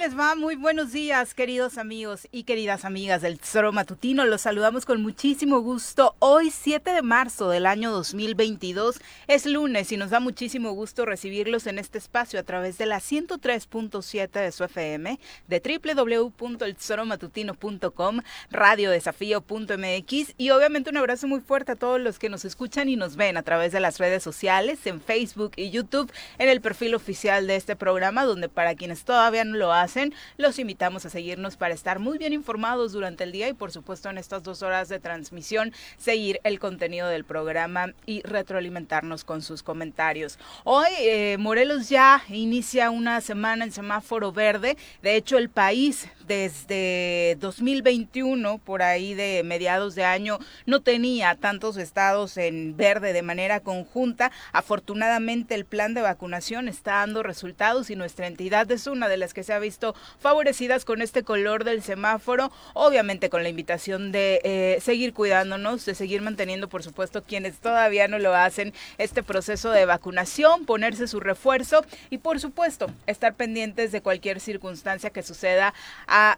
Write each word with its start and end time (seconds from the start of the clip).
les 0.00 0.18
va? 0.18 0.34
Muy 0.34 0.56
buenos 0.56 0.90
días, 0.92 1.34
queridos 1.34 1.76
amigos 1.76 2.26
y 2.32 2.44
queridas 2.44 2.86
amigas 2.86 3.20
del 3.20 3.38
Tesoro 3.38 3.70
Matutino. 3.70 4.24
Los 4.24 4.40
saludamos 4.40 4.86
con 4.86 5.02
muchísimo 5.02 5.60
gusto. 5.60 6.16
Hoy, 6.20 6.50
7 6.50 6.92
de 6.92 7.02
marzo 7.02 7.50
del 7.50 7.66
año 7.66 7.90
2022, 7.90 8.98
es 9.26 9.44
lunes 9.44 9.92
y 9.92 9.98
nos 9.98 10.08
da 10.08 10.18
muchísimo 10.18 10.72
gusto 10.72 11.04
recibirlos 11.04 11.66
en 11.66 11.78
este 11.78 11.98
espacio 11.98 12.40
a 12.40 12.44
través 12.44 12.78
de 12.78 12.86
la 12.86 12.96
103.7 12.96 14.30
de 14.30 14.52
su 14.52 14.64
FM, 14.64 15.20
de 15.48 15.80
www.eltesoromatutino.com, 15.84 18.20
radiodesafío.mx 18.50 20.34
y 20.38 20.48
obviamente 20.48 20.88
un 20.88 20.96
abrazo 20.96 21.28
muy 21.28 21.40
fuerte 21.40 21.72
a 21.72 21.76
todos 21.76 22.00
los 22.00 22.18
que 22.18 22.30
nos 22.30 22.46
escuchan 22.46 22.88
y 22.88 22.96
nos 22.96 23.16
ven 23.16 23.36
a 23.36 23.42
través 23.42 23.72
de 23.72 23.80
las 23.80 23.98
redes 23.98 24.22
sociales, 24.22 24.86
en 24.86 25.02
Facebook 25.02 25.52
y 25.56 25.68
YouTube, 25.68 26.10
en 26.38 26.48
el 26.48 26.62
perfil 26.62 26.94
oficial 26.94 27.46
de 27.46 27.56
este 27.56 27.76
programa, 27.76 28.24
donde 28.24 28.48
para 28.48 28.74
quienes 28.74 29.04
todavía 29.04 29.44
no 29.44 29.58
lo 29.58 29.74
hacen, 29.74 29.89
los 30.36 30.58
invitamos 30.58 31.06
a 31.06 31.10
seguirnos 31.10 31.56
para 31.56 31.74
estar 31.74 31.98
muy 31.98 32.18
bien 32.18 32.32
informados 32.32 32.92
durante 32.92 33.24
el 33.24 33.32
día 33.32 33.48
y 33.48 33.52
por 33.52 33.72
supuesto 33.72 34.08
en 34.08 34.18
estas 34.18 34.42
dos 34.42 34.62
horas 34.62 34.88
de 34.88 35.00
transmisión 35.00 35.72
seguir 35.96 36.40
el 36.44 36.58
contenido 36.58 37.08
del 37.08 37.24
programa 37.24 37.92
y 38.06 38.22
retroalimentarnos 38.22 39.24
con 39.24 39.42
sus 39.42 39.62
comentarios. 39.62 40.38
Hoy 40.64 40.88
eh, 41.00 41.36
Morelos 41.38 41.88
ya 41.88 42.22
inicia 42.28 42.90
una 42.90 43.20
semana 43.20 43.64
en 43.64 43.72
semáforo 43.72 44.32
verde. 44.32 44.76
De 45.02 45.16
hecho, 45.16 45.38
el 45.38 45.48
país 45.48 46.08
desde 46.30 47.36
2021, 47.40 48.58
por 48.58 48.84
ahí 48.84 49.14
de 49.14 49.42
mediados 49.42 49.96
de 49.96 50.04
año, 50.04 50.38
no 50.64 50.80
tenía 50.80 51.34
tantos 51.34 51.76
estados 51.76 52.36
en 52.36 52.76
verde 52.76 53.12
de 53.12 53.22
manera 53.22 53.58
conjunta. 53.58 54.30
Afortunadamente 54.52 55.56
el 55.56 55.64
plan 55.64 55.92
de 55.92 56.02
vacunación 56.02 56.68
está 56.68 56.92
dando 56.92 57.24
resultados 57.24 57.90
y 57.90 57.96
nuestra 57.96 58.28
entidad 58.28 58.70
es 58.70 58.86
una 58.86 59.08
de 59.08 59.16
las 59.16 59.34
que 59.34 59.42
se 59.42 59.52
ha 59.52 59.58
visto 59.58 59.96
favorecidas 60.20 60.84
con 60.84 61.02
este 61.02 61.24
color 61.24 61.64
del 61.64 61.82
semáforo, 61.82 62.52
obviamente 62.74 63.28
con 63.28 63.42
la 63.42 63.48
invitación 63.48 64.12
de 64.12 64.40
eh, 64.44 64.78
seguir 64.80 65.12
cuidándonos, 65.12 65.84
de 65.84 65.96
seguir 65.96 66.22
manteniendo, 66.22 66.68
por 66.68 66.84
supuesto, 66.84 67.24
quienes 67.24 67.58
todavía 67.58 68.06
no 68.06 68.20
lo 68.20 68.36
hacen, 68.36 68.72
este 68.98 69.24
proceso 69.24 69.72
de 69.72 69.84
vacunación, 69.84 70.64
ponerse 70.64 71.08
su 71.08 71.18
refuerzo 71.18 71.84
y, 72.08 72.18
por 72.18 72.38
supuesto, 72.38 72.88
estar 73.08 73.34
pendientes 73.34 73.90
de 73.90 74.00
cualquier 74.00 74.38
circunstancia 74.38 75.10
que 75.10 75.24
suceda 75.24 75.74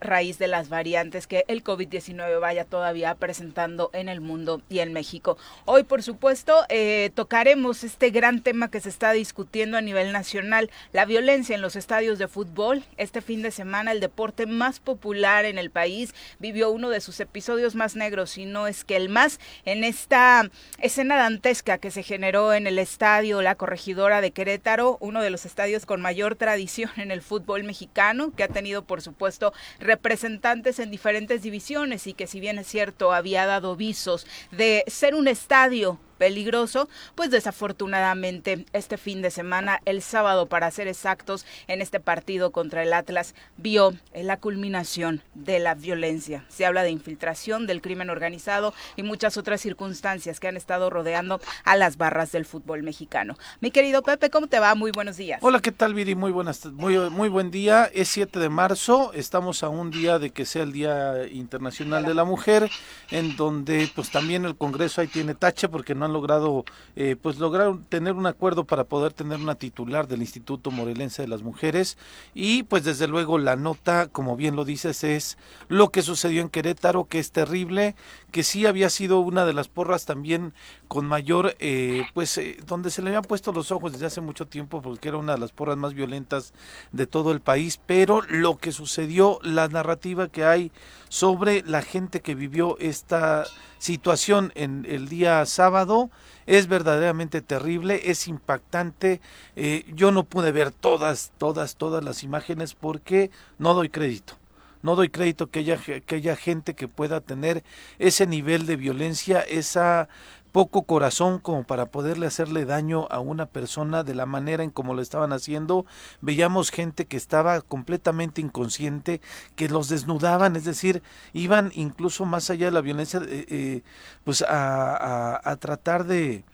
raíz 0.00 0.38
de 0.38 0.48
las 0.48 0.68
variantes 0.68 1.26
que 1.26 1.44
el 1.48 1.62
COVID-19 1.62 2.40
vaya 2.40 2.64
todavía 2.64 3.14
presentando 3.14 3.90
en 3.92 4.08
el 4.08 4.20
mundo 4.20 4.62
y 4.68 4.80
en 4.80 4.92
México. 4.92 5.36
Hoy, 5.64 5.82
por 5.84 6.02
supuesto, 6.02 6.64
eh, 6.68 7.10
tocaremos 7.14 7.84
este 7.84 8.10
gran 8.10 8.42
tema 8.42 8.70
que 8.70 8.80
se 8.80 8.88
está 8.88 9.12
discutiendo 9.12 9.76
a 9.76 9.80
nivel 9.80 10.12
nacional, 10.12 10.70
la 10.92 11.04
violencia 11.04 11.54
en 11.54 11.62
los 11.62 11.76
estadios 11.76 12.18
de 12.18 12.28
fútbol. 12.28 12.82
Este 12.96 13.20
fin 13.20 13.42
de 13.42 13.50
semana 13.50 13.92
el 13.92 14.00
deporte 14.00 14.46
más 14.46 14.80
popular 14.80 15.44
en 15.44 15.58
el 15.58 15.70
país 15.70 16.14
vivió 16.38 16.70
uno 16.70 16.90
de 16.90 17.00
sus 17.00 17.20
episodios 17.20 17.74
más 17.74 17.96
negros, 17.96 18.38
y 18.38 18.46
no 18.46 18.66
es 18.66 18.84
que 18.84 18.96
el 18.96 19.08
más, 19.08 19.40
en 19.64 19.84
esta 19.84 20.50
escena 20.78 21.16
dantesca 21.16 21.78
que 21.78 21.90
se 21.90 22.02
generó 22.02 22.54
en 22.54 22.66
el 22.66 22.78
estadio 22.78 23.42
La 23.42 23.54
Corregidora 23.54 24.20
de 24.20 24.30
Querétaro, 24.30 24.98
uno 25.00 25.22
de 25.22 25.30
los 25.30 25.46
estadios 25.46 25.86
con 25.86 26.00
mayor 26.00 26.36
tradición 26.36 26.90
en 26.96 27.10
el 27.10 27.22
fútbol 27.22 27.64
mexicano, 27.64 28.32
que 28.34 28.42
ha 28.42 28.48
tenido 28.48 28.84
por 28.84 29.02
supuesto 29.02 29.52
representantes 29.80 30.78
en 30.78 30.90
diferentes 30.90 31.42
divisiones 31.42 32.06
y 32.06 32.14
que 32.14 32.26
si 32.26 32.40
bien 32.40 32.58
es 32.58 32.66
cierto 32.66 33.12
había 33.12 33.46
dado 33.46 33.76
visos 33.76 34.26
de 34.50 34.84
ser 34.86 35.14
un 35.14 35.28
estadio 35.28 35.98
peligroso, 36.22 36.88
pues 37.16 37.32
desafortunadamente 37.32 38.64
este 38.72 38.96
fin 38.96 39.22
de 39.22 39.32
semana, 39.32 39.80
el 39.86 40.02
sábado 40.02 40.46
para 40.46 40.70
ser 40.70 40.86
exactos, 40.86 41.44
en 41.66 41.82
este 41.82 41.98
partido 41.98 42.52
contra 42.52 42.84
el 42.84 42.92
Atlas, 42.92 43.34
vio 43.56 43.92
la 44.14 44.36
culminación 44.36 45.20
de 45.34 45.58
la 45.58 45.74
violencia. 45.74 46.44
Se 46.48 46.64
habla 46.64 46.84
de 46.84 46.90
infiltración 46.90 47.66
del 47.66 47.82
crimen 47.82 48.08
organizado 48.08 48.72
y 48.94 49.02
muchas 49.02 49.36
otras 49.36 49.60
circunstancias 49.60 50.38
que 50.38 50.46
han 50.46 50.56
estado 50.56 50.90
rodeando 50.90 51.40
a 51.64 51.74
las 51.74 51.96
barras 51.96 52.30
del 52.30 52.44
fútbol 52.44 52.84
mexicano. 52.84 53.36
Mi 53.60 53.72
querido 53.72 54.02
Pepe, 54.02 54.30
¿cómo 54.30 54.46
te 54.46 54.60
va? 54.60 54.76
Muy 54.76 54.92
buenos 54.92 55.16
días. 55.16 55.40
Hola, 55.42 55.58
¿qué 55.58 55.72
tal, 55.72 55.92
Viri? 55.92 56.14
Muy 56.14 56.30
buenas, 56.30 56.64
muy, 56.66 56.98
muy 57.10 57.30
buen 57.30 57.50
día. 57.50 57.90
Es 57.92 58.06
7 58.10 58.38
de 58.38 58.48
marzo, 58.48 59.12
estamos 59.12 59.64
a 59.64 59.68
un 59.68 59.90
día 59.90 60.20
de 60.20 60.30
que 60.30 60.46
sea 60.46 60.62
el 60.62 60.70
Día 60.70 61.26
Internacional 61.32 62.04
de 62.04 62.14
la 62.14 62.22
Mujer, 62.22 62.70
en 63.10 63.34
donde 63.34 63.90
pues 63.92 64.12
también 64.12 64.44
el 64.44 64.56
Congreso 64.56 65.00
ahí 65.00 65.08
tiene 65.08 65.34
tache 65.34 65.68
porque 65.68 65.96
no 65.96 66.04
han 66.04 66.11
logrado 66.12 66.64
eh, 66.96 67.16
pues 67.20 67.38
lograr 67.38 67.74
tener 67.88 68.14
un 68.14 68.26
acuerdo 68.26 68.64
para 68.64 68.84
poder 68.84 69.12
tener 69.12 69.38
una 69.38 69.54
titular 69.54 70.08
del 70.08 70.20
Instituto 70.20 70.70
Morelense 70.70 71.22
de 71.22 71.28
las 71.28 71.42
Mujeres. 71.42 71.98
Y 72.34 72.64
pues 72.64 72.84
desde 72.84 73.08
luego 73.08 73.38
la 73.38 73.56
nota 73.56 74.06
como 74.06 74.36
bien 74.36 74.56
lo 74.56 74.64
dices 74.64 75.04
es 75.04 75.38
lo 75.68 75.90
que 75.90 76.02
sucedió 76.02 76.42
en 76.42 76.48
Querétaro 76.48 77.06
que 77.06 77.18
es 77.18 77.32
terrible 77.32 77.94
que 78.30 78.42
sí 78.42 78.66
había 78.66 78.90
sido 78.90 79.20
una 79.20 79.44
de 79.44 79.52
las 79.52 79.68
porras 79.68 80.06
también 80.06 80.54
con 80.92 81.06
mayor 81.06 81.56
eh, 81.58 82.04
pues 82.12 82.36
eh, 82.36 82.58
donde 82.66 82.90
se 82.90 83.00
le 83.00 83.08
habían 83.08 83.22
puesto 83.22 83.50
los 83.50 83.72
ojos 83.72 83.92
desde 83.92 84.04
hace 84.04 84.20
mucho 84.20 84.46
tiempo 84.46 84.82
porque 84.82 85.08
era 85.08 85.16
una 85.16 85.32
de 85.32 85.38
las 85.38 85.50
porras 85.50 85.78
más 85.78 85.94
violentas 85.94 86.52
de 86.90 87.06
todo 87.06 87.32
el 87.32 87.40
país 87.40 87.80
pero 87.86 88.20
lo 88.28 88.58
que 88.58 88.72
sucedió 88.72 89.38
la 89.42 89.68
narrativa 89.68 90.28
que 90.28 90.44
hay 90.44 90.70
sobre 91.08 91.62
la 91.62 91.80
gente 91.80 92.20
que 92.20 92.34
vivió 92.34 92.76
esta 92.78 93.44
situación 93.78 94.52
en 94.54 94.84
el 94.86 95.08
día 95.08 95.46
sábado 95.46 96.10
es 96.44 96.66
verdaderamente 96.66 97.40
terrible, 97.40 98.10
es 98.10 98.28
impactante. 98.28 99.20
Eh, 99.56 99.86
yo 99.94 100.12
no 100.12 100.24
pude 100.24 100.52
ver 100.52 100.72
todas, 100.72 101.32
todas, 101.38 101.76
todas 101.76 102.04
las 102.04 102.22
imágenes 102.22 102.74
porque 102.74 103.30
no 103.58 103.72
doy 103.72 103.88
crédito. 103.88 104.34
No 104.82 104.96
doy 104.96 105.10
crédito 105.10 105.48
que 105.48 105.60
haya, 105.60 105.78
que 105.78 106.14
haya 106.16 106.34
gente 106.34 106.74
que 106.74 106.88
pueda 106.88 107.20
tener 107.20 107.62
ese 108.00 108.26
nivel 108.26 108.66
de 108.66 108.74
violencia, 108.74 109.40
esa 109.40 110.08
poco 110.52 110.82
corazón 110.84 111.38
como 111.38 111.64
para 111.64 111.86
poderle 111.86 112.26
hacerle 112.26 112.64
daño 112.66 113.08
a 113.10 113.20
una 113.20 113.46
persona 113.46 114.04
de 114.04 114.14
la 114.14 114.26
manera 114.26 114.62
en 114.62 114.70
como 114.70 114.94
lo 114.94 115.02
estaban 115.02 115.32
haciendo. 115.32 115.86
Veíamos 116.20 116.70
gente 116.70 117.06
que 117.06 117.16
estaba 117.16 117.60
completamente 117.62 118.40
inconsciente, 118.40 119.20
que 119.56 119.68
los 119.68 119.88
desnudaban, 119.88 120.54
es 120.56 120.64
decir, 120.64 121.02
iban 121.32 121.72
incluso 121.74 122.26
más 122.26 122.50
allá 122.50 122.66
de 122.66 122.72
la 122.72 122.82
violencia, 122.82 123.20
eh, 123.26 123.46
eh, 123.48 123.82
pues 124.24 124.42
a, 124.42 125.40
a 125.50 125.56
tratar 125.56 126.04
de 126.04 126.44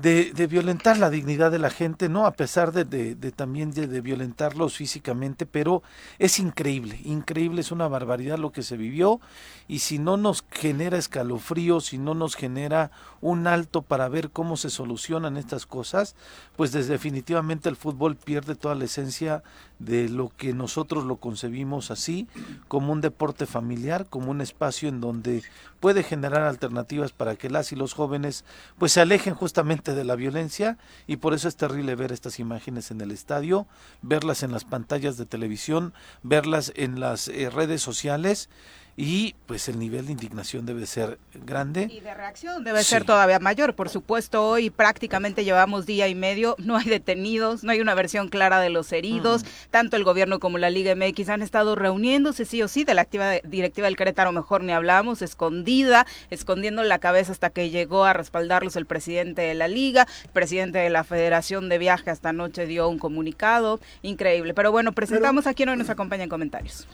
de, 0.00 0.32
de, 0.32 0.46
violentar 0.46 0.96
la 0.98 1.10
dignidad 1.10 1.50
de 1.50 1.58
la 1.58 1.70
gente, 1.70 2.08
¿no? 2.08 2.24
A 2.24 2.32
pesar 2.32 2.72
de, 2.72 3.14
también 3.32 3.70
de, 3.72 4.00
violentarlos 4.00 4.76
físicamente, 4.76 5.46
pero 5.46 5.82
es 6.18 6.38
increíble, 6.38 7.00
increíble, 7.04 7.60
es 7.60 7.70
una 7.70 7.88
barbaridad 7.88 8.38
lo 8.38 8.52
que 8.52 8.62
se 8.62 8.76
vivió 8.76 9.20
y 9.68 9.80
si 9.80 9.98
no 9.98 10.16
nos 10.16 10.44
genera 10.50 10.96
escalofrío, 10.96 11.80
si 11.80 11.98
no 11.98 12.14
nos 12.14 12.34
genera 12.34 12.90
un 13.20 13.46
alto 13.46 13.82
para 13.82 14.08
ver 14.08 14.30
cómo 14.30 14.56
se 14.56 14.70
solucionan 14.70 15.36
estas 15.36 15.66
cosas, 15.66 16.14
pues 16.56 16.72
definitivamente 16.72 17.68
el 17.68 17.76
fútbol 17.76 18.16
pierde 18.16 18.54
toda 18.54 18.74
la 18.74 18.84
esencia 18.84 19.42
de 19.78 20.08
lo 20.08 20.30
que 20.36 20.52
nosotros 20.52 21.04
lo 21.04 21.16
concebimos 21.16 21.90
así, 21.90 22.28
como 22.68 22.92
un 22.92 23.00
deporte 23.00 23.46
familiar, 23.46 24.06
como 24.08 24.30
un 24.30 24.40
espacio 24.40 24.88
en 24.88 25.00
donde 25.00 25.42
puede 25.80 26.02
generar 26.02 26.42
alternativas 26.42 27.12
para 27.12 27.36
que 27.36 27.48
las 27.48 27.72
y 27.72 27.76
los 27.76 27.94
jóvenes 27.94 28.44
pues 28.78 28.92
se 28.92 29.00
alejen 29.00 29.34
justamente 29.34 29.89
de 29.94 30.04
la 30.04 30.16
violencia 30.16 30.78
y 31.06 31.16
por 31.16 31.34
eso 31.34 31.48
es 31.48 31.56
terrible 31.56 31.94
ver 31.94 32.12
estas 32.12 32.38
imágenes 32.38 32.90
en 32.90 33.00
el 33.00 33.10
estadio, 33.10 33.66
verlas 34.02 34.42
en 34.42 34.52
las 34.52 34.64
pantallas 34.64 35.16
de 35.16 35.26
televisión, 35.26 35.92
verlas 36.22 36.72
en 36.76 37.00
las 37.00 37.28
eh, 37.28 37.50
redes 37.50 37.82
sociales 37.82 38.48
y 38.96 39.34
pues 39.46 39.68
el 39.68 39.78
nivel 39.78 40.06
de 40.06 40.12
indignación 40.12 40.66
debe 40.66 40.86
ser 40.86 41.18
grande. 41.34 41.88
Y 41.90 42.00
de 42.00 42.14
reacción 42.14 42.64
debe 42.64 42.82
ser 42.84 43.04
todavía 43.04 43.38
mayor. 43.38 43.74
Por 43.74 43.88
supuesto, 43.88 44.46
hoy 44.46 44.70
prácticamente 44.70 45.44
llevamos 45.44 45.86
día 45.86 46.08
y 46.08 46.14
medio, 46.14 46.54
no 46.58 46.76
hay 46.76 46.84
detenidos, 46.84 47.64
no 47.64 47.72
hay 47.72 47.80
una 47.80 47.94
versión 47.94 48.28
clara 48.28 48.60
de 48.60 48.70
los 48.70 48.92
heridos. 48.92 49.44
Mm. 49.44 49.46
Tanto 49.70 49.96
el 49.96 50.04
gobierno 50.04 50.40
como 50.40 50.58
la 50.58 50.70
Liga 50.70 50.94
MX 50.94 51.28
han 51.30 51.42
estado 51.42 51.76
reuniéndose 51.76 52.44
sí 52.44 52.62
o 52.62 52.68
sí 52.68 52.84
de 52.84 52.94
la 52.94 53.02
activa 53.02 53.32
directiva 53.44 53.86
del 53.86 53.96
Querétaro, 53.96 54.32
mejor 54.32 54.62
ni 54.62 54.72
hablamos, 54.72 55.22
escondida, 55.22 56.06
escondiendo 56.30 56.82
la 56.82 56.98
cabeza 56.98 57.32
hasta 57.32 57.50
que 57.50 57.70
llegó 57.70 58.04
a 58.04 58.12
respaldarlos 58.12 58.76
el 58.76 58.86
presidente 58.86 59.42
de 59.42 59.54
la 59.54 59.68
Liga, 59.68 60.06
el 60.24 60.30
presidente 60.30 60.78
de 60.78 60.90
la 60.90 61.04
Federación 61.04 61.68
de 61.68 61.78
Viaje 61.78 62.10
hasta 62.10 62.30
anoche 62.30 62.66
dio 62.66 62.88
un 62.88 62.98
comunicado, 62.98 63.80
increíble. 64.02 64.54
Pero 64.54 64.72
bueno, 64.72 64.92
presentamos 64.92 65.46
a 65.46 65.54
quien 65.54 65.68
hoy 65.68 65.76
nos 65.76 65.90
acompaña 65.90 66.24
en 66.24 66.28
comentarios. 66.28 66.86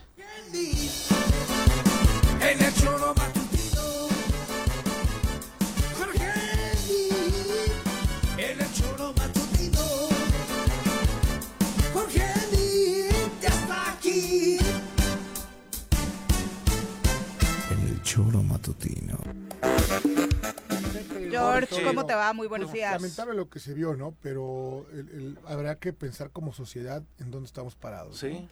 George, 21.30 21.82
¿cómo 21.82 22.06
te 22.06 22.14
va? 22.14 22.32
Muy 22.32 22.46
buenos 22.46 22.72
días. 22.72 22.92
Lamentable 22.92 23.34
lo 23.34 23.48
que 23.48 23.58
se 23.58 23.74
vio, 23.74 23.94
¿no? 23.96 24.14
Pero 24.22 24.86
el, 24.92 25.08
el, 25.10 25.38
habrá 25.46 25.78
que 25.78 25.92
pensar 25.92 26.30
como 26.30 26.52
sociedad 26.52 27.02
en 27.18 27.30
dónde 27.30 27.46
estamos 27.46 27.74
parados. 27.74 28.18
Sí. 28.18 28.48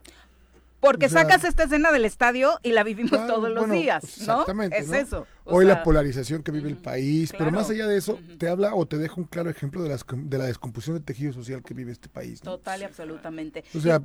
Porque 0.84 1.08
sacas 1.08 1.44
esta 1.44 1.64
escena 1.64 1.92
del 1.92 2.04
estadio 2.04 2.58
y 2.62 2.72
la 2.72 2.82
vivimos 2.82 3.26
todos 3.26 3.50
los 3.50 3.70
días, 3.70 4.02
¿no? 4.26 4.40
Exactamente. 4.40 4.78
Es 4.78 4.92
eso. 4.92 5.26
Hoy 5.44 5.64
la 5.64 5.82
polarización 5.82 6.42
que 6.42 6.52
vive 6.52 6.68
el 6.68 6.76
país, 6.76 7.32
pero 7.36 7.50
más 7.50 7.70
allá 7.70 7.86
de 7.86 7.96
eso, 7.96 8.18
te 8.38 8.48
habla 8.48 8.74
o 8.74 8.86
te 8.86 8.98
deja 8.98 9.14
un 9.16 9.24
claro 9.24 9.50
ejemplo 9.50 9.82
de, 9.82 9.88
las, 9.88 10.04
de 10.06 10.38
la 10.38 10.44
descomposición 10.44 10.96
del 10.96 11.04
tejido 11.04 11.32
social 11.32 11.62
que 11.62 11.74
vive 11.74 11.92
este 11.92 12.08
país. 12.08 12.40
Total 12.40 12.80
y 12.80 12.84
absolutamente. 12.84 13.64
O 13.74 13.80
sea, 13.80 14.02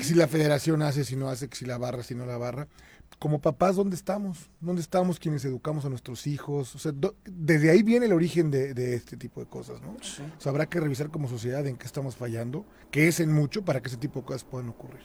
si 0.00 0.14
la 0.14 0.28
federación 0.28 0.82
hace, 0.82 1.04
si 1.04 1.16
no 1.16 1.28
hace, 1.28 1.48
si 1.52 1.64
la 1.64 1.78
barra, 1.78 2.02
si 2.02 2.14
no 2.14 2.26
la 2.26 2.38
barra. 2.38 2.68
Como 3.18 3.40
papás, 3.40 3.76
¿dónde 3.76 3.94
estamos? 3.94 4.50
¿Dónde 4.60 4.82
estamos 4.82 5.20
quienes 5.20 5.44
educamos 5.44 5.84
a 5.84 5.88
nuestros 5.88 6.26
hijos? 6.26 6.74
O 6.74 6.78
sea, 6.78 6.92
desde 7.24 7.70
ahí 7.70 7.82
viene 7.82 8.06
el 8.06 8.12
origen 8.12 8.50
de, 8.50 8.94
este 8.94 9.16
tipo 9.16 9.40
de 9.40 9.46
cosas, 9.46 9.80
¿no? 9.80 9.90
O 9.90 10.40
sea, 10.40 10.50
habrá 10.50 10.66
que 10.66 10.80
revisar 10.80 11.08
como 11.10 11.28
sociedad 11.28 11.64
en 11.66 11.76
qué 11.76 11.86
estamos 11.86 12.16
fallando, 12.16 12.66
que 12.90 13.06
es 13.06 13.20
en 13.20 13.32
mucho 13.32 13.64
para 13.64 13.80
que 13.80 13.88
ese 13.88 13.98
tipo 13.98 14.20
de 14.20 14.26
cosas 14.26 14.44
puedan 14.44 14.70
ocurrir. 14.70 15.02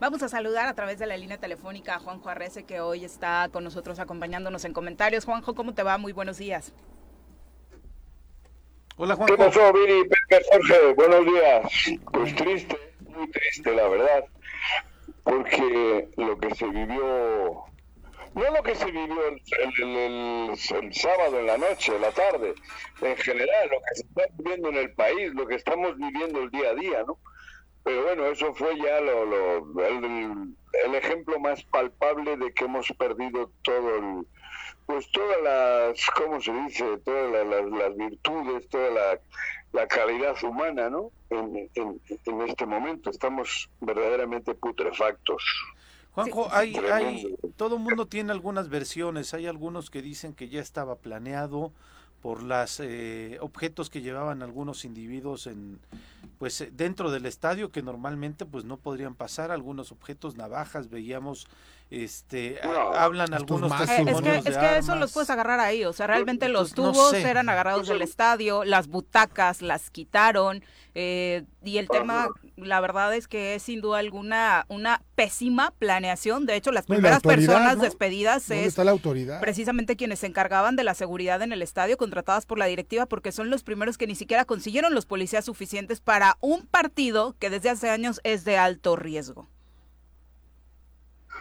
Vamos 0.00 0.22
a 0.22 0.28
saludar 0.28 0.68
a 0.68 0.74
través 0.74 1.00
de 1.00 1.06
la 1.06 1.16
línea 1.16 1.38
telefónica 1.38 1.96
a 1.96 1.98
Juanjo 1.98 2.28
Arrece, 2.28 2.62
que 2.62 2.80
hoy 2.80 3.04
está 3.04 3.48
con 3.52 3.64
nosotros 3.64 3.98
acompañándonos 3.98 4.64
en 4.64 4.72
comentarios. 4.72 5.24
Juanjo, 5.24 5.56
¿cómo 5.56 5.74
te 5.74 5.82
va? 5.82 5.98
Muy 5.98 6.12
buenos 6.12 6.38
días. 6.38 6.72
Hola, 8.96 9.16
Juanjo. 9.16 9.36
¿Qué 9.36 9.44
pasó, 9.44 9.72
Viri? 9.72 10.04
Pepe, 10.04 10.44
Jorge, 10.52 10.92
buenos 10.94 11.26
días. 11.26 12.00
Pues 12.12 12.34
triste, 12.36 12.78
muy 13.08 13.28
triste, 13.28 13.74
la 13.74 13.88
verdad, 13.88 14.24
porque 15.24 16.08
lo 16.16 16.38
que 16.38 16.54
se 16.54 16.66
vivió 16.66 17.64
no 18.34 18.50
lo 18.50 18.62
que 18.62 18.74
se 18.76 18.84
vivió 18.84 19.28
el, 19.28 19.40
el, 19.96 20.94
sábado 20.94 21.40
en 21.40 21.46
la 21.46 21.58
noche, 21.58 21.98
la 21.98 22.12
tarde, 22.12 22.54
en 23.00 23.16
general, 23.16 23.68
lo 23.68 23.78
que 23.80 23.94
se 23.94 24.02
está 24.02 24.22
viviendo 24.36 24.68
en 24.68 24.76
el 24.76 24.92
país, 24.92 25.34
lo 25.34 25.44
que 25.46 25.56
estamos 25.56 25.96
viviendo 25.96 26.42
el 26.42 26.50
día 26.50 26.70
a 26.70 26.74
día, 26.74 27.04
¿no? 27.04 27.18
Pero 27.88 28.02
bueno, 28.04 28.26
eso 28.26 28.52
fue 28.52 28.76
ya 28.76 29.00
lo, 29.00 29.24
lo 29.24 29.82
el, 29.86 30.94
ejemplo 30.94 31.40
más 31.40 31.62
palpable 31.64 32.36
de 32.36 32.52
que 32.52 32.66
hemos 32.66 32.86
perdido 32.98 33.50
todo 33.62 33.96
el, 33.96 34.26
pues 34.84 35.10
todas 35.10 35.42
las, 35.42 36.06
¿cómo 36.14 36.38
se 36.38 36.52
dice? 36.52 36.84
Todas 36.98 37.46
las, 37.46 37.96
virtudes, 37.96 38.68
toda 38.68 38.90
la, 38.90 39.20
la, 39.72 39.88
calidad 39.88 40.36
humana, 40.44 40.90
¿no? 40.90 41.10
En, 41.30 41.70
en, 41.76 42.42
este 42.46 42.66
momento 42.66 43.08
estamos 43.08 43.70
verdaderamente 43.80 44.54
putrefactos. 44.54 45.42
Juanjo, 46.12 46.46
hay, 46.52 46.76
hay, 46.92 47.36
todo 47.56 47.76
el 47.76 47.80
mundo 47.80 48.04
tiene 48.04 48.32
algunas 48.32 48.68
versiones, 48.68 49.32
hay 49.32 49.46
algunos 49.46 49.88
que 49.88 50.02
dicen 50.02 50.34
que 50.34 50.50
ya 50.50 50.60
estaba 50.60 50.96
planeado, 50.96 51.72
por 52.22 52.42
los 52.42 52.80
eh, 52.80 53.38
objetos 53.40 53.90
que 53.90 54.00
llevaban 54.00 54.42
algunos 54.42 54.84
individuos 54.84 55.46
en 55.46 55.78
pues 56.38 56.60
eh, 56.60 56.70
dentro 56.72 57.10
del 57.10 57.26
estadio 57.26 57.70
que 57.70 57.82
normalmente 57.82 58.46
pues 58.46 58.64
no 58.64 58.76
podrían 58.76 59.14
pasar. 59.14 59.50
Algunos 59.50 59.92
objetos 59.92 60.36
navajas 60.36 60.88
veíamos 60.88 61.46
este 61.90 62.60
hablan 62.94 63.32
algunos 63.32 63.76
testimonios 63.76 64.38
es 64.38 64.42
que, 64.42 64.50
es 64.50 64.58
que 64.58 64.78
eso 64.78 64.94
los 64.96 65.12
puedes 65.12 65.30
agarrar 65.30 65.58
ahí 65.60 65.84
o 65.84 65.92
sea 65.92 66.06
realmente 66.06 66.48
los 66.48 66.74
tubos 66.74 67.14
eran 67.14 67.48
agarrados 67.48 67.88
del 67.88 68.02
estadio 68.02 68.64
las 68.64 68.88
butacas 68.88 69.62
las 69.62 69.90
quitaron 69.90 70.62
eh, 71.00 71.44
y 71.62 71.78
el 71.78 71.88
tema 71.88 72.28
la 72.56 72.80
verdad 72.80 73.14
es 73.14 73.28
que 73.28 73.54
es 73.54 73.62
sin 73.62 73.80
duda 73.80 73.98
alguna 73.98 74.66
una 74.68 75.02
pésima 75.14 75.72
planeación. 75.78 76.44
De 76.44 76.56
hecho 76.56 76.72
las 76.72 76.86
primeras 76.86 77.22
personas 77.22 77.80
despedidas 77.80 78.50
es 78.50 78.66
está 78.66 78.82
la 78.82 78.90
autoridad? 78.90 79.40
precisamente 79.40 79.94
quienes 79.94 80.18
se 80.18 80.26
encargaban 80.26 80.74
de 80.74 80.82
la 80.82 80.94
seguridad 80.94 81.40
en 81.42 81.52
el 81.52 81.62
estadio 81.62 81.96
contratadas 81.96 82.46
por 82.46 82.58
la 82.58 82.66
directiva 82.66 83.06
porque 83.06 83.30
son 83.30 83.48
los 83.48 83.62
primeros 83.62 83.96
que 83.96 84.08
ni 84.08 84.16
siquiera 84.16 84.44
consiguieron 84.44 84.92
los 84.92 85.06
policías 85.06 85.44
suficientes 85.44 86.00
para 86.00 86.36
un 86.40 86.66
partido 86.66 87.36
que 87.38 87.50
desde 87.50 87.70
hace 87.70 87.90
años 87.90 88.20
es 88.24 88.44
de 88.44 88.56
alto 88.56 88.96
riesgo 88.96 89.48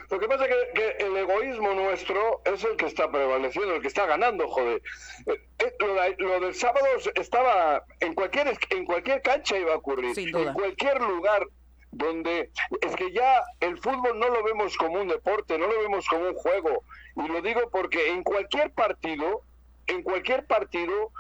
lo 0.09 0.19
que 0.19 0.27
pasa 0.27 0.45
es 0.45 0.51
que, 0.73 1.05
el 1.05 1.17
egoísmo 1.17 1.73
nuestro 1.73 2.41
es 2.45 2.63
el 2.63 2.77
que 2.77 2.85
está 2.85 3.11
prevaleciendo, 3.11 3.75
el 3.75 3.81
que 3.81 3.89
está 3.89 4.05
ganando, 4.05 4.47
joder. 4.47 4.81
Eh, 5.25 5.41
eh, 5.59 6.15
lo, 6.17 6.39
del 6.39 6.55
sábado 6.55 6.85
estaba 7.15 7.83
en 7.99 8.13
cualquier 8.13 8.57
en 8.69 8.85
cualquier 8.85 9.21
cancha 9.21 9.57
iba 9.57 9.73
a 9.73 9.77
ocurrir, 9.77 10.17
en 10.17 10.53
cualquier 10.53 11.01
lugar 11.01 11.47
donde 11.91 12.51
es 12.81 12.95
que 12.95 13.11
ya 13.11 13.41
el 13.59 13.77
fútbol 13.77 14.19
no 14.19 14.29
lo 14.29 14.43
vemos 14.43 14.77
como 14.77 15.01
un 15.01 15.07
deporte, 15.07 15.57
no 15.57 15.67
lo 15.67 15.79
vemos 15.79 16.07
como 16.07 16.29
un 16.29 16.35
juego. 16.35 16.83
Y 17.15 17.27
lo 17.27 17.41
digo 17.41 17.69
porque 17.71 18.11
en 18.11 18.23
cualquier 18.23 18.71
partido, 18.71 19.41
en 19.87 20.03
cualquier 20.03 20.45
partido, 20.45 21.11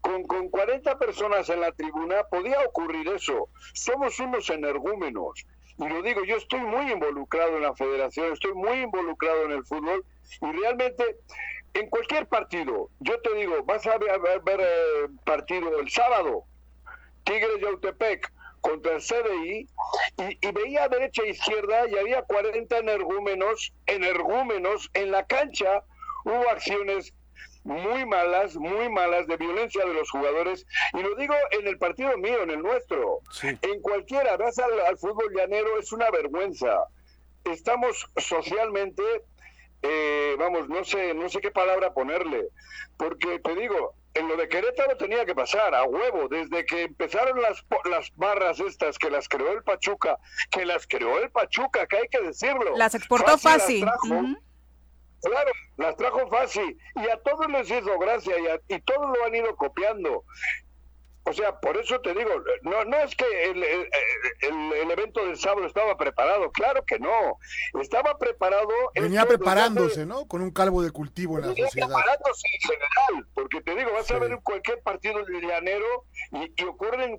con, 0.00 0.24
con 0.24 0.48
40 0.48 0.98
personas 0.98 1.48
en 1.48 1.60
la 1.60 1.72
tribuna, 1.72 2.24
podía 2.24 2.60
ocurrir 2.66 3.08
eso. 3.08 3.48
Somos 3.74 4.18
unos 4.18 4.50
energúmenos. 4.50 5.46
Y 5.78 5.88
lo 5.88 6.02
digo, 6.02 6.24
yo 6.24 6.36
estoy 6.36 6.60
muy 6.60 6.90
involucrado 6.92 7.56
en 7.56 7.62
la 7.62 7.74
federación, 7.74 8.32
estoy 8.32 8.54
muy 8.54 8.82
involucrado 8.82 9.44
en 9.44 9.52
el 9.52 9.64
fútbol 9.64 10.04
y 10.40 10.52
realmente 10.52 11.16
en 11.74 11.90
cualquier 11.90 12.28
partido, 12.28 12.88
yo 13.00 13.20
te 13.20 13.34
digo, 13.34 13.62
vas 13.64 13.84
a 13.86 13.98
ver, 13.98 14.20
ver, 14.44 14.60
eh, 14.60 15.08
partido 15.24 15.80
el 15.80 15.90
sábado, 15.90 16.44
Tigres 17.24 17.60
de 17.60 17.66
Autepec 17.66 18.32
contra 18.60 18.94
el 18.94 19.02
CDI 19.02 19.68
y, 20.18 20.46
y, 20.46 20.52
veía 20.52 20.88
derecha 20.88 21.22
e 21.24 21.30
izquierda 21.30 21.88
y 21.88 21.98
había 21.98 22.22
40 22.22 22.78
energúmenos, 22.78 23.72
energúmenos 23.86 24.88
en 24.94 25.10
la 25.10 25.26
cancha, 25.26 25.82
hubo 26.24 26.48
acciones 26.48 27.12
muy 27.64 28.04
malas, 28.06 28.54
muy 28.56 28.88
malas 28.90 29.26
de 29.26 29.36
violencia 29.36 29.84
de 29.84 29.94
los 29.94 30.10
jugadores. 30.10 30.66
Y 30.92 31.02
lo 31.02 31.14
digo 31.16 31.34
en 31.50 31.66
el 31.66 31.78
partido 31.78 32.16
mío, 32.18 32.42
en 32.42 32.50
el 32.50 32.62
nuestro. 32.62 33.20
En 33.42 33.80
cualquiera, 33.80 34.36
vas 34.36 34.58
al, 34.58 34.98
fútbol 34.98 35.32
llanero, 35.34 35.78
es 35.78 35.90
una 35.92 36.10
vergüenza. 36.10 36.84
Estamos 37.44 38.06
socialmente, 38.16 39.02
eh, 39.82 40.36
vamos, 40.38 40.68
no 40.68 40.84
sé, 40.84 41.14
no 41.14 41.28
sé 41.28 41.40
qué 41.40 41.50
palabra 41.50 41.92
ponerle, 41.92 42.48
porque 42.96 43.38
te 43.40 43.54
digo, 43.54 43.94
en 44.14 44.28
lo 44.28 44.36
de 44.36 44.48
Querétaro 44.48 44.96
tenía 44.96 45.26
que 45.26 45.34
pasar 45.34 45.74
a 45.74 45.84
huevo, 45.84 46.28
desde 46.28 46.64
que 46.64 46.82
empezaron 46.82 47.42
las, 47.42 47.64
las 47.90 48.14
barras 48.16 48.60
estas 48.60 48.98
que 48.98 49.10
las 49.10 49.28
creó 49.28 49.52
el 49.52 49.62
Pachuca, 49.62 50.18
que 50.50 50.64
las 50.64 50.86
creó 50.86 51.18
el 51.18 51.30
Pachuca, 51.30 51.86
que 51.86 51.96
hay 51.98 52.08
que 52.08 52.20
decirlo. 52.20 52.76
Las 52.76 52.94
exportó 52.94 53.36
fácil. 53.36 53.86
Claro, 55.24 55.52
las 55.76 55.96
trajo 55.96 56.28
fácil 56.28 56.78
y 56.96 57.08
a 57.08 57.16
todos 57.18 57.48
les 57.50 57.70
hizo 57.70 57.98
gracia 57.98 58.34
y, 58.38 58.74
y 58.74 58.80
todos 58.82 59.06
lo 59.16 59.24
han 59.24 59.34
ido 59.34 59.56
copiando. 59.56 60.24
O 61.26 61.32
sea, 61.32 61.58
por 61.58 61.74
eso 61.78 61.98
te 62.02 62.12
digo, 62.12 62.30
no, 62.62 62.84
no 62.84 62.98
es 62.98 63.16
que 63.16 63.24
el, 63.50 63.62
el, 63.62 64.90
evento 64.90 65.24
del 65.24 65.38
sábado 65.38 65.66
estaba 65.66 65.96
preparado, 65.96 66.52
claro 66.52 66.84
que 66.84 66.98
no. 66.98 67.38
Estaba 67.80 68.18
preparado. 68.18 68.68
Venía 68.94 69.24
preparándose, 69.24 70.04
¿no? 70.04 70.28
Con 70.28 70.42
un 70.42 70.50
calvo 70.50 70.82
de 70.82 70.90
cultivo 70.90 71.38
en 71.38 71.48
la 71.48 71.48
sociedad. 71.48 71.86
preparándose 71.88 72.46
en 72.52 72.60
general, 72.60 73.28
porque 73.32 73.62
te 73.62 73.74
digo, 73.74 73.92
vas 73.92 74.10
a 74.10 74.18
ver 74.18 74.38
cualquier 74.42 74.82
partido 74.82 75.24
de 75.24 75.40
llanero 75.40 76.04
y, 76.32 76.52
y 76.62 76.64
ocurren 76.66 77.18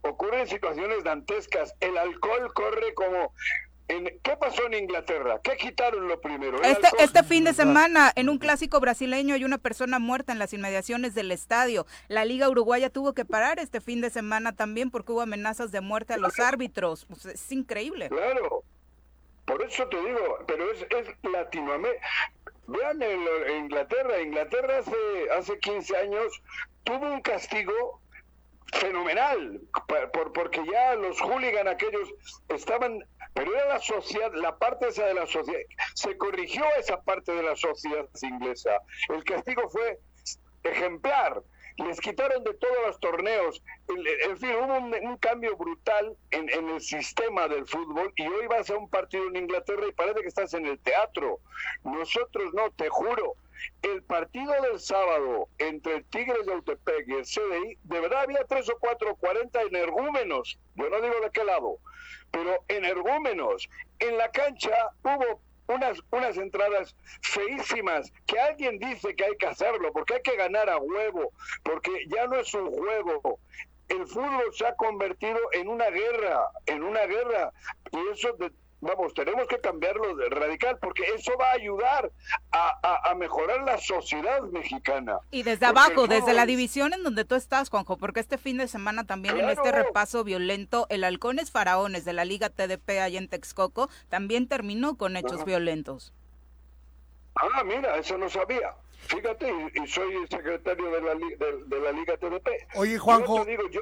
ocurren 0.00 0.46
situaciones 0.46 1.04
dantescas. 1.04 1.74
El 1.80 1.98
alcohol 1.98 2.52
corre 2.54 2.94
como 2.94 3.34
¿Qué 3.86 4.36
pasó 4.40 4.66
en 4.66 4.74
Inglaterra? 4.74 5.40
¿Qué 5.42 5.56
quitaron 5.56 6.08
lo 6.08 6.18
primero? 6.20 6.60
Este, 6.62 6.88
este 6.98 7.22
fin 7.22 7.44
de 7.44 7.52
semana, 7.52 8.10
en 8.16 8.30
un 8.30 8.38
clásico 8.38 8.80
brasileño, 8.80 9.34
hay 9.34 9.44
una 9.44 9.58
persona 9.58 9.98
muerta 9.98 10.32
en 10.32 10.38
las 10.38 10.54
inmediaciones 10.54 11.14
del 11.14 11.30
estadio. 11.30 11.86
La 12.08 12.24
Liga 12.24 12.48
Uruguaya 12.48 12.88
tuvo 12.88 13.12
que 13.12 13.26
parar 13.26 13.58
este 13.58 13.82
fin 13.82 14.00
de 14.00 14.08
semana 14.08 14.56
también 14.56 14.90
porque 14.90 15.12
hubo 15.12 15.20
amenazas 15.20 15.70
de 15.70 15.82
muerte 15.82 16.14
a 16.14 16.16
los 16.16 16.38
árbitros. 16.40 17.04
Pues, 17.04 17.26
es 17.26 17.52
increíble. 17.52 18.08
Claro, 18.08 18.64
por 19.44 19.62
eso 19.62 19.86
te 19.88 20.00
digo, 20.00 20.38
pero 20.46 20.70
es, 20.72 20.86
Latinoamérica. 21.22 22.06
Vean 22.66 23.02
en, 23.02 23.64
Inglaterra, 23.64 24.20
Inglaterra 24.22 24.78
hace, 24.78 25.30
hace 25.36 25.58
15 25.58 25.96
años 25.98 26.42
tuvo 26.84 27.12
un 27.12 27.20
castigo 27.20 28.00
fenomenal, 28.72 29.60
por, 30.12 30.32
porque 30.32 30.62
ya 30.70 30.94
los 30.94 31.20
hooligans 31.20 31.68
aquellos 31.68 32.08
estaban, 32.48 33.04
pero 33.34 33.54
era 33.54 33.66
la 33.66 33.80
sociedad, 33.80 34.32
la 34.34 34.56
parte 34.56 34.88
esa 34.88 35.04
de 35.06 35.14
la 35.14 35.26
sociedad, 35.26 35.60
se 35.94 36.16
corrigió 36.16 36.64
esa 36.78 37.02
parte 37.02 37.32
de 37.32 37.42
la 37.42 37.56
sociedad 37.56 38.08
inglesa. 38.22 38.80
El 39.08 39.24
castigo 39.24 39.68
fue 39.68 39.98
ejemplar, 40.62 41.42
les 41.76 42.00
quitaron 42.00 42.44
de 42.44 42.54
todos 42.54 42.76
los 42.86 43.00
torneos, 43.00 43.62
en 43.88 44.38
fin, 44.38 44.50
hubo 44.50 44.76
un, 44.76 45.16
cambio 45.18 45.56
brutal 45.56 46.16
en, 46.30 46.48
el 46.48 46.80
sistema 46.80 47.48
del 47.48 47.66
fútbol 47.66 48.12
y 48.16 48.26
hoy 48.26 48.46
vas 48.46 48.70
a 48.70 48.76
un 48.76 48.88
partido 48.88 49.26
en 49.28 49.36
Inglaterra 49.36 49.82
y 49.88 49.92
parece 49.92 50.20
que 50.20 50.28
estás 50.28 50.54
en 50.54 50.66
el 50.66 50.78
teatro. 50.78 51.40
Nosotros 51.82 52.54
no, 52.54 52.70
te 52.72 52.88
juro, 52.88 53.34
el 53.82 54.02
partido 54.04 54.52
del 54.62 54.78
sábado 54.78 55.48
entre 55.58 55.96
el 55.96 56.04
Tigres 56.04 56.46
de 56.46 56.52
Autepec 56.52 57.08
y 57.08 57.12
el 57.14 57.24
CDI, 57.24 57.78
de 57.82 58.00
verdad 58.00 58.22
había 58.22 58.44
tres 58.44 58.68
o 58.68 58.78
cuatro, 58.78 59.16
cuarenta 59.16 59.62
energúmenos, 59.62 60.58
yo 60.76 60.88
no 60.88 61.00
digo 61.00 61.20
de 61.20 61.30
qué 61.30 61.42
lado, 61.42 61.78
pero 62.34 62.64
energúmenos. 62.66 63.68
En 64.00 64.18
la 64.18 64.28
cancha 64.32 64.90
hubo 65.04 65.40
unas, 65.68 65.98
unas 66.10 66.36
entradas 66.36 66.96
feísimas, 67.22 68.12
que 68.26 68.40
alguien 68.40 68.76
dice 68.80 69.14
que 69.14 69.24
hay 69.24 69.36
que 69.36 69.46
hacerlo, 69.46 69.92
porque 69.92 70.14
hay 70.14 70.22
que 70.22 70.36
ganar 70.36 70.68
a 70.68 70.78
huevo, 70.78 71.30
porque 71.62 71.92
ya 72.08 72.26
no 72.26 72.34
es 72.34 72.52
un 72.52 72.72
juego. 72.72 73.38
El 73.88 74.04
fútbol 74.08 74.52
se 74.52 74.66
ha 74.66 74.74
convertido 74.74 75.38
en 75.52 75.68
una 75.68 75.88
guerra, 75.90 76.48
en 76.66 76.82
una 76.82 77.06
guerra, 77.06 77.52
y 77.92 78.12
eso 78.12 78.36
Vamos, 78.84 79.14
tenemos 79.14 79.48
que 79.48 79.58
cambiarlo 79.60 80.14
de 80.14 80.28
radical 80.28 80.78
porque 80.78 81.04
eso 81.14 81.32
va 81.40 81.52
a 81.52 81.54
ayudar 81.54 82.12
a, 82.52 83.14
mejorar 83.14 83.62
la 83.62 83.78
sociedad 83.78 84.42
mexicana. 84.42 85.20
Y 85.30 85.42
desde 85.42 85.64
abajo, 85.64 86.06
desde 86.06 86.34
la 86.34 86.44
división 86.44 86.92
en 86.92 87.02
donde 87.02 87.24
tú 87.24 87.34
estás, 87.34 87.70
Juanjo, 87.70 87.96
porque 87.96 88.20
este 88.20 88.36
fin 88.36 88.58
de 88.58 88.68
semana 88.68 89.04
también 89.06 89.38
en 89.38 89.48
este 89.48 89.72
repaso 89.72 90.22
violento, 90.22 90.86
el 90.90 91.04
Halcones 91.04 91.50
Faraones 91.50 92.04
de 92.04 92.12
la 92.12 92.26
Liga 92.26 92.50
TDP 92.50 92.90
allá 93.00 93.18
en 93.18 93.28
Texcoco 93.28 93.88
también 94.10 94.48
terminó 94.48 94.98
con 94.98 95.16
hechos 95.16 95.46
violentos. 95.46 96.12
Ah, 97.36 97.64
mira, 97.64 97.96
eso 97.96 98.18
no 98.18 98.28
sabía. 98.28 98.74
Fíjate, 99.06 99.52
y, 99.74 99.86
soy 99.86 100.26
secretario 100.28 100.90
de 100.90 101.00
la, 101.00 101.14
de, 101.14 101.80
la 101.80 101.92
Liga 101.92 102.16
TDP. 102.16 102.48
Oye, 102.74 102.98
Juanjo. 102.98 103.38
Yo, 103.38 103.44
digo, 103.44 103.62
yo, 103.70 103.80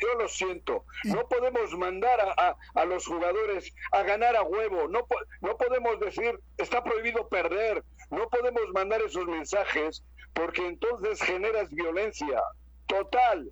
yo, 0.00 0.14
lo 0.18 0.28
siento. 0.28 0.84
No 1.04 1.26
podemos 1.28 1.76
mandar 1.76 2.20
a, 2.20 2.56
a, 2.74 2.84
los 2.84 3.06
jugadores 3.06 3.72
a 3.92 4.02
ganar 4.02 4.36
a 4.36 4.42
huevo. 4.42 4.88
No, 4.88 5.06
no 5.40 5.56
podemos 5.56 6.00
decir, 6.00 6.38
está 6.58 6.82
prohibido 6.82 7.28
perder. 7.28 7.84
No 8.10 8.28
podemos 8.28 8.62
mandar 8.72 9.02
esos 9.02 9.26
mensajes 9.26 10.04
porque 10.34 10.66
entonces 10.66 11.20
generas 11.22 11.70
violencia 11.70 12.42
total. 12.86 13.50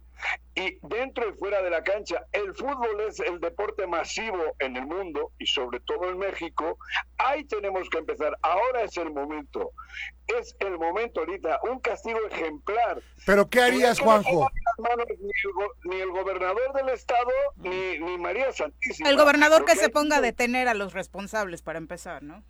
Y 0.55 0.79
dentro 0.83 1.29
y 1.29 1.33
fuera 1.35 1.61
de 1.63 1.71
la 1.71 1.83
cancha, 1.83 2.25
el 2.33 2.55
fútbol 2.55 3.01
es 3.09 3.19
el 3.21 3.41
deporte 3.41 3.87
masivo 3.87 4.55
en 4.61 4.77
el 4.77 4.87
mundo 4.87 5.33
y 5.39 5.47
sobre 5.47 5.81
todo 5.81 6.09
en 6.09 6.19
México. 6.19 6.79
Ahí 7.19 7.45
tenemos 7.45 7.91
que 7.91 7.99
empezar. 7.99 8.39
Ahora 8.41 8.83
es 8.83 8.97
el 8.97 9.11
momento. 9.11 9.73
Es 10.27 10.55
el 10.61 10.79
momento 10.79 11.21
ahorita. 11.21 11.59
Un 11.65 11.81
castigo 11.81 12.21
ejemplar. 12.31 13.03
¿Pero 13.27 13.49
qué 13.51 13.63
harías, 13.63 13.99
Juanjo? 13.99 14.49
ni, 15.85 15.97
el, 15.97 16.11
gobernador 16.11 16.73
del 16.73 16.89
estado 16.91 17.31
ni, 17.57 17.99
ni 17.99 18.17
María 18.17 18.53
Santísima. 18.53 19.11
El 19.11 19.17
gobernador 19.17 19.65
que 19.65 19.75
se 19.75 19.89
ponga 19.89 20.19
a 20.19 20.21
detener 20.21 20.69
a 20.69 20.75
los 20.75 20.93
responsables 20.93 21.63
para 21.63 21.79
empezar, 21.79 22.23
¿no? 22.23 22.45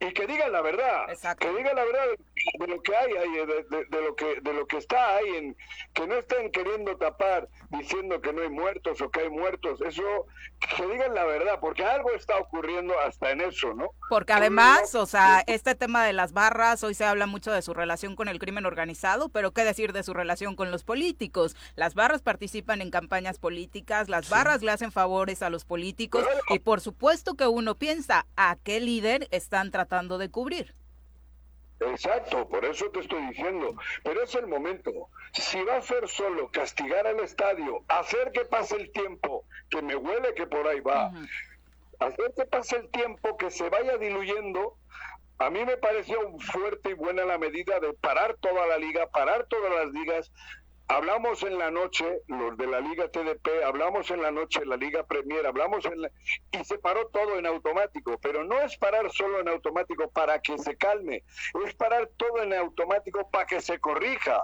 Y 0.00 0.14
que 0.14 0.26
digan 0.26 0.50
la 0.50 0.62
verdad, 0.62 1.06
que 1.38 1.48
digan 1.50 1.76
la 1.76 1.84
verdad 1.84 2.04
de, 2.58 2.66
lo 2.66 2.82
que 2.82 2.96
hay 2.96 3.12
ahí, 3.12 3.32
de, 3.32 4.00
lo 4.00 4.16
que 4.16 4.40
de 4.40 4.52
lo 4.54 4.66
que 4.66 4.78
está 4.78 5.16
ahí, 5.16 5.36
en, 5.36 5.56
que 5.92 6.06
no 6.06 6.14
estén 6.14 6.50
queriendo 6.50 6.96
tapar 6.96 7.48
diciendo 7.68 8.18
que 8.22 8.32
no 8.32 8.40
hay 8.40 8.48
muertos 8.48 9.02
o 9.02 9.10
que 9.10 9.20
hay 9.20 9.28
muertos, 9.28 9.78
eso 9.82 10.02
que 10.58 10.86
digan 10.86 11.14
la 11.14 11.24
verdad, 11.24 11.58
porque 11.60 11.84
algo 11.84 12.10
está 12.12 12.38
ocurriendo 12.38 12.98
hasta 13.00 13.30
en 13.30 13.42
eso, 13.42 13.74
¿no? 13.74 13.90
Porque 14.08 14.32
además, 14.32 14.94
o 14.94 15.04
sea, 15.04 15.44
este 15.46 15.74
tema 15.74 16.02
de 16.04 16.14
las 16.14 16.32
barras, 16.32 16.82
hoy 16.82 16.94
se 16.94 17.04
habla 17.04 17.26
mucho 17.26 17.52
de 17.52 17.60
su 17.60 17.74
relación 17.74 18.16
con 18.16 18.28
el 18.28 18.38
crimen 18.38 18.64
organizado, 18.64 19.28
pero 19.28 19.52
qué 19.52 19.64
decir 19.64 19.92
de 19.92 20.02
su 20.02 20.14
relación 20.14 20.56
con 20.56 20.70
los 20.70 20.82
políticos. 20.82 21.56
Las 21.76 21.94
barras 21.94 22.22
participan 22.22 22.80
en 22.80 22.90
campañas 22.90 23.38
políticas, 23.38 24.08
las 24.08 24.30
barras 24.30 24.62
le 24.62 24.70
hacen 24.70 24.92
favores 24.92 25.42
a 25.42 25.50
los 25.50 25.66
políticos 25.66 26.24
y 26.48 26.58
por 26.60 26.80
supuesto 26.80 27.34
que 27.34 27.46
uno 27.46 27.74
piensa 27.74 28.26
a 28.36 28.56
qué 28.56 28.80
líder 28.80 29.28
están 29.30 29.70
tratando 29.70 29.89
de 29.90 30.30
cubrir. 30.30 30.74
Exacto, 31.80 32.48
por 32.48 32.64
eso 32.64 32.90
te 32.90 33.00
estoy 33.00 33.26
diciendo. 33.26 33.74
Pero 34.04 34.22
es 34.22 34.34
el 34.34 34.46
momento. 34.46 35.08
Si 35.32 35.60
va 35.64 35.76
a 35.76 35.82
ser 35.82 36.06
solo 36.08 36.48
castigar 36.50 37.06
al 37.06 37.20
estadio, 37.20 37.82
hacer 37.88 38.30
que 38.32 38.44
pase 38.44 38.76
el 38.76 38.92
tiempo, 38.92 39.44
que 39.68 39.82
me 39.82 39.96
huele 39.96 40.34
que 40.34 40.46
por 40.46 40.66
ahí 40.68 40.80
va, 40.80 41.10
hacer 41.98 42.32
que 42.36 42.44
pase 42.44 42.76
el 42.76 42.88
tiempo, 42.90 43.36
que 43.36 43.50
se 43.50 43.68
vaya 43.68 43.96
diluyendo, 43.96 44.76
a 45.38 45.50
mí 45.50 45.64
me 45.64 45.76
pareció 45.78 46.18
fuerte 46.38 46.90
y 46.90 46.94
buena 46.94 47.24
la 47.24 47.38
medida 47.38 47.80
de 47.80 47.94
parar 47.94 48.36
toda 48.40 48.66
la 48.66 48.78
liga, 48.78 49.08
parar 49.08 49.46
todas 49.48 49.72
las 49.72 49.92
ligas, 49.92 50.30
Hablamos 50.90 51.40
en 51.44 51.56
la 51.56 51.70
noche, 51.70 52.04
los 52.26 52.56
de 52.56 52.66
la 52.66 52.80
Liga 52.80 53.08
TDP, 53.08 53.62
hablamos 53.64 54.10
en 54.10 54.22
la 54.22 54.32
noche 54.32 54.66
la 54.66 54.76
Liga 54.76 55.06
Premier, 55.06 55.46
hablamos 55.46 55.84
en 55.84 56.02
la... 56.02 56.10
y 56.50 56.64
se 56.64 56.78
paró 56.78 57.06
todo 57.10 57.38
en 57.38 57.46
automático, 57.46 58.18
pero 58.20 58.42
no 58.42 58.60
es 58.60 58.76
parar 58.76 59.08
solo 59.12 59.38
en 59.38 59.48
automático 59.48 60.10
para 60.10 60.40
que 60.40 60.58
se 60.58 60.76
calme, 60.76 61.22
es 61.64 61.74
parar 61.74 62.10
todo 62.16 62.42
en 62.42 62.52
automático 62.54 63.30
para 63.30 63.46
que 63.46 63.60
se 63.60 63.78
corrija. 63.78 64.42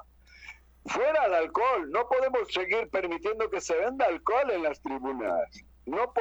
Fuera 0.85 1.25
el 1.25 1.35
alcohol, 1.35 1.91
no 1.91 2.09
podemos 2.09 2.53
seguir 2.53 2.88
permitiendo 2.91 3.50
que 3.50 3.61
se 3.61 3.75
venda 3.75 4.07
alcohol 4.07 4.49
en 4.53 4.62
las 4.62 4.81
tribunas. 4.81 5.50
No 5.85 6.12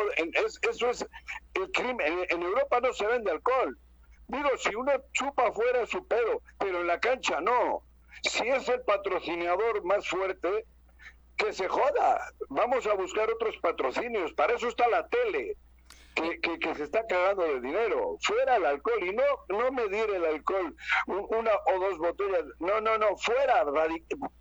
eso 0.63 0.89
es 0.89 1.05
el 1.53 1.72
crimen. 1.72 2.25
En, 2.29 2.41
Europa 2.41 2.79
no 2.82 2.91
se 2.94 3.05
vende 3.05 3.29
alcohol. 3.29 3.77
Digo, 4.27 4.50
si 4.58 4.74
uno 4.74 4.91
chupa 5.13 5.51
fuera 5.51 5.86
su 5.86 6.08
pedo, 6.08 6.41
pero 6.58 6.82
en 6.82 6.88
la 6.88 7.00
cancha 7.00 7.39
no 7.41 7.84
si 8.24 8.48
es 8.48 8.67
el 8.69 8.81
patrocinador 8.81 9.84
más 9.84 10.07
fuerte, 10.07 10.65
que 11.38 11.53
se 11.53 11.67
joda. 11.67 12.31
Vamos 12.50 12.86
a 12.88 12.93
buscar 12.93 13.29
otros 13.29 13.57
patrocinios. 13.57 14.34
Para 14.34 14.53
eso 14.53 14.67
está 14.67 14.88
la 14.88 15.07
tele, 15.07 15.57
que, 16.15 16.60
que, 16.60 16.75
se 16.75 16.84
está 16.84 17.05
cagando 17.07 17.43
de 17.43 17.62
dinero. 17.62 18.17
Fuera 18.22 18.55
el 18.55 18.65
alcohol 18.65 19.03
y 19.03 19.13
no, 19.13 19.24
no 19.50 19.72
medir 19.72 20.10
el 20.10 20.25
alcohol, 20.25 20.75
una 21.07 21.51
o 21.74 21.79
dos 21.79 21.98
botellas. 21.98 22.45
No, 22.60 22.79
no, 22.81 22.98
no, 22.98 23.17
fuera, 23.17 23.65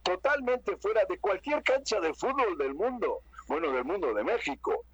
totalmente 0.02 0.76
fuera 0.76 1.04
de 1.08 1.18
cualquier 1.18 1.62
cancha 1.62 2.00
de 2.00 2.14
fútbol 2.14 2.56
del 2.58 2.74
mundo. 2.74 3.20
Bueno, 3.48 3.72
del 3.72 3.84
mundo 3.84 4.14
de 4.14 4.24
México. 4.24 4.84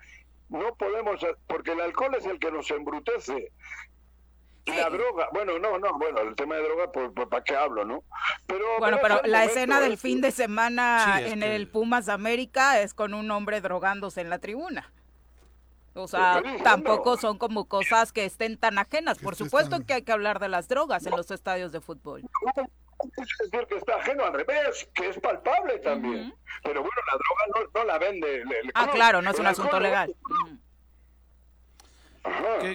No 0.48 0.74
podemos, 0.74 1.24
porque 1.46 1.72
el 1.72 1.80
alcohol 1.80 2.14
es 2.16 2.26
el 2.26 2.40
que 2.40 2.50
nos 2.50 2.68
embrutece. 2.70 3.52
La 4.76 4.90
droga, 4.90 5.28
bueno, 5.32 5.58
no, 5.58 5.78
no, 5.78 5.98
bueno, 5.98 6.20
el 6.20 6.34
tema 6.34 6.56
de 6.56 6.62
droga, 6.62 6.92
pues, 6.92 7.10
pues 7.14 7.28
¿para 7.28 7.44
qué 7.44 7.56
hablo, 7.56 7.84
no? 7.84 8.04
Pero, 8.46 8.64
bueno, 8.78 8.98
pero 9.02 9.20
la 9.24 9.44
escena 9.44 9.80
del 9.80 9.96
fin 9.98 10.20
de 10.20 10.30
semana 10.30 11.20
en 11.20 11.42
el 11.42 11.68
Pumas 11.68 12.08
América 12.08 12.80
es 12.80 12.94
con 12.94 13.14
un 13.14 13.30
hombre 13.30 13.60
drogándose 13.60 14.20
en 14.20 14.30
la 14.30 14.38
tribuna. 14.38 14.92
O 15.94 16.06
sea, 16.06 16.42
tampoco 16.62 17.16
son 17.16 17.36
como 17.38 17.66
cosas 17.66 18.12
que 18.12 18.24
estén 18.24 18.56
tan 18.56 18.78
ajenas. 18.78 19.18
Por 19.18 19.34
supuesto 19.34 19.84
que 19.84 19.94
hay 19.94 20.02
que 20.02 20.12
hablar 20.12 20.38
de 20.38 20.48
las 20.48 20.68
drogas 20.68 21.04
en 21.06 21.16
los 21.16 21.30
estadios 21.30 21.72
de 21.72 21.80
fútbol. 21.80 22.22
Es 23.16 23.50
decir, 23.50 23.66
que 23.66 23.76
está 23.76 23.96
ajeno 23.96 24.24
al 24.24 24.34
revés, 24.34 24.88
que 24.94 25.08
es 25.08 25.18
palpable 25.18 25.78
también. 25.78 26.34
Pero 26.62 26.82
bueno, 26.82 26.96
la 27.10 27.18
droga 27.18 27.70
no, 27.74 27.84
la 27.84 27.98
vende. 27.98 28.44
ah, 28.74 28.88
claro, 28.92 29.22
no 29.22 29.30
es 29.30 29.38
un 29.38 29.46
asunto 29.46 29.80
legal. 29.80 30.14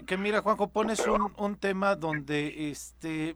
Que, 0.06 0.18
mira, 0.18 0.42
Juanjo, 0.42 0.70
pones 0.70 1.06
un, 1.06 1.32
un 1.38 1.56
tema 1.58 1.96
donde 1.96 2.72
este 2.72 3.36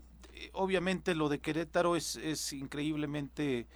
obviamente 0.53 1.15
lo 1.15 1.29
de 1.29 1.39
Querétaro 1.39 1.95
es, 1.95 2.15
es 2.15 2.53
increíblemente 2.53 3.67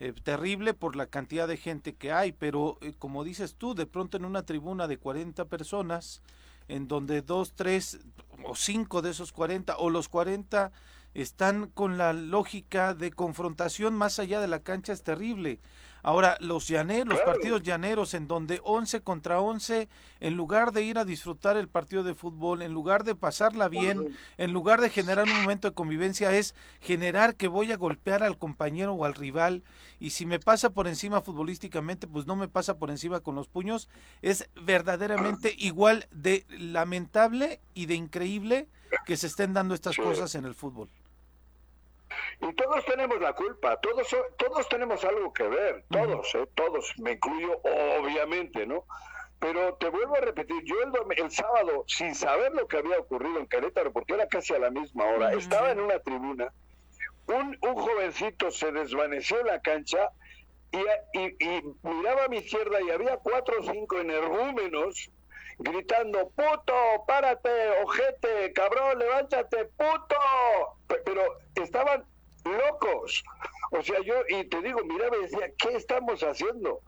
eh, 0.00 0.12
terrible 0.22 0.74
por 0.74 0.96
la 0.96 1.06
cantidad 1.06 1.48
de 1.48 1.56
gente 1.56 1.94
que 1.94 2.12
hay, 2.12 2.32
pero 2.32 2.78
eh, 2.80 2.92
como 2.98 3.24
dices 3.24 3.54
tú, 3.56 3.74
de 3.74 3.86
pronto 3.86 4.16
en 4.16 4.24
una 4.24 4.42
tribuna 4.42 4.86
de 4.86 4.98
40 4.98 5.44
personas, 5.46 6.22
en 6.68 6.86
donde 6.86 7.22
dos, 7.22 7.54
tres 7.54 7.98
o 8.44 8.54
cinco 8.54 9.02
de 9.02 9.10
esos 9.10 9.32
40 9.32 9.76
o 9.78 9.90
los 9.90 10.08
40 10.08 10.70
están 11.14 11.68
con 11.68 11.98
la 11.98 12.12
lógica 12.12 12.94
de 12.94 13.10
confrontación 13.10 13.94
más 13.94 14.18
allá 14.18 14.40
de 14.40 14.48
la 14.48 14.60
cancha 14.60 14.92
es 14.92 15.02
terrible. 15.02 15.60
Ahora, 16.02 16.36
los 16.40 16.68
llaneros, 16.68 17.08
los 17.08 17.20
partidos 17.20 17.62
llaneros 17.62 18.14
en 18.14 18.28
donde 18.28 18.60
11 18.62 19.00
contra 19.00 19.40
11, 19.40 19.88
en 20.20 20.36
lugar 20.36 20.72
de 20.72 20.82
ir 20.82 20.98
a 20.98 21.04
disfrutar 21.04 21.56
el 21.56 21.68
partido 21.68 22.02
de 22.02 22.14
fútbol, 22.14 22.62
en 22.62 22.72
lugar 22.72 23.04
de 23.04 23.14
pasarla 23.14 23.68
bien, 23.68 24.16
en 24.36 24.52
lugar 24.52 24.80
de 24.80 24.90
generar 24.90 25.24
un 25.24 25.42
momento 25.42 25.68
de 25.68 25.74
convivencia, 25.74 26.32
es 26.32 26.54
generar 26.80 27.34
que 27.34 27.48
voy 27.48 27.72
a 27.72 27.76
golpear 27.76 28.22
al 28.22 28.38
compañero 28.38 28.94
o 28.94 29.04
al 29.04 29.14
rival. 29.14 29.64
Y 29.98 30.10
si 30.10 30.24
me 30.24 30.38
pasa 30.38 30.70
por 30.70 30.86
encima 30.86 31.20
futbolísticamente, 31.20 32.06
pues 32.06 32.26
no 32.26 32.36
me 32.36 32.48
pasa 32.48 32.78
por 32.78 32.90
encima 32.90 33.20
con 33.20 33.34
los 33.34 33.48
puños, 33.48 33.88
es 34.22 34.48
verdaderamente 34.54 35.54
igual 35.58 36.06
de 36.12 36.46
lamentable 36.48 37.60
y 37.74 37.86
de 37.86 37.96
increíble 37.96 38.68
que 39.06 39.16
se 39.16 39.26
estén 39.26 39.52
dando 39.52 39.74
estas 39.74 39.96
cosas 39.96 40.34
en 40.34 40.44
el 40.44 40.54
fútbol. 40.54 40.88
Y 42.40 42.52
todos 42.54 42.84
tenemos 42.84 43.20
la 43.20 43.32
culpa, 43.32 43.76
todos, 43.80 44.08
todos 44.36 44.68
tenemos 44.68 45.04
algo 45.04 45.32
que 45.32 45.42
ver, 45.42 45.84
todos, 45.90 46.34
eh, 46.34 46.48
todos, 46.54 46.94
me 46.98 47.12
incluyo 47.12 47.60
obviamente, 47.98 48.66
¿no? 48.66 48.84
Pero 49.40 49.74
te 49.74 49.88
vuelvo 49.88 50.16
a 50.16 50.20
repetir, 50.20 50.62
yo 50.64 50.76
el, 50.82 50.92
el, 51.16 51.30
sábado, 51.30 51.84
sin 51.86 52.14
saber 52.14 52.52
lo 52.54 52.66
que 52.66 52.78
había 52.78 52.98
ocurrido 52.98 53.38
en 53.38 53.46
Querétaro, 53.46 53.92
porque 53.92 54.14
era 54.14 54.26
casi 54.28 54.54
a 54.54 54.58
la 54.58 54.70
misma 54.70 55.04
hora, 55.04 55.32
estaba 55.32 55.70
en 55.70 55.80
una 55.80 55.98
tribuna, 56.00 56.52
un, 57.26 57.56
un 57.60 57.74
jovencito 57.74 58.50
se 58.50 58.72
desvaneció 58.72 59.40
en 59.40 59.46
la 59.46 59.60
cancha 59.60 60.10
y, 60.70 61.20
y, 61.20 61.62
miraba 61.82 62.24
a 62.24 62.28
mi 62.28 62.38
izquierda 62.38 62.80
y 62.82 62.90
había 62.90 63.16
cuatro 63.18 63.60
o 63.60 63.62
cinco 63.62 63.98
energúmenos 63.98 65.10
gritando, 65.58 66.30
puto, 66.30 66.74
párate, 67.06 67.50
ojete, 67.82 68.52
cabrón, 68.52 68.98
levántate, 68.98 69.64
puto. 69.76 70.16
Pero 70.86 71.22
estaban 71.56 72.04
locos. 72.44 73.22
O 73.70 73.82
sea, 73.82 74.00
yo, 74.00 74.14
y 74.28 74.44
te 74.44 74.62
digo, 74.62 74.82
miraba 74.84 75.16
y 75.16 75.22
decía, 75.22 75.50
¿qué 75.58 75.76
estamos 75.76 76.22
haciendo? 76.22 76.80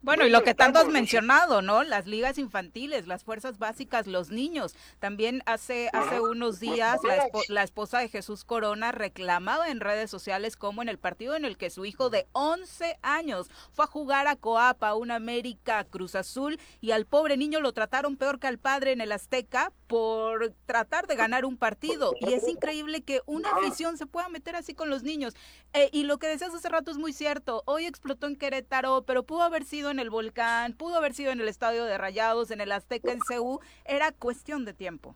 Bueno, 0.00 0.24
y 0.24 0.30
lo 0.30 0.44
que 0.44 0.54
tanto 0.54 0.78
has 0.78 0.86
mencionado, 0.88 1.60
¿no? 1.60 1.82
Las 1.82 2.06
ligas 2.06 2.38
infantiles, 2.38 3.08
las 3.08 3.24
fuerzas 3.24 3.58
básicas, 3.58 4.06
los 4.06 4.30
niños. 4.30 4.76
También 5.00 5.42
hace 5.44 5.90
hace 5.92 6.20
unos 6.20 6.60
días 6.60 7.00
la, 7.48 7.62
esposa 7.64 7.98
de 7.98 8.08
Jesús 8.08 8.44
Corona 8.44 8.92
reclamaba 8.92 9.68
en 9.70 9.80
redes 9.80 10.08
sociales 10.08 10.56
como 10.56 10.82
en 10.82 10.88
el 10.88 10.98
partido 10.98 11.34
en 11.34 11.44
el 11.44 11.56
que 11.56 11.70
su 11.70 11.84
hijo 11.84 12.10
de 12.10 12.28
11 12.32 12.98
años 13.02 13.50
fue 13.72 13.86
a 13.86 13.88
jugar 13.88 14.28
a 14.28 14.36
Coapa, 14.36 14.94
una 14.94 15.16
América 15.16 15.82
Cruz 15.84 16.14
Azul, 16.14 16.60
y 16.80 16.92
al 16.92 17.04
pobre 17.04 17.36
niño 17.36 17.60
lo 17.60 17.72
trataron 17.72 18.16
peor 18.16 18.38
que 18.38 18.46
al 18.46 18.58
padre 18.58 18.92
en 18.92 19.00
el 19.00 19.10
Azteca 19.10 19.72
por 19.88 20.54
tratar 20.66 21.06
de 21.06 21.16
ganar 21.16 21.44
un 21.44 21.56
partido. 21.56 22.14
Y 22.20 22.34
es 22.34 22.46
increíble 22.46 23.02
que 23.02 23.22
una 23.26 23.50
afición 23.50 23.96
se 23.98 24.06
pueda 24.06 24.28
meter 24.28 24.54
así 24.54 24.74
con 24.74 24.90
los 24.90 25.02
niños. 25.02 25.34
Eh, 25.72 25.88
y 25.92 26.04
lo 26.04 26.18
que 26.18 26.28
decías 26.28 26.54
hace 26.54 26.68
rato 26.68 26.90
es 26.90 26.98
muy 26.98 27.12
cierto. 27.12 27.62
Hoy 27.66 27.86
explotó 27.86 28.26
en 28.26 28.36
Querétaro, 28.36 29.02
pero 29.02 29.24
pudo 29.24 29.42
haber 29.42 29.64
sido 29.64 29.87
en 29.90 29.98
el 29.98 30.10
Volcán, 30.10 30.72
pudo 30.72 30.96
haber 30.96 31.14
sido 31.14 31.32
en 31.32 31.40
el 31.40 31.48
Estadio 31.48 31.84
de 31.84 31.98
Rayados, 31.98 32.50
en 32.50 32.60
el 32.60 32.72
Azteca, 32.72 33.12
en 33.12 33.20
CU, 33.20 33.60
era 33.84 34.12
cuestión 34.12 34.64
de 34.64 34.74
tiempo. 34.74 35.14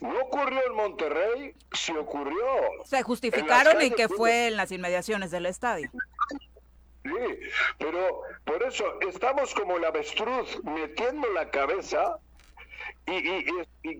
No 0.00 0.20
ocurrió 0.20 0.60
en 0.66 0.74
Monterrey, 0.74 1.54
sí 1.72 1.92
ocurrió. 1.92 2.44
Se 2.84 3.02
justificaron 3.02 3.80
en, 3.80 3.94
que 3.94 4.08
fue 4.08 4.48
en 4.48 4.56
las 4.56 4.70
inmediaciones 4.72 5.30
del 5.30 5.46
estadio. 5.46 5.90
Sí, 7.02 7.10
pero 7.78 8.22
por 8.44 8.62
eso 8.62 8.84
estamos 9.08 9.54
como 9.54 9.76
el 9.76 9.84
avestruz 9.84 10.62
metiendo 10.64 11.30
la 11.32 11.50
cabeza 11.50 12.18
y, 13.06 13.98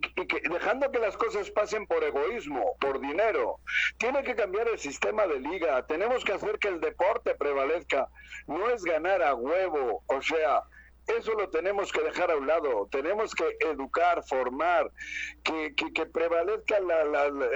dejando 0.51 0.91
que 0.91 0.99
las 0.99 1.17
cosas 1.17 1.51
pasen 1.51 1.87
por 1.87 2.03
egoísmo, 2.03 2.77
por 2.81 3.01
dinero. 3.01 3.59
Tiene 3.99 4.23
que 4.23 4.35
cambiar 4.35 4.69
el 4.69 4.79
sistema 4.79 5.27
de 5.27 5.41
liga. 5.41 5.87
Tenemos 5.87 6.25
que 6.25 6.33
hacer 6.33 6.59
que 6.59 6.69
el 6.69 6.81
deporte 6.81 7.35
prevalezca. 7.35 8.09
No 8.47 8.71
es 8.71 8.83
ganar 8.83 9.23
a 9.23 9.35
huevo. 9.35 10.03
O 10.07 10.23
sea, 10.23 10.63
eso 11.07 11.35
lo 11.35 11.51
tenemos 11.51 11.93
que 11.93 12.01
dejar 12.01 12.31
a 12.31 12.37
un 12.37 12.47
lado. 12.47 12.89
Tenemos 12.91 13.35
que 13.35 13.45
educar, 13.61 14.23
formar, 14.25 14.91
que, 15.43 15.75
que, 15.75 16.07
prevalezca 16.07 16.79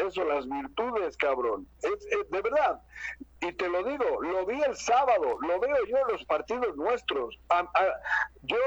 eso, 0.07 0.25
las 0.25 0.47
virtudes, 0.49 1.17
cabrón. 1.17 1.67
Es, 1.83 2.31
de 2.31 2.43
verdad. 2.43 2.81
Y 3.40 3.52
te 3.52 3.69
lo 3.69 3.85
digo, 3.85 4.21
lo 4.21 4.45
vi 4.45 4.61
el 4.61 4.76
sábado, 4.76 5.38
lo 5.40 5.61
veo 5.61 5.76
yo 5.87 5.97
en 5.97 6.09
los 6.12 6.25
partidos 6.26 6.76
nuestros. 6.76 7.38
yo 8.43 8.59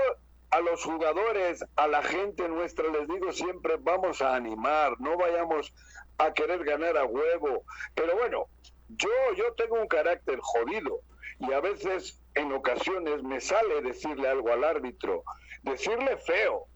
a 0.51 0.59
los 0.59 0.83
jugadores, 0.83 1.63
a 1.77 1.87
la 1.87 2.03
gente 2.03 2.47
nuestra, 2.49 2.87
les 2.89 3.07
digo 3.07 3.31
siempre, 3.31 3.77
vamos 3.79 4.21
a 4.21 4.35
animar, 4.35 4.99
no 4.99 5.17
vayamos 5.17 5.73
a 6.17 6.33
querer 6.33 6.63
ganar 6.65 6.97
a 6.97 7.05
huevo. 7.05 7.63
Pero 7.95 8.17
bueno, 8.17 8.47
yo, 8.89 9.09
yo 9.37 9.53
tengo 9.53 9.79
un 9.79 9.87
carácter 9.87 10.39
jodido 10.41 10.99
y 11.39 11.53
a 11.53 11.61
veces, 11.61 12.21
en 12.35 12.51
ocasiones, 12.51 13.23
me 13.23 13.39
sale 13.39 13.81
decirle 13.81 14.27
algo 14.27 14.51
al 14.51 14.63
árbitro, 14.63 15.23
decirle 15.63 16.17
feo. 16.17 16.67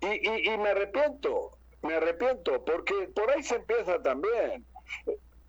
Y, 0.00 0.50
y, 0.50 0.56
me 0.56 0.70
arrepiento, 0.70 1.58
me 1.82 1.94
arrepiento, 1.94 2.64
porque 2.64 3.10
por 3.14 3.30
ahí 3.30 3.42
se 3.42 3.56
empieza 3.56 4.02
también. 4.02 4.64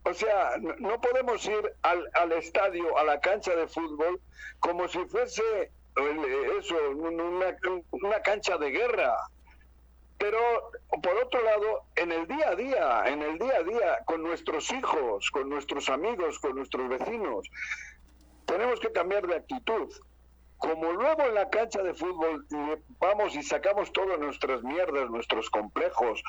O 0.03 0.13
sea, 0.13 0.57
no 0.59 0.99
podemos 0.99 1.45
ir 1.45 1.73
al, 1.83 2.09
al 2.13 2.33
estadio, 2.33 2.97
a 2.97 3.05
la 3.05 3.21
cancha 3.21 3.55
de 3.55 3.67
fútbol, 3.67 4.19
como 4.59 4.89
si 4.89 4.99
fuese 5.05 5.71
eso, 6.59 6.75
una, 6.91 7.57
una 7.91 8.21
cancha 8.21 8.57
de 8.57 8.71
guerra. 8.71 9.15
Pero 10.17 10.37
por 11.01 11.15
otro 11.17 11.41
lado, 11.43 11.83
en 11.95 12.11
el 12.11 12.27
día 12.27 12.49
a 12.49 12.55
día, 12.55 13.03
en 13.07 13.21
el 13.21 13.39
día 13.39 13.55
a 13.57 13.63
día, 13.63 13.99
con 14.05 14.21
nuestros 14.21 14.71
hijos, 14.71 15.31
con 15.31 15.49
nuestros 15.49 15.89
amigos, 15.89 16.37
con 16.39 16.55
nuestros 16.55 16.87
vecinos, 16.89 17.49
tenemos 18.45 18.79
que 18.79 18.91
cambiar 18.91 19.25
de 19.25 19.35
actitud. 19.35 19.91
Como 20.57 20.91
luego 20.91 21.23
en 21.23 21.33
la 21.33 21.49
cancha 21.49 21.81
de 21.81 21.95
fútbol 21.95 22.45
vamos 22.99 23.35
y 23.35 23.41
sacamos 23.41 23.91
todas 23.93 24.19
nuestras 24.19 24.61
mierdas, 24.61 25.09
nuestros 25.09 25.49
complejos, 25.49 26.21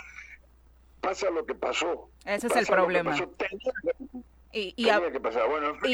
pasa 1.02 1.28
lo 1.28 1.44
que 1.44 1.54
pasó. 1.54 2.08
Ese 2.24 2.46
es 2.46 2.56
el 2.56 2.66
problema. 2.66 3.14
Y, 4.52 4.74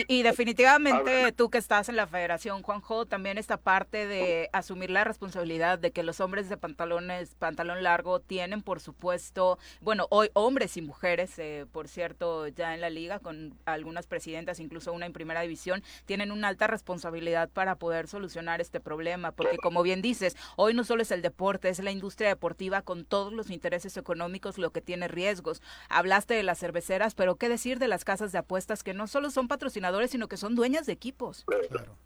y, 0.08 0.22
definitivamente 0.22 1.32
tú 1.32 1.48
que 1.48 1.58
estás 1.58 1.88
en 1.88 1.96
la 1.96 2.06
federación, 2.06 2.62
Juanjo, 2.62 3.06
también 3.06 3.38
esta 3.38 3.56
parte 3.56 4.06
de 4.06 4.50
asumir 4.52 4.90
la 4.90 5.04
responsabilidad 5.04 5.78
de 5.78 5.92
que 5.92 6.02
los 6.02 6.20
hombres 6.20 6.48
de 6.48 6.56
pantalones, 6.56 7.34
pantalón 7.36 7.82
largo, 7.82 8.20
tienen, 8.20 8.62
por 8.62 8.80
supuesto, 8.80 9.58
bueno, 9.80 10.06
hoy 10.10 10.30
hombres 10.32 10.76
y 10.76 10.82
mujeres, 10.82 11.38
eh, 11.38 11.66
por 11.70 11.88
cierto, 11.88 12.48
ya 12.48 12.74
en 12.74 12.80
la 12.80 12.90
liga, 12.90 13.20
con 13.20 13.54
algunas 13.64 14.06
presidentas, 14.06 14.60
incluso 14.60 14.92
una 14.92 15.06
en 15.06 15.12
primera 15.12 15.40
división, 15.42 15.82
tienen 16.06 16.32
una 16.32 16.48
alta 16.48 16.66
responsabilidad 16.66 17.48
para 17.50 17.76
poder 17.76 18.08
solucionar 18.08 18.60
este 18.60 18.80
problema, 18.80 19.32
porque 19.32 19.58
como 19.58 19.82
bien 19.82 20.02
dices, 20.02 20.36
hoy 20.56 20.74
no 20.74 20.84
solo 20.84 21.02
es 21.02 21.12
el 21.12 21.22
deporte, 21.22 21.68
es 21.68 21.78
la 21.78 21.92
industria 21.92 22.28
deportiva 22.28 22.82
con 22.82 23.04
todos 23.04 23.32
los 23.32 23.50
intereses 23.50 23.96
económicos 23.96 24.58
lo 24.58 24.70
que 24.70 24.80
tiene 24.80 25.08
riesgos. 25.08 25.62
Hablaste 25.88 26.34
de 26.34 26.42
las 26.42 26.58
cerveceras, 26.58 27.14
pero 27.14 27.36
¿qué 27.36 27.48
decir 27.48 27.78
de 27.78 27.88
las 27.88 28.04
casas 28.04 28.32
de 28.32 28.38
apuestas 28.48 28.82
que 28.82 28.94
no 28.94 29.06
solo 29.06 29.30
son 29.30 29.46
patrocinadores, 29.46 30.10
sino 30.10 30.26
que 30.26 30.38
son 30.38 30.54
dueñas 30.54 30.86
de 30.86 30.94
equipos. 30.94 31.44
Claro. 31.46 31.98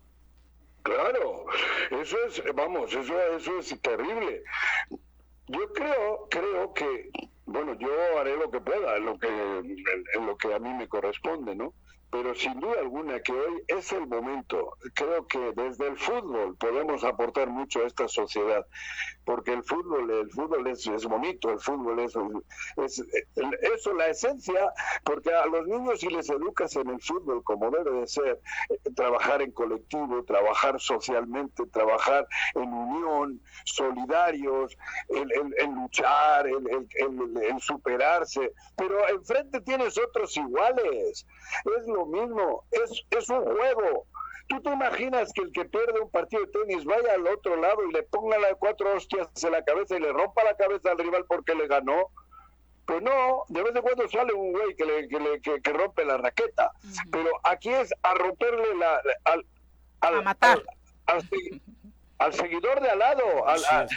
Claro, 0.83 1.45
eso 1.93 2.17
es, 2.27 2.43
vamos, 2.57 2.93
eso, 2.93 3.17
eso 3.37 3.59
es 3.61 3.81
terrible. 3.81 4.43
Yo 5.47 5.73
creo, 5.73 6.27
creo 6.29 6.75
que, 6.75 7.11
bueno, 7.47 7.79
yo 7.79 7.89
haré 8.19 8.37
lo 8.37 8.51
que 8.51 8.61
pueda, 8.61 8.97
en 8.97 9.05
lo 9.05 9.17
que, 9.17 9.29
en 9.29 10.27
lo 10.27 10.37
que 10.37 10.53
a 10.53 10.59
mí 10.59 10.75
me 10.75 10.89
corresponde, 10.89 11.55
¿no? 11.55 11.73
Pero 12.13 12.35
sin 12.35 12.61
duda 12.61 12.75
alguna 12.79 13.21
que 13.21 13.33
hoy 13.33 13.65
es 13.69 13.91
el 13.91 14.07
momento. 14.07 14.77
Creo 14.95 15.27
que 15.27 15.39
desde 15.57 15.89
el 15.89 15.97
fútbol 15.97 16.55
podemos 16.57 17.03
aportar 17.05 17.49
mucho 17.49 17.81
a 17.81 17.87
esta 17.87 18.07
sociedad, 18.07 18.67
porque 19.25 19.55
el 19.55 19.63
fútbol, 19.65 20.11
el 20.11 20.31
fútbol 20.31 20.67
es, 20.67 21.07
bonito, 21.07 21.51
el 21.51 21.59
fútbol 21.59 22.01
es, 22.01 22.15
es, 22.77 23.03
eso, 23.75 23.95
la 23.95 24.09
esencia, 24.09 24.75
porque 25.05 25.33
a 25.33 25.47
los 25.47 25.67
niños 25.67 26.01
si 26.01 26.09
les 26.09 26.29
educas 26.29 26.77
en 26.77 26.91
el 26.91 27.01
fútbol 27.01 27.43
como 27.45 27.71
debe 27.71 28.01
de 28.01 28.07
ser, 28.07 28.41
trabajar 28.95 29.41
en 29.41 29.53
colectivo, 29.53 30.23
trabajar 30.25 30.79
socialmente, 30.79 31.65
trabajar 31.69 32.29
en 32.55 32.71
unión, 32.75 33.41
solidarios, 33.65 34.77
el, 35.09 35.71
luchar, 35.71 36.47
el, 36.47 36.69
el, 36.69 37.61
superarse, 37.61 38.53
pero 38.77 39.09
enfrente 39.09 39.63
tienes 39.63 39.97
otros 39.97 40.37
iguales. 40.37 41.27
Es 41.79 41.87
lo 41.87 42.02
mismo, 42.07 42.65
es, 42.71 43.05
es 43.11 43.29
un 43.29 43.45
juego. 43.45 44.07
¿Tú 44.49 44.61
te 44.61 44.71
imaginas 44.71 45.33
que 45.33 45.43
el 45.43 45.53
que 45.53 45.65
pierde 45.65 46.01
un 46.01 46.11
partido 46.11 46.45
de 46.45 46.53
tenis 46.53 46.85
vaya 46.85 47.15
al 47.15 47.27
otro 47.27 47.57
lado 47.57 47.85
y 47.89 47.93
le 47.93 48.03
ponga 48.03 48.39
las 48.39 48.55
cuatro 48.59 48.95
hostias 48.95 49.29
en 49.43 49.53
la 49.53 49.65
cabeza 49.65 49.97
y 49.97 50.01
le 50.01 50.13
rompa 50.13 50.45
la 50.45 50.57
cabeza 50.57 50.91
al 50.91 50.99
rival 50.99 51.25
porque 51.27 51.55
le 51.55 51.67
ganó? 51.67 52.11
Pues 52.85 53.01
no, 53.01 53.45
de 53.49 53.63
vez 53.63 53.75
en 53.75 53.83
cuando 53.83 54.09
sale 54.09 54.33
un 54.33 54.53
güey 54.53 54.75
que, 54.75 54.85
le, 54.85 55.09
que, 55.09 55.19
le, 55.19 55.41
que, 55.41 55.73
rompe 55.73 56.05
la 56.05 56.19
raqueta. 56.19 56.73
Pero 57.11 57.31
aquí 57.45 57.71
es 57.71 57.95
a 58.03 58.15
romperle 58.15 58.75
la... 58.75 59.01
Al, 59.25 59.47
al, 60.01 60.19
a 60.19 60.23
matar. 60.23 60.63
Al, 61.07 62.33
seguidor 62.35 62.81
de 62.81 62.91
al 62.91 62.99
lado, 62.99 63.25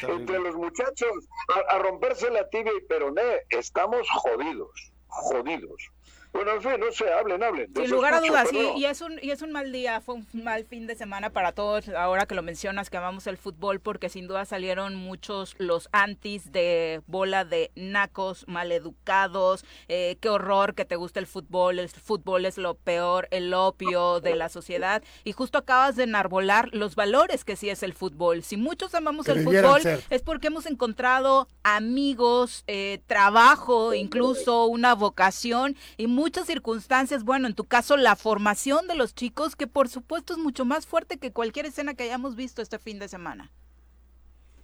entre 0.08 0.40
los 0.40 0.56
muchachos, 0.56 1.28
a, 1.54 1.76
a 1.76 1.80
romperse 1.80 2.30
la 2.30 2.48
tibia 2.50 2.72
y 2.78 2.82
peroné. 2.86 3.42
Estamos 3.50 4.08
jodidos, 4.10 4.92
jodidos. 5.08 5.92
Bueno, 6.36 6.52
en 6.52 6.62
fin, 6.62 6.72
no 6.82 6.92
sé, 6.92 7.10
hablen, 7.10 7.42
hablen. 7.42 7.72
Sin 7.74 7.90
lugar 7.90 8.14
a 8.14 8.20
dudas, 8.20 8.50
y, 8.52 8.84
es 8.84 9.00
un, 9.00 9.18
y 9.22 9.32
es 9.32 9.42
un 9.42 9.54
mal 9.54 9.72
día, 9.72 10.02
fue 10.02 10.16
un 10.16 10.28
mal 10.34 10.66
fin 10.66 10.86
de 10.86 10.94
semana 10.96 11.30
para 11.30 11.54
todos, 11.54 11.88
ahora 11.88 12.26
que 12.26 12.36
lo 12.36 12.44
mencionas, 12.44 12.90
que 12.90 12.98
amamos 12.98 13.26
el 13.28 13.38
fútbol, 13.38 13.80
porque 13.80 14.10
sin 14.10 14.28
duda 14.28 14.44
salieron 14.44 14.98
muchos 14.98 15.56
los 15.60 15.88
antis 15.94 16.52
de 16.52 17.02
bola 17.08 17.46
de 17.46 17.72
nacos, 17.76 18.44
maleducados, 18.50 19.64
eh, 19.88 20.18
qué 20.20 20.28
horror 20.28 20.76
que 20.76 20.84
te 20.84 20.98
guste 20.98 21.22
el 21.22 21.26
fútbol, 21.26 21.80
el 21.80 21.88
fútbol 21.88 22.46
es 22.46 22.58
lo 22.58 22.74
peor, 22.74 23.30
el 23.32 23.54
opio 23.54 24.20
de 24.20 24.36
la 24.36 24.50
sociedad, 24.50 25.02
y 25.24 25.32
justo 25.32 25.58
acabas 25.58 25.96
de 25.96 26.04
enarbolar 26.04 26.68
los 26.74 26.96
valores 26.96 27.46
que 27.46 27.56
sí 27.56 27.70
es 27.70 27.82
el 27.82 27.94
fútbol. 27.94 28.44
Si 28.44 28.58
muchos 28.58 28.94
amamos 28.94 29.30
el 29.30 29.42
fútbol, 29.42 29.84
es 30.10 30.22
porque 30.22 30.48
hemos 30.48 30.66
encontrado 30.66 31.48
amigos, 31.64 32.66
eh, 32.68 33.00
trabajo, 33.08 33.94
incluso 33.94 34.66
una 34.66 34.96
vocación, 34.96 35.78
y 35.96 36.08
muchas 36.26 36.48
circunstancias, 36.48 37.24
bueno, 37.24 37.46
en 37.46 37.54
tu 37.54 37.66
caso 37.66 37.98
la 37.98 38.16
formación 38.16 38.88
de 38.88 38.96
los 38.96 39.14
chicos, 39.14 39.56
que 39.56 39.68
por 39.68 39.90
supuesto 39.90 40.34
es 40.34 40.40
mucho 40.40 40.66
más 40.66 40.88
fuerte 40.88 41.20
que 41.20 41.32
cualquier 41.32 41.68
escena 41.68 41.94
que 41.94 42.02
hayamos 42.02 42.36
visto 42.36 42.64
este 42.64 42.80
fin 42.80 42.98
de 42.98 43.08
semana. 43.08 43.52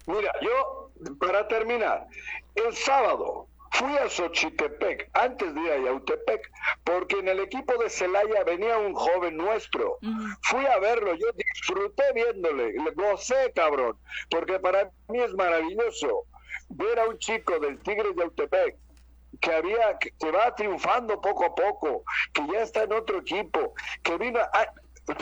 Mira, 0.07 0.33
yo, 0.41 0.89
para 1.19 1.47
terminar, 1.47 2.07
el 2.55 2.75
sábado 2.75 3.47
fui 3.73 3.95
a 3.95 4.09
Xochitepec, 4.09 5.11
antes 5.13 5.53
de 5.53 5.61
ir 5.61 5.71
a 5.71 5.77
Yautepec, 5.83 6.51
porque 6.83 7.19
en 7.19 7.27
el 7.27 7.39
equipo 7.41 7.77
de 7.77 7.91
Celaya 7.91 8.43
venía 8.43 8.79
un 8.79 8.95
joven 8.95 9.37
nuestro. 9.37 9.99
Fui 10.41 10.65
a 10.65 10.79
verlo, 10.79 11.13
yo 11.13 11.27
disfruté 11.33 12.05
viéndole, 12.15 12.73
gocé, 12.95 13.51
cabrón, 13.53 13.95
porque 14.31 14.57
para 14.57 14.89
mí 15.09 15.19
es 15.19 15.33
maravilloso 15.35 16.25
ver 16.69 16.97
a 16.97 17.07
un 17.07 17.19
chico 17.19 17.59
del 17.59 17.77
Tigre 17.83 18.09
de 18.09 18.15
Yautepec 18.15 18.77
que 19.39 19.53
había 19.53 19.97
que 19.97 20.31
va 20.31 20.53
triunfando 20.55 21.21
poco 21.21 21.45
a 21.45 21.55
poco, 21.55 22.03
que 22.33 22.45
ya 22.51 22.61
está 22.61 22.83
en 22.83 22.93
otro 22.93 23.19
equipo, 23.19 23.73
que 24.03 24.17
vino 24.17 24.39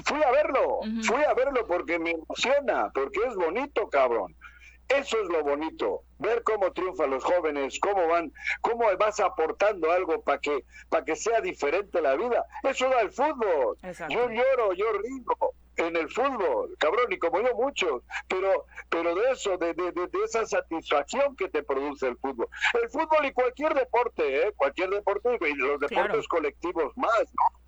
fui 0.06 0.22
a 0.24 0.32
verlo, 0.32 0.82
fui 1.04 1.24
a 1.24 1.34
verlo 1.34 1.66
porque 1.68 2.00
me 2.00 2.12
emociona, 2.12 2.92
porque 2.94 3.20
es 3.28 3.36
bonito, 3.36 3.90
cabrón. 3.90 4.36
Eso 4.90 5.22
es 5.22 5.30
lo 5.30 5.44
bonito, 5.44 6.02
ver 6.18 6.42
cómo 6.42 6.72
triunfan 6.72 7.12
los 7.12 7.24
jóvenes, 7.24 7.80
cómo 7.80 8.08
van, 8.08 8.34
cómo 8.62 8.86
vas 8.98 9.20
aportando 9.20 9.92
algo 9.92 10.22
para 10.24 10.40
que, 10.40 10.66
para 10.90 11.06
que 11.06 11.16
sea 11.16 11.42
diferente 11.42 12.02
la 12.02 12.16
vida. 12.16 12.44
Eso 12.64 12.90
da 12.90 13.02
el 13.02 13.12
fútbol. 13.12 13.78
Yo 14.10 14.30
lloro, 14.30 14.74
yo 14.74 14.92
río 14.94 15.24
en 15.80 15.96
el 15.96 16.10
fútbol, 16.10 16.76
cabrón, 16.78 17.12
y 17.12 17.18
como 17.18 17.42
yo 17.42 17.56
muchos, 17.56 18.04
pero, 18.28 18.66
pero 18.90 19.16
de 19.16 19.32
eso, 19.32 19.58
de, 19.58 19.74
de, 19.74 19.92
de, 19.92 20.10
esa 20.26 20.46
satisfacción 20.46 21.36
que 21.36 21.50
te 21.50 21.64
produce 21.64 22.08
el 22.08 22.18
fútbol. 22.18 22.48
El 22.82 22.90
fútbol 22.90 23.26
y 23.26 23.32
cualquier 23.32 23.74
deporte, 23.74 24.48
¿eh? 24.48 24.54
cualquier 24.56 24.90
deporte, 24.90 25.38
y 25.50 25.54
los 25.56 25.80
deportes 25.80 26.28
colectivos 26.28 26.96
más, 26.98 27.24
¿no? 27.24 27.60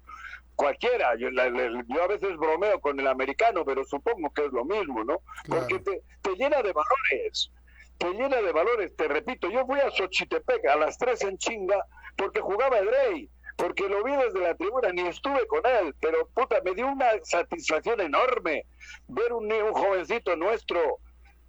cualquiera. 0.56 1.16
Yo, 1.16 1.30
a 1.30 2.08
veces 2.08 2.38
bromeo 2.38 2.80
con 2.80 3.00
el 3.00 3.08
americano, 3.08 3.66
pero 3.66 3.84
supongo 3.84 4.32
que 4.32 4.46
es 4.46 4.52
lo 4.52 4.64
mismo, 4.64 5.04
¿no? 5.04 5.22
Porque 5.48 5.80
te, 5.80 6.04
te, 6.22 6.36
llena 6.36 6.62
de 6.62 6.72
valores, 6.72 7.52
te 7.98 8.12
llena 8.12 8.42
de 8.42 8.52
valores. 8.52 8.96
Te 8.96 9.08
repito, 9.08 9.50
yo 9.50 9.66
fui 9.66 9.80
a 9.80 9.90
Xochitepec 9.90 10.66
a 10.68 10.76
las 10.76 10.98
tres 10.98 11.24
en 11.24 11.38
chinga 11.38 11.84
porque 12.16 12.42
jugaba 12.42 12.78
el 12.78 12.88
rey, 12.88 13.30
porque 13.56 13.88
lo 13.88 14.04
vi 14.04 14.12
desde 14.12 14.40
la 14.40 14.56
tribuna, 14.56 14.90
ni 14.92 15.08
estuve 15.08 15.46
con 15.48 15.66
él, 15.66 15.96
pero 16.00 16.28
puta, 16.34 16.62
me 16.64 16.74
dio 16.74 16.88
una 16.88 17.08
satisfacción 17.24 18.02
enorme 18.02 18.66
ver 19.08 19.34
un, 19.34 19.52
un 19.52 19.74
jovencito 19.74 20.36
nuestro 20.36 21.00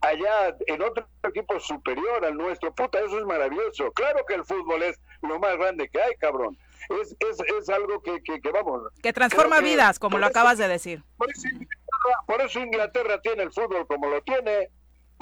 allá 0.00 0.56
en 0.66 0.82
otro 0.82 1.06
equipo 1.22 1.60
superior 1.60 2.24
al 2.24 2.36
nuestro. 2.36 2.74
Puta, 2.74 2.98
eso 2.98 3.18
es 3.18 3.24
maravilloso. 3.24 3.92
Claro 3.92 4.24
que 4.26 4.34
el 4.34 4.44
fútbol 4.44 4.82
es 4.82 5.00
lo 5.22 5.38
más 5.38 5.56
grande 5.56 5.88
que 5.88 6.00
hay, 6.00 6.14
cabrón 6.16 6.58
es, 7.00 7.16
es, 7.20 7.38
es 7.58 7.68
algo 7.68 8.02
que, 8.02 8.22
que, 8.22 8.50
vamos. 8.50 8.82
Que 9.02 9.12
transforma 9.12 9.60
vidas, 9.60 9.98
como 9.98 10.18
lo 10.18 10.26
acabas 10.26 10.58
de 10.58 10.68
decir. 10.68 11.02
Por 12.26 12.40
eso, 12.40 12.58
Inglaterra, 12.58 13.20
tiene 13.20 13.44
el 13.44 13.52
fútbol 13.52 13.86
como 13.86 14.08
lo 14.08 14.22
tiene, 14.22 14.70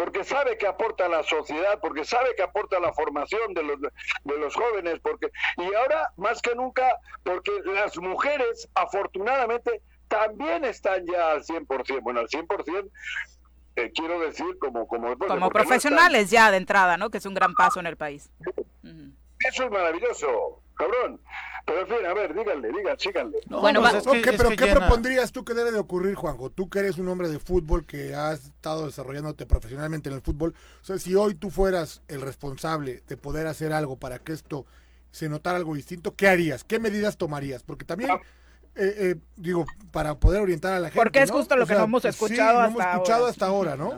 porque 0.01 0.25
sabe 0.25 0.57
que 0.57 0.67
aporta 0.67 1.05
a 1.05 1.09
la 1.11 1.23
sociedad, 1.23 1.79
porque 1.79 2.07
sabe 2.07 2.35
que 2.35 2.43
aporta 2.43 2.79
a 2.79 2.81
la 2.81 2.91
formación 2.95 3.53
de 3.53 3.63
los, 3.63 3.79
de 3.79 4.39
los 4.39 4.55
jóvenes, 4.55 4.99
porque 5.03 5.31
y 5.59 5.75
ahora 5.75 6.11
más 6.17 6.41
que 6.41 6.55
nunca, 6.55 6.91
porque 7.23 7.53
las 7.67 7.99
mujeres 7.99 8.67
afortunadamente 8.75 9.83
también 10.09 10.65
están 10.65 11.05
ya 11.07 11.33
al 11.33 11.45
100%, 11.45 12.01
bueno, 12.01 12.21
al 12.21 12.29
100%. 12.29 12.89
Eh, 13.77 13.93
quiero 13.95 14.19
decir 14.21 14.59
como 14.59 14.89
como, 14.89 15.19
como 15.19 15.51
profesionales 15.51 16.31
ya 16.31 16.51
de 16.51 16.57
entrada, 16.57 16.97
¿no? 16.97 17.11
Que 17.11 17.19
es 17.19 17.27
un 17.27 17.35
gran 17.35 17.53
paso 17.53 17.79
en 17.79 17.87
el 17.87 17.99
país. 17.99 18.31
Eso 19.41 19.65
es 19.65 19.71
maravilloso 19.71 20.63
cabrón. 20.81 21.21
Pero 21.67 21.81
en 21.83 21.87
fin, 21.87 22.07
a 22.07 22.15
ver, 22.15 22.35
díganle, 22.35 22.69
díganle, 22.69 22.99
síganle. 22.99 23.39
bueno, 23.49 23.81
pues 23.81 24.05
pero 24.37 24.51
¿qué 24.51 24.67
propondrías 24.75 25.31
tú 25.31 25.45
que 25.45 25.55
debe 25.55 25.73
de 25.73 25.79
ocurrir, 25.79 26.15
Juanjo? 26.15 26.51
Tú 26.51 26.71
que 26.71 26.79
eres 26.81 26.99
un 26.99 27.09
hombre 27.09 27.29
de 27.29 27.39
fútbol, 27.39 27.85
que 27.85 28.15
has 28.15 28.47
estado 28.47 28.87
desarrollándote 28.87 29.47
profesionalmente 29.47 30.09
en 30.09 30.17
el 30.17 30.23
fútbol. 30.23 30.55
O 30.81 30.85
sea, 30.85 30.99
si 30.99 31.15
hoy 31.15 31.35
tú 31.35 31.51
fueras 31.51 32.03
el 32.09 32.23
responsable 32.23 33.03
de 33.07 33.17
poder 33.17 33.47
hacer 33.47 33.73
algo 33.73 33.97
para 33.97 34.19
que 34.19 34.33
esto 34.33 34.65
se 35.13 35.29
notara 35.29 35.59
algo 35.59 35.75
distinto, 35.75 36.15
¿qué 36.17 36.29
harías? 36.29 36.65
¿Qué 36.65 36.79
medidas 36.79 37.17
tomarías? 37.17 37.63
Porque 37.63 37.85
también... 37.85 38.11
Ah. 38.11 38.21
Eh, 38.77 38.95
eh, 38.99 39.17
digo, 39.35 39.67
para 39.91 40.15
poder 40.21 40.41
orientar 40.41 40.73
a 40.75 40.79
la 40.79 40.89
gente. 40.89 41.01
Porque 41.01 41.21
es 41.21 41.31
justo 41.31 41.57
lo 41.57 41.67
que 41.67 41.75
no 41.75 41.83
hemos 41.83 42.05
escuchado, 42.05 42.61
hasta, 42.61 42.71
hemos 42.71 42.95
escuchado 42.95 43.27
hasta 43.27 43.47
ahora, 43.47 43.75
¿no? 43.75 43.91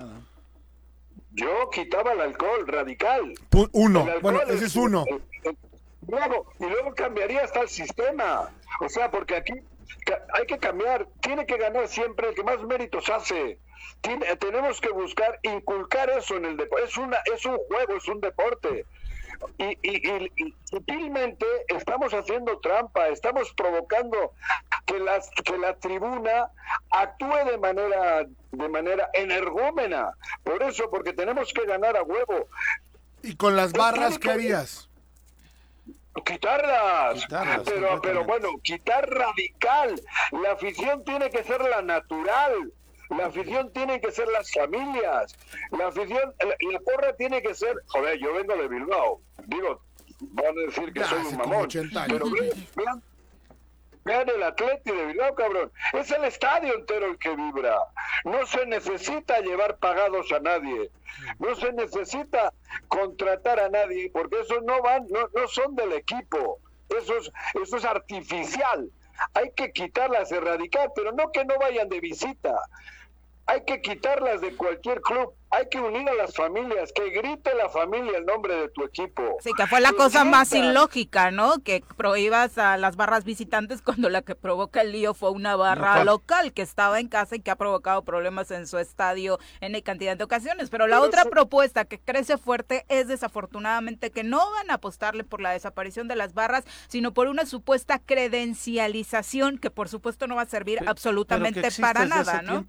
Yo 1.34 1.70
quitaba 1.70 2.12
el 2.12 2.20
alcohol 2.20 2.66
radical. 2.66 3.34
Uno, 3.72 4.06
bueno, 4.20 4.42
ese 4.42 4.66
es 4.66 4.76
uno. 4.76 5.04
Luego, 6.08 6.52
y 6.58 6.64
luego 6.64 6.94
cambiaría 6.94 7.42
hasta 7.42 7.60
el 7.60 7.68
sistema. 7.68 8.50
O 8.80 8.88
sea, 8.88 9.10
porque 9.10 9.36
aquí 9.36 9.52
hay 10.34 10.46
que 10.46 10.58
cambiar, 10.58 11.06
tiene 11.20 11.46
que 11.46 11.56
ganar 11.56 11.88
siempre 11.88 12.28
el 12.28 12.34
que 12.34 12.42
más 12.42 12.62
méritos 12.62 13.08
hace. 13.08 13.58
tenemos 14.40 14.80
que 14.80 14.90
buscar 14.90 15.38
inculcar 15.42 16.10
eso 16.10 16.36
en 16.36 16.44
el 16.44 16.56
deporte. 16.56 16.84
Es, 16.84 16.96
una, 16.96 17.18
es 17.32 17.46
un 17.46 17.56
juego, 17.56 17.96
es 17.96 18.08
un 18.08 18.20
deporte. 18.20 18.84
Y, 19.58 19.76
y, 19.82 20.54
sutilmente 20.64 21.46
estamos 21.68 22.12
haciendo 22.14 22.58
trampa, 22.60 23.08
estamos 23.08 23.52
provocando 23.54 24.32
que, 24.86 24.98
las, 24.98 25.30
que 25.44 25.58
la 25.58 25.74
tribuna 25.76 26.50
actúe 26.90 27.50
de 27.50 27.58
manera, 27.58 28.26
de 28.52 28.68
manera 28.68 29.10
energúmena. 29.12 30.12
Por 30.42 30.62
eso, 30.62 30.90
porque 30.90 31.12
tenemos 31.12 31.52
que 31.52 31.64
ganar 31.66 31.96
a 31.96 32.02
huevo. 32.02 32.48
¿Y 33.22 33.36
con 33.36 33.56
las 33.56 33.72
barras 33.72 34.18
qué 34.18 34.30
harías? 34.30 34.88
Quitarlas, 36.26 37.26
pero, 37.64 38.00
pero 38.02 38.24
bueno, 38.24 38.50
quitar 38.62 39.08
radical. 39.08 40.00
La 40.42 40.52
afición 40.52 41.04
tiene 41.04 41.30
que 41.30 41.42
ser 41.42 41.62
la 41.62 41.80
natural. 41.80 42.72
La 43.16 43.26
afición 43.26 43.72
tiene 43.72 44.00
que 44.00 44.10
ser 44.12 44.28
las 44.28 44.52
familias. 44.52 45.36
La 45.70 45.88
afición, 45.88 46.34
la, 46.40 46.80
porra 46.80 47.14
tiene 47.16 47.42
que 47.42 47.54
ser. 47.54 47.74
Joder, 47.88 48.18
yo 48.18 48.34
vengo 48.34 48.56
de 48.56 48.68
Bilbao. 48.68 49.20
Digo, 49.46 49.82
van 50.20 50.58
a 50.58 50.62
decir 50.62 50.92
que 50.92 51.04
soy 51.04 51.24
un 51.26 51.36
mamón. 51.36 51.68
Pero 52.08 52.26
vean, 52.76 53.02
Vean 54.04 54.28
el 54.28 54.42
Atleti 54.42 54.90
de 54.90 55.06
Bilbao, 55.06 55.34
cabrón. 55.34 55.72
Es 55.92 56.10
el 56.10 56.24
estadio 56.24 56.74
entero 56.74 57.06
el 57.06 57.18
que 57.18 57.36
vibra. 57.36 57.76
No 58.24 58.44
se 58.46 58.66
necesita 58.66 59.40
llevar 59.40 59.78
pagados 59.78 60.32
a 60.32 60.40
nadie. 60.40 60.90
No 61.38 61.54
se 61.54 61.72
necesita 61.72 62.52
contratar 62.88 63.60
a 63.60 63.68
nadie, 63.68 64.10
porque 64.12 64.40
esos 64.40 64.62
no 64.64 64.82
van, 64.82 65.06
no, 65.08 65.28
no 65.34 65.46
son 65.46 65.76
del 65.76 65.92
equipo. 65.92 66.58
Eso 66.88 67.16
es, 67.18 67.30
eso 67.62 67.76
es 67.76 67.84
artificial. 67.84 68.90
Hay 69.34 69.52
que 69.52 69.72
quitarlas, 69.72 70.32
erradicar, 70.32 70.90
pero 70.96 71.12
no 71.12 71.30
que 71.30 71.44
no 71.44 71.56
vayan 71.58 71.88
de 71.88 72.00
visita. 72.00 72.58
Hay 73.52 73.64
que 73.66 73.82
quitarlas 73.82 74.40
de 74.40 74.56
cualquier 74.56 75.02
club 75.02 75.34
hay 75.52 75.68
que 75.68 75.78
unir 75.78 76.08
a 76.08 76.14
las 76.14 76.34
familias, 76.34 76.92
que 76.94 77.10
grite 77.10 77.54
la 77.54 77.68
familia 77.68 78.16
el 78.16 78.24
nombre 78.24 78.56
de 78.56 78.68
tu 78.70 78.84
equipo. 78.84 79.36
Sí, 79.40 79.50
que 79.54 79.66
fue 79.66 79.80
la 79.82 79.92
cosa 79.92 80.24
más 80.24 80.52
ilógica, 80.52 81.30
¿no? 81.30 81.58
Que 81.62 81.84
prohíbas 81.96 82.56
a 82.56 82.78
las 82.78 82.96
barras 82.96 83.24
visitantes 83.24 83.82
cuando 83.82 84.08
la 84.08 84.22
que 84.22 84.34
provoca 84.34 84.80
el 84.80 84.92
lío 84.92 85.12
fue 85.12 85.30
una 85.30 85.54
barra 85.54 86.04
local. 86.04 86.54
que 86.54 86.62
estaba 86.62 87.00
en 87.00 87.08
casa 87.08 87.36
y 87.36 87.40
que 87.40 87.50
ha 87.50 87.56
provocado 87.56 88.02
problemas 88.02 88.50
en 88.50 88.66
su 88.66 88.78
estadio 88.78 89.38
en 89.60 89.78
cantidad 89.82 90.16
de 90.16 90.24
ocasiones. 90.24 90.70
Pero 90.70 90.86
la 90.86 91.02
otra 91.02 91.24
propuesta 91.26 91.84
que 91.84 91.98
crece 91.98 92.38
fuerte 92.38 92.86
es 92.88 93.08
desafortunadamente 93.08 94.10
que 94.10 94.24
no 94.24 94.38
van 94.52 94.70
a 94.70 94.74
apostarle 94.74 95.22
por 95.22 95.42
la 95.42 95.50
desaparición 95.50 96.08
de 96.08 96.16
las 96.16 96.32
barras, 96.32 96.64
sino 96.88 97.12
por 97.12 97.28
una 97.28 97.44
supuesta 97.44 97.98
credencialización 97.98 99.58
que 99.58 99.70
por 99.70 99.90
supuesto 99.90 100.26
no 100.26 100.36
va 100.36 100.42
a 100.42 100.46
servir 100.46 100.78
absolutamente 100.86 101.68
para 101.78 102.06
nada, 102.06 102.40
¿no? 102.40 102.64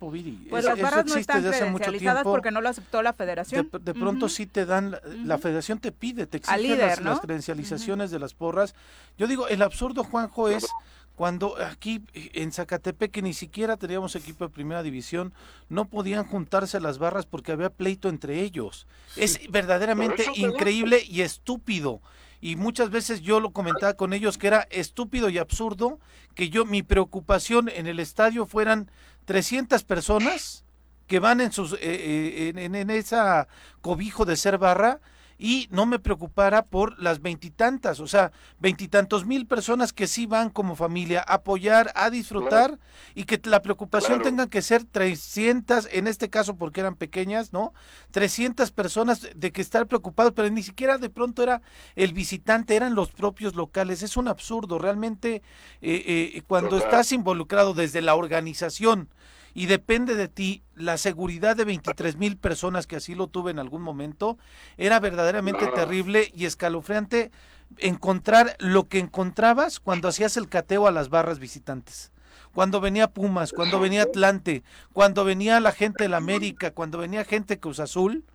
pues 0.49 0.65
las 0.65 0.79
barras 0.79 1.05
no 1.05 1.15
están 1.15 1.43
credencializadas 1.43 2.23
porque 2.23 2.51
no 2.51 2.59
las 2.59 2.72
aceptó 2.73 3.01
la 3.01 3.13
federación. 3.13 3.69
De, 3.71 3.93
pronto 3.93 4.29
sí 4.29 4.45
te 4.45 4.65
dan, 4.65 4.97
la 5.25 5.37
federación 5.37 5.79
te 5.79 5.91
pide, 5.91 6.27
te 6.27 6.37
exige 6.37 6.75
las, 6.75 7.19
credencializaciones 7.19 8.11
de 8.11 8.19
las 8.19 8.33
porras. 8.33 8.75
Yo 9.17 9.27
digo, 9.27 9.47
el 9.47 9.61
absurdo, 9.61 10.03
Juanjo, 10.03 10.49
es 10.49 10.67
cuando 11.15 11.55
aquí 11.61 12.03
en 12.13 12.51
Zacatepec, 12.51 13.11
que 13.11 13.21
ni 13.21 13.33
siquiera 13.33 13.77
teníamos 13.77 14.15
equipo 14.15 14.45
de 14.45 14.53
primera 14.53 14.83
división, 14.83 15.33
no 15.69 15.85
podían 15.85 16.25
juntarse 16.25 16.79
las 16.79 16.97
barras 16.97 17.25
porque 17.25 17.51
había 17.51 17.69
pleito 17.69 18.09
entre 18.09 18.41
ellos. 18.41 18.87
Es 19.15 19.39
verdaderamente 19.49 20.25
increíble 20.35 21.03
y 21.07 21.21
estúpido. 21.21 22.01
Y 22.41 22.57
muchas 22.57 22.89
veces 22.89 23.21
yo 23.21 23.39
lo 23.39 23.51
comentaba 23.51 23.93
con 23.93 24.11
ellos 24.11 24.37
que 24.37 24.47
era 24.47 24.67
estúpido 24.69 25.29
y 25.29 25.37
absurdo 25.37 25.99
que 26.35 26.49
yo, 26.49 26.65
mi 26.65 26.83
preocupación 26.83 27.69
en 27.69 27.87
el 27.87 27.99
estadio 27.99 28.45
fueran 28.45 28.91
300 29.25 29.83
personas 29.83 30.65
que 31.07 31.19
van 31.19 31.41
en 31.41 31.51
sus 31.51 31.73
eh, 31.73 31.79
eh, 31.81 32.53
en, 32.55 32.75
en, 32.75 32.89
esa 32.89 33.47
cobijo 33.81 34.25
de 34.25 34.35
ser 34.35 34.57
barra 34.57 34.99
y 35.37 35.67
no 35.71 35.85
me 35.85 35.99
preocupara 35.99 36.63
por 36.63 36.97
las 37.01 37.21
veintitantas, 37.21 37.99
o 37.99 38.07
sea, 38.07 38.31
veintitantos 38.59 39.25
mil 39.25 39.45
personas 39.45 39.91
que 39.91 40.07
sí 40.07 40.25
van 40.25 40.49
como 40.49 40.75
familia 40.75 41.23
a 41.27 41.33
apoyar, 41.33 41.91
a 41.95 42.09
disfrutar 42.09 42.79
y 43.15 43.25
que 43.25 43.41
la 43.43 43.61
preocupación 43.61 44.21
tenga 44.21 44.47
que 44.47 44.61
ser 44.61 44.85
300, 44.85 45.89
en 45.91 46.07
este 46.07 46.29
caso 46.29 46.55
porque 46.55 46.81
eran 46.81 46.95
pequeñas, 46.95 47.51
¿no? 47.51 47.73
300 48.11 48.71
personas 48.71 49.27
de 49.35 49.51
que 49.51 49.61
estar 49.61 49.87
preocupados, 49.87 50.33
pero 50.33 50.49
ni 50.49 50.63
siquiera 50.63 50.97
de 50.97 51.09
pronto 51.09 51.43
era 51.43 51.61
el 51.95 52.13
visitante, 52.13 52.75
eran 52.75 52.95
los 52.95 53.11
propios 53.11 53.55
locales. 53.55 54.03
Es 54.03 54.15
un 54.15 54.27
absurdo, 54.27 54.79
realmente 54.79 55.41
eh, 55.81 56.41
cuando 56.47 56.77
estás 56.77 57.11
involucrado 57.11 57.73
desde 57.73 58.01
la 58.01 58.15
organización, 58.15 59.09
y 59.53 59.67
depende 59.67 60.15
de 60.15 60.27
ti. 60.27 60.63
La 60.75 60.97
seguridad 60.97 61.55
de 61.55 61.65
23 61.65 62.17
mil 62.17 62.37
personas 62.37 62.87
que 62.87 62.95
así 62.95 63.15
lo 63.15 63.27
tuve 63.27 63.51
en 63.51 63.59
algún 63.59 63.81
momento, 63.81 64.37
era 64.77 64.99
verdaderamente 64.99 65.67
terrible 65.67 66.31
y 66.35 66.45
escalofriante 66.45 67.31
encontrar 67.77 68.55
lo 68.59 68.87
que 68.87 68.99
encontrabas 68.99 69.79
cuando 69.79 70.07
hacías 70.07 70.37
el 70.37 70.49
cateo 70.49 70.87
a 70.87 70.91
las 70.91 71.09
barras 71.09 71.39
visitantes. 71.39 72.11
Cuando 72.53 72.81
venía 72.81 73.09
Pumas, 73.09 73.51
cuando 73.51 73.79
venía 73.79 74.03
Atlante, 74.03 74.63
cuando 74.93 75.25
venía 75.25 75.59
la 75.59 75.71
gente 75.71 76.03
de 76.03 76.09
la 76.09 76.17
América, 76.17 76.71
cuando 76.71 76.99
venía 76.99 77.25
gente 77.25 77.59
Cruz 77.59 77.79
Azul, 77.79 78.25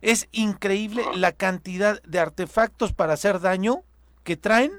es 0.00 0.28
increíble 0.32 1.04
la 1.14 1.30
cantidad 1.30 2.02
de 2.02 2.18
artefactos 2.18 2.92
para 2.92 3.12
hacer 3.12 3.40
daño 3.40 3.84
que 4.24 4.36
traen 4.36 4.72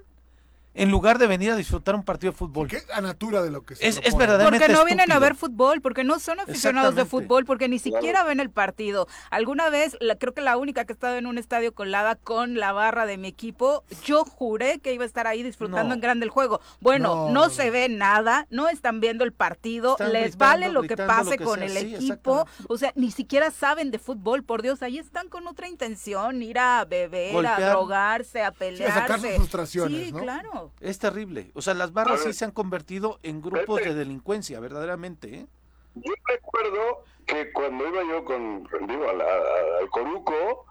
en 0.76 0.90
lugar 0.92 1.20
de 1.20 1.28
venir 1.28 1.52
a 1.52 1.56
disfrutar 1.56 1.96
un 1.96 2.04
partido 2.04 2.32
de 2.32 2.38
fútbol. 2.38 2.68
¿Qué 2.68 2.80
a 2.94 3.02
natura 3.02 3.42
de 3.42 3.52
lo 3.52 3.64
que 3.64 3.76
se 3.76 3.88
es, 3.88 4.00
es 4.04 4.16
verdaderamente 4.16 4.66
Porque 4.66 4.74
no 4.74 4.86
vienen 4.86 5.12
a 5.12 5.20
ver 5.20 5.36
fútbol, 5.36 5.82
porque 5.82 6.04
no 6.04 6.20
son 6.20 6.40
aficionados 6.40 6.96
de 6.96 7.06
fútbol, 7.06 7.46
porque 7.46 7.70
ni 7.70 7.80
siquiera 7.80 8.24
ven 8.24 8.40
el 8.40 8.50
partido. 8.50 9.08
Alguna 9.30 9.70
vez, 9.70 9.96
la, 10.00 10.16
creo 10.16 10.34
que 10.34 10.42
la 10.42 10.58
única 10.58 10.86
que 10.86 10.94
he 10.94 10.96
estado 10.96 11.18
en 11.18 11.28
un 11.28 11.38
estadio 11.38 11.74
colada 11.74 12.16
con 12.16 12.56
la 12.56 12.72
barra 12.72 13.06
de 13.06 13.18
mi 13.18 13.28
equipo, 13.28 13.84
yo 14.04 14.26
juré 14.26 14.80
que 14.80 14.94
iba 14.94 15.04
a 15.04 15.08
estar 15.08 15.28
ahí 15.28 15.44
disfrutando 15.44 15.94
en 15.94 16.02
grande 16.02 16.26
el 16.26 16.30
juego. 16.30 16.60
Bueno, 16.80 17.30
no, 17.30 17.50
se 17.50 17.70
ve 17.70 17.90
nada, 17.90 18.48
no 18.50 18.68
están 18.70 19.00
viendo 19.00 19.24
el 19.24 19.34
partido, 19.34 19.96
les 20.12 20.38
vale 20.38 20.70
lo 20.70 20.84
que 20.84 20.98
pase 20.98 21.38
con 21.38 21.62
el 21.62 21.78
equipo, 21.78 22.48
o 22.68 22.78
sea, 22.78 22.92
ni 22.96 23.12
siquiera 23.12 23.52
saben 23.52 23.92
de 23.92 24.00
fútbol, 24.00 24.44
por 24.44 24.62
Dios, 24.62 24.82
ahí 24.82 24.98
están 24.98 25.30
con 25.30 25.48
otra 25.48 25.68
intención, 25.68 26.42
ir 26.42 26.58
a 26.58 26.86
beber, 26.86 27.46
a 27.46 27.60
drogarse, 27.60 28.44
a 28.44 28.52
pelearse. 28.52 28.98
a 28.98 29.02
sacar 29.02 29.20
sus 29.20 29.36
frustraciones, 29.36 30.08
sí, 30.08 30.12
claro. 30.12 30.63
Es 30.80 31.00
terrible. 31.00 31.52
O 31.54 31.62
sea, 31.62 31.74
las 31.74 31.94
barras 31.94 32.22
sí 32.24 32.34
se 32.34 32.46
han 32.46 32.52
convertido 32.52 33.20
en 33.24 33.42
grupos 33.42 33.82
de 33.82 33.94
delincuencia, 33.94 34.60
verdaderamente. 34.60 35.36
¿eh? 35.36 35.48
Yo 35.96 36.14
recuerdo 36.28 37.04
que 37.26 37.52
cuando 37.52 37.88
iba 37.88 38.02
yo 38.04 38.26
con, 38.26 38.68
digo, 38.88 39.10
al 39.10 39.90
Coruco, 39.90 40.66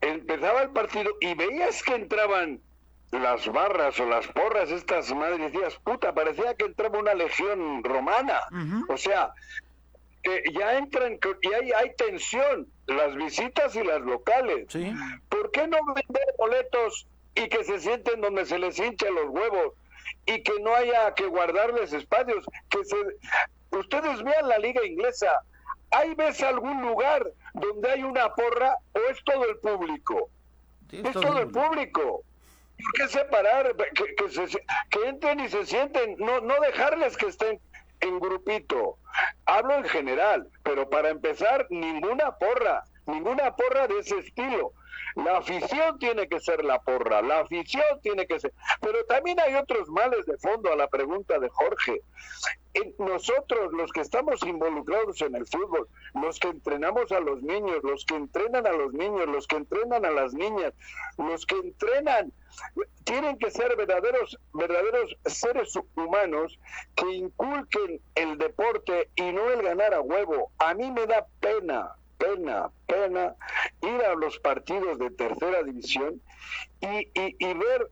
empezaba 0.00 0.62
el 0.62 0.70
partido 0.70 1.10
y 1.20 1.34
veías 1.34 1.82
que 1.82 1.94
entraban 1.94 2.60
las 3.12 3.46
barras 3.52 4.00
o 4.00 4.06
las 4.06 4.26
porras, 4.28 4.70
estas 4.70 5.14
madres 5.14 5.52
días, 5.52 5.78
puta, 5.84 6.14
parecía 6.14 6.54
que 6.54 6.64
entraba 6.64 6.98
una 6.98 7.14
legión 7.14 7.84
romana. 7.84 8.40
O 8.88 8.96
sea, 8.96 9.32
que 10.22 10.42
ya 10.52 10.78
entran 10.78 11.18
y 11.42 11.52
hay, 11.52 11.72
hay 11.72 11.94
tensión, 11.96 12.68
las 12.86 13.14
visitas 13.16 13.76
y 13.76 13.84
las 13.84 14.00
locales. 14.00 14.66
¿Por 15.28 15.50
qué 15.50 15.68
no 15.68 15.78
vender 15.84 16.34
boletos 16.38 17.06
y 17.34 17.48
que 17.48 17.64
se 17.64 17.80
sienten 17.80 18.20
donde 18.20 18.46
se 18.46 18.58
les 18.58 18.78
hinchen 18.78 19.14
los 19.14 19.28
huevos 19.28 19.74
y 20.26 20.42
que 20.42 20.60
no 20.60 20.74
haya 20.74 21.14
que 21.14 21.26
guardarles 21.26 21.92
espacios? 21.92 22.44
Que 22.68 22.84
se... 22.84 22.96
Ustedes 23.70 24.22
vean 24.22 24.48
la 24.48 24.58
liga 24.58 24.84
inglesa, 24.84 25.32
¿hay 25.90 26.14
ves 26.14 26.42
algún 26.42 26.82
lugar 26.82 27.26
donde 27.54 27.90
hay 27.90 28.02
una 28.02 28.34
porra 28.34 28.76
o 28.92 28.98
es 29.10 29.22
todo 29.24 29.48
el 29.48 29.56
público? 29.58 30.30
es 30.90 31.12
todo 31.12 31.38
el 31.38 31.48
público. 31.48 32.22
¿Por 32.76 32.92
qué 32.94 33.08
separar? 33.08 33.74
Que, 33.76 34.14
que, 34.14 34.28
se, 34.28 34.58
que 34.90 35.08
entren 35.08 35.40
y 35.40 35.48
se 35.48 35.64
sienten, 35.64 36.16
no, 36.18 36.40
no 36.40 36.60
dejarles 36.60 37.16
que 37.16 37.26
estén 37.26 37.60
en 38.00 38.20
grupito. 38.20 38.98
Hablo 39.46 39.76
en 39.76 39.84
general, 39.84 40.48
pero 40.62 40.88
para 40.88 41.10
empezar, 41.10 41.66
ninguna 41.70 42.32
porra, 42.32 42.84
ninguna 43.06 43.54
porra 43.54 43.86
de 43.86 44.00
ese 44.00 44.18
estilo. 44.18 44.72
La 45.16 45.38
afición 45.38 45.98
tiene 45.98 46.28
que 46.28 46.40
ser 46.40 46.64
la 46.64 46.80
porra, 46.80 47.20
la 47.22 47.40
afición 47.40 47.84
tiene 48.02 48.26
que 48.26 48.40
ser. 48.40 48.52
Pero 48.80 49.04
también 49.04 49.38
hay 49.40 49.54
otros 49.54 49.88
males 49.88 50.24
de 50.26 50.38
fondo 50.38 50.72
a 50.72 50.76
la 50.76 50.88
pregunta 50.88 51.38
de 51.38 51.48
Jorge. 51.50 52.02
Nosotros, 52.98 53.72
los 53.72 53.92
que 53.92 54.00
estamos 54.00 54.42
involucrados 54.44 55.20
en 55.20 55.34
el 55.34 55.46
fútbol, 55.46 55.88
los 56.14 56.40
que 56.40 56.48
entrenamos 56.48 57.12
a 57.12 57.20
los 57.20 57.42
niños, 57.42 57.80
los 57.82 58.06
que 58.06 58.14
entrenan 58.14 58.66
a 58.66 58.72
los 58.72 58.94
niños, 58.94 59.26
los 59.26 59.46
que 59.46 59.56
entrenan 59.56 60.06
a 60.06 60.10
las 60.10 60.32
niñas, 60.32 60.72
los 61.18 61.44
que 61.44 61.56
entrenan, 61.56 62.32
tienen 63.04 63.38
que 63.38 63.50
ser 63.50 63.76
verdaderos, 63.76 64.38
verdaderos 64.54 65.14
seres 65.26 65.74
humanos 65.96 66.58
que 66.94 67.12
inculquen 67.12 68.00
el 68.14 68.38
deporte 68.38 69.10
y 69.16 69.32
no 69.32 69.50
el 69.50 69.62
ganar 69.62 69.92
a 69.92 70.00
huevo. 70.00 70.50
A 70.58 70.72
mí 70.72 70.90
me 70.90 71.06
da 71.06 71.26
pena 71.40 71.94
pena, 72.22 72.70
pena 72.86 73.34
ir 73.80 74.02
a 74.02 74.14
los 74.14 74.38
partidos 74.38 74.98
de 74.98 75.10
tercera 75.10 75.62
división 75.62 76.20
y, 76.80 77.08
y, 77.14 77.54
ver 77.54 77.90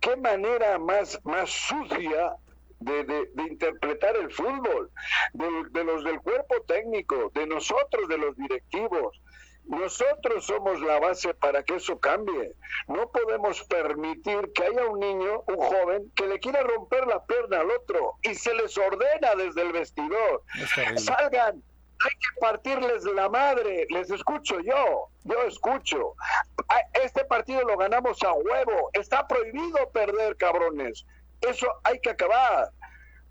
qué 0.00 0.16
manera 0.16 0.78
más, 0.78 1.18
más 1.24 1.50
sucia 1.50 2.34
de, 2.80 3.04
de, 3.04 3.42
interpretar 3.48 4.16
el 4.16 4.30
fútbol, 4.30 4.90
de, 5.32 5.46
de, 5.70 5.84
los 5.84 6.04
del 6.04 6.20
cuerpo 6.20 6.54
técnico, 6.66 7.30
de 7.34 7.46
nosotros, 7.46 8.08
de 8.08 8.18
los 8.18 8.36
directivos. 8.36 9.20
Nosotros 9.64 10.46
somos 10.46 10.80
la 10.80 10.98
base 10.98 11.34
para 11.34 11.62
que 11.62 11.76
eso 11.76 11.98
cambie. 12.00 12.54
No 12.86 13.10
podemos 13.10 13.62
permitir 13.64 14.50
que 14.54 14.64
haya 14.64 14.86
un 14.86 14.98
niño, 14.98 15.42
un 15.46 15.56
joven, 15.56 16.10
que 16.16 16.26
le 16.26 16.38
quiera 16.38 16.62
romper 16.62 17.06
la 17.06 17.22
pierna 17.26 17.60
al 17.60 17.70
otro 17.70 18.14
y 18.22 18.34
se 18.34 18.54
les 18.54 18.78
ordena 18.78 19.34
desde 19.36 19.60
el 19.60 19.72
vestidor. 19.72 20.42
Salgan, 20.96 21.62
hay 22.04 22.10
que 22.10 22.40
partirles 22.40 23.04
la 23.04 23.28
madre, 23.28 23.86
les 23.90 24.10
escucho 24.10 24.60
yo, 24.60 25.08
yo 25.24 25.42
escucho. 25.44 26.14
Este 26.92 27.24
partido 27.24 27.62
lo 27.62 27.76
ganamos 27.76 28.22
a 28.22 28.32
huevo, 28.32 28.90
está 28.92 29.26
prohibido 29.26 29.90
perder, 29.90 30.36
cabrones. 30.36 31.04
Eso 31.40 31.66
hay 31.84 32.00
que 32.00 32.10
acabar, 32.10 32.70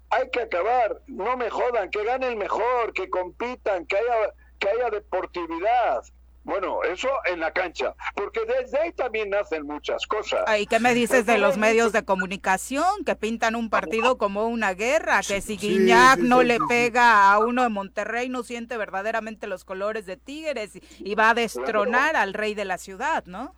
hay 0.10 0.30
que 0.32 0.42
acabar, 0.42 1.02
no 1.08 1.38
me 1.38 1.50
jodan, 1.50 1.90
que 1.90 2.04
gane 2.04 2.28
el 2.28 2.38
mejor, 2.38 2.94
que 2.94 3.10
compitan, 3.10 3.86
que 3.86 3.98
haya, 3.98 4.34
que 4.60 4.70
haya 4.70 4.90
deportividad. 4.90 6.04
Bueno, 6.48 6.82
eso 6.84 7.10
en 7.26 7.42
la 7.42 7.52
cancha, 7.52 7.94
porque 8.16 8.40
desde 8.46 8.80
ahí 8.80 8.94
también 8.94 9.32
nacen 9.32 9.68
muchas 9.68 10.08
cosas. 10.08 10.46
¿Y 10.58 10.66
qué 10.66 10.80
me 10.80 10.94
dices 10.94 11.26
de 11.26 11.38
los 11.38 11.58
medios 11.58 11.92
de 11.92 12.06
comunicación 12.06 13.04
que 13.06 13.18
pintan 13.18 13.58
un 13.58 13.70
partido 13.70 14.18
como 14.18 14.48
una 14.48 14.74
guerra? 14.74 15.20
Que 15.28 15.42
si 15.42 15.58
Guiñac 15.58 16.20
no 16.20 16.44
le 16.44 16.60
pega 16.70 17.34
a 17.34 17.38
uno 17.40 17.64
de 17.64 17.70
Monterrey, 17.70 18.30
no 18.30 18.44
siente 18.44 18.78
verdaderamente 18.78 19.46
los 19.46 19.66
colores 19.66 20.06
de 20.06 20.16
Tigres 20.16 20.80
y, 21.00 21.16
va 21.16 21.32
a 21.32 21.34
destronar 21.34 22.16
al 22.16 22.34
rey 22.34 22.54
de 22.54 22.64
la 22.64 22.78
ciudad, 22.78 23.26
¿no? 23.26 23.54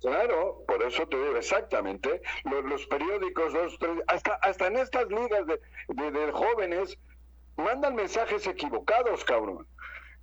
Claro, 0.00 0.62
por 0.68 0.80
eso 0.84 1.08
te 1.08 1.16
digo 1.16 1.36
exactamente. 1.38 2.22
Los, 2.44 2.86
periódicos, 2.86 3.52
hasta, 4.06 4.34
hasta 4.34 4.66
en 4.68 4.76
estas 4.76 5.08
ligas 5.08 5.44
de, 5.44 6.10
de 6.12 6.30
jóvenes, 6.30 6.96
mandan 7.56 7.96
mensajes 7.96 8.46
equivocados, 8.46 9.24
cabrón. 9.24 9.66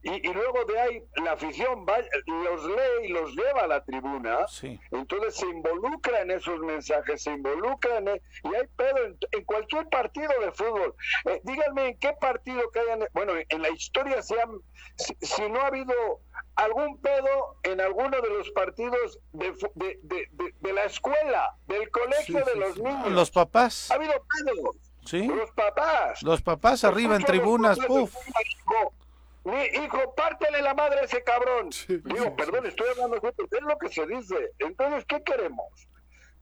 Y, 0.07 0.33
luego 0.33 0.63
de 0.65 0.79
ahí 0.79 1.03
la 1.17 1.33
afición 1.33 1.85
los 2.25 2.65
lee 2.65 3.05
y 3.05 3.07
los 3.09 3.35
lleva 3.35 3.63
a 3.63 3.67
la 3.67 3.83
tribuna, 3.83 4.45
entonces 4.91 5.35
se 5.35 5.47
involucra 5.47 6.21
en 6.21 6.31
esos 6.31 6.59
mensajes, 6.59 7.23
se 7.23 7.31
involucra 7.31 7.97
en, 7.97 8.07
y 8.07 8.55
hay 8.55 8.67
pedo 8.77 8.97
en, 9.31 9.45
cualquier 9.45 9.87
partido 9.89 10.31
de 10.39 10.51
fútbol. 10.53 10.95
Eh, 11.25 11.41
díganme 11.43 11.89
en 11.89 11.99
qué 11.99 12.13
partido 12.21 12.69
que 12.71 12.79
hayan, 12.79 13.05
bueno, 13.13 13.33
en 13.49 13.61
la 13.61 13.69
historia 13.69 14.21
se 14.21 14.35
si, 14.95 15.49
no 15.49 15.59
ha 15.59 15.67
habido 15.67 15.93
algún 16.55 16.99
pedo 17.01 17.57
en 17.63 17.81
alguno 17.81 18.21
de 18.21 18.29
los 18.29 18.49
partidos 18.51 19.19
de, 19.33 19.53
de, 19.75 20.73
la 20.73 20.85
escuela, 20.85 21.55
del 21.67 21.89
colegio 21.91 22.45
de 22.45 22.55
los 22.55 22.77
niños. 22.77 23.11
Los 23.11 23.31
papás. 23.31 23.91
Ha 23.91 23.95
habido 23.95 24.13
pedos. 24.13 24.75
Sí. 25.05 25.27
Los 25.27 25.51
papás. 25.51 26.23
Los 26.23 26.41
papás 26.41 26.83
arriba 26.83 27.15
en 27.15 27.23
tribunas, 27.23 27.77
puf. 27.79 28.15
Mi 29.47 29.63
hijo, 29.63 30.13
pártele 30.13 30.62
la 30.62 30.73
madre 30.73 30.99
a 30.99 31.03
ese 31.03 31.23
cabrón. 31.23 31.69
Digo, 31.88 32.36
perdón, 32.36 32.65
estoy 32.65 32.89
hablando 32.89 33.17
de 33.17 33.29
es 33.29 33.63
lo 33.63 33.77
que 33.77 33.88
se 33.88 34.05
dice. 34.05 34.36
Entonces, 34.60 35.05
¿qué 35.05 35.23
queremos? 35.23 35.88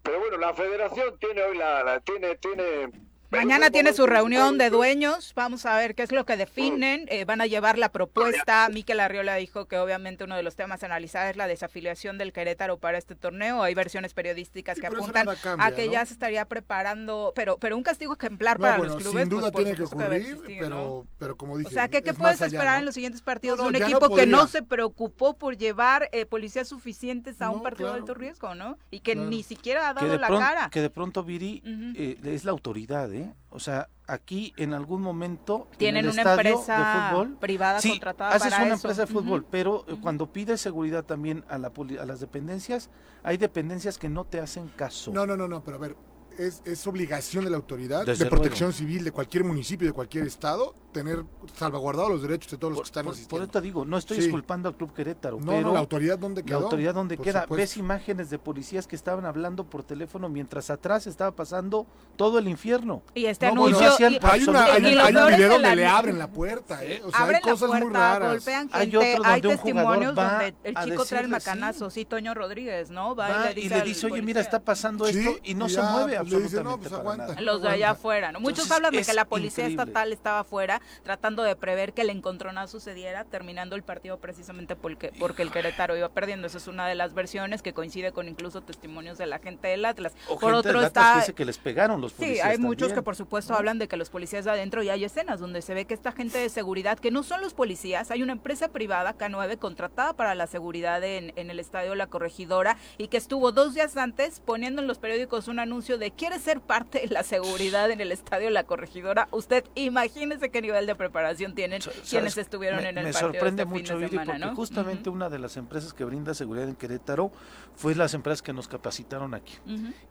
Pero 0.02 0.20
bueno, 0.20 0.38
la 0.38 0.56
federación 0.56 1.16
tiene 1.20 1.44
hoy 1.44 1.56
la, 1.56 1.84
la 1.84 2.00
tiene, 2.00 2.36
tiene 2.38 2.90
Mañana 3.32 3.70
tiene 3.70 3.94
su 3.94 4.06
reunión 4.06 4.58
de 4.58 4.70
dueños, 4.70 5.34
vamos 5.36 5.66
a 5.66 5.76
ver 5.78 5.96
qué 5.96 6.04
es 6.04 6.12
lo 6.12 6.26
que 6.26 6.38
definen, 6.38 7.06
eh, 7.10 7.26
van 7.26 7.42
a 7.42 7.48
llevar 7.48 7.78
la 7.78 7.90
propuesta, 7.90 8.70
Miquel 8.72 9.00
Arriola 9.00 9.36
dijo 9.36 9.66
que 9.66 9.78
obviamente 9.78 10.24
uno 10.24 10.36
de 10.36 10.44
los 10.44 10.56
temas 10.56 10.84
a 10.84 10.86
analizar 10.86 11.30
es 11.30 11.36
la 11.36 11.48
desafiliación 11.48 12.18
del 12.18 12.32
Querétaro 12.32 12.78
para 12.78 12.98
este 12.98 13.16
torneo, 13.16 13.64
hay 13.64 13.74
versiones 13.74 14.14
periodísticas 14.14 14.80
que 14.80 14.88
apuntan 14.88 15.28
a 15.60 15.72
que 15.72 15.90
ya 15.90 16.06
se 16.06 16.14
estaría 16.14 16.46
preparando, 16.46 17.34
pero 17.36 17.58
pero 17.66 17.78
un 17.78 17.84
castigo 17.84 18.14
ejemplar 18.14 18.60
para 18.60 18.78
los 18.78 18.96
clubes. 18.96 19.22
Sin 19.22 19.30
duda 19.30 19.52
pues, 19.52 19.66
tiene 19.66 19.78
que 19.78 19.84
ocurrir, 19.84 20.38
pero, 20.46 21.08
pero 21.18 21.36
como 21.36 21.58
dije. 21.58 21.70
O 21.70 21.72
sea, 21.72 21.88
¿qué, 21.88 22.02
puedes 22.14 22.42
esperar 22.42 22.80
en 22.80 22.86
los 22.86 22.94
siguientes 22.94 23.22
partidos 23.22 23.60
de 23.60 23.66
un 23.66 23.76
equipo 23.76 24.16
que 24.16 24.26
no 24.26 24.48
se 24.48 24.62
preocupó 24.62 25.36
por 25.36 25.58
llevar 25.58 26.10
eh, 26.12 26.26
policías 26.26 26.68
suficientes 26.68 27.42
a 27.42 27.50
un 27.50 27.64
partido 27.64 27.90
de 27.90 27.96
alto 27.96 28.14
riesgo, 28.14 28.56
¿no? 28.56 28.78
Y 28.92 29.00
que 29.00 29.16
ni 29.16 29.44
siquiera 29.44 29.90
ha 29.90 29.94
dado 29.94 30.18
la 30.18 30.28
cara. 30.28 30.70
Que 30.70 30.82
de 30.82 30.90
pronto, 30.90 31.24
Viri, 31.24 31.62
eh, 31.96 32.18
es 32.24 32.46
la 32.46 32.52
autoridad, 32.52 33.12
¿eh? 33.16 33.34
O 33.50 33.60
sea, 33.60 33.90
aquí 34.08 34.54
en 34.58 34.74
algún 34.74 35.02
momento 35.02 35.68
tienen 35.78 36.08
una 36.08 36.22
empresa 36.22 37.14
privada 37.40 37.82
sí, 37.82 37.90
contratada 37.90 38.36
haces 38.36 38.54
una 38.54 38.74
empresa 38.74 39.02
de 39.02 39.08
fútbol, 39.08 39.46
pero 39.50 39.86
eh, 39.88 39.98
cuando 40.02 40.32
pides 40.32 40.62
seguridad 40.62 41.04
también 41.04 41.44
a, 41.50 41.58
la, 41.58 41.72
a 42.00 42.06
las 42.06 42.20
dependencias, 42.20 42.90
hay 43.24 43.38
dependencias 43.38 43.98
que 43.98 44.10
no 44.10 44.26
te 44.26 44.40
hacen 44.40 44.68
caso. 44.70 45.12
No, 45.12 45.26
no, 45.26 45.36
no, 45.38 45.48
no, 45.48 45.64
pero 45.64 45.78
a 45.78 45.80
ver, 45.80 45.96
es, 46.38 46.62
es 46.66 46.86
obligación 46.88 47.44
de 47.44 47.52
la 47.52 47.58
autoridad 47.58 48.06
de 48.06 48.26
protección 48.26 48.74
civil 48.74 49.04
de 49.04 49.12
cualquier 49.12 49.44
municipio, 49.44 49.88
de 49.88 49.94
cualquier 49.94 50.28
estado, 50.28 50.74
tener 50.92 51.24
salvaguardados 51.56 52.10
los 52.10 52.22
derechos 52.22 52.52
de 52.52 52.58
todos 52.58 52.72
los 52.72 52.82
que 52.82 52.86
están 52.86 53.04
por, 53.04 53.14
asistiendo. 53.14 53.46
Por 53.46 53.50
eso 53.50 53.62
digo, 53.62 53.86
no 53.86 53.98
estoy 53.98 54.18
disculpando 54.18 54.70
al 54.70 54.76
Club 54.76 54.94
Querétaro, 54.94 55.40
no, 55.40 55.60
no, 55.62 55.74
la 55.74 55.80
autoridad 55.80 56.18
dónde 56.18 56.44
queda. 56.44 56.60
La 56.60 56.64
autoridad 56.64 56.94
dónde 56.94 57.18
queda. 57.18 57.46
Ves 57.50 57.78
imágenes 57.78 58.30
de 58.30 58.40
policías 58.40 58.88
que 58.88 58.96
estaban 58.96 59.26
hablando 59.26 59.66
por 59.66 59.84
teléfono 59.84 60.30
mientras 60.30 60.70
atrás 60.70 61.08
estaba 61.08 61.32
pasando 61.32 61.86
todo 62.16 62.40
el 62.40 62.48
infierno. 62.48 63.04
Y 63.14 63.26
este 63.26 63.46
anuncio... 63.46 63.92
hay, 64.22 64.44
una, 64.44 64.66
hay, 64.66 65.16
un 65.16 65.28
video 65.28 65.50
donde 65.50 65.76
le 65.76 65.86
abren 65.86 66.18
la 66.18 66.30
puerta, 66.30 66.84
¿eh? 66.84 67.02
O 67.04 67.12
sea, 67.12 67.26
hay 67.26 67.42
cosas 67.42 67.70
muy 67.70 67.94
raras. 67.94 68.32
Golpean 68.32 68.70
gente, 68.70 68.78
hay, 68.78 69.14
otro 69.14 69.26
hay 69.26 69.42
testimonios 69.42 70.16
donde 70.16 70.56
el 70.64 70.76
chico 70.76 71.06
trae 71.06 71.24
el 71.24 71.30
macanazo, 71.30 71.90
sí. 71.90 72.06
Toño 72.06 72.34
Rodríguez, 72.34 72.90
¿no? 72.90 73.16
Va, 73.16 73.52
y 73.56 73.70
le 73.70 73.82
dice, 73.82 74.06
oye, 74.08 74.22
mira, 74.22 74.42
está 74.42 74.60
pasando 74.60 75.06
esto 75.08 75.38
y 75.44 75.54
no 75.56 75.70
se 75.70 75.82
mueve 75.82 76.25
absolutamente 76.34 76.90
pues 76.90 77.42
Los 77.42 77.62
de 77.62 77.70
allá 77.70 77.92
afuera, 77.92 78.32
¿no? 78.32 78.40
Muchos 78.40 78.70
hablan 78.72 78.94
de 78.94 79.04
que 79.04 79.14
la 79.14 79.26
policía 79.26 79.68
estatal 79.68 80.12
estaba 80.12 80.40
afuera 80.40 80.82
tratando 81.04 81.44
de 81.44 81.56
prever 81.56 81.94
que 81.94 82.02
el 82.02 82.10
encontronazo 82.10 82.80
sucediera 82.80 83.24
terminando 83.24 83.76
el 83.76 83.84
partido 83.84 84.18
precisamente 84.18 84.76
porque, 84.76 85.12
porque 85.20 85.42
el 85.42 85.52
Querétaro 85.52 85.96
iba 85.96 86.10
perdiendo. 86.10 86.48
Esa 86.48 86.58
es 86.58 86.68
una 86.68 86.88
de 86.88 86.96
las 86.96 87.14
versiones 87.14 87.62
que 87.62 87.74
coincide 87.74 88.12
con 88.12 88.28
incluso 88.28 88.62
testimonios 88.62 89.18
de 89.18 89.26
la 89.26 89.40
gente 89.40 89.68
del 89.68 89.86
Atlas. 89.86 90.14
O 90.28 90.40
por 90.40 90.54
otro 90.54 90.82
está... 90.82 91.18
dice 91.18 91.34
que 91.34 91.46
les 91.46 91.58
pegaron 91.58 92.02
los 92.02 92.14
policías. 92.14 92.46
Sí, 92.46 92.52
hay 92.52 92.58
muchos 92.58 92.94
que 92.94 93.02
por 93.02 93.16
supuesto 93.16 93.54
hablan 93.54 93.80
de 93.80 93.88
que 93.88 93.98
los 93.98 94.10
policías 94.10 94.46
de 94.46 94.52
adentro 94.52 94.84
y 94.84 94.90
hay 94.90 95.04
escenas 95.04 95.40
donde 95.40 95.62
se 95.62 95.74
ve 95.74 95.86
que 95.86 95.94
esta 95.94 96.12
gente 96.12 96.38
de 96.38 96.50
seguridad, 96.50 97.00
que 97.00 97.12
no 97.12 97.24
son 97.24 97.42
los 97.42 97.54
policías, 97.54 98.12
hay 98.12 98.24
una 98.24 98.34
empresa 98.34 98.70
privada, 98.70 99.18
K9, 99.18 99.58
contratada 99.58 100.14
para 100.14 100.36
la 100.36 100.48
seguridad 100.48 101.04
en, 101.04 101.34
en 101.36 101.50
el 101.50 101.60
estadio 101.60 101.96
La 101.96 102.08
Corregidora 102.08 102.78
y 102.98 103.08
que 103.08 103.18
estuvo 103.18 103.52
dos 103.52 103.74
días 103.74 103.96
antes 103.98 104.40
poniendo 104.40 104.82
en 104.82 104.88
los 104.88 104.98
periódicos 104.98 105.48
un 105.48 105.60
anuncio 105.60 105.98
de 105.98 106.12
quiere 106.16 106.40
ser 106.40 106.62
parte 106.62 107.02
de 107.02 107.08
la 107.08 107.24
seguridad 107.24 107.92
en 107.92 108.02
el 108.02 108.12
estadio 108.12 108.50
La 108.50 108.64
Corregidora. 108.64 109.28
Usted 109.32 109.64
imagínese 109.76 110.50
qué 110.50 110.62
nivel 110.62 110.86
de 110.86 110.96
preparación 110.96 111.56
tienen 111.56 111.82
quienes 112.10 112.38
estuvieron 112.38 112.80
en 112.80 112.98
el 112.98 113.06
me 113.06 113.12
partido 113.12 113.32
sorprende 113.32 113.64
este 113.64 113.74
mucho, 113.74 113.94
fin 113.94 114.02
de 114.02 114.10
semana, 114.10 114.48
porque 114.48 114.56
justamente 114.56 115.10
una 115.10 115.30
de 115.30 115.40
las 115.40 115.58
empresas 115.58 115.94
que 115.94 116.04
brinda 116.04 116.34
seguridad 116.34 116.68
en 116.68 116.76
Querétaro 116.76 117.32
fue 117.76 117.96
las 117.96 118.14
empresas 118.14 118.42
que 118.42 118.54
nos 118.54 118.68
capacitaron 118.68 119.34
aquí. 119.34 119.54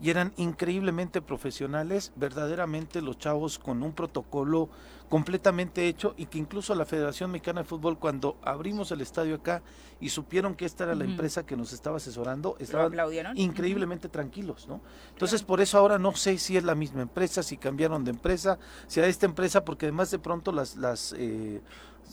Y 0.00 0.10
eran 0.10 0.32
increíblemente 0.36 1.22
profesionales, 1.22 2.12
verdaderamente 2.16 3.00
los 3.00 3.18
chavos 3.18 3.58
con 3.58 3.82
un 3.82 3.92
protocolo 3.92 4.68
completamente 5.08 5.86
hecho 5.86 6.14
y 6.16 6.26
que 6.26 6.38
incluso 6.38 6.74
la 6.74 6.86
Federación 6.86 7.30
Mexicana 7.30 7.62
de 7.62 7.68
Fútbol 7.68 7.98
cuando 7.98 8.36
abrimos 8.42 8.90
el 8.90 9.00
estadio 9.00 9.36
acá 9.36 9.62
y 10.00 10.08
supieron 10.08 10.54
que 10.54 10.64
esta 10.64 10.84
era 10.84 10.94
la 10.94 11.04
empresa 11.04 11.46
que 11.46 11.56
nos 11.56 11.72
estaba 11.72 11.98
asesorando, 11.98 12.56
estaban 12.58 12.92
increíblemente 13.36 14.08
tranquilos, 14.08 14.66
¿no? 14.66 14.80
Entonces 15.12 15.42
por 15.42 15.60
eso 15.60 15.78
ahora 15.78 15.93
no 15.98 16.14
sé 16.14 16.38
si 16.38 16.56
es 16.56 16.64
la 16.64 16.74
misma 16.74 17.02
empresa, 17.02 17.42
si 17.42 17.56
cambiaron 17.56 18.04
de 18.04 18.10
empresa, 18.10 18.58
si 18.86 19.00
a 19.00 19.06
esta 19.06 19.26
empresa, 19.26 19.64
porque 19.64 19.86
además 19.86 20.10
de 20.10 20.18
pronto 20.18 20.52
las, 20.52 20.76
las 20.76 21.14
eh, 21.16 21.60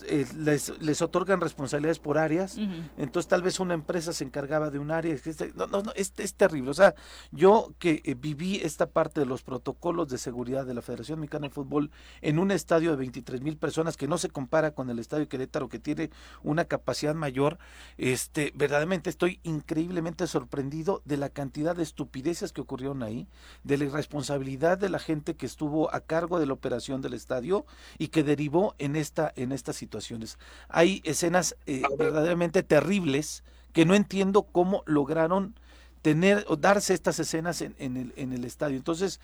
eh, 0.06 0.26
les, 0.36 0.72
les, 0.80 1.02
otorgan 1.02 1.40
responsabilidades 1.40 1.98
por 1.98 2.18
áreas, 2.18 2.56
entonces 2.96 3.28
tal 3.28 3.42
vez 3.42 3.60
una 3.60 3.74
empresa 3.74 4.12
se 4.12 4.24
encargaba 4.24 4.70
de 4.70 4.78
un 4.78 4.90
área, 4.90 5.14
no, 5.54 5.66
no, 5.66 5.82
no 5.82 5.92
es, 5.94 6.12
es, 6.16 6.34
terrible, 6.34 6.70
o 6.70 6.74
sea, 6.74 6.94
yo 7.30 7.72
que 7.78 8.02
eh, 8.04 8.14
viví 8.14 8.56
esta 8.56 8.86
parte 8.86 9.20
de 9.20 9.26
los 9.26 9.42
protocolos 9.42 10.08
de 10.08 10.18
seguridad 10.18 10.66
de 10.66 10.74
la 10.74 10.82
Federación 10.82 11.20
Mexicana 11.20 11.48
de 11.48 11.54
Fútbol 11.54 11.90
en 12.20 12.38
un 12.38 12.50
estadio 12.50 12.90
de 12.90 12.96
23 12.96 13.42
mil 13.42 13.56
personas 13.56 13.96
que 13.96 14.08
no 14.08 14.18
se 14.18 14.28
compara 14.28 14.72
con 14.72 14.90
el 14.90 14.98
estadio 14.98 15.28
Querétaro 15.28 15.68
que 15.68 15.78
tiene 15.78 16.10
una 16.42 16.64
capacidad 16.64 17.14
mayor, 17.14 17.58
este, 17.98 18.52
verdaderamente 18.54 19.10
estoy 19.10 19.40
increíblemente 19.42 20.26
sorprendido 20.26 21.02
de 21.04 21.16
la 21.16 21.28
cantidad 21.28 21.76
de 21.76 21.82
estupideces 21.82 22.52
que 22.52 22.60
ocurrieron 22.60 23.02
ahí, 23.02 23.28
de 23.62 23.78
la 23.78 23.84
irresponsabilidad 23.84 24.78
de 24.78 24.88
la 24.88 24.98
gente 24.98 25.36
que 25.36 25.46
estuvo 25.46 25.94
a 25.94 26.00
cargo 26.00 26.38
de 26.38 26.46
la 26.46 26.54
operación 26.54 27.02
del 27.02 27.14
estadio 27.14 27.66
y 27.98 28.08
que 28.08 28.22
derivó 28.22 28.74
en 28.78 28.96
esta, 28.96 29.32
en 29.36 29.52
esta 29.52 29.72
situación 29.72 29.81
situaciones. 29.82 30.38
Hay 30.68 31.02
escenas 31.04 31.56
eh, 31.66 31.82
verdaderamente 31.98 32.62
terribles 32.62 33.42
que 33.72 33.84
no 33.84 33.94
entiendo 33.94 34.42
cómo 34.42 34.82
lograron 34.86 35.54
tener 36.02 36.44
o 36.48 36.56
darse 36.56 36.94
estas 36.94 37.18
escenas 37.18 37.62
en, 37.62 37.74
el, 37.78 38.12
en 38.16 38.32
el 38.32 38.44
estadio. 38.44 38.76
Entonces, 38.76 39.20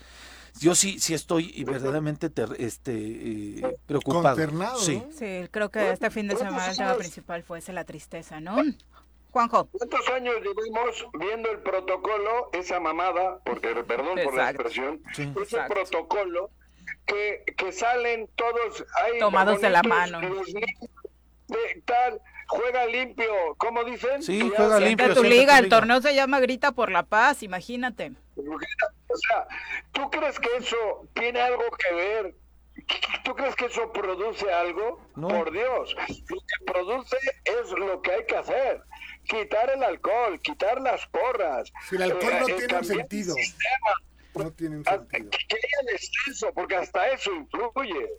yo 0.59 0.75
sí 0.75 0.99
sí 0.99 1.13
estoy 1.13 1.63
verdaderamente 1.63 2.31
este 2.57 2.93
eh, 2.93 3.77
preocupado. 3.85 4.37
Sí. 4.77 5.03
sí, 5.11 5.47
creo 5.51 5.69
que 5.69 5.91
este 5.91 6.09
fin 6.09 6.27
de 6.27 6.35
semana 6.35 6.71
el 6.71 6.77
tema 6.77 6.95
principal 6.95 7.43
fue 7.43 7.59
ese, 7.59 7.73
la 7.73 7.83
tristeza, 7.83 8.39
¿no? 8.39 8.57
Juanjo. 9.31 9.65
¿Cuántos 9.65 10.09
años 10.09 10.35
llevamos 10.41 11.07
viendo 11.19 11.51
el 11.51 11.59
protocolo, 11.59 12.49
esa 12.51 12.79
mamada, 12.79 13.39
porque 13.45 13.75
perdón 13.83 14.17
por 14.23 14.35
la 14.35 14.49
expresión, 14.49 15.01
ese 15.15 15.59
protocolo 15.67 16.49
que, 17.09 17.43
que 17.57 17.71
salen 17.71 18.29
todos 18.35 18.85
ahí 19.03 19.19
tomados 19.19 19.59
de 19.59 19.69
la 19.69 19.81
mano. 19.83 20.21
De, 20.21 21.81
tal, 21.83 22.21
juega 22.47 22.85
limpio, 22.85 23.31
¿cómo 23.57 23.83
dicen? 23.83 24.21
Sí, 24.21 24.51
juega 24.55 24.79
limpio. 24.79 25.15
tu 25.15 25.23
liga, 25.23 25.57
el 25.57 25.69
torneo 25.69 26.01
se 26.01 26.13
llama 26.13 26.39
Grita 26.39 26.71
por 26.71 26.91
la 26.91 27.03
Paz, 27.03 27.41
imagínate. 27.41 28.11
O 28.37 29.17
sea, 29.17 29.47
¿tú 29.91 30.09
crees 30.11 30.39
que 30.39 30.49
eso 30.57 31.07
tiene 31.13 31.41
algo 31.41 31.63
que 31.77 31.95
ver? 31.95 32.35
¿Tú 33.23 33.35
crees 33.35 33.55
que 33.55 33.65
eso 33.65 33.91
produce 33.91 34.51
algo? 34.51 35.01
Por 35.15 35.51
Dios, 35.51 35.95
lo 36.29 36.39
que 36.39 36.71
produce 36.71 37.17
es 37.43 37.71
lo 37.71 38.01
que 38.01 38.11
hay 38.11 38.25
que 38.25 38.37
hacer. 38.37 38.83
Quitar 39.23 39.71
el 39.71 39.83
alcohol, 39.83 40.39
quitar 40.41 40.79
las 40.81 41.05
porras. 41.07 41.71
Si 41.89 41.95
el 41.95 42.03
alcohol 42.03 42.33
no 42.39 42.47
eh, 42.47 42.53
tiene 42.67 42.83
sentido. 42.83 43.33
Sistema, 43.33 43.91
no 44.35 44.51
tienen 44.51 44.83
sentido. 44.83 45.29
Que 45.29 45.55
haya 45.55 45.91
descenso, 45.91 46.53
porque 46.53 46.75
hasta 46.75 47.07
eso 47.09 47.31
influye. 47.33 48.09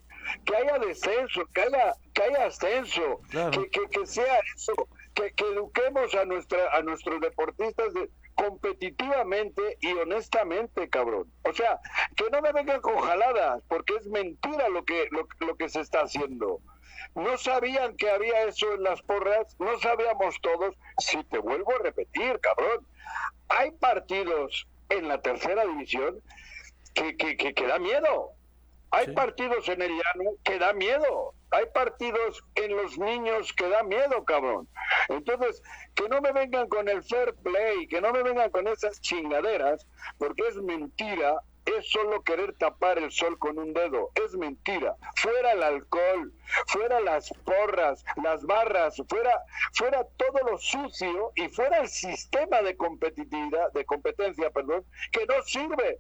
Que 0.45 0.57
haya 0.57 0.79
descenso, 0.79 1.47
que 1.55 1.63
haya, 1.63 1.95
que 2.13 2.23
haya 2.23 2.47
ascenso, 2.47 3.21
que, 3.31 3.89
que, 3.91 4.07
sea 4.07 4.39
eso, 4.57 4.89
que, 5.15 5.33
que, 5.33 5.45
eduquemos 5.45 6.15
a 6.15 6.25
nuestra 6.25 6.77
a 6.77 6.83
nuestros 6.83 7.21
deportistas 7.21 7.93
de, 7.95 8.11
competitivamente 8.35 9.77
y 9.81 9.93
honestamente, 9.93 10.89
cabrón. 10.89 11.31
O 11.43 11.53
sea, 11.53 11.79
que 12.17 12.31
no 12.31 12.41
me 12.41 12.53
vengan 12.53 12.81
con 12.81 12.99
jaladas, 12.99 13.63
porque 13.69 13.97
es 13.97 14.07
mentira 14.07 14.69
lo 14.69 14.85
que, 14.85 15.09
lo, 15.11 15.29
lo 15.47 15.57
que 15.57 15.69
se 15.69 15.81
está 15.81 16.03
haciendo. 16.03 16.61
No 17.15 17.37
sabían 17.39 17.97
que 17.97 18.11
había 18.11 18.45
eso 18.45 18.73
en 18.75 18.83
las 18.83 19.03
porras, 19.03 19.57
no 19.59 19.79
sabíamos 19.81 20.41
todos. 20.41 20.75
Si 20.99 21.23
te 21.25 21.39
vuelvo 21.39 21.75
a 21.75 21.83
repetir, 21.83 22.39
cabrón, 22.41 22.87
hay 23.49 23.73
partidos 23.73 24.67
en 24.91 25.09
la 25.09 25.21
tercera 25.21 25.65
división 25.65 26.21
que, 26.95 27.17
que, 27.17 27.37
que, 27.37 27.67
da 27.67 27.79
miedo. 27.79 28.33
Hay 28.91 29.13
partidos 29.15 29.69
en 29.69 29.83
el 29.83 29.91
llano 29.91 30.31
que 30.45 30.59
da 30.59 30.73
miedo. 30.73 31.35
Hay 31.53 31.67
partidos 31.73 32.43
en 32.57 32.77
los 32.77 32.99
niños 32.99 33.53
que 33.53 33.69
da 33.69 33.83
miedo, 33.83 34.25
cabrón. 34.25 34.69
Entonces, 35.09 35.63
que 35.95 36.09
no 36.09 36.21
me 36.21 36.33
vengan 36.33 36.69
con 36.69 36.89
el 36.89 37.03
fair 37.03 37.35
play, 37.43 37.87
que 37.87 38.01
no 38.01 38.13
me 38.13 38.23
vengan 38.23 38.51
con 38.51 38.67
esas 38.69 39.01
chingaderas, 39.01 39.87
porque 40.19 40.47
es 40.49 40.57
mentira 40.57 41.41
es 41.65 41.91
solo 41.91 42.23
querer 42.23 42.55
tapar 42.55 42.99
el 42.99 43.11
sol 43.11 43.39
con 43.39 43.59
un 43.59 43.73
dedo. 43.73 44.11
Es 44.15 44.37
mentira. 44.37 44.97
Fuera 45.17 45.53
el 45.53 45.63
alcohol, 45.63 46.33
fuera 46.67 47.01
las 47.01 47.33
porras, 47.45 48.05
las 48.23 48.45
barras, 48.45 48.97
fuera, 49.09 49.43
fuera 49.73 50.05
todo 50.17 50.51
lo 50.51 50.59
sucio 50.59 51.33
y 51.37 51.49
fuera 51.49 51.79
el 51.79 51.89
sistema 51.89 52.63
de 52.63 52.77
competitividad, 52.77 53.73
de 53.73 53.85
competencia, 53.85 54.51
perdón, 54.51 54.85
que 55.13 55.27
no 55.27 55.43
sirve. 55.45 55.99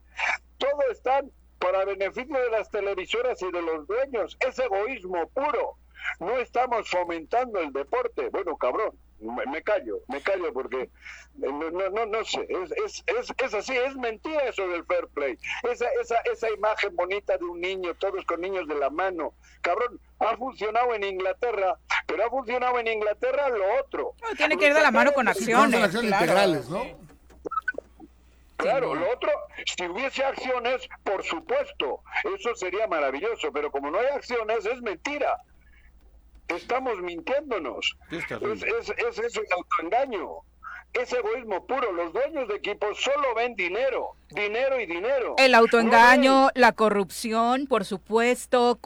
Todo 0.59 0.83
está 0.90 1.23
para 1.59 1.85
beneficio 1.85 2.37
de 2.37 2.51
las 2.51 2.70
televisoras 2.70 3.40
y 3.42 3.51
de 3.51 3.62
los 3.62 3.87
dueños. 3.87 4.37
Es 4.40 4.59
egoísmo 4.59 5.29
puro. 5.31 5.77
No 6.18 6.38
estamos 6.38 6.88
fomentando 6.88 7.61
el 7.61 7.73
deporte. 7.73 8.29
Bueno, 8.31 8.57
cabrón, 8.57 8.99
me, 9.20 9.62
callo, 9.62 10.00
me 10.09 10.20
callo 10.20 10.52
porque 10.52 10.83
eh, 10.83 10.88
no, 11.37 11.70
no, 11.70 12.06
no 12.06 12.24
sé, 12.24 12.46
es, 12.48 12.72
es, 12.72 13.04
es, 13.06 13.33
es, 13.37 13.54
así, 13.54 13.76
es 13.76 13.94
mentira 13.96 14.44
eso 14.44 14.66
del 14.68 14.85
fair 14.85 15.06
play. 15.09 15.38
Esa, 15.70 15.87
esa, 16.00 16.16
esa 16.33 16.50
imagen 16.50 16.94
bonita 16.96 17.37
de 17.37 17.44
un 17.44 17.61
niño, 17.61 17.94
todos 17.94 18.24
con 18.24 18.40
niños 18.40 18.66
de 18.66 18.76
la 18.76 18.90
mano, 18.90 19.35
cabrón, 19.61 20.00
ha 20.20 20.37
funcionado 20.37 20.94
en 20.94 21.04
Inglaterra, 21.04 21.78
pero 22.06 22.26
ha 22.26 22.30
funcionado 22.30 22.78
en 22.78 22.88
Inglaterra 22.88 23.48
lo 23.48 23.80
otro. 23.80 24.14
tiene 24.37 24.56
que 24.56 24.66
ir 24.68 24.74
de 24.74 24.83
la 24.83 24.90
mano 24.90 25.12
con 25.12 25.28
acciones. 25.28 25.83
acciones 25.83 26.12
integrales, 26.12 26.68
¿no? 26.68 27.11
Claro, 28.56 28.94
lo 28.94 29.11
otro, 29.11 29.30
si 29.64 29.87
hubiese 29.87 30.22
acciones, 30.22 30.87
por 31.02 31.24
supuesto, 31.24 32.02
eso 32.37 32.54
sería 32.54 32.87
maravilloso, 32.87 33.50
pero 33.52 33.70
como 33.70 33.90
no 33.90 33.98
hay 33.98 34.09
acciones, 34.09 34.66
es 34.66 34.83
mentira 34.83 35.38
estamos 36.50 37.00
mintiéndonos. 37.00 37.96
Es, 38.10 38.24
es, 38.30 39.52
autoengaño. 39.52 40.28
Es 40.92 41.12
egoísmo 41.12 41.66
puro. 41.66 41.92
Los 41.92 42.12
dueños 42.12 42.48
de 42.48 42.56
equipos 42.56 43.00
solo 43.00 43.34
ven 43.34 43.54
dinero. 43.54 44.16
Dinero 44.35 44.81
y 44.81 44.87
dinero. 44.87 45.35
El 45.38 45.55
autoengaño, 45.55 46.51
la 46.55 46.73
corrupción, 46.73 47.66
por 47.66 47.85
supuesto. 47.85 48.79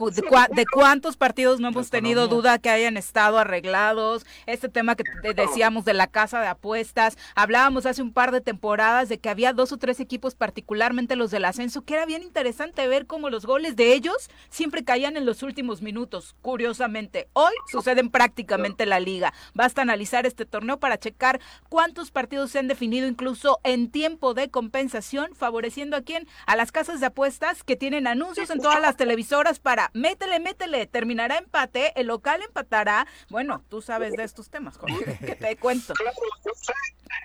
De, 0.55 0.67
cuántos 0.67 1.17
partidos 1.17 1.61
no 1.61 1.69
hemos 1.69 1.91
tenido 1.91 2.29
duda 2.29 2.59
que 2.59 2.71
hayan 2.71 2.97
estado 2.97 3.39
arreglados? 3.39 4.25
Este 4.47 4.69
tema 4.69 4.97
que 4.97 5.05
decíamos 5.35 5.85
de 5.85 5.95
la 5.95 6.07
casa 6.07 6.41
de 6.41 6.47
apuestas. 6.47 7.19
Hablábamos 7.35 7.87
hace 7.87 8.03
un 8.03 8.13
par 8.13 8.33
de 8.33 8.41
temporadas 8.41 9.09
de 9.09 9.19
que 9.19 9.29
había 9.29 9.53
dos 9.53 9.73
o 9.73 9.77
tres 9.77 10.01
equipos, 10.01 10.35
particularmente 10.35 11.17
los 11.17 11.31
del 11.31 11.45
ascenso, 11.45 11.83
que 11.83 11.95
era 11.95 12.07
bien 12.07 12.23
interesante 12.23 12.87
ver 12.89 13.07
cómo 13.07 13.31
los 13.31 13.47
goles 13.47 13.77
de 13.77 13.93
ellos 13.93 14.31
siempre 14.49 14.85
caían 14.85 15.17
en 15.17 15.27
los 15.27 15.43
últimos 15.43 15.83
minutos. 15.83 16.35
Curiosamente, 16.41 17.29
hoy 17.33 17.53
suceden 17.71 18.11
prácticamente 18.11 18.87
la 18.87 19.01
liga. 19.01 19.33
Basta 19.55 19.83
analizar 19.83 20.27
este 20.27 20.47
torneo 20.47 20.79
para 20.79 20.99
checar 20.99 21.41
cuántos 21.69 22.11
partidos 22.11 22.51
se 22.51 22.59
han 22.59 22.69
definido 22.69 23.07
incluso 23.07 23.61
en 23.65 23.91
tiempo 23.91 24.35
de 24.35 24.51
compensación 24.51 25.34
favoreciendo 25.35 25.97
a 25.97 26.03
quién? 26.03 26.29
A 26.47 26.57
las 26.57 26.73
casas 26.73 27.01
de 27.01 27.07
apuestas 27.07 27.65
que 27.65 27.77
tienen 27.77 28.07
anuncios 28.07 28.51
en 28.51 28.61
todas 28.61 28.81
las 28.81 28.97
televisoras 28.97 29.59
para 29.59 29.91
métele, 29.95 30.41
métele, 30.41 30.87
terminará 30.87 31.39
empate, 31.39 31.93
el 31.99 32.07
local 32.07 32.43
empatará. 32.43 33.07
Bueno, 33.29 33.65
tú 33.69 33.83
sabes 33.83 34.13
de 34.13 34.25
estos 34.25 34.51
temas, 34.51 34.79
Jorge, 34.79 35.19
que 35.27 35.37
te 35.37 35.57
cuento. 35.57 35.95
Claro, 35.95 36.17
yo 36.45 36.53
sé, 36.55 36.73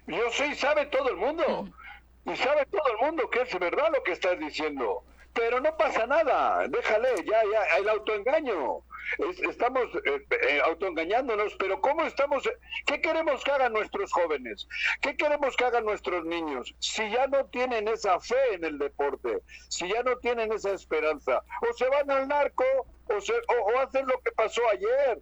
yo 0.08 0.32
sé 0.32 0.48
y 0.48 0.56
sabe 0.56 0.86
todo 0.88 1.10
el 1.10 1.18
mundo. 1.18 1.70
Y 2.26 2.36
sabe 2.36 2.66
todo 2.66 2.84
el 3.00 3.06
mundo 3.06 3.30
que 3.30 3.42
es 3.42 3.60
verdad 3.60 3.90
lo 3.94 4.04
que 4.04 4.12
estás 4.12 4.38
diciendo. 4.40 5.04
Pero 5.34 5.60
no 5.60 5.76
pasa 5.78 6.06
nada, 6.08 6.68
déjale, 6.68 7.10
ya, 7.26 7.42
ya, 7.52 7.78
el 7.78 7.90
autoengaño 7.90 8.84
estamos 9.50 9.88
eh, 10.06 10.26
eh, 10.48 10.62
autoengañándonos, 10.64 11.56
pero 11.56 11.82
¿cómo 11.82 12.04
estamos? 12.04 12.44
¿Qué 12.86 13.02
queremos 13.02 13.44
que 13.44 13.52
hagan 13.52 13.74
nuestros 13.74 14.12
jóvenes? 14.12 14.68
¿Qué 15.02 15.16
queremos 15.16 15.56
que 15.56 15.66
hagan 15.66 15.86
nuestros 15.86 16.26
niños? 16.26 16.74
Si 16.80 17.10
ya 17.10 17.28
no 17.28 17.46
tienen 17.46 17.88
esa 17.88 18.20
fe 18.20 18.54
en 18.54 18.66
el 18.66 18.78
deporte, 18.78 19.42
si 19.70 19.88
ya 19.90 20.04
no 20.04 20.18
tienen 20.18 20.52
esa 20.52 20.72
esperanza, 20.72 21.44
o 21.62 21.74
se 21.74 21.88
van 21.90 22.10
al 22.12 22.28
narco 22.28 22.66
o, 23.08 23.22
se, 23.22 23.34
o 23.34 23.80
hacen 23.80 24.06
lo 24.08 24.20
que 24.22 24.32
pasó 24.32 24.62
ayer 24.70 25.20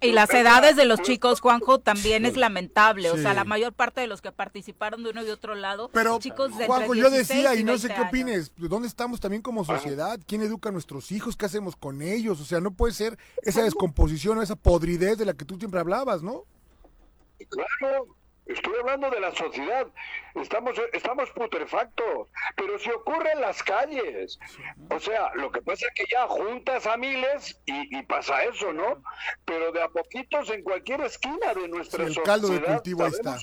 y 0.00 0.12
las 0.12 0.30
edades 0.30 0.76
de 0.76 0.84
los 0.84 1.00
chicos, 1.02 1.40
Juanjo, 1.40 1.78
también 1.78 2.24
es 2.24 2.36
lamentable. 2.36 3.10
O 3.10 3.16
sea, 3.16 3.34
la 3.34 3.44
mayor 3.44 3.72
parte 3.72 4.00
de 4.00 4.06
los 4.06 4.22
que 4.22 4.32
participaron 4.32 5.02
de 5.02 5.10
uno 5.10 5.24
y 5.24 5.30
otro 5.30 5.54
lado, 5.54 5.90
Pero, 5.92 6.18
chicos 6.18 6.56
de 6.56 6.66
Juanjo, 6.66 6.94
yo 6.94 7.10
decía, 7.10 7.54
y, 7.54 7.64
no 7.64 7.78
sé 7.78 7.88
qué 7.88 8.00
opines, 8.00 8.52
¿dónde 8.56 8.88
estamos 8.88 9.20
también 9.20 9.42
como 9.42 9.64
sociedad? 9.64 10.18
¿Quién 10.26 10.42
educa 10.42 10.68
a 10.68 10.72
nuestros 10.72 11.12
hijos? 11.12 11.36
¿Qué 11.36 11.46
hacemos 11.46 11.76
con 11.76 12.02
ellos? 12.02 12.40
O 12.40 12.44
sea, 12.44 12.60
no 12.60 12.70
puede 12.70 12.92
ser 12.92 13.18
esa 13.42 13.62
descomposición, 13.62 14.40
esa 14.42 14.56
podridez 14.56 15.18
de 15.18 15.24
la 15.24 15.34
que 15.34 15.44
tú 15.44 15.56
siempre 15.56 15.80
hablabas, 15.80 16.22
¿no? 16.22 16.44
Claro, 17.48 18.17
Estoy 18.48 18.74
hablando 18.80 19.10
de 19.10 19.20
la 19.20 19.34
sociedad. 19.34 19.86
Estamos, 20.34 20.74
estamos 20.92 21.30
putrefactos. 21.30 22.28
Pero 22.56 22.78
si 22.78 22.90
ocurre 22.90 23.32
en 23.32 23.42
las 23.42 23.62
calles. 23.62 24.38
O 24.90 24.98
sea, 24.98 25.30
lo 25.34 25.52
que 25.52 25.60
pasa 25.60 25.86
es 25.86 25.92
que 25.94 26.04
ya 26.10 26.26
juntas 26.26 26.86
a 26.86 26.96
miles 26.96 27.60
y, 27.66 28.02
pasa 28.04 28.42
eso, 28.44 28.72
¿no? 28.72 29.02
Pero 29.44 29.70
de 29.72 29.82
a 29.82 29.88
poquitos 29.88 30.48
en 30.50 30.62
cualquier 30.62 31.02
esquina 31.02 31.52
de 31.54 31.68
nuestra 31.68 32.06
sociedad. 32.06 32.22
El 32.22 32.24
caldo 32.24 32.48
de 32.48 32.62
cultivo 32.62 33.04
ahí 33.04 33.10
está. 33.10 33.38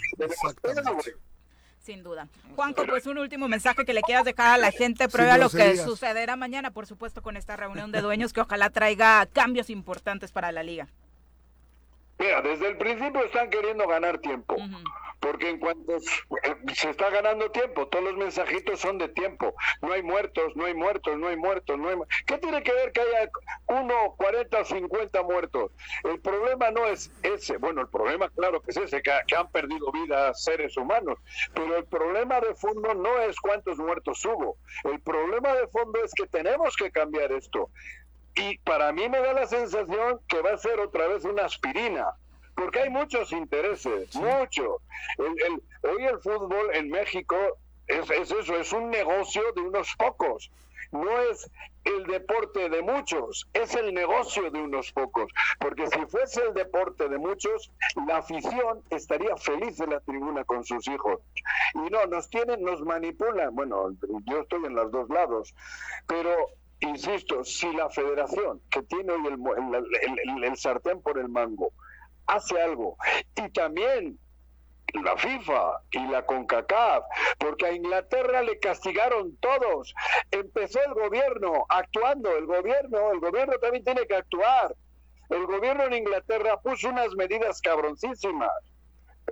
Sin 1.86 2.02
duda. 2.02 2.28
Juanjo, 2.56 2.84
pues 2.88 3.06
un 3.06 3.20
último 3.20 3.48
mensaje 3.48 3.86
que 3.86 3.94
le 3.94 4.02
quieras 4.02 4.26
dejar 4.26 4.56
a 4.56 4.58
la 4.58 4.72
gente 4.72 5.08
previo 5.08 5.34
a 5.34 5.38
lo 5.38 5.52
que 5.52 5.78
sucederá 5.78 6.36
mañana, 6.36 6.72
por 6.72 6.88
supuesto, 6.88 7.22
con 7.22 7.38
esta 7.38 7.56
reunión 7.56 7.92
de 7.92 8.02
dueños 8.02 8.34
que 8.34 8.42
ojalá 8.42 8.72
traiga 8.72 9.28
cambios 9.28 9.70
importantes 9.70 10.32
para 10.32 10.52
la 10.52 10.64
liga. 10.64 10.88
Mira, 12.18 12.42
desde 12.42 12.68
el 12.68 12.78
principio 12.78 13.24
están 13.26 13.50
queriendo 13.50 13.88
ganar 13.88 14.20
tiempo, 14.20 14.56
porque 15.20 15.50
en 15.50 15.60
cuanto 15.60 16.00
se 16.74 16.90
está 16.90 17.10
ganando 17.10 17.52
tiempo, 17.52 17.88
todos 17.88 18.06
los 18.06 18.16
mensajitos 18.16 18.80
son 18.80 18.98
de 18.98 19.10
tiempo. 19.10 19.54
No 19.82 19.92
hay 19.92 20.02
muertos, 20.02 20.56
no 20.56 20.66
hay 20.66 20.74
muertos, 20.74 21.18
no 21.18 21.28
hay 21.28 21.36
muertos, 21.36 21.78
no 21.78 21.90
hay 21.90 21.96
¿Qué 22.26 22.38
tiene 22.38 22.64
que 22.64 22.72
ver 22.72 22.92
que 22.94 23.02
haya 23.02 23.30
uno, 23.68 24.16
40 24.18 24.60
o 24.60 24.66
50 24.66 25.24
muertos? 25.24 25.72
El 26.04 26.20
problema 26.20 26.72
no 26.72 26.86
es 26.86 27.12
ese, 27.24 27.58
bueno, 27.58 27.82
el 27.82 27.90
problema 27.90 28.30
claro 28.30 28.62
que 28.62 28.72
es 28.72 28.78
ese, 28.78 29.02
que, 29.02 29.12
que 29.28 29.36
han 29.36 29.52
perdido 29.52 29.92
vidas 29.92 30.42
seres 30.42 30.78
humanos, 30.78 31.18
pero 31.54 31.76
el 31.76 31.86
problema 31.86 32.40
de 32.40 32.56
fondo 32.56 32.94
no 32.94 33.20
es 33.22 33.40
cuántos 33.42 33.78
muertos 33.78 34.24
hubo. 34.26 34.58
El 34.84 35.02
problema 35.02 35.54
de 35.54 35.68
fondo 35.68 36.04
es 36.04 36.14
que 36.14 36.28
tenemos 36.28 36.78
que 36.78 36.92
cambiar 36.92 37.32
esto. 37.32 37.70
Y 38.36 38.58
para 38.60 38.92
mí 38.92 39.08
me 39.08 39.20
da 39.20 39.34
la 39.34 39.48
sensación 39.48 40.20
que 40.28 40.42
va 40.42 40.52
a 40.54 40.58
ser 40.58 40.80
otra 40.80 41.08
vez 41.08 41.24
una 41.24 41.46
aspirina, 41.46 42.14
porque 42.56 42.82
hay 42.82 42.90
muchos 42.90 43.32
intereses, 43.32 44.14
muchos. 44.16 44.82
El, 45.18 45.64
hoy 45.90 46.06
el 46.06 46.20
fútbol 46.20 46.74
en 46.74 46.90
México 46.90 47.36
es, 47.88 48.10
eso, 48.10 48.40
es 48.40 48.74
un 48.74 48.90
negocio 48.90 49.42
de 49.54 49.62
unos 49.62 49.96
pocos. 49.98 50.52
No 50.92 51.20
es 51.20 51.50
el 51.84 52.06
deporte 52.06 52.70
de 52.70 52.82
muchos, 52.82 53.48
es 53.54 53.76
el 53.76 53.94
negocio 53.94 54.50
de 54.52 54.62
unos 54.62 54.92
pocos. 54.92 55.32
Porque 55.60 55.88
si 55.88 56.06
fuese 56.06 56.42
el 56.44 56.54
deporte 56.54 57.10
de 57.10 57.18
muchos, 57.18 57.72
la 58.08 58.18
afición 58.18 58.82
estaría 58.90 59.36
feliz 59.38 59.80
en 59.80 59.92
la 59.92 60.00
tribuna 60.02 60.44
con 60.44 60.64
sus 60.64 60.88
hijos. 60.88 61.20
Y 61.74 61.90
no, 61.90 62.06
nos 62.06 62.30
tienen, 62.30 62.64
nos 62.64 62.82
manipulan. 62.82 63.54
Bueno, 63.56 63.96
yo 64.26 64.42
estoy 64.42 64.66
en 64.66 64.76
los 64.76 64.92
dos 64.92 65.10
lados, 65.10 65.54
pero 66.08 66.50
insisto, 66.80 67.44
si 67.44 67.72
la 67.74 67.90
federación 67.90 68.62
que 68.70 68.84
tiene 68.84 69.14
hoy 69.14 69.28
el, 69.28 70.44
el, 70.44 70.58
sartén 70.58 71.02
por 71.02 71.18
el 71.18 71.30
mango 71.30 71.72
hace 72.28 72.60
algo 72.62 72.98
y 73.36 73.50
también 73.50 74.18
la 75.04 75.18
FIFA 75.18 75.82
y 75.92 76.08
la 76.08 76.26
CONCACAF, 76.26 77.04
porque 77.38 77.66
a 77.66 77.74
Inglaterra 77.74 78.42
le 78.42 78.60
castigaron 78.60 79.36
todos. 79.38 79.94
Empezó 80.32 80.80
el 80.86 80.94
gobierno 80.94 81.66
actuando, 81.70 82.36
el 82.38 82.46
gobierno, 82.46 83.12
el 83.12 83.20
gobierno 83.20 83.56
también 83.60 83.84
tiene 83.84 84.06
que 84.08 84.16
actuar. 84.16 84.74
El 85.30 85.46
gobierno 85.48 85.86
en 85.86 85.94
Inglaterra 85.96 86.62
puso 86.62 86.90
unas 86.90 87.14
medidas 87.16 87.60
cabroncísimas 87.62 88.52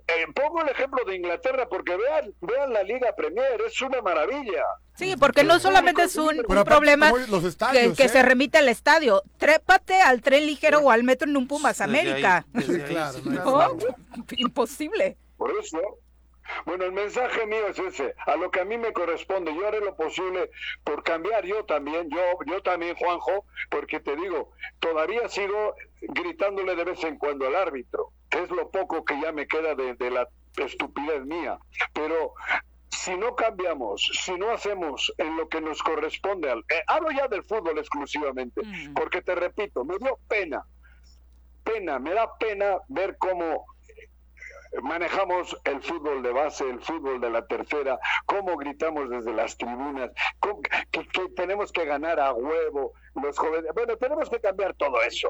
eh, 0.08 0.26
pongo 0.34 0.62
el 0.62 0.70
ejemplo 0.70 1.04
de 1.06 1.16
Inglaterra 1.16 1.68
porque 1.70 1.96
vean, 1.96 2.34
vean 2.42 2.74
la 2.74 2.84
Liga 2.84 3.14
Premier, 3.16 3.62
es 3.66 3.82
una 3.82 4.02
maravilla. 4.02 4.64
Sí, 4.96 5.16
porque 5.20 5.44
no 5.44 5.60
solamente 5.60 6.04
es 6.04 6.16
un, 6.16 6.44
problema 6.66 7.12
que, 7.72 7.86
¿eh? 7.98 8.10
se 8.10 8.22
remite 8.22 8.60
al 8.60 8.70
estadio, 8.70 9.24
trépate 9.38 10.00
al 10.02 10.22
tren 10.22 10.46
ligero 10.46 10.80
o 10.80 10.92
al 10.92 11.04
metro 11.04 11.28
en 11.28 11.36
un 11.36 11.48
Pumas 11.48 11.82
América. 11.82 12.46
Imposible. 14.38 15.18
Por 15.38 15.52
eso, 15.60 15.80
bueno, 16.66 16.86
el 16.86 16.92
mensaje 16.92 17.46
mío 17.48 17.68
es 17.68 17.80
ese, 17.80 18.14
a 18.28 18.36
lo 18.36 18.52
que 18.52 18.62
a 18.62 18.66
mí 18.66 18.78
me 18.78 18.94
corresponde, 18.94 19.54
yo 19.56 19.68
haré 19.68 19.80
lo 19.80 19.96
posible 19.96 20.52
por 20.84 21.04
cambiar 21.04 21.44
yo 21.46 21.66
también, 21.66 22.10
yo, 22.10 22.22
yo 22.46 22.62
también, 22.62 22.96
Juanjo, 22.96 23.46
porque 23.70 24.00
te 24.00 24.16
digo, 24.16 24.52
todavía 24.80 25.28
sigo 25.28 25.76
gritándole 26.02 26.76
de 26.76 26.84
vez 26.84 27.04
en 27.04 27.18
cuando 27.18 27.48
al 27.48 27.56
árbitro 27.56 28.12
es 28.42 28.50
lo 28.50 28.70
poco 28.70 29.04
que 29.06 29.20
ya 29.22 29.32
me 29.32 29.48
queda 29.48 29.76
de, 29.76 30.12
la 30.12 30.28
estupidez 30.58 31.26
mía. 31.26 31.58
Pero 31.94 32.34
si 32.94 33.18
no 33.18 33.36
cambiamos, 33.36 34.10
si 34.24 34.34
no 34.38 34.52
hacemos 34.52 35.14
en 35.18 35.36
lo 35.36 35.50
que 35.50 35.62
nos 35.62 35.82
corresponde, 35.82 36.50
al, 36.50 36.60
eh, 36.70 36.84
hablo 36.88 37.10
ya 37.12 37.28
del 37.28 37.44
fútbol 37.44 37.78
exclusivamente, 37.78 38.62
mm. 38.64 38.94
porque 38.94 39.22
te 39.22 39.36
repito, 39.36 39.84
me 39.84 39.98
dio 39.98 40.18
pena, 40.28 40.66
pena, 41.64 42.00
me 42.00 42.14
da 42.14 42.38
pena 42.38 42.78
ver 42.88 43.18
cómo 43.18 43.66
manejamos 44.82 45.56
el 45.66 45.82
fútbol 45.82 46.24
de 46.24 46.32
base, 46.32 46.70
el 46.70 46.82
fútbol 46.82 47.20
de 47.22 47.30
la 47.30 47.46
tercera, 47.46 48.00
cómo 48.26 48.58
gritamos 48.58 49.10
desde 49.10 49.34
las 49.34 49.58
tribunas, 49.58 50.12
que, 50.92 51.08
que 51.08 51.30
tenemos 51.30 51.72
que 51.72 51.86
ganar 51.86 52.20
a 52.20 52.34
huevo 52.34 52.94
los 53.22 53.38
jóvenes. 53.38 53.72
Bueno, 53.74 53.98
tenemos 53.98 54.30
que 54.30 54.40
cambiar 54.40 54.74
todo 54.74 55.02
eso. 55.04 55.30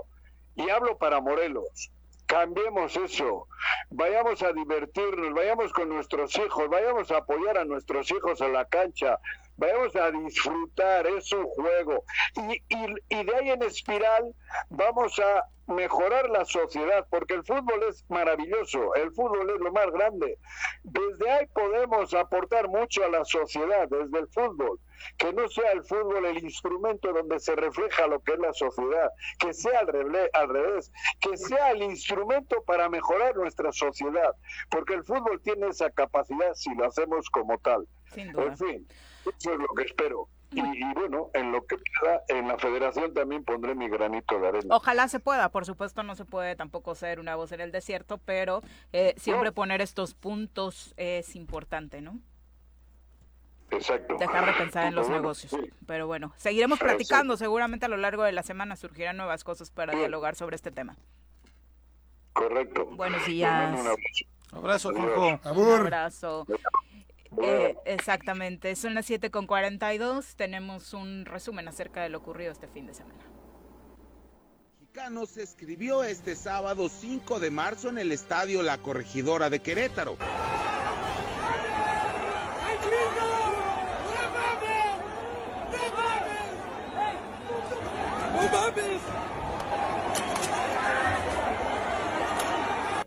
Y 0.55 0.70
hablo 0.70 0.97
para 0.97 1.20
Morelos 1.20 1.91
cambiemos 2.26 2.96
eso, 2.96 3.48
vayamos 3.90 4.42
a 4.44 4.54
divertirnos, 4.54 5.34
vayamos 5.34 5.72
con 5.74 5.90
nuestros 5.90 6.38
hijos, 6.38 6.70
vayamos 6.70 7.12
a 7.12 7.18
apoyar 7.18 7.58
a 7.58 7.66
nuestros 7.66 8.10
hijos 8.12 8.42
a 8.42 8.48
la 8.48 8.66
cancha, 8.66 9.20
vayamos 9.58 9.95
a 9.95 10.12
disfrutar, 10.12 11.08
es 11.08 11.32
un 11.32 11.45
juego. 11.45 12.04
Y, 12.36 12.64
y, 12.70 13.24
de 13.24 13.36
ahí 13.36 13.49
en 13.49 13.64
espiral 13.64 14.34
vamos 14.70 15.20
a 15.20 15.45
mejorar 15.68 16.30
la 16.30 16.43
sociedad, 16.43 17.08
porque 17.10 17.36
el 17.36 17.43
fútbol 17.43 17.84
es 17.88 18.04
maravilloso, 18.10 18.93
el 18.95 19.12
fútbol 19.12 19.49
es 19.49 19.62
lo 19.62 19.72
más 19.72 19.89
grande. 19.91 20.38
Desde 20.84 21.32
ahí 21.32 21.45
podemos 21.54 22.14
aportar 22.14 22.68
mucho 22.68 23.04
a 23.04 23.10
la 23.10 23.24
sociedad, 23.24 23.88
desde 23.89 24.20
el 24.20 24.28
fútbol. 24.28 24.80
Que 25.18 25.34
no 25.34 25.47
sea 25.49 25.72
el 25.72 25.84
fútbol 25.84 26.26
el 26.26 26.43
instrumento 26.43 27.12
donde 27.12 27.39
se 27.39 27.56
refleja 27.56 28.08
lo 28.08 28.22
que 28.22 28.34
es 28.34 28.39
la 28.39 28.54
sociedad, 28.54 29.10
que 29.39 29.54
sea 29.54 29.80
al, 29.80 30.30
al 30.34 30.49
revés, 30.49 30.91
que 31.20 31.36
sea 31.38 31.72
el 31.72 31.84
instrumento 31.84 32.64
para 32.64 32.89
mejorar 32.89 33.36
nuestra 33.36 33.72
sociedad, 33.72 34.34
porque 34.70 34.93
el 34.93 35.04
fútbol 35.04 35.41
tiene 35.41 35.68
esa 35.68 35.89
capacidad 35.89 36.54
si 36.54 36.74
lo 36.76 36.86
hacemos 36.86 37.30
como 37.30 37.58
tal. 37.60 37.88
En 38.16 38.58
fin, 38.58 38.88
eso 39.26 39.54
es 39.54 39.60
lo 39.60 39.68
que 39.76 39.84
espero. 39.84 40.28
Y, 40.52 40.94
bueno, 40.94 41.32
en 41.34 41.52
lo 41.52 41.66
que 41.66 41.78
queda, 41.78 42.22
en 42.28 42.48
la 42.48 42.58
federación 42.60 43.14
también 43.14 43.44
pondré 43.44 43.74
mi 43.74 43.90
granito 43.90 44.40
de 44.40 44.48
arena. 44.50 44.76
Ojalá 44.76 45.08
se 45.08 45.20
pueda, 45.20 45.50
por 45.50 45.66
supuesto 45.66 46.04
no 46.04 46.16
se 46.16 46.26
puede 46.26 46.56
tampoco 46.56 46.94
ser 46.94 47.20
una 47.20 47.36
voz 47.36 47.52
en 47.54 47.62
el 47.62 47.72
desierto, 47.72 48.20
pero 48.20 48.62
eh, 48.92 49.16
siempre 49.18 49.52
poner 49.52 49.82
estos 49.82 50.14
puntos 50.14 50.94
es 50.96 51.36
importante, 51.36 52.02
¿no? 52.02 52.20
Exacto. 53.72 54.18
Dejar 54.20 54.46
de 54.46 54.54
pensar 54.54 54.86
en 54.86 54.96
los 54.96 55.10
negocios. 55.10 55.56
Pero 55.88 56.06
bueno, 56.06 56.34
seguiremos 56.38 56.78
platicando. 56.78 57.38
Seguramente 57.38 57.88
a 57.88 57.90
lo 57.90 57.98
largo 57.98 58.24
de 58.24 58.32
la 58.32 58.44
semana 58.44 58.76
surgirán 58.76 59.18
nuevas 59.18 59.44
cosas 59.44 59.72
para 59.72 59.96
dialogar 59.96 60.36
sobre 60.36 60.56
este 60.56 60.72
tema. 60.72 60.96
Correcto. 62.34 62.86
Buenos 62.86 63.26
días. 63.26 63.80
Un 64.52 64.58
abrazo, 64.58 64.90
Un 64.90 65.40
abrazo. 65.44 66.46
Eh, 67.42 67.76
exactamente, 67.86 68.76
son 68.76 68.94
las 68.94 69.06
7 69.06 69.32
con 69.32 69.48
42. 69.48 70.36
Tenemos 70.36 70.94
un 70.94 71.26
resumen 71.26 71.68
acerca 71.68 72.04
de 72.04 72.10
lo 72.10 72.20
ocurrido 72.20 72.52
este 72.52 72.68
fin 72.68 72.88
de 72.88 72.94
semana. 72.94 73.24
Mexicano 74.80 75.26
se 75.26 75.42
escribió 75.42 76.04
este 76.04 76.36
sábado 76.36 76.88
5 76.88 77.40
de 77.40 77.50
marzo 77.50 77.90
en 77.90 77.98
el 77.98 78.12
estadio 78.12 78.62
La 78.62 78.78
Corregidora 78.78 79.50
de 79.50 79.60
Querétaro. 79.60 80.18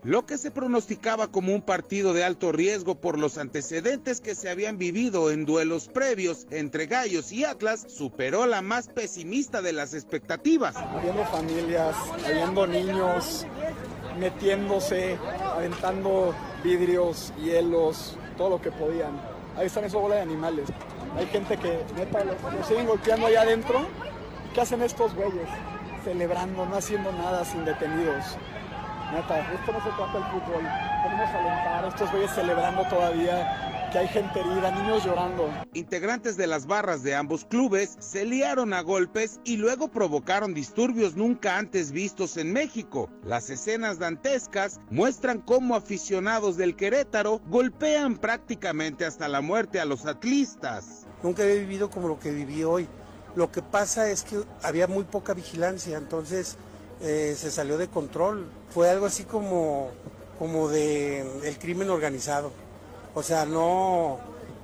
Lo 0.06 0.24
que 0.24 0.38
se 0.38 0.52
pronosticaba 0.52 1.32
como 1.32 1.52
un 1.52 1.62
partido 1.62 2.12
de 2.12 2.22
alto 2.22 2.52
riesgo 2.52 2.94
por 2.94 3.18
los 3.18 3.38
antecedentes 3.38 4.20
que 4.20 4.36
se 4.36 4.48
habían 4.48 4.78
vivido 4.78 5.32
en 5.32 5.44
duelos 5.44 5.88
previos 5.88 6.46
entre 6.52 6.86
Gallos 6.86 7.32
y 7.32 7.44
Atlas 7.44 7.86
superó 7.88 8.46
la 8.46 8.62
más 8.62 8.86
pesimista 8.86 9.62
de 9.62 9.72
las 9.72 9.94
expectativas. 9.94 10.76
Habiendo 10.76 11.24
familias, 11.24 11.96
habiendo 12.24 12.68
niños, 12.68 13.48
metiéndose, 14.16 15.18
aventando 15.42 16.32
vidrios, 16.62 17.32
hielos, 17.42 18.16
todo 18.36 18.50
lo 18.50 18.62
que 18.62 18.70
podían. 18.70 19.20
Ahí 19.56 19.66
están 19.66 19.86
esos 19.86 20.00
bolas 20.00 20.18
de 20.18 20.22
animales. 20.22 20.68
Hay 21.16 21.26
gente 21.26 21.56
que 21.56 21.80
neta 21.96 22.22
lo, 22.22 22.36
siguen 22.64 22.86
golpeando 22.86 23.26
allá 23.26 23.42
adentro. 23.42 23.84
¿Qué 24.54 24.60
hacen 24.60 24.82
estos 24.82 25.12
güeyes? 25.16 25.48
Celebrando, 26.04 26.64
no 26.64 26.76
haciendo 26.76 27.10
nada 27.10 27.44
sin 27.44 27.64
detenidos. 27.64 28.38
Neta, 29.12 29.38
esto 29.52 29.72
no 29.72 29.82
se 29.82 29.90
trata 29.90 30.12
del 30.14 30.24
fútbol. 30.24 30.62
Podemos 31.02 31.30
alentar 31.30 31.84
a 31.84 31.88
estos 31.88 32.10
güeyes 32.10 32.30
celebrando 32.32 32.82
todavía 32.88 33.88
que 33.92 33.98
hay 33.98 34.08
gente 34.08 34.40
herida, 34.40 34.72
niños 34.72 35.04
llorando. 35.04 35.48
Integrantes 35.74 36.36
de 36.36 36.48
las 36.48 36.66
barras 36.66 37.04
de 37.04 37.14
ambos 37.14 37.44
clubes 37.44 37.96
se 38.00 38.24
liaron 38.24 38.72
a 38.72 38.80
golpes 38.80 39.40
y 39.44 39.58
luego 39.58 39.88
provocaron 39.88 40.54
disturbios 40.54 41.14
nunca 41.14 41.56
antes 41.56 41.92
vistos 41.92 42.36
en 42.36 42.52
México. 42.52 43.08
Las 43.24 43.48
escenas 43.48 44.00
dantescas 44.00 44.80
muestran 44.90 45.40
cómo 45.40 45.76
aficionados 45.76 46.56
del 46.56 46.74
Querétaro 46.74 47.40
golpean 47.46 48.16
prácticamente 48.16 49.04
hasta 49.04 49.28
la 49.28 49.40
muerte 49.40 49.78
a 49.78 49.84
los 49.84 50.04
atlistas. 50.04 51.06
Nunca 51.22 51.44
he 51.44 51.60
vivido 51.60 51.90
como 51.90 52.08
lo 52.08 52.18
que 52.18 52.32
viví 52.32 52.64
hoy. 52.64 52.88
Lo 53.36 53.52
que 53.52 53.62
pasa 53.62 54.10
es 54.10 54.22
que 54.22 54.42
había 54.62 54.86
muy 54.86 55.04
poca 55.04 55.34
vigilancia, 55.34 55.98
entonces 55.98 56.56
eh, 57.00 57.34
se 57.36 57.50
salió 57.50 57.78
de 57.78 57.88
control. 57.88 58.46
Fue 58.72 58.88
algo 58.90 59.06
así 59.06 59.24
como, 59.24 59.90
como 60.38 60.68
de 60.68 61.20
el 61.44 61.58
crimen 61.58 61.90
organizado. 61.90 62.50
O 63.14 63.22
sea, 63.22 63.46
no, 63.46 64.18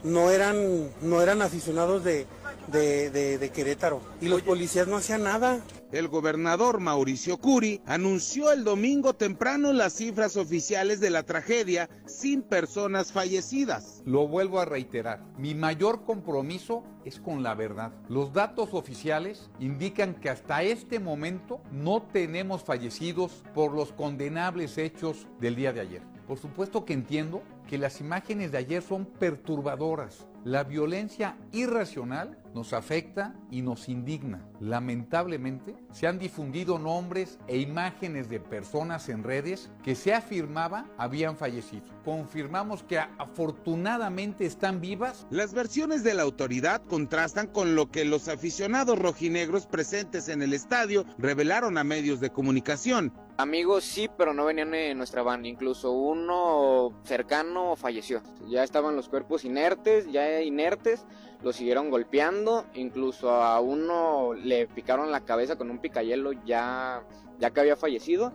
no 0.04 0.30
eran, 0.30 0.90
no 1.02 1.22
eran 1.22 1.42
aficionados 1.42 2.04
de, 2.04 2.26
de, 2.68 3.50
Querétaro. 3.54 4.00
Y 4.20 4.28
los 4.28 4.42
policías 4.42 4.86
no 4.86 4.96
hacían 4.96 5.24
nada. 5.24 5.60
El 5.92 6.08
gobernador 6.08 6.80
Mauricio 6.80 7.36
Curi 7.36 7.82
anunció 7.84 8.50
el 8.50 8.64
domingo 8.64 9.12
temprano 9.12 9.74
las 9.74 9.92
cifras 9.92 10.38
oficiales 10.38 11.00
de 11.00 11.10
la 11.10 11.24
tragedia 11.24 11.90
sin 12.06 12.40
personas 12.40 13.12
fallecidas. 13.12 14.02
Lo 14.06 14.26
vuelvo 14.26 14.58
a 14.58 14.64
reiterar, 14.64 15.22
mi 15.36 15.54
mayor 15.54 16.06
compromiso 16.06 16.82
es 17.04 17.20
con 17.20 17.42
la 17.42 17.54
verdad. 17.54 17.92
Los 18.08 18.32
datos 18.32 18.72
oficiales 18.72 19.50
indican 19.60 20.14
que 20.14 20.30
hasta 20.30 20.62
este 20.62 20.98
momento 20.98 21.60
no 21.70 22.00
tenemos 22.00 22.64
fallecidos 22.64 23.44
por 23.54 23.74
los 23.74 23.92
condenables 23.92 24.78
hechos 24.78 25.26
del 25.40 25.56
día 25.56 25.74
de 25.74 25.80
ayer. 25.80 26.02
Por 26.26 26.38
supuesto 26.38 26.86
que 26.86 26.94
entiendo 26.94 27.42
que 27.68 27.76
las 27.76 28.00
imágenes 28.00 28.50
de 28.50 28.56
ayer 28.56 28.82
son 28.82 29.04
perturbadoras. 29.04 30.26
La 30.42 30.64
violencia 30.64 31.36
irracional 31.52 32.38
nos 32.54 32.72
afecta 32.72 33.34
y 33.50 33.62
nos 33.62 33.88
indigna. 33.88 34.46
Lamentablemente, 34.60 35.74
se 35.92 36.06
han 36.06 36.18
difundido 36.18 36.78
nombres 36.78 37.38
e 37.46 37.58
imágenes 37.58 38.28
de 38.28 38.40
personas 38.40 39.08
en 39.08 39.24
redes 39.24 39.70
que 39.82 39.94
se 39.94 40.14
afirmaba 40.14 40.86
habían 40.98 41.36
fallecido. 41.36 41.84
Confirmamos 42.04 42.82
que 42.82 42.98
afortunadamente 42.98 44.46
están 44.46 44.80
vivas. 44.80 45.26
Las 45.30 45.54
versiones 45.54 46.04
de 46.04 46.14
la 46.14 46.22
autoridad 46.22 46.82
contrastan 46.82 47.46
con 47.46 47.74
lo 47.74 47.90
que 47.90 48.04
los 48.04 48.28
aficionados 48.28 48.98
rojinegros 48.98 49.66
presentes 49.66 50.28
en 50.28 50.42
el 50.42 50.52
estadio 50.52 51.04
revelaron 51.18 51.78
a 51.78 51.84
medios 51.84 52.20
de 52.20 52.30
comunicación. 52.30 53.12
Amigos 53.38 53.84
sí, 53.84 54.08
pero 54.16 54.34
no 54.34 54.44
venían 54.44 54.74
en 54.74 54.98
nuestra 54.98 55.22
banda. 55.22 55.48
Incluso 55.48 55.90
uno 55.92 57.00
cercano 57.04 57.76
falleció. 57.76 58.22
Ya 58.48 58.62
estaban 58.62 58.94
los 58.94 59.08
cuerpos 59.08 59.44
inertes, 59.44 60.10
ya 60.12 60.42
inertes 60.42 61.04
lo 61.42 61.52
siguieron 61.52 61.90
golpeando, 61.90 62.64
incluso 62.74 63.30
a 63.30 63.60
uno 63.60 64.34
le 64.34 64.66
picaron 64.66 65.10
la 65.10 65.24
cabeza 65.24 65.56
con 65.56 65.70
un 65.70 65.78
picayelo 65.78 66.32
ya, 66.44 67.04
ya 67.38 67.50
que 67.50 67.60
había 67.60 67.76
fallecido 67.76 68.32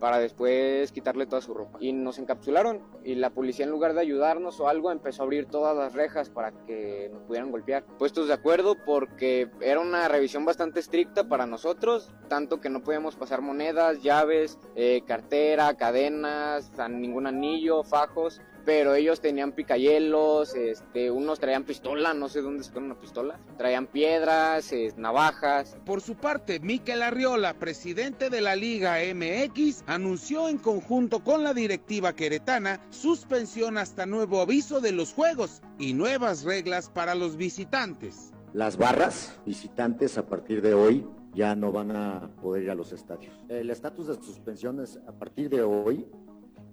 para 0.00 0.18
después 0.18 0.90
quitarle 0.92 1.26
toda 1.26 1.42
su 1.42 1.54
ropa. 1.54 1.78
Y 1.80 1.92
nos 1.92 2.18
encapsularon 2.18 2.80
y 3.04 3.14
la 3.14 3.30
policía 3.30 3.66
en 3.66 3.70
lugar 3.70 3.94
de 3.94 4.00
ayudarnos 4.00 4.58
o 4.58 4.66
algo 4.66 4.90
empezó 4.90 5.22
a 5.22 5.24
abrir 5.26 5.46
todas 5.46 5.76
las 5.76 5.92
rejas 5.92 6.30
para 6.30 6.52
que 6.64 7.10
nos 7.12 7.22
pudieran 7.22 7.50
golpear. 7.50 7.84
Puestos 7.98 8.26
de 8.26 8.34
acuerdo 8.34 8.76
porque 8.84 9.50
era 9.60 9.78
una 9.78 10.08
revisión 10.08 10.44
bastante 10.44 10.80
estricta 10.80 11.28
para 11.28 11.46
nosotros, 11.46 12.10
tanto 12.28 12.60
que 12.60 12.70
no 12.70 12.82
podíamos 12.82 13.14
pasar 13.14 13.42
monedas, 13.42 14.02
llaves, 14.02 14.58
eh, 14.74 15.02
cartera, 15.06 15.74
cadenas, 15.74 16.72
ningún 16.88 17.26
anillo, 17.26 17.84
fajos 17.84 18.40
pero 18.64 18.94
ellos 18.94 19.20
tenían 19.20 19.52
picayelos, 19.52 20.54
este, 20.54 21.10
unos 21.10 21.40
traían 21.40 21.64
pistola, 21.64 22.14
no 22.14 22.28
sé 22.28 22.42
dónde 22.42 22.64
sacaron 22.64 22.84
una 22.86 22.98
pistola, 22.98 23.40
traían 23.56 23.86
piedras, 23.86 24.72
navajas. 24.96 25.76
Por 25.84 26.00
su 26.00 26.16
parte, 26.16 26.60
Miquel 26.60 27.02
Arriola, 27.02 27.54
presidente 27.54 28.30
de 28.30 28.40
la 28.40 28.56
Liga 28.56 28.96
MX, 29.14 29.84
anunció 29.86 30.48
en 30.48 30.58
conjunto 30.58 31.24
con 31.24 31.42
la 31.42 31.54
directiva 31.54 32.14
queretana 32.14 32.80
suspensión 32.90 33.78
hasta 33.78 34.06
nuevo 34.06 34.40
aviso 34.40 34.80
de 34.80 34.92
los 34.92 35.12
juegos 35.12 35.62
y 35.78 35.92
nuevas 35.92 36.44
reglas 36.44 36.90
para 36.90 37.14
los 37.14 37.36
visitantes. 37.36 38.32
Las 38.52 38.76
barras 38.76 39.38
visitantes 39.46 40.18
a 40.18 40.26
partir 40.26 40.60
de 40.60 40.74
hoy 40.74 41.06
ya 41.34 41.54
no 41.54 41.70
van 41.72 41.92
a 41.92 42.30
poder 42.42 42.64
ir 42.64 42.70
a 42.70 42.74
los 42.74 42.92
estadios. 42.92 43.32
El 43.48 43.70
estatus 43.70 44.08
de 44.08 44.14
suspensiones 44.16 44.98
a 45.06 45.12
partir 45.12 45.48
de 45.48 45.62
hoy 45.62 46.06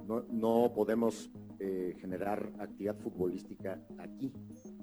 no, 0.08 0.72
podemos 0.74 1.30
eh, 1.60 1.96
generar 2.00 2.52
actividad 2.60 2.96
futbolística 2.96 3.80
aquí, 3.98 4.32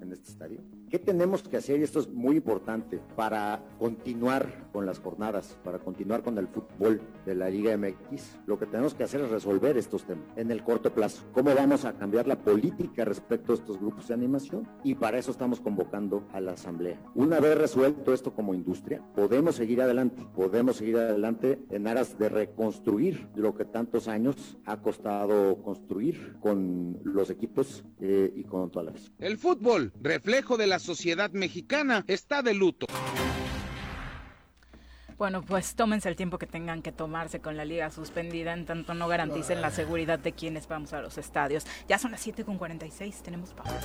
en 0.01 0.11
este 0.11 0.29
estadio. 0.29 0.59
¿Qué 0.89 0.99
tenemos 0.99 1.43
que 1.43 1.57
hacer? 1.57 1.79
Y 1.79 1.83
esto 1.83 1.99
es 1.99 2.09
muy 2.09 2.37
importante 2.37 2.99
para 3.15 3.63
continuar 3.79 4.69
con 4.71 4.85
las 4.85 4.99
jornadas, 4.99 5.57
para 5.63 5.79
continuar 5.79 6.21
con 6.21 6.37
el 6.37 6.47
fútbol 6.47 7.01
de 7.25 7.35
la 7.35 7.49
Liga 7.49 7.75
MX. 7.77 8.41
Lo 8.45 8.59
que 8.59 8.65
tenemos 8.65 8.93
que 8.93 9.03
hacer 9.03 9.21
es 9.21 9.29
resolver 9.29 9.77
estos 9.77 10.05
temas 10.05 10.25
en 10.35 10.51
el 10.51 10.63
corto 10.63 10.93
plazo. 10.93 11.23
¿Cómo 11.33 11.55
vamos 11.55 11.85
a 11.85 11.93
cambiar 11.93 12.27
la 12.27 12.37
política 12.37 13.05
respecto 13.05 13.53
a 13.53 13.55
estos 13.55 13.79
grupos 13.79 14.07
de 14.09 14.13
animación? 14.13 14.67
Y 14.83 14.95
para 14.95 15.17
eso 15.17 15.31
estamos 15.31 15.59
convocando 15.59 16.27
a 16.33 16.41
la 16.41 16.53
Asamblea. 16.53 17.01
Una 17.15 17.39
vez 17.39 17.57
resuelto 17.57 18.13
esto 18.13 18.33
como 18.33 18.53
industria, 18.53 19.01
podemos 19.15 19.55
seguir 19.55 19.81
adelante, 19.81 20.25
podemos 20.35 20.77
seguir 20.77 20.97
adelante 20.97 21.65
en 21.69 21.87
aras 21.87 22.17
de 22.19 22.29
reconstruir 22.29 23.29
lo 23.35 23.55
que 23.55 23.65
tantos 23.65 24.07
años 24.07 24.57
ha 24.65 24.81
costado 24.81 25.14
construir 25.63 26.35
con 26.39 26.99
los 27.03 27.29
equipos 27.29 27.83
eh, 27.99 28.31
y 28.35 28.43
con 28.43 28.71
todas 28.71 28.93
las. 28.93 29.11
El 29.19 29.37
fútbol, 29.37 29.91
reflejo 30.01 30.57
de 30.57 30.67
la 30.67 30.79
sociedad 30.79 31.31
mexicana, 31.31 32.03
está 32.07 32.41
de 32.41 32.53
luto. 32.53 32.87
Bueno, 35.17 35.43
pues 35.43 35.75
tómense 35.75 36.09
el 36.09 36.17
tiempo 36.17 36.37
que 36.37 36.45
tengan 36.45 36.81
que 36.81 36.91
tomarse 36.91 37.39
con 37.39 37.55
la 37.55 37.63
liga 37.63 37.89
suspendida, 37.89 38.51
en 38.51 38.65
tanto 38.65 38.93
no 38.93 39.07
garanticen 39.07 39.61
la 39.61 39.71
seguridad 39.71 40.19
de 40.19 40.33
quienes 40.33 40.67
vamos 40.67 40.91
a 40.91 41.01
los 41.01 41.17
estadios. 41.17 41.65
Ya 41.87 41.97
son 41.97 42.11
las 42.11 42.27
7.46, 42.27 43.21
tenemos 43.21 43.53
pausa. 43.53 43.79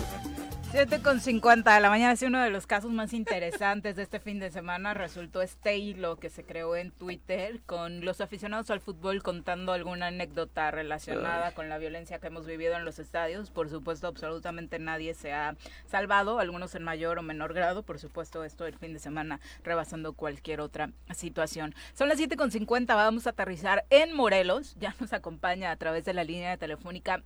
7.50 0.73 1.75
de 1.75 1.81
la 1.81 1.89
mañana, 1.89 2.13
es 2.13 2.23
uno 2.23 2.43
de 2.43 2.51
los 2.51 2.67
casos 2.67 2.91
más 2.91 3.13
interesantes 3.13 3.95
de 3.95 4.03
este 4.03 4.19
fin 4.19 4.41
de 4.41 4.51
semana. 4.51 4.93
Resultó 4.93 5.41
este 5.41 5.79
hilo 5.79 6.17
que 6.17 6.31
se 6.31 6.45
creó 6.45 6.75
en 6.75 6.91
Twitter 6.91 7.61
con 7.65 8.05
los 8.05 8.21
aficionados 8.21 8.71
al 8.71 8.81
fútbol 8.81 9.23
contando 9.23 9.73
alguna 9.73 10.09
anécdota 10.09 10.73
relacionada 10.73 11.55
con 11.55 11.69
la 11.69 11.79
violencia 11.79 12.19
que 12.19 12.27
hemos 12.27 12.45
vivido 12.45 12.75
en 12.75 12.85
los 12.85 12.99
estadios. 12.99 13.51
Por 13.51 13.69
supuesto, 13.69 14.09
absolutamente 14.09 14.81
nadie 14.81 15.15
se 15.15 15.33
ha 15.33 15.55
salvado, 15.87 16.41
algunos 16.41 16.75
en 16.75 16.83
mayor 16.83 17.19
o 17.21 17.23
menor 17.23 17.55
grado. 17.55 17.85
Por 17.85 18.01
supuesto, 18.01 18.43
esto 18.43 18.67
el 18.67 18.77
fin 18.77 18.93
de 18.93 18.99
semana 18.99 19.39
rebasando 19.63 20.13
cualquier 20.15 20.61
otra 20.61 20.91
situación. 21.21 21.75
Son 21.93 22.09
las 22.09 22.19
7.50, 22.19 22.87
vamos 22.89 23.27
a 23.27 23.31
aterrizar 23.31 23.85
en 23.91 24.15
Morelos. 24.15 24.77
Ya 24.81 24.95
nos 24.99 25.13
acompaña 25.13 25.71
a 25.71 25.77
través 25.77 26.07
de 26.07 26.15
la 26.15 26.25
línea 26.25 26.57
telefónica 26.57 27.23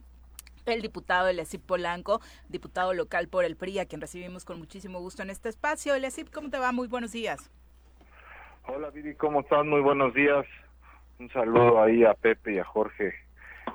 el 0.66 0.82
diputado 0.82 1.28
Eliasip 1.28 1.62
Polanco, 1.64 2.20
diputado 2.49 2.95
local 2.95 3.28
por 3.28 3.45
el 3.45 3.55
PRI, 3.55 3.78
a 3.78 3.86
quien 3.86 4.01
recibimos 4.01 4.45
con 4.45 4.59
muchísimo 4.59 4.99
gusto 4.99 5.22
en 5.22 5.30
este 5.30 5.49
espacio. 5.49 5.95
Eliasip, 5.95 6.30
¿cómo 6.32 6.51
te 6.51 6.59
va? 6.59 6.72
Muy 6.72 6.88
buenos 6.88 7.12
días. 7.12 7.51
Hola, 8.66 8.90
Viri, 8.90 9.14
¿cómo 9.14 9.40
estás? 9.40 9.64
Muy 9.64 9.82
buenos 9.82 10.14
días. 10.14 10.47
Un 11.20 11.30
saludo 11.30 11.82
ahí 11.82 12.03
a 12.03 12.14
Pepe 12.14 12.55
y 12.55 12.59
a 12.59 12.64
Jorge 12.64 13.24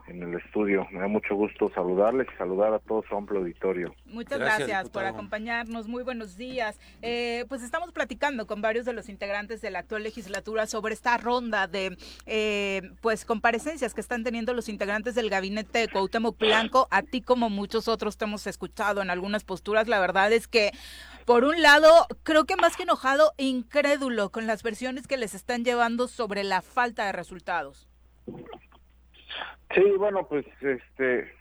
en 0.08 0.24
el 0.24 0.36
estudio. 0.36 0.88
Me 0.92 1.00
da 1.00 1.08
mucho 1.08 1.36
gusto 1.36 1.70
saludarles 1.74 2.28
y 2.34 2.38
saludar 2.38 2.74
a 2.74 2.80
todo 2.80 3.04
su 3.08 3.16
amplio 3.16 3.40
auditorio. 3.40 3.94
Muchas 4.06 4.40
gracias, 4.40 4.90
por 4.90 5.06
acompañarnos. 5.06 5.88
Muy 5.88 6.04
buenos 6.04 6.36
días. 6.36 6.80
Eh, 7.02 7.46
pues 7.48 7.64
estamos 7.64 7.92
platicando 7.92 8.48
con 8.48 8.62
varios 8.62 8.86
de 8.86 8.94
los 8.94 9.10
integrantes 9.10 9.62
de 9.62 9.72
la 9.72 9.80
actual 9.80 10.04
legislatura 10.04 10.68
sobre 10.68 10.94
esta 10.94 11.18
ronda 11.18 11.68
de 11.68 11.98
eh, 12.26 12.82
pues 13.02 13.26
comparecencias 13.26 13.94
que 13.94 14.02
están 14.02 14.24
teniendo 14.24 14.54
los 14.54 14.70
integrantes 14.70 15.16
del 15.16 15.30
gabinete 15.30 15.80
de 15.80 15.88
Cuauhtémoc 15.88 16.38
Blanco. 16.38 16.88
A 16.92 17.04
ti 17.04 17.22
como 17.22 17.50
muchos 17.50 17.88
otros 17.88 18.18
te 18.18 18.26
hemos 18.26 18.48
escuchado 18.48 19.02
en 19.02 19.10
algunas 19.10 19.44
posturas. 19.44 19.88
La 19.88 20.00
verdad 20.00 20.32
es 20.32 20.48
que 20.48 20.72
por 21.26 21.44
un 21.44 21.62
lado, 21.62 22.08
creo 22.24 22.46
que 22.46 22.56
más 22.56 22.76
que 22.76 22.84
enojado, 22.84 23.34
incrédulo 23.38 24.32
con 24.32 24.48
las 24.48 24.64
versiones 24.64 25.06
que 25.06 25.16
les 25.16 25.36
están 25.36 25.64
llevando 25.64 26.08
sobre 26.08 26.44
la 26.44 26.64
falta 26.64 27.06
de 27.06 27.12
resultados. 27.12 27.88
Sí, 29.74 29.84
bueno, 29.98 30.28
pues 30.28 30.46
este 30.62 31.32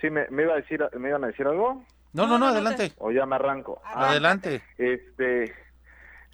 sí 0.00 0.10
me, 0.10 0.26
iba 0.30 0.54
a 0.54 0.56
decir 0.56 0.84
me 0.98 1.08
iban 1.08 1.24
a 1.24 1.28
decir 1.28 1.46
algo. 1.46 1.84
No, 2.12 2.26
no, 2.26 2.38
no, 2.38 2.46
adelante. 2.46 2.92
O 2.98 3.10
ya 3.10 3.26
me 3.26 3.36
arranco. 3.36 3.80
Adelante. 3.84 4.62
Este 4.78 5.52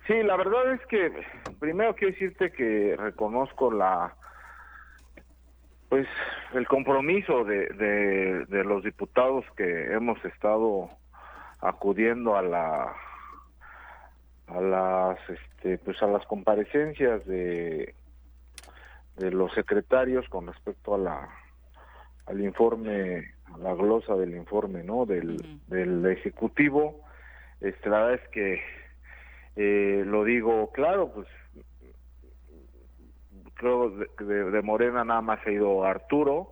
Sí, 0.06 0.22
la 0.22 0.36
verdad 0.36 0.72
es 0.74 0.86
que 0.86 1.10
primero 1.58 1.94
quiero 1.94 2.12
decirte 2.12 2.52
que 2.52 2.94
reconozco 2.96 3.72
la 3.72 4.14
pues 5.88 6.06
el 6.52 6.66
compromiso 6.66 7.44
de, 7.44 7.68
de, 7.68 8.44
de 8.46 8.64
los 8.64 8.84
diputados 8.84 9.44
que 9.56 9.92
hemos 9.92 10.22
estado 10.24 10.90
acudiendo 11.60 12.36
a 12.36 12.42
la 12.42 12.94
a 14.48 14.60
las 14.60 15.18
este 15.30 15.78
pues 15.78 16.02
a 16.02 16.06
las 16.06 16.26
comparecencias 16.26 17.24
de 17.24 17.94
de 19.16 19.30
los 19.30 19.52
secretarios 19.52 20.28
con 20.28 20.46
respecto 20.46 20.94
a 20.94 20.98
la 20.98 21.28
al 22.26 22.40
informe 22.40 23.34
a 23.52 23.58
la 23.58 23.74
glosa 23.74 24.14
del 24.16 24.34
informe 24.34 24.82
no 24.82 25.06
del, 25.06 25.60
del 25.68 26.04
ejecutivo. 26.06 27.04
Este 27.60 27.88
la 27.88 28.04
verdad 28.04 28.22
es 28.24 28.28
que 28.30 28.62
eh, 29.56 30.02
lo 30.06 30.24
digo 30.24 30.72
claro 30.72 31.12
pues 31.12 31.28
creo 33.54 33.90
de, 33.90 34.50
de, 34.50 34.62
Morena 34.62 35.04
nada 35.04 35.20
más 35.20 35.46
ha 35.46 35.50
ido 35.50 35.84
Arturo. 35.84 36.48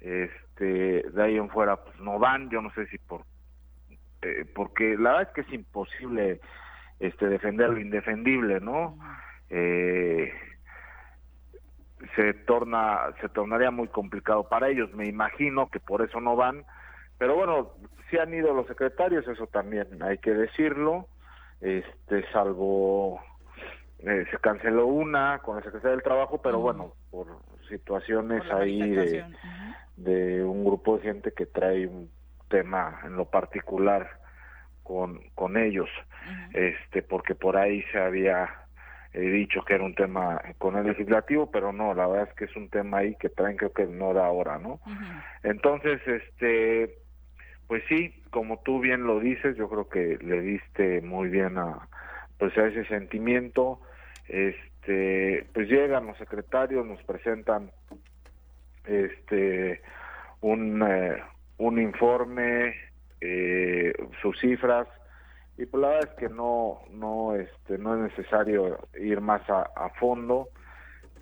Este 0.00 1.02
de 1.10 1.22
ahí 1.22 1.36
en 1.36 1.48
fuera 1.48 1.76
pues 1.76 1.98
no 2.00 2.18
van. 2.18 2.50
Yo 2.50 2.60
no 2.60 2.70
sé 2.74 2.86
si 2.86 2.98
por 2.98 3.22
eh, 4.22 4.44
porque 4.54 4.96
la 4.96 5.12
verdad 5.12 5.22
es 5.22 5.28
que 5.34 5.40
es 5.40 5.52
imposible 5.52 6.40
este 7.00 7.28
defender 7.28 7.70
lo 7.70 7.80
indefendible 7.80 8.60
no 8.60 8.96
eh, 9.50 10.32
se 12.16 12.34
torna 12.34 13.14
se 13.20 13.28
tornaría 13.28 13.70
muy 13.70 13.88
complicado 13.88 14.48
para 14.48 14.68
ellos. 14.68 14.92
Me 14.94 15.06
imagino 15.06 15.68
que 15.70 15.80
por 15.80 16.02
eso 16.02 16.20
no 16.20 16.36
van. 16.36 16.64
Pero 17.18 17.36
bueno 17.36 17.72
si 18.10 18.18
han 18.18 18.32
ido 18.34 18.52
los 18.54 18.66
secretarios 18.66 19.26
eso 19.28 19.46
también 19.46 20.02
hay 20.02 20.18
que 20.18 20.32
decirlo. 20.32 21.08
Este 21.60 22.24
salvo 22.32 23.20
eh, 23.98 24.26
se 24.30 24.38
canceló 24.38 24.86
una 24.86 25.38
con 25.38 25.56
la 25.56 25.62
secretaria 25.62 25.92
del 25.92 26.02
trabajo 26.02 26.40
pero 26.42 26.60
bueno 26.60 26.92
por 27.10 27.26
situaciones 27.68 28.42
ahí 28.50 28.90
de, 28.90 29.24
de 29.96 30.44
un 30.44 30.64
grupo 30.64 30.98
de 30.98 31.02
gente 31.04 31.32
que 31.32 31.46
trae 31.46 31.86
un 31.86 32.10
tema 32.48 33.00
en 33.04 33.16
lo 33.16 33.24
particular 33.24 34.20
con 34.82 35.20
con 35.34 35.56
ellos. 35.56 35.88
Este 36.52 37.02
porque 37.02 37.34
por 37.34 37.56
ahí 37.56 37.82
se 37.92 37.98
había 37.98 38.63
he 39.14 39.30
dicho 39.30 39.62
que 39.62 39.74
era 39.74 39.84
un 39.84 39.94
tema 39.94 40.40
con 40.58 40.76
el 40.76 40.88
legislativo, 40.88 41.50
pero 41.50 41.72
no, 41.72 41.94
la 41.94 42.06
verdad 42.08 42.28
es 42.28 42.34
que 42.34 42.44
es 42.46 42.56
un 42.56 42.68
tema 42.68 42.98
ahí 42.98 43.14
que 43.14 43.28
traen 43.28 43.56
creo 43.56 43.72
que 43.72 43.86
no 43.86 44.12
da 44.12 44.26
ahora, 44.26 44.58
¿no? 44.58 44.80
Entonces, 45.44 46.00
este, 46.06 46.98
pues 47.68 47.84
sí, 47.88 48.12
como 48.30 48.60
tú 48.64 48.80
bien 48.80 49.04
lo 49.04 49.20
dices, 49.20 49.56
yo 49.56 49.68
creo 49.68 49.88
que 49.88 50.18
le 50.20 50.40
diste 50.40 51.00
muy 51.00 51.28
bien 51.28 51.58
a, 51.58 51.88
pues 52.38 52.58
a 52.58 52.66
ese 52.66 52.84
sentimiento, 52.86 53.80
este, 54.28 55.46
pues 55.54 55.68
llegan 55.68 56.06
los 56.06 56.18
secretarios, 56.18 56.84
nos 56.84 57.02
presentan, 57.04 57.70
este, 58.84 59.80
un, 60.40 60.82
eh, 60.82 61.22
un 61.58 61.80
informe, 61.80 62.74
eh, 63.20 63.94
sus 64.20 64.38
cifras, 64.40 64.88
y 65.56 65.66
pues 65.66 65.80
la 65.80 65.88
verdad 65.88 66.10
es 66.10 66.18
que 66.18 66.28
no 66.28 66.80
no 66.90 67.34
este 67.36 67.78
no 67.78 67.94
es 67.94 68.12
necesario 68.12 68.78
ir 69.00 69.20
más 69.20 69.42
a, 69.48 69.88
fondo. 70.00 70.48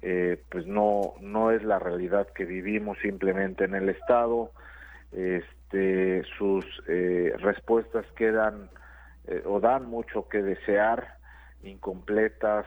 Eh, 0.00 0.42
pues 0.50 0.66
no 0.66 1.14
no 1.20 1.50
es 1.50 1.62
la 1.62 1.78
realidad 1.78 2.26
que 2.34 2.44
vivimos 2.44 2.98
simplemente 3.02 3.64
en 3.64 3.74
el 3.74 3.90
estado. 3.90 4.50
Este 5.12 6.22
sus 6.38 6.64
eh, 6.88 7.34
respuestas 7.38 8.06
quedan 8.16 8.70
eh, 9.26 9.42
o 9.44 9.60
dan 9.60 9.86
mucho 9.86 10.28
que 10.28 10.42
desear 10.42 11.18
incompletas 11.62 12.66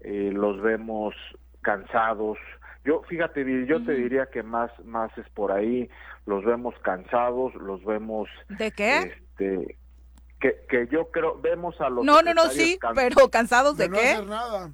los 0.00 0.60
vemos 0.62 1.14
cansados. 1.62 2.38
Yo 2.84 3.02
fíjate 3.08 3.66
yo 3.66 3.82
te 3.84 3.94
diría 3.94 4.26
que 4.26 4.42
más 4.42 4.70
más 4.84 5.16
es 5.16 5.28
por 5.30 5.52
ahí. 5.52 5.88
Los 6.26 6.44
vemos 6.44 6.74
cansados 6.82 7.54
los 7.54 7.82
vemos 7.84 8.28
de 8.50 8.70
qué 8.70 8.98
este, 8.98 9.76
que, 10.40 10.64
que 10.68 10.86
yo 10.88 11.10
creo, 11.10 11.38
vemos 11.40 11.80
a 11.80 11.88
los... 11.88 12.04
No, 12.04 12.22
no, 12.22 12.34
no, 12.34 12.50
sí, 12.50 12.78
pero 12.94 13.28
cansados 13.28 13.76
de, 13.76 13.88
no 13.88 13.96
qué? 13.96 14.10
Hacer 14.10 14.26
nada. 14.26 14.70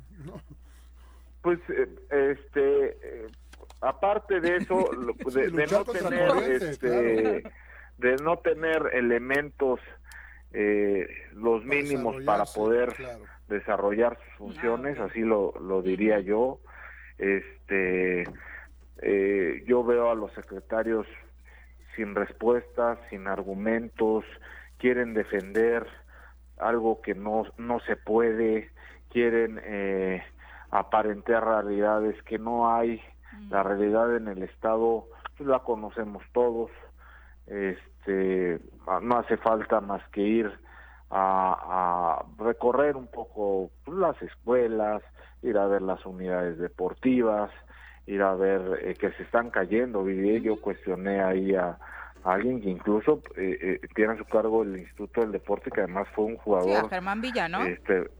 Pues, 1.44 1.58
eh, 1.68 1.88
este, 2.10 2.86
eh, 3.02 3.26
aparte 3.80 4.40
de 4.40 4.56
eso, 4.56 4.88
de, 5.34 5.66
no 5.66 5.84
tener, 5.84 6.62
este, 6.62 7.42
de 7.98 8.16
no 8.22 8.38
tener 8.38 8.90
elementos 8.94 9.80
eh, 10.52 11.06
los 11.34 11.64
mínimos 11.64 12.22
para 12.24 12.44
poder 12.44 12.94
desarrollar 13.48 14.18
sus 14.18 14.36
funciones, 14.38 14.98
así 14.98 15.20
lo, 15.20 15.52
lo 15.60 15.82
diría 15.82 16.20
yo. 16.20 16.60
Este, 17.18 18.24
yo 19.66 19.84
veo 19.84 20.10
a 20.10 20.14
los 20.14 20.32
secretarios 20.32 21.06
sin 21.94 22.14
respuestas, 22.14 22.98
sin 23.10 23.28
argumentos, 23.28 24.24
quieren 24.78 25.14
defender 25.14 25.86
algo 26.58 27.00
que 27.00 27.14
no, 27.14 27.44
no 27.58 27.80
se 27.80 27.96
puede, 27.96 28.70
quieren 29.10 29.60
eh, 29.64 30.22
aparentar 30.70 31.44
realidades 31.44 32.20
que 32.24 32.38
no 32.38 32.74
hay, 32.74 33.00
la 33.50 33.62
realidad 33.62 34.16
en 34.16 34.28
el 34.28 34.42
Estado 34.44 35.06
pues, 35.36 35.48
la 35.48 35.60
conocemos 35.60 36.22
todos, 36.32 36.70
este, 37.46 38.60
no 39.02 39.18
hace 39.18 39.36
falta 39.36 39.80
más 39.80 40.02
que 40.10 40.20
ir 40.20 40.52
a, 41.10 42.24
recorrer 42.38 42.96
un 42.96 43.06
poco 43.06 43.70
pues, 43.84 43.98
las 43.98 44.20
escuelas, 44.22 45.02
ir 45.42 45.58
a 45.58 45.66
ver 45.66 45.82
las 45.82 46.04
unidades 46.06 46.58
deportivas, 46.58 47.50
ir 48.06 48.22
a 48.22 48.34
ver 48.34 48.80
eh, 48.82 48.94
que 48.94 49.12
se 49.12 49.22
están 49.22 49.50
cayendo. 49.50 50.08
Yo 50.08 50.60
cuestioné 50.60 51.22
ahí 51.22 51.54
a, 51.54 51.78
alguien 52.24 52.60
que 52.60 52.70
incluso 52.70 53.22
eh, 53.36 53.58
eh, 53.60 53.80
tiene 53.94 54.14
a 54.14 54.16
su 54.16 54.24
cargo 54.24 54.62
el 54.62 54.78
Instituto 54.78 55.20
del 55.20 55.32
Deporte, 55.32 55.70
que 55.70 55.82
además 55.82 56.08
fue 56.14 56.24
un 56.24 56.36
jugador. 56.36 56.84
Sí, 56.84 56.88
Germán 56.90 57.20
Villa, 57.20 57.48
¿no? 57.48 57.62
Este, 57.64 58.10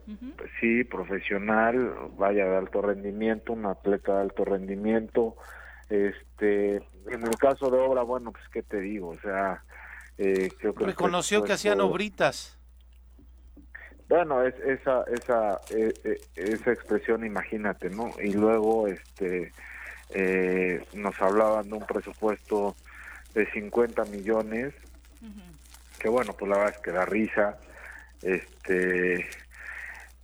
Sí, 0.61 0.85
profesional, 0.85 1.95
vaya 2.17 2.45
de 2.45 2.57
alto 2.57 2.83
rendimiento, 2.83 3.55
un 3.55 3.65
atleta 3.65 4.17
de 4.17 4.21
alto 4.21 4.45
rendimiento. 4.45 5.37
Este, 5.89 6.77
en 6.77 7.23
el 7.23 7.37
caso 7.39 7.71
de 7.71 7.79
obra, 7.79 8.03
bueno, 8.03 8.33
pues 8.33 8.45
qué 8.53 8.63
te 8.63 8.81
digo, 8.81 9.09
o 9.09 9.19
sea, 9.21 9.63
eh, 10.19 10.51
creo 10.59 10.75
que 10.75 10.85
reconoció 10.85 11.43
que 11.43 11.55
hacían 11.55 11.81
obritas. 11.81 12.59
Bueno, 14.09 14.43
es 14.43 14.55
esa 14.61 15.03
esa 15.05 15.61
e, 15.71 15.93
e, 16.05 16.21
esa 16.37 16.73
expresión, 16.73 17.25
imagínate, 17.25 17.89
¿no? 17.89 18.11
Y 18.23 18.35
luego, 18.35 18.87
este, 18.87 19.51
eh, 20.11 20.85
nos 20.93 21.21
hablaban 21.23 21.69
de 21.69 21.75
un 21.75 21.87
presupuesto 21.87 22.77
de 23.35 23.51
50 23.51 24.05
millones, 24.07 24.75
que 25.99 26.09
bueno, 26.09 26.35
pues 26.35 26.51
la 26.51 26.59
verdad 26.59 26.75
es 26.77 26.83
que 26.83 26.91
da 26.93 27.05
risa. 27.05 27.59
Este, 28.23 29.27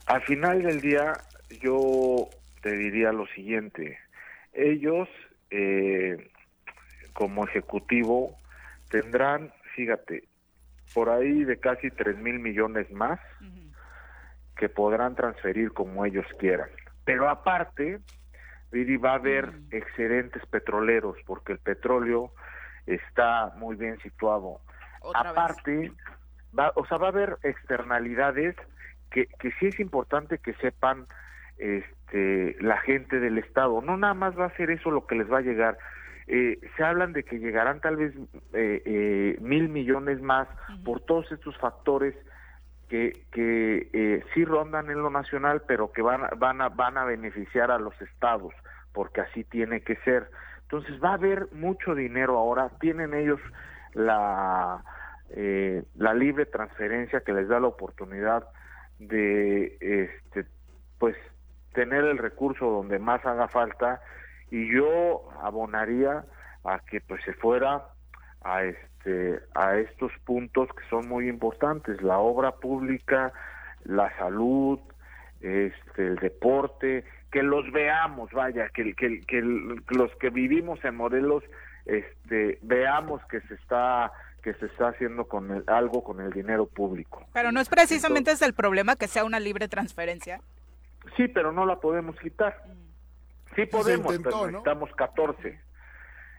al 0.06 0.22
final 0.22 0.62
del 0.62 0.80
día, 0.80 1.12
yo 1.61 2.28
te 2.62 2.72
diría 2.72 3.12
lo 3.12 3.26
siguiente, 3.28 3.98
ellos 4.52 5.08
eh, 5.50 6.30
como 7.12 7.44
ejecutivo 7.44 8.36
tendrán, 8.90 9.52
fíjate, 9.74 10.24
por 10.94 11.11
ahí 11.11 11.44
de 11.44 11.58
casi 11.58 11.90
3 11.90 12.18
mil 12.18 12.38
millones 12.38 12.90
más 12.90 13.20
que 14.56 14.68
podrán 14.68 15.14
transferir 15.14 15.72
como 15.72 16.04
ellos 16.04 16.26
quieran. 16.38 16.68
Pero 17.04 17.28
aparte, 17.28 18.00
va 18.72 19.12
a 19.12 19.14
haber 19.14 19.52
excedentes 19.70 20.44
petroleros, 20.46 21.16
porque 21.26 21.52
el 21.52 21.58
petróleo 21.58 22.32
está 22.86 23.52
muy 23.56 23.76
bien 23.76 23.98
situado. 24.00 24.60
Aparte, 25.14 25.92
va, 26.58 26.72
o 26.74 26.86
sea, 26.86 26.98
va 26.98 27.06
a 27.06 27.10
haber 27.10 27.38
externalidades 27.42 28.56
que, 29.10 29.26
que 29.38 29.50
sí 29.52 29.66
es 29.66 29.80
importante 29.80 30.38
que 30.38 30.54
sepan 30.54 31.06
este, 31.58 32.56
la 32.60 32.78
gente 32.78 33.20
del 33.20 33.38
Estado. 33.38 33.80
No 33.82 33.96
nada 33.96 34.14
más 34.14 34.38
va 34.38 34.46
a 34.46 34.56
ser 34.56 34.70
eso 34.70 34.90
lo 34.90 35.06
que 35.06 35.14
les 35.14 35.30
va 35.30 35.38
a 35.38 35.42
llegar. 35.42 35.78
Eh, 36.26 36.60
se 36.76 36.84
hablan 36.84 37.12
de 37.12 37.24
que 37.24 37.38
llegarán 37.38 37.80
tal 37.80 37.96
vez 37.96 38.14
eh, 38.52 38.82
eh, 38.84 39.36
mil 39.40 39.68
millones 39.68 40.20
más 40.22 40.48
por 40.84 41.00
todos 41.00 41.30
estos 41.32 41.56
factores 41.58 42.14
que, 42.88 43.24
que 43.32 44.24
sí 44.34 44.44
rondan 44.44 44.90
en 44.90 45.02
lo 45.02 45.10
nacional, 45.10 45.62
pero 45.66 45.92
que 45.92 46.02
van, 46.02 46.22
van, 46.38 46.60
a, 46.60 46.68
van 46.68 46.98
a 46.98 47.04
beneficiar 47.04 47.70
a 47.70 47.78
los 47.78 48.00
estados, 48.00 48.52
porque 48.92 49.20
así 49.20 49.44
tiene 49.44 49.82
que 49.82 49.96
ser. 49.96 50.30
Entonces 50.70 51.02
va 51.02 51.10
a 51.10 51.14
haber 51.14 51.48
mucho 51.52 51.96
dinero 51.96 52.38
ahora, 52.38 52.68
tienen 52.78 53.12
ellos 53.12 53.40
la, 53.92 54.84
la 55.96 56.14
libre 56.14 56.46
transferencia 56.46 57.22
que 57.22 57.32
les 57.32 57.48
da 57.48 57.58
la 57.58 57.66
oportunidad 57.66 58.46
de 59.00 59.76
este 59.80 60.46
pues 60.98 61.16
tener 61.72 62.04
el 62.04 62.18
recurso 62.18 62.66
donde 62.70 63.00
más 63.00 63.24
haga 63.26 63.48
falta. 63.48 64.00
Y 64.52 64.72
yo 64.72 65.28
abonaría 65.42 66.24
a 66.62 66.78
que 66.78 67.00
pues 67.00 67.20
se 67.24 67.32
fuera 67.32 67.88
a 68.42 68.62
este 68.62 69.40
a 69.54 69.76
estos 69.76 70.12
puntos 70.24 70.68
que 70.68 70.88
son 70.88 71.08
muy 71.08 71.28
importantes 71.28 72.00
la 72.00 72.18
obra 72.18 72.52
pública 72.52 73.32
la 73.84 74.14
salud 74.18 74.78
este 75.40 76.06
el 76.06 76.16
deporte 76.16 77.04
que 77.30 77.42
los 77.42 77.70
veamos 77.72 78.30
vaya 78.32 78.68
que 78.68 78.94
que, 78.94 79.20
que 79.20 79.40
los 79.40 80.14
que 80.16 80.30
vivimos 80.30 80.84
en 80.84 80.96
Morelos 80.96 81.44
este 81.86 82.58
veamos 82.62 83.24
que 83.26 83.40
se 83.42 83.54
está 83.54 84.12
que 84.42 84.54
se 84.54 84.66
está 84.66 84.88
haciendo 84.88 85.26
con 85.26 85.64
algo 85.66 86.02
con 86.02 86.20
el 86.20 86.32
dinero 86.32 86.66
público. 86.66 87.26
Pero 87.32 87.52
no 87.52 87.60
es 87.60 87.68
precisamente 87.68 88.30
ese 88.30 88.46
el 88.46 88.54
problema 88.54 88.96
que 88.96 89.06
sea 89.06 89.24
una 89.24 89.38
libre 89.38 89.68
transferencia. 89.68 90.40
Sí, 91.16 91.28
pero 91.28 91.52
no 91.52 91.66
la 91.66 91.76
podemos 91.76 92.18
quitar. 92.18 92.62
Sí 93.54 93.66
podemos, 93.66 94.18
pero 94.18 94.46
necesitamos 94.46 94.90
14. 94.94 95.60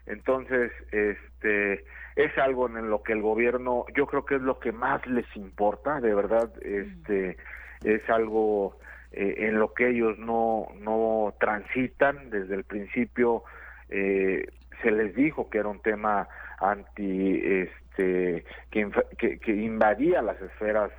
Entonces, 0.08 0.72
este 0.92 1.86
es 2.16 2.38
algo 2.38 2.68
en 2.68 2.90
lo 2.90 3.04
que 3.04 3.14
el 3.14 3.22
gobierno, 3.22 3.86
yo 3.96 4.08
creo 4.08 4.26
que 4.26 4.36
es 4.36 4.42
lo 4.42 4.60
que 4.60 4.72
más 4.72 5.06
les 5.06 5.26
importa, 5.36 6.00
de 6.00 6.14
verdad, 6.14 6.52
este 6.62 7.38
es 7.84 8.10
algo 8.10 8.78
eh, 9.12 9.48
en 9.48 9.60
lo 9.60 9.74
que 9.74 9.90
ellos 9.90 10.18
no 10.18 10.68
no 10.80 11.34
transitan. 11.40 12.30
Desde 12.30 12.56
el 12.56 12.64
principio 12.64 13.44
eh, 13.90 14.48
se 14.82 14.92
les 14.92 15.16
dijo 15.16 15.50
que 15.50 15.60
era 15.60 15.70
un 15.70 15.82
tema 15.82 16.28
anti 16.60 17.42
este 17.44 18.46
que, 18.70 18.90
que, 19.18 19.40
que 19.40 19.52
invadía 19.52 20.22
las 20.22 20.42
esferas 20.42 20.92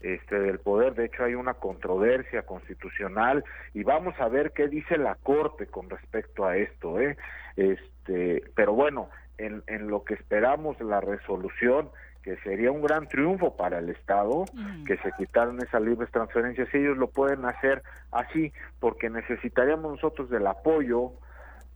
este 0.00 0.38
del 0.38 0.58
poder. 0.58 0.94
De 0.94 1.06
hecho 1.06 1.24
hay 1.24 1.34
una 1.34 1.54
controversia 1.54 2.42
constitucional 2.42 3.44
y 3.74 3.82
vamos 3.82 4.14
a 4.20 4.28
ver 4.28 4.52
qué 4.52 4.68
dice 4.68 4.98
la 4.98 5.16
corte 5.16 5.66
con 5.66 5.90
respecto 5.90 6.46
a 6.46 6.56
esto 6.56 7.00
eh 7.00 7.16
este 7.56 8.44
pero 8.54 8.74
bueno 8.74 9.08
en, 9.38 9.62
en 9.66 9.88
lo 9.88 10.04
que 10.04 10.14
esperamos 10.14 10.80
la 10.80 11.00
resolución 11.00 11.90
que 12.26 12.36
sería 12.38 12.72
un 12.72 12.82
gran 12.82 13.06
triunfo 13.06 13.56
para 13.56 13.78
el 13.78 13.88
Estado 13.88 14.46
que 14.84 14.96
se 14.96 15.12
quitaran 15.12 15.62
esas 15.62 15.80
libres 15.80 16.10
transferencias 16.10 16.68
ellos 16.74 16.96
lo 16.96 17.06
pueden 17.06 17.44
hacer 17.44 17.84
así 18.10 18.52
porque 18.80 19.08
necesitaríamos 19.08 19.92
nosotros 19.92 20.28
del 20.28 20.44
apoyo 20.48 21.12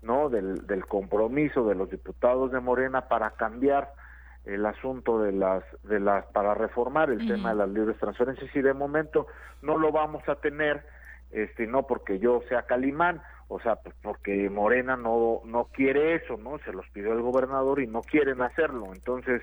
no 0.03 0.29
del, 0.29 0.67
del 0.67 0.87
compromiso 0.87 1.69
de 1.69 1.77
los 1.77 1.89
diputados 1.89 2.51
de 2.51 2.59
Morena 2.59 3.03
para 3.03 3.31
cambiar 3.31 3.93
el 4.45 4.67
asunto 4.67 5.23
de 5.23 5.31
las 5.31 5.63
de 5.85 6.01
las 6.01 6.27
para 6.27 6.55
reformar 6.55 7.11
el 7.11 7.25
tema 7.29 7.51
de 7.51 7.57
las 7.57 7.69
libres 7.69 7.97
transferencias. 7.99 8.51
Y 8.57 8.61
de 8.61 8.75
momento 8.75 9.29
no 9.63 9.79
lo 9.79 9.93
vamos 9.93 10.29
a 10.29 10.35
tener 10.35 10.85
este 11.31 11.69
no 11.69 11.87
porque 11.87 12.19
yo 12.19 12.41
sea 12.49 12.63
Calimán 12.63 13.23
o 13.51 13.61
sea 13.61 13.77
pues 13.77 13.95
porque 14.01 14.49
Morena 14.49 14.97
no 14.97 15.43
no 15.45 15.65
quiere 15.73 16.15
eso 16.15 16.37
no 16.37 16.59
se 16.65 16.73
los 16.73 16.89
pidió 16.91 17.13
el 17.13 17.21
gobernador 17.21 17.83
y 17.83 17.87
no 17.89 18.01
quieren 18.01 18.41
hacerlo 18.43 18.93
entonces 18.95 19.43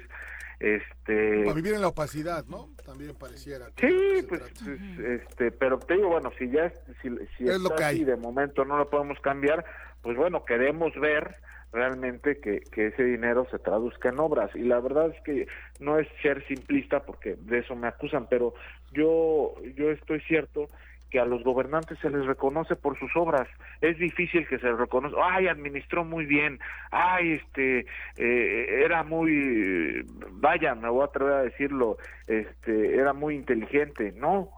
este 0.59 1.43
para 1.43 1.53
vivir 1.53 1.73
en 1.73 1.81
la 1.81 1.89
opacidad 1.89 2.45
no 2.45 2.69
también 2.85 3.13
pareciera 3.15 3.67
sí 3.77 4.25
pues, 4.27 4.41
pues, 4.63 4.99
este 4.99 5.51
pero 5.51 5.77
te 5.77 5.95
digo 5.95 6.07
bueno 6.07 6.31
si 6.39 6.49
ya 6.49 6.71
si, 7.01 7.09
si 7.37 7.47
es 7.47 7.59
lo 7.59 7.69
que 7.75 7.83
hay. 7.83 8.03
de 8.05 8.15
momento 8.15 8.63
no 8.63 8.77
lo 8.77 8.89
podemos 8.89 9.19
cambiar 9.19 9.65
pues 10.01 10.15
bueno 10.15 10.45
queremos 10.45 10.93
ver 10.95 11.35
realmente 11.73 12.39
que, 12.39 12.61
que 12.61 12.87
ese 12.87 13.03
dinero 13.03 13.45
se 13.51 13.59
traduzca 13.59 14.07
en 14.07 14.19
obras. 14.19 14.49
Y 14.55 14.61
la 14.61 14.79
verdad 14.79 15.09
es 15.09 15.21
que 15.23 15.47
no 15.81 15.99
es 15.99 16.07
ser 16.21 16.47
simplista 16.47 17.03
porque 17.03 17.35
de 17.35 17.59
eso 17.59 17.75
me 17.75 17.89
acusan, 17.89 18.27
pero 18.29 18.53
yo, 18.93 19.53
yo 19.75 19.91
estoy 19.91 20.21
cierto 20.21 20.69
que 21.09 21.19
a 21.19 21.25
los 21.25 21.43
gobernantes 21.43 21.97
se 21.99 22.09
les 22.09 22.25
reconoce 22.25 22.75
por 22.75 22.97
sus 22.99 23.15
obras. 23.15 23.47
Es 23.81 23.97
difícil 23.97 24.47
que 24.47 24.59
se 24.59 24.67
les 24.67 24.77
reconozca, 24.77 25.17
ay, 25.21 25.47
administró 25.47 26.03
muy 26.03 26.25
bien, 26.25 26.59
ay, 26.91 27.33
este, 27.33 27.85
eh, 28.17 28.81
era 28.83 29.03
muy, 29.03 30.05
vaya, 30.31 30.75
me 30.75 30.89
voy 30.89 31.01
a 31.01 31.05
atrever 31.05 31.33
a 31.33 31.43
decirlo, 31.43 31.97
este, 32.27 32.95
era 32.95 33.13
muy 33.13 33.35
inteligente. 33.35 34.13
No, 34.17 34.49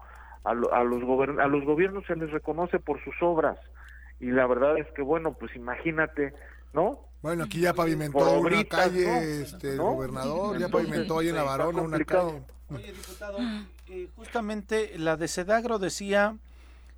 a, 0.44 0.50
a, 0.50 0.54
los 0.54 1.02
a 1.38 1.46
los 1.46 1.64
gobiernos 1.64 2.04
se 2.06 2.16
les 2.16 2.30
reconoce 2.30 2.78
por 2.78 3.02
sus 3.04 3.14
obras. 3.20 3.58
Y 4.18 4.32
la 4.32 4.46
verdad 4.46 4.76
es 4.78 4.86
que, 4.92 5.02
bueno, 5.02 5.32
pues 5.32 5.56
imagínate 5.56 6.34
¿no? 6.72 7.00
Bueno, 7.22 7.44
aquí 7.44 7.60
ya 7.60 7.74
pavimentó 7.74 8.40
una 8.40 8.64
calle, 8.64 9.42
este, 9.42 9.72
el 9.72 9.78
gobernador, 9.78 10.58
ya 10.58 10.68
pavimentó 10.68 11.18
ahí 11.18 11.28
en 11.28 11.36
la 11.36 11.42
Varona 11.42 11.82
una 11.82 12.02
calle. 12.04 12.42
Oye, 12.70 12.92
diputado, 12.92 13.38
eh, 13.90 14.08
justamente 14.14 14.92
la 14.98 15.16
de 15.16 15.26
Sedagro 15.26 15.80
decía, 15.80 16.36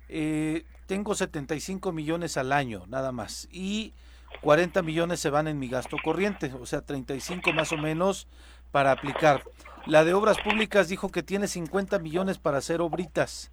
eh, 0.09 0.63
tengo 0.85 1.15
75 1.15 1.91
millones 1.91 2.37
al 2.37 2.51
año, 2.51 2.83
nada 2.87 3.11
más, 3.11 3.47
y 3.51 3.93
40 4.41 4.83
millones 4.83 5.19
se 5.19 5.31
van 5.31 5.47
en 5.47 5.57
mi 5.57 5.69
gasto 5.69 5.97
corriente, 6.03 6.53
o 6.53 6.67
sea, 6.67 6.81
35 6.81 7.51
más 7.51 7.71
o 7.71 7.77
menos 7.77 8.27
para 8.71 8.91
aplicar. 8.91 9.41
La 9.87 10.03
de 10.03 10.13
Obras 10.13 10.37
Públicas 10.39 10.87
dijo 10.87 11.09
que 11.09 11.23
tiene 11.23 11.47
50 11.47 11.97
millones 11.97 12.37
para 12.37 12.59
hacer 12.59 12.79
obritas. 12.79 13.51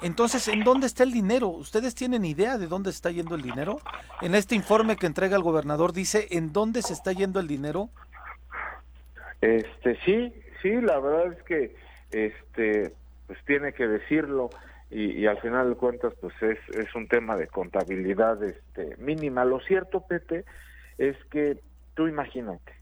Entonces, 0.00 0.46
¿en 0.46 0.62
dónde 0.62 0.86
está 0.86 1.02
el 1.02 1.10
dinero? 1.10 1.48
¿Ustedes 1.48 1.96
tienen 1.96 2.24
idea 2.24 2.56
de 2.56 2.68
dónde 2.68 2.90
está 2.90 3.10
yendo 3.10 3.34
el 3.34 3.42
dinero? 3.42 3.80
En 4.22 4.36
este 4.36 4.54
informe 4.54 4.94
que 4.94 5.06
entrega 5.06 5.36
el 5.36 5.42
gobernador 5.42 5.92
dice 5.92 6.28
en 6.30 6.52
dónde 6.52 6.82
se 6.82 6.92
está 6.92 7.10
yendo 7.10 7.40
el 7.40 7.48
dinero. 7.48 7.88
Este 9.40 9.98
sí, 10.04 10.32
sí, 10.62 10.70
la 10.80 11.00
verdad 11.00 11.32
es 11.32 11.42
que 11.42 11.85
este 12.24 12.92
pues 13.26 13.38
tiene 13.44 13.72
que 13.72 13.88
decirlo 13.88 14.50
y, 14.88 15.26
al 15.26 15.40
final 15.40 15.70
de 15.70 15.76
cuentas 15.76 16.14
pues 16.20 16.32
es, 16.40 16.58
es 16.76 16.94
un 16.94 17.08
tema 17.08 17.36
de 17.36 17.48
contabilidad 17.48 18.42
este 18.44 18.96
mínima. 18.98 19.44
Lo 19.44 19.58
cierto, 19.60 20.06
Pete, 20.06 20.44
es 20.96 21.16
que 21.30 21.58
tú 21.94 22.06
imagínate 22.06 22.72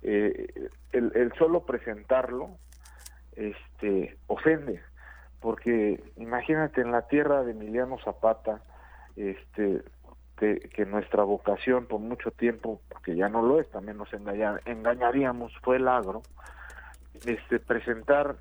eh, 0.00 0.70
el, 0.92 1.12
el 1.14 1.32
solo 1.34 1.66
presentarlo 1.66 2.56
este 3.36 4.16
ofende 4.28 4.80
porque 5.42 6.02
imagínate 6.16 6.80
en 6.80 6.92
la 6.92 7.02
tierra 7.08 7.42
de 7.42 7.50
Emiliano 7.50 7.98
Zapata, 7.98 8.62
este, 9.16 9.82
que, 10.36 10.86
nuestra 10.86 11.24
vocación 11.24 11.86
por 11.86 12.00
mucho 12.00 12.30
tiempo, 12.30 12.80
porque 12.88 13.16
ya 13.16 13.28
no 13.28 13.42
lo 13.42 13.60
es, 13.60 13.68
también 13.70 13.96
nos 13.98 14.08
engañaríamos, 14.12 15.52
fue 15.62 15.76
el 15.76 15.88
agro, 15.88 16.22
este, 17.26 17.58
presentar 17.58 18.36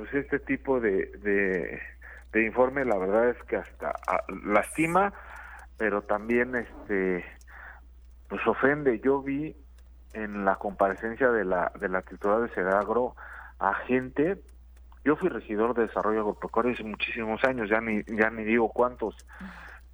pues 0.00 0.14
este 0.14 0.38
tipo 0.38 0.80
de, 0.80 1.78
de, 2.32 2.42
informe, 2.42 2.86
la 2.86 2.96
verdad 2.96 3.28
es 3.28 3.42
que 3.42 3.56
hasta 3.56 3.92
ah, 4.06 4.24
lastima, 4.46 5.12
pero 5.76 6.00
también 6.00 6.56
este 6.56 7.22
pues 8.26 8.40
ofende. 8.46 8.98
Yo 9.00 9.20
vi 9.20 9.54
en 10.14 10.46
la 10.46 10.56
comparecencia 10.56 11.30
de 11.30 11.44
la 11.44 11.70
de 11.78 11.90
la 11.90 12.00
titular 12.00 12.40
de 12.40 12.48
Sedagro 12.54 13.14
a 13.58 13.74
gente 13.74 14.40
yo 15.04 15.16
fui 15.16 15.28
regidor 15.28 15.74
de 15.74 15.86
desarrollo 15.86 16.20
agropecuario 16.20 16.72
hace 16.72 16.84
muchísimos 16.84 17.44
años, 17.44 17.68
ya 17.68 17.82
ni, 17.82 18.02
ya 18.04 18.30
ni 18.30 18.42
digo 18.44 18.70
cuántos, 18.70 19.14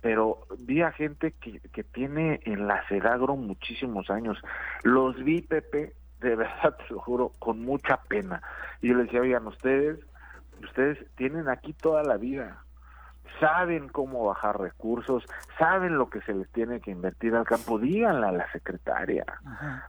pero 0.02 0.46
vi 0.56 0.82
a 0.82 0.92
gente 0.92 1.32
que, 1.32 1.58
que 1.72 1.82
tiene 1.82 2.40
en 2.44 2.68
la 2.68 2.86
Sedagro 2.86 3.34
muchísimos 3.34 4.08
años. 4.08 4.38
Los 4.84 5.16
vi, 5.24 5.42
Pepe, 5.42 5.94
de 6.20 6.36
verdad 6.36 6.76
te 6.76 6.94
lo 6.94 7.00
juro, 7.00 7.32
con 7.38 7.60
mucha 7.60 7.98
pena. 8.08 8.42
Y 8.80 8.88
yo 8.88 8.94
les 8.94 9.06
decía, 9.06 9.20
oigan, 9.20 9.46
ustedes, 9.46 9.98
ustedes 10.62 10.98
tienen 11.16 11.48
aquí 11.48 11.72
toda 11.72 12.02
la 12.02 12.16
vida, 12.16 12.62
saben 13.40 13.88
cómo 13.88 14.24
bajar 14.24 14.58
recursos, 14.60 15.24
saben 15.58 15.98
lo 15.98 16.08
que 16.08 16.20
se 16.22 16.34
les 16.34 16.50
tiene 16.52 16.80
que 16.80 16.90
invertir 16.90 17.34
al 17.34 17.44
campo, 17.44 17.78
díganle 17.78 18.26
a 18.26 18.32
la 18.32 18.50
secretaria, 18.52 19.24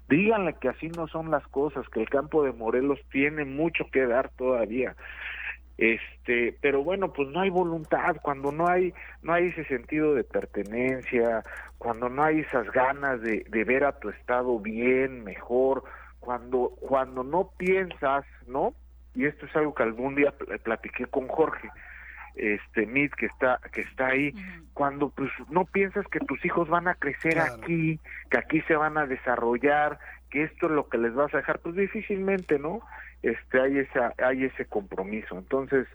díganle 0.10 0.56
que 0.56 0.70
así 0.70 0.90
no 0.90 1.08
son 1.08 1.32
las 1.32 1.48
cosas, 1.48 1.88
que 1.90 2.02
el 2.02 2.10
campo 2.10 2.44
de 2.44 2.52
Morelos 2.52 3.00
tiene 3.12 3.46
mucho 3.46 3.86
que 3.92 4.06
dar 4.06 4.30
todavía. 4.30 4.96
este 5.78 6.58
pero 6.60 6.84
bueno 6.84 7.14
pues 7.14 7.30
no 7.30 7.42
hay 7.42 7.50
voluntad. 7.50 8.18
Cuando 8.22 8.52
no 8.52 8.68
hay 8.68 8.94
no 9.22 9.34
hay 9.34 9.48
ese 9.48 9.64
sentido 9.66 10.16
de 10.16 10.24
pertenencia 10.24 11.44
cuando 11.78 12.10
no 12.10 12.24
hay 12.24 12.40
esas 12.40 12.72
ganas 12.72 13.22
de, 13.22 13.46
de 13.48 13.64
ver 13.64 13.84
a 13.86 14.00
tu 14.00 14.10
estado 14.10 14.60
bien 14.60 15.24
mejor 15.24 15.84
cuando 16.28 16.74
cuando 16.82 17.24
no 17.24 17.52
piensas 17.58 18.26
no 18.48 18.74
y 19.16 19.28
esto 19.28 19.46
es 19.46 19.56
algo 19.56 19.74
que 19.74 19.84
algún 19.84 20.14
día 20.14 20.34
platiqué 20.62 21.06
con 21.06 21.30
Jorge 21.30 21.70
este 22.36 22.86
Mid 22.86 23.12
que 23.12 23.28
está 23.28 23.62
que 23.72 23.80
está 23.80 24.08
ahí. 24.08 24.34
Cuando 24.74 25.10
pues 25.10 25.32
no 25.50 25.64
piensas 25.64 26.06
que 26.08 26.20
tus 26.20 26.44
hijos 26.44 26.68
van 26.68 26.90
a 26.90 26.96
crecer 26.96 27.40
aquí 27.40 28.02
que 28.30 28.38
aquí 28.38 28.60
se 28.64 28.76
van 28.76 28.98
a 28.98 29.06
desarrollar 29.06 30.00
que 30.30 30.44
esto 30.44 30.66
es 30.66 30.74
lo 30.74 30.90
que 30.90 30.98
les 30.98 31.16
vas 31.16 31.34
a 31.34 31.38
dejar 31.38 31.60
pues 31.60 31.76
difícilmente 31.76 32.60
no 32.60 32.82
este 33.24 33.62
hay 33.62 33.78
esa 33.78 34.14
hay 34.22 34.44
ese 34.44 34.66
compromiso. 34.66 35.38
Entonces 35.38 35.88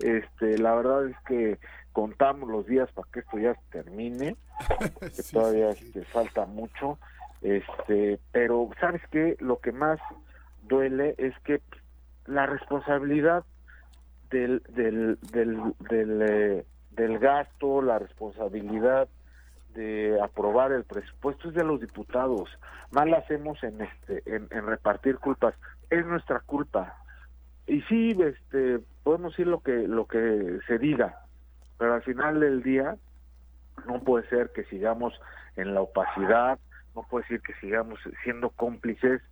este 0.00 0.58
la 0.58 0.74
verdad 0.74 1.06
es 1.06 1.16
que 1.28 1.58
contamos 1.92 2.50
los 2.50 2.66
días 2.66 2.90
para 2.90 3.08
que 3.12 3.20
esto 3.20 3.38
ya 3.38 3.54
termine 3.70 4.34
que 5.00 5.22
todavía 5.32 5.70
este, 5.70 6.02
falta 6.06 6.46
mucho 6.46 6.98
este 7.42 8.18
pero 8.32 8.68
sabes 8.80 9.02
qué 9.10 9.36
lo 9.40 9.58
que 9.58 9.72
más 9.72 10.00
duele 10.62 11.14
es 11.18 11.38
que 11.40 11.60
la 12.26 12.46
responsabilidad 12.46 13.44
del, 14.30 14.62
del, 14.68 15.18
del, 15.32 15.74
del, 15.88 16.22
eh, 16.22 16.66
del 16.90 17.18
gasto, 17.18 17.80
la 17.80 17.98
responsabilidad 17.98 19.08
de 19.74 20.18
aprobar 20.22 20.72
el 20.72 20.84
presupuesto 20.84 21.48
es 21.48 21.54
de 21.54 21.64
los 21.64 21.80
diputados. 21.80 22.50
Mal 22.90 23.14
hacemos 23.14 23.62
en 23.62 23.80
este 23.80 24.22
en, 24.26 24.48
repartir 24.66 25.18
culpas. 25.18 25.54
Es 25.90 26.04
nuestra 26.04 26.40
culpa. 26.40 26.96
Y 27.66 27.82
sí, 27.82 28.16
este 28.20 28.80
podemos 29.02 29.32
decir 29.32 29.46
lo 29.46 29.60
que 29.60 29.86
lo 29.86 30.06
que 30.06 30.58
se 30.66 30.78
diga, 30.78 31.20
pero 31.78 31.94
al 31.94 32.02
final 32.02 32.40
del 32.40 32.62
día 32.62 32.96
no 33.86 34.00
puede 34.00 34.28
ser 34.28 34.50
que 34.50 34.64
sigamos 34.64 35.14
en 35.56 35.74
la 35.74 35.82
opacidad, 35.82 36.58
no 36.98 37.06
puede 37.08 37.26
ser 37.28 37.40
que 37.42 37.54
sigamos 37.60 38.00
siendo 38.24 38.50
cómplices 38.50 39.22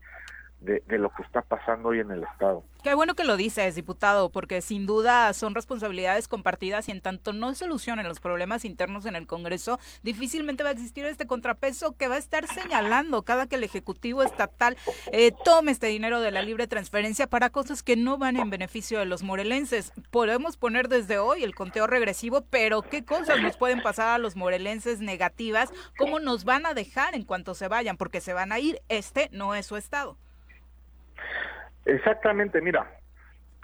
de, 0.61 0.83
lo 0.99 1.11
que 1.11 1.23
está 1.23 1.43
pasando 1.43 1.91
hoy 1.91 2.01
en 2.01 2.11
el 2.11 2.25
Estado. 2.25 2.65
Qué 2.83 2.95
bueno 2.95 3.15
que 3.15 3.25
lo 3.25 3.37
dices, 3.37 3.75
diputado, 3.75 4.31
porque 4.31 4.61
sin 4.61 4.87
duda 4.87 5.33
son 5.33 5.55
responsabilidades 5.55 6.29
compartidas 6.29 6.89
y 6.89 6.93
en 6.93 7.01
tanto 7.01 7.33
no 7.33 7.55
solucionen 7.55 8.09
los 8.09 8.21
problemas 8.21 8.65
internos 8.65 9.07
en 9.07 9.17
el 9.17 9.27
Congreso, 9.27 9.81
difícilmente 10.03 10.63
va 10.63 10.71
a 10.71 10.73
existir 10.73 11.05
este 11.05 11.27
contrapeso 11.27 11.97
que 11.97 12.09
va 12.09 12.15
a 12.15 12.19
estar 12.19 12.47
señalando 12.47 13.23
cada 13.23 13.47
que 13.47 13.57
el 13.57 13.65
Ejecutivo 13.65 14.23
Estatal 14.23 14.77
eh, 15.13 15.33
tome 15.45 15.73
este 15.73 15.89
dinero 15.89 16.21
de 16.21 16.31
la 16.31 16.43
libre 16.43 16.69
transferencia 16.69 17.27
para 17.27 17.51
cosas 17.51 17.83
que 17.83 17.97
no 17.97 18.19
van 18.19 18.37
en 18.37 18.51
beneficio 18.51 18.99
de 18.99 19.07
los 19.07 19.23
morelenses. 19.23 19.93
Podemos 20.11 20.57
poner 20.57 20.89
desde 20.89 21.19
hoy 21.19 21.43
el 21.43 21.55
conteo 21.55 21.87
regresivo, 21.87 22.43
pero 22.43 22.83
¿qué 22.83 23.05
cosas 23.05 23.41
nos 23.41 23.57
pueden 23.57 23.83
pasar 23.83 24.09
a 24.09 24.19
los 24.19 24.37
morelenses 24.37 25.01
negativas? 25.01 25.73
¿Cómo 25.99 26.21
nos 26.21 26.45
van 26.45 26.67
a 26.67 26.75
dejar 26.75 27.15
en 27.15 27.25
cuanto 27.25 27.55
se 27.55 27.69
vayan? 27.69 27.97
Porque 27.97 28.21
se 28.21 28.33
van 28.33 28.53
a 28.53 28.61
ir. 28.61 28.81
Este 28.89 29.29
no 29.33 29.55
es 29.55 29.67
su 29.67 29.77
Estado. 29.77 30.17
Exactamente, 31.85 32.61
mira, 32.61 32.91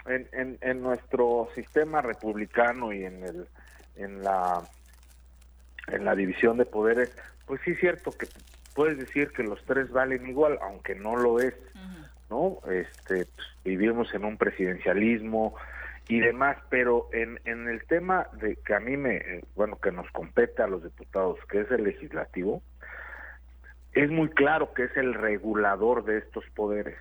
en, 0.05 0.57
en, 0.61 0.81
nuestro 0.81 1.49
sistema 1.55 2.01
republicano 2.01 2.91
y 2.93 3.05
en 3.05 3.23
el 3.23 3.47
en 3.95 4.23
la 4.23 4.61
en 5.87 6.05
la 6.05 6.15
división 6.15 6.57
de 6.57 6.65
poderes, 6.65 7.15
pues 7.45 7.61
sí 7.63 7.71
es 7.71 7.79
cierto 7.79 8.11
que 8.11 8.27
puedes 8.73 8.97
decir 8.97 9.31
que 9.31 9.43
los 9.43 9.63
tres 9.65 9.91
valen 9.91 10.27
igual, 10.27 10.57
aunque 10.61 10.95
no 10.95 11.15
lo 11.15 11.39
es, 11.39 11.53
¿no? 12.29 12.59
Este, 12.71 13.25
pues, 13.25 13.47
vivimos 13.63 14.13
en 14.13 14.25
un 14.25 14.37
presidencialismo 14.37 15.55
y 16.07 16.19
demás, 16.19 16.57
pero 16.69 17.09
en, 17.11 17.39
en 17.45 17.67
el 17.67 17.85
tema 17.85 18.27
de 18.33 18.55
que 18.65 18.73
a 18.73 18.79
mí 18.79 18.97
me, 18.97 19.41
bueno, 19.55 19.77
que 19.79 19.91
nos 19.91 20.09
compete 20.11 20.63
a 20.63 20.67
los 20.67 20.83
diputados, 20.83 21.37
que 21.49 21.61
es 21.61 21.71
el 21.71 21.83
legislativo, 21.83 22.61
es 23.93 24.09
muy 24.09 24.29
claro 24.29 24.73
que 24.73 24.85
es 24.85 24.97
el 24.97 25.13
regulador 25.13 26.03
de 26.05 26.17
estos 26.17 26.45
poderes 26.55 26.97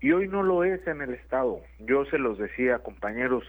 y 0.00 0.12
hoy 0.12 0.28
no 0.28 0.42
lo 0.42 0.64
es 0.64 0.86
en 0.86 1.02
el 1.02 1.14
Estado. 1.14 1.60
Yo 1.78 2.04
se 2.06 2.18
los 2.18 2.38
decía, 2.38 2.78
compañeros, 2.78 3.44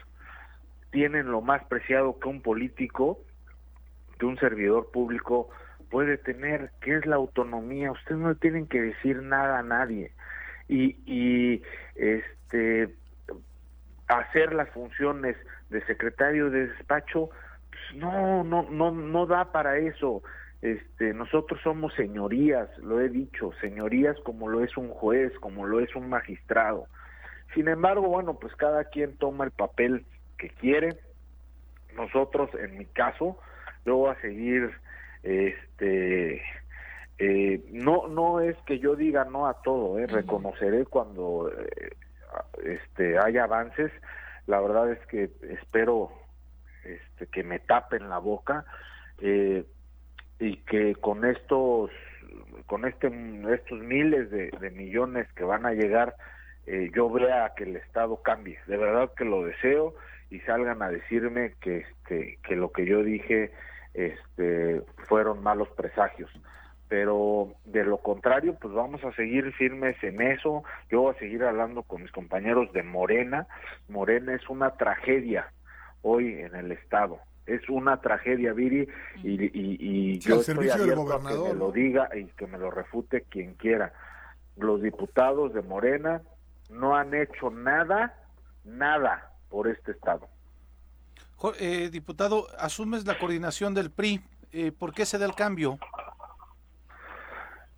tienen 0.92 1.32
lo 1.32 1.42
más 1.42 1.64
preciado 1.66 2.20
que 2.20 2.28
un 2.28 2.42
político, 2.42 3.20
que 4.20 4.26
un 4.26 4.38
servidor 4.38 4.92
público 4.92 5.50
puede 5.90 6.18
tener, 6.18 6.72
que 6.82 6.96
es 6.96 7.06
la 7.06 7.16
autonomía. 7.16 7.92
Ustedes 7.92 8.20
no 8.20 8.36
tienen 8.36 8.68
que 8.68 8.82
decir 8.82 9.22
nada 9.22 9.60
a 9.60 9.64
nadie. 9.64 10.12
Y, 10.68 10.98
y 11.06 11.64
este 11.96 12.94
hacer 14.08 14.54
las 14.54 14.70
funciones 14.72 15.38
de 15.70 15.82
secretario 15.86 16.50
de 16.50 16.68
despacho, 16.68 17.30
pues 17.70 18.00
no, 18.00 18.44
no, 18.44 18.64
no, 18.70 18.92
no 18.92 19.26
da 19.26 19.52
para 19.52 19.78
eso. 19.78 20.22
Este, 20.62 21.14
nosotros 21.14 21.60
somos 21.64 21.94
señorías, 21.96 22.70
lo 22.78 23.02
he 23.02 23.10
dicho, 23.10 23.52
señorías 23.62 24.16
como 24.24 24.48
lo 24.48 24.64
es 24.64 24.78
un 24.78 24.90
juez, 24.90 25.34
como 25.40 25.66
lo 25.66 25.80
es 25.80 25.96
un 25.96 26.08
magistrado. 26.10 26.86
Sin 27.56 27.68
embargo, 27.68 28.08
bueno, 28.08 28.36
pues 28.40 28.56
cada 28.56 28.86
quien 28.86 29.18
toma 29.18 29.46
el 29.46 29.52
papel 29.52 30.06
que 30.38 30.50
quiere. 30.50 30.98
Nosotros, 31.96 32.50
en 32.56 32.78
mi 32.78 32.86
caso, 32.86 33.38
yo 33.86 33.98
voy 33.98 34.12
a 34.12 34.22
seguir, 34.22 34.72
este, 35.24 36.42
eh, 37.18 37.64
no, 37.72 38.08
no 38.08 38.40
es 38.40 38.56
que 38.66 38.80
yo 38.80 38.96
diga 38.96 39.26
no 39.26 39.48
a 39.48 39.62
todo, 39.62 40.00
eh, 40.00 40.08
reconoceré 40.08 40.86
cuando 40.86 41.52
eh, 41.52 41.92
este, 42.64 43.18
haya 43.18 43.44
avances. 43.44 43.92
La 44.48 44.60
verdad 44.60 44.92
es 44.92 45.06
que 45.08 45.32
espero 45.50 46.12
este, 46.84 47.28
que 47.28 47.44
me 47.44 47.60
tapen 47.60 48.10
la 48.10 48.20
boca. 48.20 48.66
Eh, 49.20 49.66
y 50.42 50.58
que 50.58 50.96
con 50.96 51.24
estos 51.24 51.92
con 52.66 52.86
este 52.86 53.08
estos 53.54 53.80
miles 53.80 54.32
de, 54.32 54.72
millones 54.72 55.32
que 55.34 55.44
van 55.44 55.66
a 55.68 55.74
llegar 55.74 56.16
eh, 56.66 56.90
yo 56.96 57.10
vea 57.10 57.54
que 57.56 57.64
el 57.64 57.76
estado 57.76 58.22
cambie. 58.22 58.60
De 58.68 58.78
verdad 58.78 59.12
que 59.16 59.26
lo 59.26 59.44
deseo 59.44 59.94
y 60.30 60.40
salgan 60.42 60.82
a 60.82 60.90
decirme 60.90 61.54
que 61.62 61.78
este 61.78 62.40
que 62.44 62.56
lo 62.56 62.72
que 62.72 62.86
yo 62.86 63.04
dije 63.04 63.52
este 63.94 64.82
fueron 65.08 65.44
malos 65.44 65.70
presagios. 65.70 66.32
Pero 66.88 67.54
de 67.66 67.84
lo 67.84 67.98
contrario 67.98 68.58
pues 68.60 68.74
vamos 68.74 69.04
a 69.04 69.14
seguir 69.14 69.52
firmes 69.54 69.96
en 70.04 70.22
eso. 70.22 70.64
Yo 70.90 71.02
voy 71.02 71.16
a 71.16 71.20
seguir 71.20 71.44
hablando 71.44 71.84
con 71.84 72.02
mis 72.02 72.12
compañeros 72.12 72.74
de 72.74 72.82
Morena. 72.82 73.46
Morena 73.90 74.34
es 74.34 74.50
una 74.50 74.72
tragedia 74.72 75.52
hoy 76.02 76.34
en 76.34 76.56
el 76.56 76.72
estado 76.72 77.20
es 77.46 77.68
una 77.70 78.00
tragedia, 78.02 78.54
Viri, 78.54 78.88
y, 79.24 80.14
y, 80.14 80.20
yo 80.20 80.40
estoy 80.40 80.70
abierto 80.70 81.14
a 81.14 81.20
que 81.20 81.24
me 81.24 81.54
lo 81.54 81.72
diga 81.72 82.10
y 82.16 82.26
que 82.26 82.48
me 82.48 82.58
lo 82.58 82.72
refute 82.72 83.24
quien 83.30 83.56
quiera. 83.56 83.94
Los 84.58 84.82
diputados 84.82 85.54
de 85.54 85.62
Morena 85.62 86.22
no 86.70 86.96
han 86.96 87.14
hecho 87.14 87.50
nada, 87.50 88.16
nada 88.64 89.32
por 89.50 89.68
este 89.68 89.92
Estado. 89.92 90.28
Eh, 91.60 91.90
diputado, 91.92 92.48
asumes 92.60 93.06
la 93.06 93.18
coordinación 93.18 93.74
del 93.74 93.92
PRI. 93.92 94.22
Eh, 94.52 94.72
¿Por 94.72 94.94
qué 94.94 95.06
se 95.06 95.18
da 95.18 95.26
el 95.26 95.34
cambio? 95.34 95.80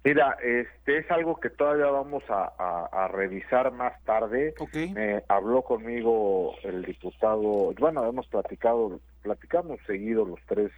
Mira, 0.03 0.36
este 0.43 0.97
es 0.97 1.11
algo 1.11 1.39
que 1.39 1.49
todavía 1.49 1.86
vamos 1.86 2.24
a, 2.28 3.07
revisar 3.14 3.72
más 3.72 3.93
tarde. 4.03 4.53
Me 4.93 5.24
habló 5.30 5.61
conmigo 5.61 6.55
el 6.64 6.84
diputado, 6.84 7.74
bueno, 7.80 8.05
hemos 8.05 8.28
platicado, 8.28 8.99
platicamos 9.24 9.80
seguido 9.88 10.26
los 10.26 10.39
tres 10.45 10.71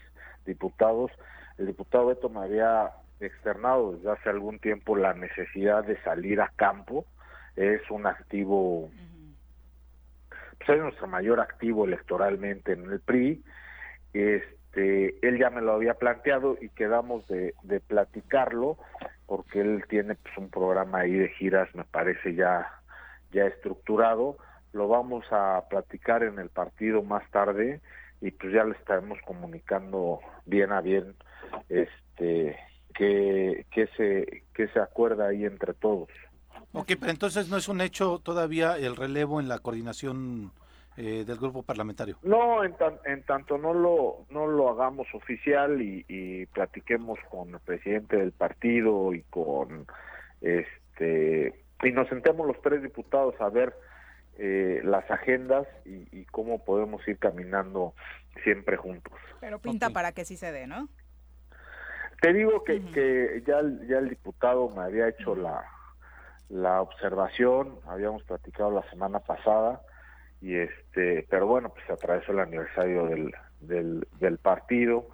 diputados. 0.45 1.11
El 1.57 1.67
diputado 1.67 2.07
Beto 2.07 2.29
me 2.29 2.41
había 2.41 2.91
externado 3.19 3.93
desde 3.93 4.11
hace 4.11 4.29
algún 4.29 4.59
tiempo 4.59 4.95
la 4.95 5.13
necesidad 5.13 5.83
de 5.83 6.01
salir 6.03 6.39
a 6.39 6.51
campo. 6.55 7.05
Es 7.55 7.81
un 7.89 8.05
activo, 8.05 8.89
pues 10.57 10.69
es 10.69 10.79
nuestro 10.79 11.07
mayor 11.07 11.39
activo 11.39 11.85
electoralmente 11.85 12.73
en 12.73 12.91
el 12.91 12.99
PRI. 12.99 13.43
Este, 14.13 15.27
él 15.27 15.37
ya 15.37 15.49
me 15.49 15.61
lo 15.61 15.73
había 15.73 15.95
planteado 15.95 16.57
y 16.61 16.69
quedamos 16.69 17.27
de, 17.27 17.53
platicarlo 17.87 18.77
porque 19.25 19.61
él 19.61 19.83
tiene 19.89 20.15
pues, 20.15 20.37
un 20.37 20.49
programa 20.49 20.99
ahí 20.99 21.13
de 21.13 21.29
giras, 21.29 21.73
me 21.73 21.85
parece 21.85 22.35
ya, 22.35 22.69
ya 23.31 23.45
estructurado. 23.45 24.37
Lo 24.73 24.89
vamos 24.89 25.25
a 25.31 25.63
platicar 25.69 26.23
en 26.23 26.37
el 26.37 26.49
partido 26.49 27.01
más 27.01 27.27
tarde 27.31 27.81
y 28.21 28.31
pues 28.31 28.53
ya 28.53 28.63
le 28.63 28.75
estaremos 28.75 29.19
comunicando 29.25 30.19
bien 30.45 30.71
a 30.71 30.81
bien 30.81 31.15
este 31.69 32.57
que, 32.93 33.65
que 33.71 33.87
se 33.97 34.43
que 34.53 34.67
se 34.69 34.79
acuerda 34.79 35.27
ahí 35.27 35.45
entre 35.45 35.73
todos. 35.73 36.09
Ok, 36.73 36.93
pero 36.99 37.11
entonces 37.11 37.49
no 37.49 37.57
es 37.57 37.67
un 37.69 37.81
hecho 37.81 38.19
todavía 38.19 38.77
el 38.77 38.95
relevo 38.95 39.39
en 39.39 39.47
la 39.47 39.59
coordinación 39.59 40.51
eh, 40.97 41.25
del 41.25 41.37
grupo 41.37 41.61
parlamentario. 41.61 42.17
No, 42.23 42.63
en, 42.63 42.73
en, 43.05 43.23
tanto 43.23 43.57
no 43.57 43.73
lo 43.73 44.25
no 44.29 44.47
lo 44.47 44.69
hagamos 44.69 45.07
oficial 45.13 45.81
y, 45.81 46.45
platiquemos 46.53 47.19
con 47.29 47.53
el 47.53 47.59
presidente 47.59 48.15
del 48.15 48.31
partido 48.31 49.13
y 49.13 49.21
con 49.23 49.85
este 50.39 51.53
y 51.83 51.91
nos 51.91 52.07
sentemos 52.07 52.47
los 52.47 52.61
tres 52.61 52.81
diputados 52.81 53.35
a 53.39 53.49
ver 53.49 53.73
eh, 54.37 54.81
las 54.83 55.09
agendas 55.09 55.67
y, 55.85 56.25
cómo 56.25 56.63
podemos 56.63 57.07
ir 57.07 57.17
caminando 57.17 57.93
siempre 58.43 58.75
juntos. 58.77 59.13
Pero 59.39 59.59
pinta 59.59 59.89
para 59.91 60.11
que 60.11 60.25
sí 60.25 60.35
se 60.35 60.51
dé, 60.51 60.67
¿no? 60.67 60.89
Te 62.21 62.33
digo 62.33 62.63
que, 62.63 62.83
que 62.91 63.43
ya, 63.45 63.61
ya 63.87 63.99
el 63.99 64.09
diputado 64.09 64.69
me 64.69 64.81
había 64.81 65.07
hecho 65.07 65.35
la, 65.35 65.63
la 66.49 66.81
observación, 66.81 67.79
habíamos 67.87 68.23
platicado 68.23 68.71
la 68.71 68.83
semana 68.89 69.19
pasada, 69.19 69.81
y 70.41 70.55
este, 70.55 71.25
pero 71.29 71.47
bueno, 71.47 71.69
pues 71.69 71.85
se 71.85 71.93
atravesó 71.93 72.31
el 72.31 72.39
aniversario 72.39 73.05
del, 73.07 73.33
del, 73.61 74.07
del 74.19 74.37
partido, 74.37 75.07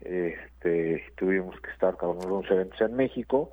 este, 0.00 1.04
tuvimos 1.16 1.60
que 1.60 1.70
estar 1.70 1.96
con 1.96 2.16
unos 2.24 2.50
eventos 2.50 2.80
en 2.80 2.94
México, 2.94 3.50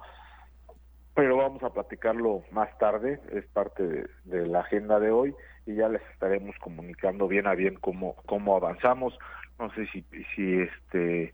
pero 1.16 1.38
vamos 1.38 1.63
a 1.63 1.72
platicarlo 1.72 2.43
más 2.51 2.78
tarde, 2.78 3.20
es 3.32 3.45
parte 3.47 4.05
de, 4.26 4.47
la 4.47 4.59
agenda 4.59 4.99
de 4.99 5.11
hoy 5.11 5.34
y 5.66 5.76
ya 5.76 5.89
les 5.89 6.01
estaremos 6.11 6.55
comunicando 6.59 7.28
bien 7.28 7.47
a 7.47 7.55
bien 7.55 7.76
cómo, 7.76 8.16
cómo 8.26 8.55
avanzamos. 8.55 9.18
No 9.57 9.74
sé 9.74 9.88
si, 9.88 10.05
si 10.36 10.59
este 10.59 11.34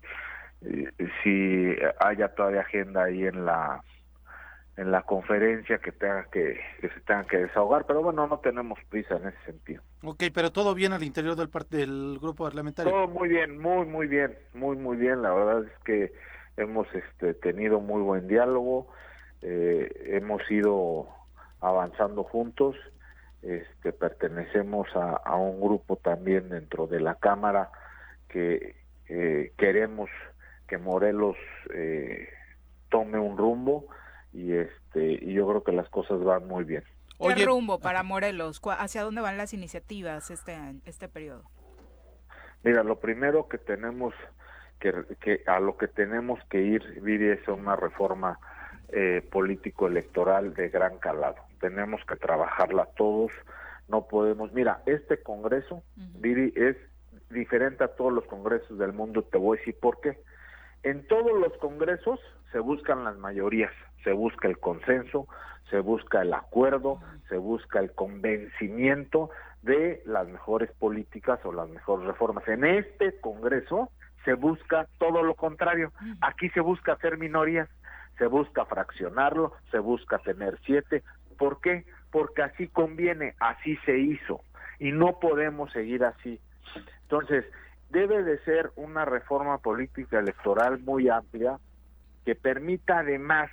eh, 0.61 0.91
si 1.23 1.75
haya 1.99 2.29
todavía 2.36 2.61
agenda 2.61 3.05
ahí 3.05 3.25
en 3.25 3.45
la 3.45 3.84
en 4.77 4.91
la 4.91 5.01
conferencia 5.01 5.79
que 5.79 5.91
tenga 5.91 6.25
que, 6.32 6.59
que 6.79 6.89
se 6.89 6.99
tengan 7.01 7.25
que 7.25 7.38
desahogar, 7.38 7.86
pero 7.86 8.01
bueno, 8.01 8.25
no 8.27 8.39
tenemos 8.39 8.79
prisa 8.89 9.17
en 9.17 9.27
ese 9.27 9.38
sentido. 9.45 9.84
Ok, 10.03 10.23
pero 10.34 10.51
todo 10.51 10.73
bien 10.73 10.93
al 10.93 11.03
interior 11.03 11.36
del 11.36 11.49
del 11.69 12.19
grupo 12.21 12.45
parlamentario. 12.45 12.91
Todo 12.91 13.07
muy 13.07 13.29
bien, 13.29 13.57
muy 13.59 13.86
muy 13.86 14.07
bien, 14.07 14.38
muy 14.53 14.77
muy 14.77 14.97
bien. 14.97 15.21
La 15.21 15.34
verdad 15.34 15.65
es 15.65 15.84
que 15.84 16.13
hemos 16.57 16.88
este, 16.93 17.34
tenido 17.34 17.79
muy 17.79 18.01
buen 18.01 18.27
diálogo, 18.27 18.88
eh, 19.42 20.18
hemos 20.18 20.42
ido 20.50 21.08
avanzando 21.60 22.24
juntos. 22.24 22.76
Este, 23.42 23.92
pertenecemos 23.92 24.88
a, 24.96 25.16
a, 25.16 25.36
un 25.36 25.60
grupo 25.60 25.96
también 25.96 26.50
dentro 26.50 26.86
de 26.86 27.00
la 27.00 27.16
cámara 27.16 27.72
que 28.30 28.76
eh, 29.10 29.52
queremos 29.58 30.10
que 30.68 30.78
Morelos 30.78 31.36
eh, 31.74 32.30
tome 32.89 33.18
un 33.18 33.38
rumbo 33.38 33.88
y 34.32 34.54
este 34.54 35.20
y 35.22 35.34
yo 35.34 35.48
creo 35.48 35.64
que 35.64 35.72
las 35.72 35.89
cosas 35.89 36.24
van 36.24 36.48
muy 36.48 36.64
bien. 36.64 36.84
¿Qué 37.20 37.46
rumbo 37.46 37.80
para 37.80 38.04
Morelos? 38.04 38.62
¿Hacia 38.64 39.04
dónde 39.04 39.22
van 39.22 39.38
las 39.38 39.54
iniciativas 39.54 40.32
este 40.32 40.58
este 40.86 41.10
periodo? 41.10 41.44
Mira, 42.64 42.84
lo 42.84 43.00
primero 43.00 43.50
que 43.50 43.58
tenemos 43.58 44.14
que, 44.80 44.94
que 45.20 45.44
a 45.48 45.60
lo 45.60 45.78
que 45.78 45.88
tenemos 45.88 46.39
que 46.50 46.62
ir, 46.62 47.02
Viri, 47.02 47.30
es 47.30 47.48
una 47.48 47.76
reforma 47.76 48.39
eh, 48.92 49.28
político 49.32 49.88
electoral 49.88 50.54
de 50.54 50.70
gran 50.70 50.98
calado. 51.00 51.38
Tenemos 51.60 52.02
que 52.06 52.16
trabajarla 52.16 52.88
todos. 52.96 53.32
No 53.88 54.08
podemos. 54.08 54.54
Mira, 54.54 54.82
este 54.86 55.22
Congreso, 55.22 55.84
Viri, 55.96 56.54
es 56.56 56.78
diferente 57.30 57.84
a 57.84 57.89
todos 57.89 58.14
los 58.14 58.26
congresos 58.26 58.78
del 58.78 58.94
mundo. 58.94 59.24
Te 59.24 59.38
voy 59.38 59.58
a 59.58 59.60
decir 59.60 59.76
por 59.80 60.00
qué. 60.02 60.18
En 60.84 61.06
todos 61.08 61.39
los 61.39 61.54
congresos 61.58 62.20
se 62.52 62.60
buscan 62.60 63.04
las 63.04 63.18
mayorías 63.18 63.72
se 64.04 64.14
busca 64.14 64.48
el 64.48 64.58
consenso, 64.60 65.28
se 65.70 65.80
busca 65.80 66.22
el 66.22 66.34
acuerdo, 66.34 67.00
se 67.30 67.38
busca 67.38 67.80
el 67.80 67.92
convencimiento 67.94 69.30
de 69.62 70.02
las 70.06 70.28
mejores 70.28 70.72
políticas 70.74 71.39
o 71.46 71.54
las 71.54 71.70
mejores 71.70 72.08
reformas. 72.08 72.48
En 72.48 72.66
este 72.66 73.20
Congreso 73.22 73.89
se 74.26 74.34
busca 74.34 74.88
todo 74.98 75.24
lo 75.24 75.36
contrario. 75.36 75.92
Aquí 76.22 76.50
se 76.50 76.62
busca 76.62 76.94
hacer 76.94 77.18
minorías, 77.18 77.70
se 78.22 78.28
busca 78.28 78.65
fraccionarlo, 78.65 79.53
se 79.72 79.80
busca 79.80 80.19
tener 80.19 80.59
siete. 80.63 81.01
¿Por 81.39 81.59
qué? 81.59 81.86
Porque 82.11 82.43
así 82.43 82.67
conviene, 82.67 83.34
así 83.39 83.78
se 83.78 83.97
hizo 83.97 84.41
y 84.78 84.91
no 84.91 85.17
podemos 85.19 85.72
seguir 85.72 86.03
así. 86.03 86.39
Entonces, 87.01 87.45
debe 87.89 88.22
de 88.22 88.38
ser 88.43 88.69
una 88.76 89.05
reforma 89.05 89.57
política 89.57 90.19
electoral 90.19 90.78
muy 90.82 91.09
amplia 91.09 91.57
que 92.24 92.36
permita 92.36 92.99
además 92.99 93.49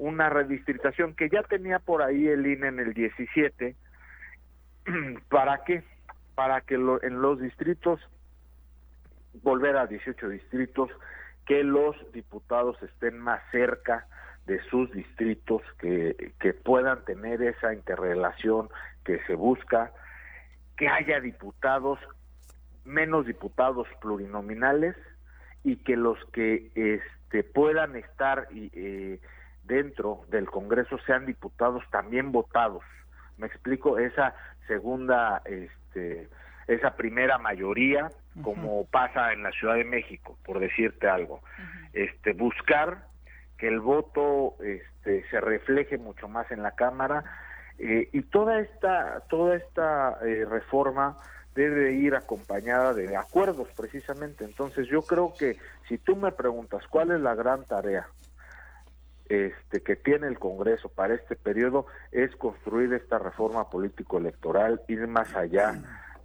una 0.00 0.28
redistritación 0.28 1.14
que 1.14 1.28
ya 1.28 1.44
tenía 1.44 1.78
por 1.78 2.02
ahí 2.02 2.26
el 2.26 2.44
INE 2.44 2.66
en 2.66 2.80
el 2.80 2.94
17. 2.94 3.76
¿Para 5.28 5.62
qué? 5.62 5.84
Para 6.34 6.62
que 6.62 6.74
en 6.74 7.22
los 7.22 7.38
distritos, 7.38 8.00
volver 9.44 9.76
a 9.76 9.86
18 9.86 10.28
distritos, 10.30 10.90
que 11.50 11.64
los 11.64 11.96
diputados 12.12 12.80
estén 12.80 13.18
más 13.18 13.42
cerca 13.50 14.06
de 14.46 14.62
sus 14.70 14.88
distritos, 14.92 15.62
que, 15.80 16.54
puedan 16.62 17.04
tener 17.04 17.42
esa 17.42 17.74
interrelación 17.74 18.68
que 19.04 19.18
se 19.26 19.34
busca, 19.34 19.92
que 20.76 20.88
haya 20.88 21.18
diputados, 21.18 21.98
menos 22.84 23.26
diputados 23.26 23.88
plurinominales 24.00 24.94
y 25.64 25.78
que 25.78 25.96
los 25.96 26.24
que 26.26 26.70
este, 26.76 27.42
puedan 27.42 27.96
estar 27.96 28.46
eh, 28.54 29.18
dentro 29.64 30.20
del 30.28 30.48
Congreso 30.48 30.98
sean 31.04 31.26
diputados 31.26 31.82
también 31.90 32.30
votados. 32.30 32.84
Me 33.38 33.48
explico 33.48 33.98
esa 33.98 34.36
segunda, 34.68 35.42
este, 35.46 36.28
esa 36.68 36.94
primera 36.94 37.38
mayoría, 37.38 38.08
como 38.42 38.84
pasa 38.86 39.32
en 39.32 39.42
la 39.42 39.50
Ciudad 39.52 39.74
de 39.74 39.84
México, 39.84 40.38
por 40.44 40.60
decirte 40.60 41.08
algo. 41.08 41.40
Este, 41.92 42.32
buscar 42.32 43.06
que 43.58 43.68
el 43.68 43.80
voto 43.80 44.56
este, 44.62 45.28
se 45.28 45.40
refleje 45.40 45.98
mucho 45.98 46.28
más 46.28 46.50
en 46.50 46.62
la 46.62 46.72
Cámara 46.72 47.24
eh, 47.78 48.08
y 48.12 48.22
toda 48.22 48.60
esta, 48.60 49.20
toda 49.28 49.56
esta 49.56 50.18
eh, 50.22 50.46
reforma 50.48 51.16
debe 51.54 51.92
ir 51.92 52.14
acompañada 52.14 52.94
de 52.94 53.16
acuerdos 53.16 53.68
precisamente. 53.76 54.44
Entonces 54.44 54.86
yo 54.88 55.02
creo 55.02 55.34
que 55.38 55.58
si 55.88 55.98
tú 55.98 56.16
me 56.16 56.32
preguntas 56.32 56.86
cuál 56.88 57.10
es 57.10 57.20
la 57.20 57.34
gran 57.34 57.64
tarea 57.64 58.06
este, 59.28 59.82
que 59.82 59.96
tiene 59.96 60.26
el 60.26 60.38
Congreso 60.38 60.88
para 60.88 61.14
este 61.14 61.36
periodo 61.36 61.86
es 62.12 62.34
construir 62.36 62.92
esta 62.92 63.18
reforma 63.18 63.68
político-electoral, 63.68 64.80
ir 64.88 65.06
más 65.06 65.34
allá 65.34 65.74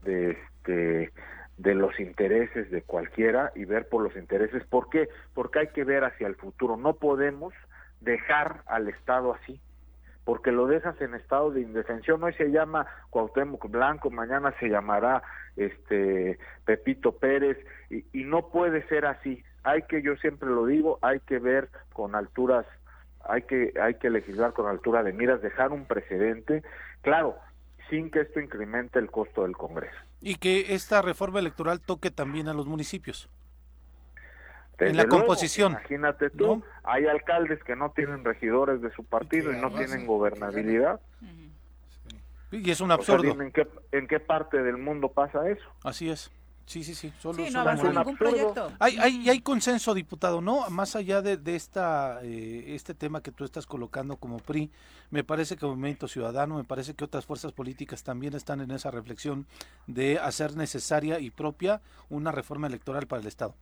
de, 0.03 0.31
este, 0.31 1.11
de 1.57 1.73
los 1.73 1.99
intereses 1.99 2.69
de 2.69 2.81
cualquiera 2.81 3.51
y 3.55 3.65
ver 3.65 3.87
por 3.87 4.03
los 4.03 4.15
intereses. 4.15 4.63
¿Por 4.65 4.89
qué? 4.89 5.09
Porque 5.33 5.59
hay 5.59 5.67
que 5.67 5.83
ver 5.83 6.03
hacia 6.03 6.27
el 6.27 6.35
futuro. 6.35 6.77
No 6.77 6.95
podemos 6.95 7.53
dejar 8.01 8.61
al 8.65 8.89
Estado 8.89 9.33
así, 9.33 9.59
porque 10.25 10.51
lo 10.51 10.67
dejas 10.67 10.99
en 11.01 11.13
estado 11.13 11.51
de 11.51 11.61
indefensión. 11.61 12.23
Hoy 12.23 12.33
se 12.33 12.51
llama 12.51 12.87
Cuauhtémoc 13.09 13.69
Blanco, 13.69 14.09
mañana 14.09 14.53
se 14.59 14.69
llamará 14.69 15.23
este 15.55 16.39
Pepito 16.65 17.13
Pérez 17.13 17.57
y, 17.89 18.05
y 18.11 18.23
no 18.23 18.49
puede 18.49 18.85
ser 18.87 19.05
así. 19.05 19.43
Hay 19.63 19.83
que, 19.83 20.01
yo 20.01 20.15
siempre 20.17 20.49
lo 20.49 20.65
digo, 20.65 20.99
hay 21.01 21.19
que 21.21 21.39
ver 21.39 21.69
con 21.93 22.15
alturas 22.15 22.65
hay 23.27 23.43
que, 23.43 23.73
hay 23.81 23.95
que 23.95 24.09
legislar 24.09 24.53
con 24.53 24.67
altura 24.67 25.03
de 25.03 25.13
miras, 25.13 25.41
dejar 25.41 25.71
un 25.71 25.85
precedente, 25.85 26.63
claro, 27.01 27.35
sin 27.89 28.11
que 28.11 28.21
esto 28.21 28.39
incremente 28.39 28.99
el 28.99 29.11
costo 29.11 29.43
del 29.43 29.57
Congreso. 29.57 29.97
Y 30.25 30.37
que 30.37 30.73
esta 30.73 31.03
reforma 31.03 31.37
electoral 31.37 31.79
toque 31.79 32.09
también 32.09 32.47
a 32.47 32.53
los 32.55 32.65
municipios. 32.65 33.29
en 34.79 34.97
la 34.97 35.05
composición. 35.05 35.73
Imagínate 35.73 36.31
tú, 36.31 36.63
hay 36.83 37.05
alcaldes 37.05 37.63
que 37.63 37.75
no 37.75 37.91
tienen 37.91 38.25
regidores 38.25 38.81
de 38.81 38.91
su 38.91 39.03
partido 39.03 39.53
y 39.53 39.57
no 39.57 39.71
tienen 39.71 40.07
gobernabilidad. 40.07 40.99
Y 42.51 42.71
es 42.71 42.81
un 42.81 42.91
absurdo. 42.91 43.39
¿en, 43.39 43.51
qué, 43.51 43.67
¿En 43.91 44.07
qué 44.07 44.19
parte 44.19 44.63
del 44.63 44.77
mundo 44.77 45.09
pasa 45.09 45.47
eso? 45.47 45.63
Así 45.83 46.09
es. 46.09 46.31
Sí, 46.65 46.83
sí, 46.83 46.95
sí. 46.95 47.13
Solo, 47.19 47.45
sí, 47.45 47.53
no 47.53 47.59
avanza 47.61 47.91
ningún 47.91 48.17
proyecto. 48.17 48.71
Hay, 48.79 48.97
hay, 48.97 49.29
hay 49.29 49.39
consenso, 49.39 49.93
diputado, 49.93 50.41
¿no? 50.41 50.67
Más 50.69 50.95
allá 50.95 51.21
de, 51.21 51.37
de 51.37 51.55
esta, 51.55 52.19
eh, 52.23 52.75
este 52.75 52.95
tema 52.95 53.21
que 53.21 53.31
tú 53.31 53.45
estás 53.45 53.67
colocando 53.67 54.17
como 54.17 54.37
PRI, 54.37 54.71
me 55.11 55.23
parece 55.23 55.57
que 55.57 55.65
Movimiento 55.65 56.07
Ciudadano, 56.07 56.57
me 56.57 56.63
parece 56.63 56.95
que 56.95 57.03
otras 57.03 57.25
fuerzas 57.25 57.51
políticas 57.51 58.03
también 58.03 58.33
están 58.33 58.61
en 58.61 58.71
esa 58.71 58.89
reflexión 58.89 59.45
de 59.85 60.17
hacer 60.17 60.55
necesaria 60.55 61.19
y 61.19 61.29
propia 61.29 61.81
una 62.09 62.31
reforma 62.31 62.67
electoral 62.67 63.05
para 63.05 63.21
el 63.21 63.27
Estado. 63.27 63.53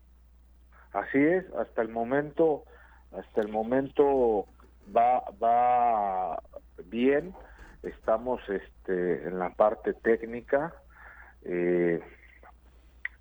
Así 0.94 1.18
es, 1.18 1.46
hasta 1.56 1.82
el 1.82 1.90
momento, 1.90 2.64
hasta 3.12 3.42
el 3.42 3.50
momento 3.50 4.46
va, 4.96 5.24
va 5.44 6.42
bien, 6.86 7.34
estamos 7.82 8.42
este, 8.48 9.28
en 9.28 9.40
la 9.40 9.50
parte 9.50 9.94
técnica, 9.94 10.74
eh, 11.44 12.00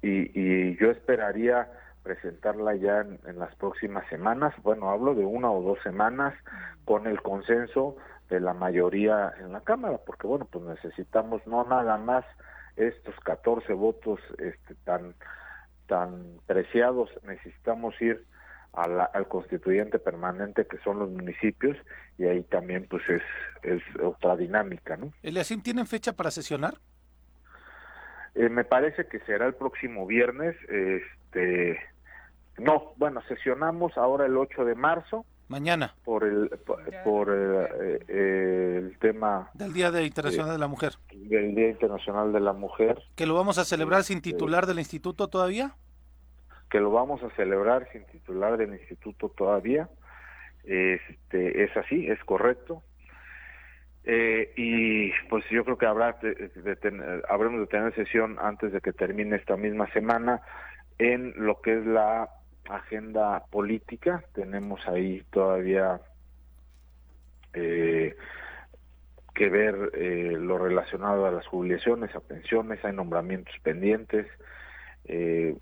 y, 0.03 0.77
yo 0.77 0.91
esperaría 0.91 1.71
presentarla 2.03 2.75
ya 2.75 3.01
en, 3.01 3.39
las 3.39 3.55
próximas 3.57 4.07
semanas, 4.09 4.53
bueno, 4.63 4.91
hablo 4.91 5.15
de 5.15 5.25
una 5.25 5.51
o 5.51 5.63
dos 5.63 5.79
semanas 5.83 6.35
con 6.85 7.07
el 7.07 7.23
consenso 7.23 7.97
de 8.29 8.41
la 8.41 8.55
mayoría 8.55 9.33
en 9.39 9.53
la 9.53 9.61
Cámara, 9.61 10.01
porque 10.05 10.27
bueno, 10.27 10.49
pues 10.51 10.65
necesitamos 10.65 11.47
no 11.47 11.65
nada 11.65 11.97
más 11.99 12.25
estos 12.77 13.15
14 13.21 13.73
votos 13.75 14.19
este, 14.39 14.75
tan 14.85 15.15
tan 15.87 16.39
preciados, 16.47 17.11
necesitamos 17.25 18.01
ir 18.01 18.25
al 18.73 19.29
constituyente 19.29 19.99
permanente 19.99 20.67
que 20.67 20.79
son 20.79 20.99
los 20.99 21.11
municipios 21.11 21.77
y 22.17 22.25
ahí 22.25 22.43
también 22.45 22.87
pues 22.89 23.03
es, 23.11 23.23
es 23.63 23.83
otra 24.03 24.35
dinámica, 24.35 24.97
¿no? 24.97 25.13
¿Eliasim 25.23 25.61
tienen 25.61 25.87
fecha 25.87 26.15
para 26.15 26.31
sesionar? 26.31 26.79
Eh, 28.35 28.49
me 28.49 28.65
parece 28.65 29.07
que 29.07 29.21
será 29.21 29.47
el 29.47 29.55
próximo 29.55 30.07
viernes, 30.07 30.57
este, 30.69 31.79
no, 32.59 32.93
bueno, 32.97 33.21
sesionamos 33.29 33.97
ahora 33.97 34.27
el 34.27 34.37
8 34.37 34.65
de 34.65 34.75
marzo. 34.75 35.25
Mañana. 35.49 35.95
Por 36.05 36.25
el, 36.25 36.49
por, 37.05 37.29
eh, 37.31 37.99
eh, 38.09 38.79
el 38.79 38.99
tema... 38.99 39.51
Del 39.53 39.73
Día 39.73 39.91
de 39.91 40.05
Internacional 40.05 40.53
de 40.53 40.59
la 40.59 40.69
Mujer. 40.69 40.93
Del 41.13 41.55
Día 41.55 41.69
Internacional 41.69 42.33
de 42.33 42.41
la 42.41 42.53
Mujer. 42.53 43.03
¿Que 43.17 43.27
lo 43.27 43.35
vamos 43.35 43.59
a 43.59 43.65
celebrar 43.65 44.05
sin 44.05 44.19
este, 44.19 44.31
titular 44.31 44.67
del 44.67 44.79
instituto 44.79 45.29
todavía? 45.29 45.75
Que 46.71 46.81
lo 46.81 46.91
vamos 46.91 47.23
a 47.23 47.29
celebrar 47.31 47.87
sin 47.93 48.07
titular 48.07 48.57
del 48.57 48.73
instituto 48.73 49.29
todavía. 49.29 49.91
Este, 50.65 51.65
es 51.65 51.77
así, 51.77 52.07
es 52.07 52.23
correcto. 52.25 52.83
Eh, 54.05 54.53
y 54.57 55.13
pues 55.29 55.45
yo 55.51 55.65
creo 55.65 55.79
que 55.79 55.87
habrá 55.87 56.19
de, 56.21 57.23
habremos 57.29 57.61
de 57.61 57.67
tener 57.67 57.95
sesión 57.95 58.37
antes 58.41 58.73
de 58.73 58.81
que 58.81 58.93
termine 58.93 59.37
esta 59.37 59.57
misma 59.57 59.87
semana 59.93 60.43
en 60.99 61.33
lo 61.37 61.61
que 61.61 61.79
es 61.79 61.87
la 61.87 62.29
agenda 62.69 63.45
política. 63.51 64.25
Tenemos 64.35 64.87
ahí 64.89 65.23
todavía 65.31 66.01
eh, 67.55 68.17
que 69.35 69.49
ver 69.49 69.91
eh, 69.95 70.37
lo 70.39 70.59
relacionado 70.59 71.27
a 71.27 71.31
las 71.31 71.47
jubilaciones, 71.47 72.15
a 72.15 72.21
pensiones, 72.21 72.85
hay 72.85 72.93
nombramientos 72.93 73.55
pendientes, 73.63 74.27
eh, 75.05 75.57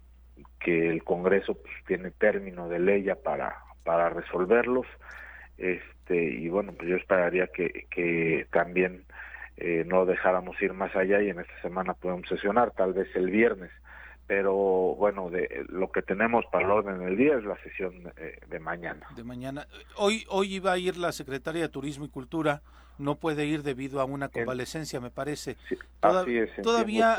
que 0.58 0.90
el 0.90 1.04
Congreso 1.04 1.54
pues, 1.54 1.74
tiene 1.86 2.10
término 2.10 2.68
de 2.68 2.78
ley 2.78 3.04
ya 3.04 3.16
para, 3.16 3.56
para 3.84 4.10
resolverlos. 4.10 4.86
Este, 5.56 5.99
y 6.16 6.48
bueno, 6.48 6.72
pues 6.72 6.88
yo 6.88 6.96
esperaría 6.96 7.46
que, 7.48 7.86
que 7.90 8.46
también 8.50 9.04
eh, 9.56 9.84
no 9.86 10.06
dejáramos 10.06 10.60
ir 10.62 10.72
más 10.72 10.94
allá 10.96 11.20
y 11.22 11.30
en 11.30 11.40
esta 11.40 11.60
semana 11.62 11.94
podemos 11.94 12.28
sesionar, 12.28 12.72
tal 12.72 12.92
vez 12.92 13.08
el 13.14 13.30
viernes 13.30 13.70
pero 14.30 14.54
bueno, 14.94 15.28
de 15.28 15.66
lo 15.70 15.90
que 15.90 16.02
tenemos 16.02 16.44
para 16.52 16.64
el 16.64 16.70
orden 16.70 17.00
del 17.00 17.16
día 17.16 17.36
es 17.36 17.42
la 17.42 17.60
sesión 17.64 18.12
eh, 18.16 18.38
de 18.48 18.60
mañana. 18.60 19.04
De 19.16 19.24
mañana. 19.24 19.66
Hoy 19.96 20.24
hoy 20.28 20.54
iba 20.54 20.70
a 20.70 20.78
ir 20.78 20.96
la 20.98 21.10
secretaria 21.10 21.62
de 21.62 21.68
Turismo 21.68 22.04
y 22.04 22.10
Cultura, 22.10 22.62
no 22.96 23.16
puede 23.16 23.46
ir 23.46 23.64
debido 23.64 24.00
a 24.00 24.04
una 24.04 24.28
convalecencia, 24.28 25.00
me 25.00 25.10
parece. 25.10 25.56
así 26.00 26.38
es, 26.38 26.62
todavía 26.62 27.16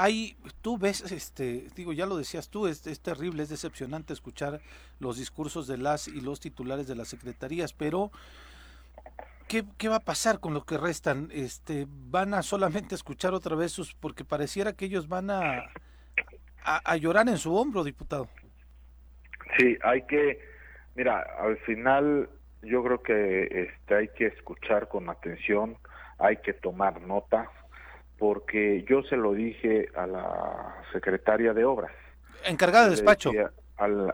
hay, 0.00 0.36
tú 0.62 0.78
ves, 0.78 1.10
este, 1.10 1.66
digo, 1.74 1.92
ya 1.92 2.06
lo 2.06 2.16
decías 2.16 2.50
tú, 2.50 2.68
es, 2.68 2.82
terrible, 3.02 3.42
es 3.42 3.48
decepcionante 3.48 4.12
escuchar 4.12 4.60
los 5.00 5.18
discursos 5.18 5.66
de 5.66 5.76
las 5.76 6.06
y 6.06 6.20
los 6.20 6.38
titulares 6.38 6.86
de 6.86 6.94
las 6.94 7.08
secretarías, 7.08 7.72
pero 7.72 8.12
¿Qué, 9.48 9.64
¿qué, 9.76 9.88
va 9.88 9.96
a 9.96 10.00
pasar 10.00 10.40
con 10.40 10.52
lo 10.52 10.64
que 10.64 10.76
restan? 10.76 11.30
Este, 11.32 11.86
¿Van 11.88 12.34
a 12.34 12.42
solamente 12.42 12.94
escuchar 12.94 13.32
otra 13.32 13.56
vez 13.56 13.72
sus, 13.72 13.94
porque 13.94 14.22
pareciera 14.22 14.74
que 14.74 14.84
ellos 14.84 15.08
van 15.08 15.30
a, 15.30 15.64
a, 16.62 16.96
llorar 16.96 17.28
en 17.28 17.38
su 17.38 17.56
hombro, 17.56 17.82
diputado. 17.82 18.28
Sí, 19.58 19.76
hay 19.82 20.02
que, 20.02 20.38
mira, 20.94 21.24
al 21.40 21.56
final 21.58 22.28
yo 22.62 22.84
creo 22.84 23.02
que 23.02 23.68
este, 23.70 23.94
hay 23.94 24.08
que 24.08 24.26
escuchar 24.26 24.86
con 24.88 25.08
atención, 25.08 25.76
hay 26.18 26.36
que 26.36 26.52
tomar 26.52 27.00
nota, 27.00 27.50
porque 28.18 28.84
yo 28.88 29.02
se 29.04 29.16
lo 29.16 29.32
dije 29.32 29.88
a 29.94 30.06
la 30.06 30.82
secretaria 30.92 31.54
de 31.54 31.64
obras. 31.64 31.92
Encargada 32.44 32.84
de 32.84 32.90
despacho. 32.90 33.30
al, 33.76 34.12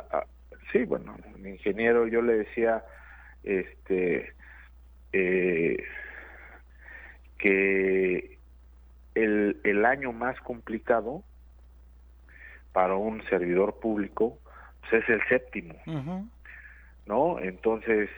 sí, 0.71 0.85
bueno, 0.85 1.17
mi 1.39 1.51
ingeniero, 1.51 2.07
yo 2.07 2.23
le 2.23 2.35
decía, 2.39 2.85
este, 3.43 4.35
eh, 5.13 5.83
que 7.39 8.39
el, 9.15 9.61
el 9.65 9.85
año 9.85 10.13
más 10.13 10.39
complicado 10.41 11.23
para 12.73 12.97
un 12.97 13.23
servidor 13.29 13.79
público 13.79 14.39
pues 14.81 15.03
es 15.03 15.09
el 15.09 15.21
séptimo, 15.29 15.75
¿no? 17.07 17.39
Entonces, 17.39 18.11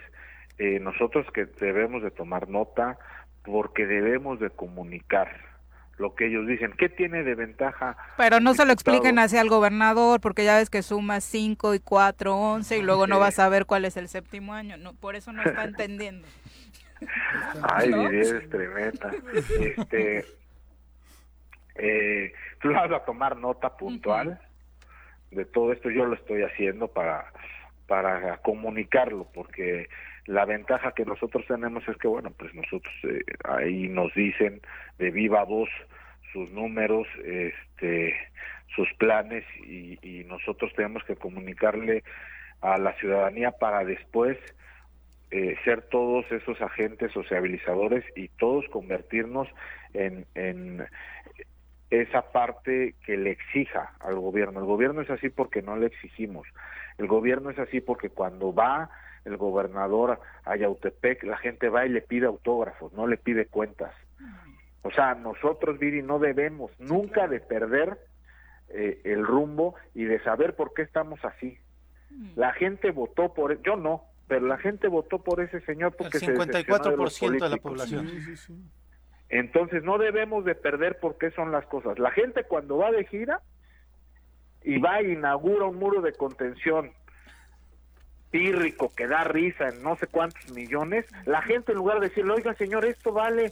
eh, 0.58 0.80
nosotros 0.80 1.26
que 1.32 1.44
debemos 1.44 2.02
de 2.02 2.10
tomar 2.10 2.48
nota 2.48 2.98
porque 3.44 3.86
debemos 3.86 4.40
de 4.40 4.50
comunicar 4.50 5.28
lo 5.98 6.14
que 6.14 6.26
ellos 6.26 6.46
dicen. 6.46 6.72
¿Qué 6.78 6.88
tiene 6.88 7.22
de 7.22 7.34
ventaja? 7.34 7.96
Pero 8.16 8.40
no 8.40 8.54
se 8.54 8.66
lo 8.66 8.72
expliquen 8.72 9.18
hacia 9.18 9.40
el 9.40 9.48
gobernador, 9.48 10.20
porque 10.20 10.44
ya 10.44 10.56
ves 10.56 10.70
que 10.70 10.82
suma 10.82 11.20
5 11.20 11.74
y 11.74 11.80
4, 11.80 12.36
11 12.36 12.78
y 12.78 12.82
luego 12.82 13.06
no 13.06 13.18
vas 13.18 13.38
a 13.38 13.48
ver 13.48 13.66
cuál 13.66 13.84
es 13.84 13.96
el 13.96 14.08
séptimo 14.08 14.54
año. 14.54 14.76
No, 14.76 14.94
por 14.94 15.16
eso 15.16 15.32
no 15.32 15.42
está 15.42 15.64
entendiendo. 15.64 16.26
Ay, 17.62 17.90
¿No? 17.90 18.08
es 18.10 18.48
tremenda. 18.50 19.12
Este, 19.60 20.24
eh, 21.76 22.32
tú 22.60 22.72
vas 22.72 22.90
a 22.90 23.04
tomar 23.04 23.36
nota 23.36 23.76
puntual 23.76 24.40
de 25.30 25.44
todo 25.44 25.72
esto 25.72 25.90
yo 25.90 26.06
lo 26.06 26.14
estoy 26.14 26.42
haciendo 26.42 26.88
para 26.88 27.26
para 27.86 28.38
comunicarlo 28.38 29.28
porque 29.32 29.88
la 30.26 30.44
ventaja 30.44 30.92
que 30.92 31.04
nosotros 31.04 31.44
tenemos 31.46 31.86
es 31.88 31.96
que 31.98 32.08
bueno 32.08 32.30
pues 32.36 32.54
nosotros 32.54 32.92
eh, 33.04 33.20
ahí 33.44 33.88
nos 33.88 34.12
dicen 34.14 34.60
de 34.98 35.10
viva 35.10 35.44
voz 35.44 35.68
sus 36.32 36.50
números 36.50 37.06
este 37.24 38.14
sus 38.74 38.92
planes 38.94 39.44
y, 39.64 39.98
y 40.02 40.24
nosotros 40.24 40.72
tenemos 40.74 41.04
que 41.04 41.16
comunicarle 41.16 42.02
a 42.60 42.78
la 42.78 42.92
ciudadanía 42.94 43.52
para 43.52 43.84
después 43.84 44.38
eh, 45.30 45.56
ser 45.64 45.82
todos 45.82 46.30
esos 46.30 46.60
agentes 46.60 47.12
sociabilizadores 47.12 48.04
y 48.14 48.28
todos 48.28 48.64
convertirnos 48.68 49.48
en, 49.92 50.24
en 50.34 50.86
esa 51.90 52.30
parte 52.32 52.94
que 53.04 53.16
le 53.16 53.32
exija 53.32 53.92
al 54.00 54.20
gobierno. 54.20 54.60
El 54.60 54.66
gobierno 54.66 55.00
es 55.00 55.10
así 55.10 55.28
porque 55.28 55.62
no 55.62 55.76
le 55.76 55.86
exigimos. 55.86 56.46
El 56.98 57.08
gobierno 57.08 57.50
es 57.50 57.58
así 57.58 57.80
porque 57.80 58.08
cuando 58.08 58.54
va 58.54 58.88
el 59.26 59.36
gobernador 59.36 60.20
a 60.44 60.56
Yautepec, 60.56 61.24
la 61.24 61.36
gente 61.36 61.68
va 61.68 61.84
y 61.84 61.88
le 61.88 62.00
pide 62.00 62.26
autógrafos, 62.26 62.92
no 62.92 63.06
le 63.06 63.16
pide 63.16 63.46
cuentas. 63.46 63.92
O 64.82 64.90
sea, 64.92 65.14
nosotros, 65.14 65.78
Viri, 65.80 66.02
no 66.02 66.20
debemos 66.20 66.70
nunca 66.78 67.26
de 67.26 67.40
perder 67.40 67.98
eh, 68.68 69.00
el 69.04 69.26
rumbo 69.26 69.74
y 69.94 70.04
de 70.04 70.22
saber 70.22 70.54
por 70.54 70.72
qué 70.74 70.82
estamos 70.82 71.22
así. 71.24 71.58
La 72.36 72.52
gente 72.52 72.92
votó 72.92 73.34
por, 73.34 73.52
e, 73.52 73.58
yo 73.64 73.76
no, 73.76 74.04
pero 74.28 74.46
la 74.46 74.58
gente 74.58 74.86
votó 74.86 75.22
por 75.22 75.40
ese 75.40 75.60
señor 75.62 75.96
porque 75.96 76.18
el 76.18 76.36
54% 76.36 77.30
de, 77.30 77.38
de, 77.38 77.48
la 77.48 77.56
población. 77.56 78.08
Sí, 78.08 78.36
sí, 78.36 78.54
entonces 79.28 79.82
no 79.82 79.98
debemos 79.98 80.44
de 80.44 80.54
perder 80.54 81.00
por 81.00 81.18
qué 81.18 81.32
son 81.32 81.50
las 81.50 81.66
cosas. 81.66 81.98
La 81.98 82.12
gente 82.12 82.44
cuando 82.44 82.78
va 82.78 82.92
de 82.92 83.04
gira 83.06 83.42
y 84.62 84.78
va 84.78 85.00
e 85.00 85.12
inaugura 85.12 85.64
un 85.64 85.76
muro 85.76 86.00
de 86.00 86.12
contención 86.12 86.92
pírrico 88.36 88.92
que 88.94 89.06
da 89.06 89.24
risa 89.24 89.70
en 89.70 89.82
no 89.82 89.96
sé 89.96 90.06
cuántos 90.08 90.50
millones, 90.52 91.06
la 91.24 91.40
gente 91.40 91.72
en 91.72 91.78
lugar 91.78 92.00
de 92.00 92.08
decirle, 92.08 92.34
oiga 92.34 92.52
señor, 92.54 92.84
esto 92.84 93.10
vale 93.10 93.50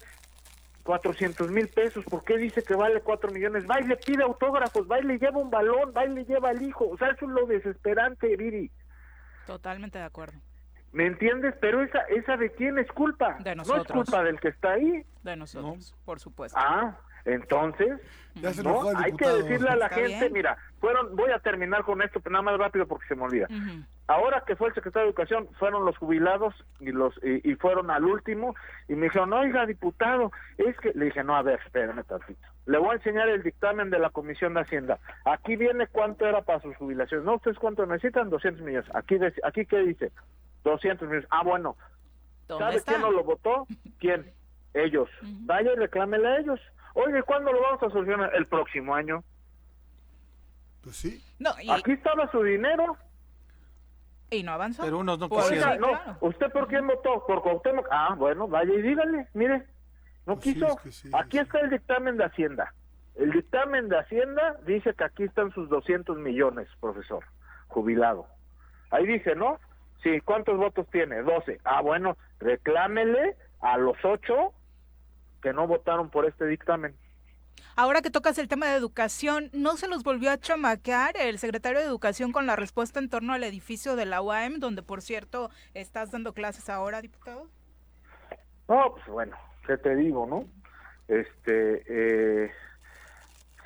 400 0.82 1.51
mil 1.51 1.68
pesos, 1.68 2.05
¿por 2.05 2.22
qué 2.22 2.37
dice 2.37 2.62
que 2.62 2.74
vale 2.74 3.01
4 3.01 3.30
millones? 3.30 3.64
Va 3.64 3.80
y 3.80 3.85
le 3.85 3.97
pide 3.97 4.22
autógrafos, 4.22 4.87
va 4.91 5.01
y 5.01 5.05
le 5.05 5.18
lleva 5.18 5.39
un 5.39 5.49
balón, 5.49 5.95
va 5.97 6.05
y 6.05 6.11
le 6.11 6.26
lleva 6.26 6.51
al 6.51 6.61
hijo. 6.61 6.87
O 6.91 6.99
sea, 6.99 7.09
eso 7.09 7.24
es 7.24 7.30
lo 7.30 7.47
desesperante, 7.47 8.37
Viri. 8.37 8.70
Totalmente 9.47 9.99
de 9.99 10.05
acuerdo. 10.05 10.39
¿Me 10.93 11.07
entiendes? 11.07 11.55
Pero 11.61 11.82
esa, 11.82 12.01
esa 12.11 12.37
de 12.37 12.53
quién 12.53 12.78
es 12.78 12.87
culpa. 12.93 13.39
De 13.41 13.55
nosotros. 13.57 13.89
No 13.89 14.03
es 14.03 14.07
culpa 14.11 14.22
del 14.22 14.39
que 14.39 14.49
está 14.49 14.72
ahí. 14.72 15.07
De 15.22 15.35
nosotros, 15.35 15.95
por 16.05 16.20
supuesto. 16.20 16.59
Ah, 16.61 16.95
entonces, 17.25 18.01
no, 18.62 18.83
hay 18.97 19.12
que 19.12 19.27
decirle 19.27 19.70
a 19.70 19.77
la 19.77 19.89
gente, 19.89 20.29
mira, 20.31 20.59
fueron, 20.81 21.14
voy 21.16 21.31
a 21.31 21.39
terminar 21.39 21.85
con 21.85 22.03
esto, 22.03 22.20
pero 22.20 22.33
nada 22.33 22.43
más 22.43 22.59
rápido 22.59 22.87
porque 22.87 23.07
se 23.07 23.14
me 23.14 23.22
olvida. 23.22 23.47
Ahora 24.07 24.43
que 24.47 24.57
fue 24.57 24.68
el 24.68 24.75
secretario 24.75 25.07
de 25.07 25.11
Educación, 25.11 25.49
fueron 25.59 25.85
los 25.85 25.97
jubilados 25.97 26.55
y 26.81 26.93
los 26.93 27.14
y, 27.22 27.55
fueron 27.55 27.91
al 27.91 28.05
último 28.05 28.55
y 28.89 28.95
me 28.95 29.05
dijeron, 29.05 29.33
oiga, 29.33 29.64
diputado, 29.64 30.31
es 30.59 30.77
que 30.79 30.93
le 30.95 31.07
dije, 31.07 31.25
no, 31.25 31.37
a 31.37 31.43
ver, 31.43 31.61
espérame 31.64 32.05
tantito. 32.05 32.41
Le 32.66 32.79
voy 32.79 32.91
a 32.91 32.95
enseñar 32.95 33.29
el 33.29 33.43
dictamen 33.43 33.91
de 33.91 33.99
la 33.99 34.11
Comisión 34.11 34.55
de 34.55 34.61
Hacienda. 34.61 34.99
Aquí 35.25 35.57
viene 35.57 35.87
cuánto 35.87 36.27
era 36.27 36.43
para 36.43 36.61
sus 36.61 36.77
jubilaciones. 36.77 37.25
No, 37.25 37.37
ustedes 37.37 37.59
cuánto 37.59 37.87
necesitan, 37.87 38.31
200 38.31 38.62
millones. 38.62 38.91
Aquí, 38.95 39.18
aquí 39.43 39.66
¿qué 39.66 39.79
dice? 39.79 40.12
200 40.64 41.09
millones. 41.09 41.29
Ah, 41.31 41.43
bueno. 41.43 41.77
¿Sabe 42.49 42.83
quién 42.85 43.01
no 43.01 43.11
lo 43.11 43.25
votó? 43.25 43.66
¿Quién? 43.99 44.31
Ellos. 44.75 45.09
Vaya 45.22 45.72
y 45.72 45.77
reclámele 45.77 46.29
a 46.29 46.39
ellos. 46.39 46.61
Oye, 46.95 47.22
¿cuándo 47.24 47.53
lo 47.53 47.61
vamos 47.61 47.82
a 47.82 47.90
solucionar? 47.90 48.34
El 48.34 48.47
próximo 48.47 48.95
año. 48.95 49.22
Pues 50.82 50.97
sí. 50.97 51.24
No, 51.38 51.51
Aquí 51.72 51.92
estaba 51.92 52.30
su 52.30 52.42
dinero. 52.42 52.97
Y 54.30 54.42
no 54.42 54.53
avanzó. 54.53 54.82
Pero 54.82 54.99
unos 54.99 55.18
no 55.18 55.28
quisieron. 55.28 55.80
no, 55.80 55.88
¿usted 56.20 56.51
por 56.51 56.68
quién 56.68 56.86
votó? 56.86 57.24
Por 57.26 57.42
Cuauhtémoc. 57.42 57.86
Ah, 57.90 58.14
bueno, 58.16 58.49
vaya 58.49 58.72
y 58.72 58.82
dígale, 58.82 59.28
mire. 59.34 59.66
No 60.26 60.36
pues 60.36 60.55
quiso. 60.55 60.78
aquí 61.12 61.39
está 61.39 61.60
el 61.60 61.70
dictamen 61.70 62.16
de 62.16 62.24
Hacienda. 62.24 62.73
El 63.16 63.31
dictamen 63.31 63.89
de 63.89 63.98
Hacienda 63.98 64.56
dice 64.66 64.94
que 64.94 65.05
aquí 65.05 65.24
están 65.24 65.52
sus 65.52 65.69
200 65.69 66.19
millones, 66.19 66.69
profesor, 66.81 67.24
jubilado. 67.69 68.27
Ahí 68.90 69.06
dice, 69.06 69.35
¿no? 69.36 69.59
Sí, 70.02 70.20
¿cuántos 70.20 70.56
votos 70.56 70.86
tiene? 70.90 71.23
12. 71.23 71.60
Ah, 71.64 71.81
bueno, 71.81 72.16
reclámele 72.40 73.36
a 73.60 73.78
los 73.78 73.97
ocho 74.05 74.52
que 75.45 75.53
no 75.53 75.66
votaron 75.66 76.09
por 76.09 76.25
este 76.25 76.47
dictamen. 76.47 76.97
Ahora 77.77 78.01
que 78.01 78.11
tocas 78.11 78.39
el 78.39 78.49
tema 78.49 78.66
de 78.66 78.77
educación, 78.77 79.51
¿no 79.53 79.77
se 79.77 79.89
los 79.89 80.03
volvió 80.03 80.31
a 80.31 80.39
chamaquear 80.39 81.19
el 81.19 81.39
secretario 81.39 81.81
de 81.81 81.85
Educación 81.85 82.33
con 82.33 82.47
la 82.47 82.57
respuesta 82.57 82.99
en 82.99 83.11
torno 83.11 83.35
al 83.35 83.45
edificio 83.45 83.95
de 83.95 84.07
la 84.07 84.23
UAM, 84.23 84.59
donde 84.59 84.83
por 84.83 85.03
cierto 85.03 85.51
estás 85.75 86.11
dando 86.12 86.33
clases 86.33 86.71
ahora, 86.71 87.03
diputado? 87.03 87.49
No, 88.69 88.95
pues 88.95 89.07
bueno, 89.07 89.37
¿qué 89.66 89.77
te 89.77 89.95
digo, 89.97 90.25
no? 90.25 90.47
Este, 91.09 91.83
eh, 91.89 92.51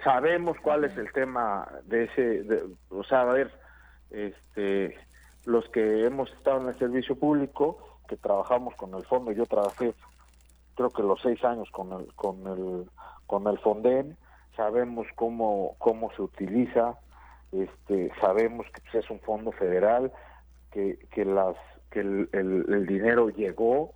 sabemos 0.02 0.56
cuál 0.60 0.82
es 0.82 0.96
el 0.96 1.12
tema 1.12 1.68
de 1.84 2.04
ese, 2.04 2.44
o 2.88 3.04
sea, 3.04 3.20
a 3.20 3.32
ver, 3.32 3.52
este, 4.10 4.98
los 5.44 5.68
que 5.68 6.06
hemos 6.06 6.32
estado 6.32 6.60
en 6.60 6.68
el 6.70 6.74
servicio 6.76 7.14
público, 7.14 8.00
que 8.08 8.16
trabajamos 8.16 8.74
con 8.74 8.92
el 8.94 9.04
fondo, 9.04 9.30
yo 9.30 9.46
trabajé 9.46 9.94
creo 10.78 10.90
que 10.90 11.02
los 11.02 11.20
seis 11.20 11.42
años 11.44 11.68
con 11.72 11.92
el, 11.92 12.14
con 12.14 12.46
el, 12.46 12.88
con 13.26 13.48
el 13.48 13.58
Fonden, 13.58 14.16
sabemos 14.56 15.08
cómo, 15.16 15.74
cómo 15.78 16.12
se 16.12 16.22
utiliza, 16.22 16.96
este, 17.50 18.12
sabemos 18.20 18.64
que 18.72 18.80
pues, 18.82 19.04
es 19.04 19.10
un 19.10 19.18
fondo 19.18 19.50
federal, 19.50 20.12
que, 20.70 20.96
que, 21.10 21.24
las, 21.24 21.56
que 21.90 21.98
el, 21.98 22.28
el, 22.32 22.86
dinero 22.86 23.28
llegó, 23.28 23.92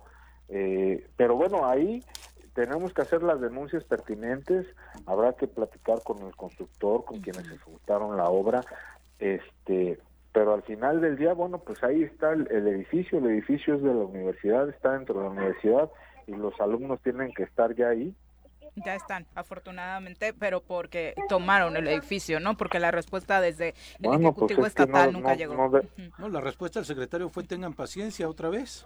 eh, 0.49 1.07
pero 1.15 1.37
bueno, 1.37 1.65
ahí 1.65 2.03
tenemos 2.53 2.93
que 2.93 3.03
hacer 3.03 3.23
las 3.23 3.39
denuncias 3.39 3.85
pertinentes, 3.85 4.67
habrá 5.05 5.31
que 5.33 5.47
platicar 5.47 6.03
con 6.03 6.21
el 6.21 6.35
constructor, 6.35 7.05
con 7.05 7.21
quienes 7.21 7.45
ejecutaron 7.45 8.17
la 8.17 8.25
obra, 8.25 8.59
este, 9.19 9.99
pero 10.33 10.53
al 10.53 10.63
final 10.63 10.99
del 10.99 11.15
día, 11.15 11.33
bueno, 11.33 11.59
pues 11.59 11.81
ahí 11.81 12.03
está 12.03 12.33
el, 12.33 12.45
el, 12.51 12.67
edificio, 12.67 13.19
el 13.19 13.27
edificio 13.27 13.75
es 13.75 13.81
de 13.81 13.93
la 13.93 14.03
universidad, 14.03 14.67
está 14.67 14.91
dentro 14.91 15.15
de 15.15 15.23
la 15.23 15.29
universidad 15.29 15.89
y 16.27 16.31
los 16.33 16.59
alumnos 16.59 17.01
tienen 17.01 17.33
que 17.33 17.43
estar 17.43 17.75
ya 17.75 17.89
ahí 17.89 18.13
ya 18.75 18.95
están, 18.95 19.25
afortunadamente, 19.35 20.33
pero 20.33 20.61
porque 20.61 21.13
tomaron 21.29 21.77
el 21.77 21.87
edificio, 21.87 22.39
¿no? 22.39 22.55
Porque 22.57 22.79
la 22.79 22.91
respuesta 22.91 23.41
desde 23.41 23.69
el 23.69 23.75
pues 24.01 24.19
Ejecutivo 24.19 24.65
Estatal 24.65 25.13
nunca 25.13 25.35
llegó. 25.35 25.55
No, 26.17 26.29
la 26.29 26.41
respuesta 26.41 26.79
del 26.79 26.85
secretario 26.85 27.29
fue 27.29 27.43
tengan 27.43 27.73
paciencia 27.73 28.27
otra 28.27 28.49
vez. 28.49 28.85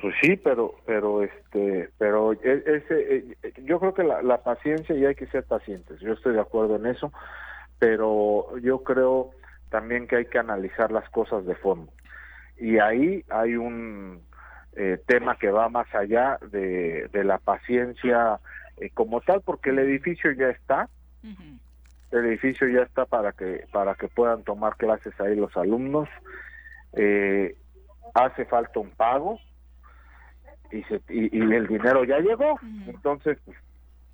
Pues 0.00 0.14
sí, 0.20 0.36
pero, 0.36 0.74
pero, 0.84 1.22
este, 1.22 1.90
pero 1.96 2.32
e, 2.32 2.62
ese, 2.66 3.16
e, 3.16 3.52
yo 3.64 3.80
creo 3.80 3.94
que 3.94 4.02
la, 4.02 4.22
la 4.22 4.42
paciencia 4.42 4.94
y 4.94 5.06
hay 5.06 5.14
que 5.14 5.26
ser 5.28 5.44
pacientes. 5.44 6.00
Yo 6.00 6.12
estoy 6.12 6.34
de 6.34 6.40
acuerdo 6.40 6.76
en 6.76 6.86
eso, 6.86 7.12
pero 7.78 8.58
yo 8.58 8.82
creo 8.82 9.30
también 9.70 10.06
que 10.06 10.16
hay 10.16 10.26
que 10.26 10.38
analizar 10.38 10.92
las 10.92 11.08
cosas 11.10 11.46
de 11.46 11.54
fondo. 11.54 11.90
Y 12.58 12.78
ahí 12.78 13.24
hay 13.30 13.56
un, 13.56 14.22
eh, 14.76 15.00
tema 15.06 15.36
que 15.38 15.50
va 15.50 15.70
más 15.70 15.92
allá 15.94 16.38
de, 16.50 17.08
la 17.24 17.38
paciencia 17.38 18.40
eh, 18.76 18.90
como 18.92 19.22
tal, 19.22 19.40
porque 19.40 19.70
el 19.70 19.78
edificio 19.78 20.32
ya 20.32 20.48
está, 20.50 20.90
el 22.10 22.26
edificio 22.26 22.68
ya 22.68 22.82
está 22.82 23.06
para 23.06 23.32
que 23.32 23.64
para 23.72 23.94
que 23.94 24.06
puedan 24.06 24.44
tomar 24.44 24.76
clases 24.76 25.18
ahí 25.18 25.34
los 25.34 25.56
alumnos. 25.56 26.08
Eh, 26.92 27.56
hace 28.14 28.44
falta 28.44 28.78
un 28.78 28.90
pago 28.90 29.40
y, 30.70 30.82
se, 30.84 31.00
y, 31.08 31.40
el 31.40 31.66
dinero 31.66 32.04
ya 32.04 32.18
llegó, 32.18 32.58
entonces 32.86 33.38
pues, 33.44 33.56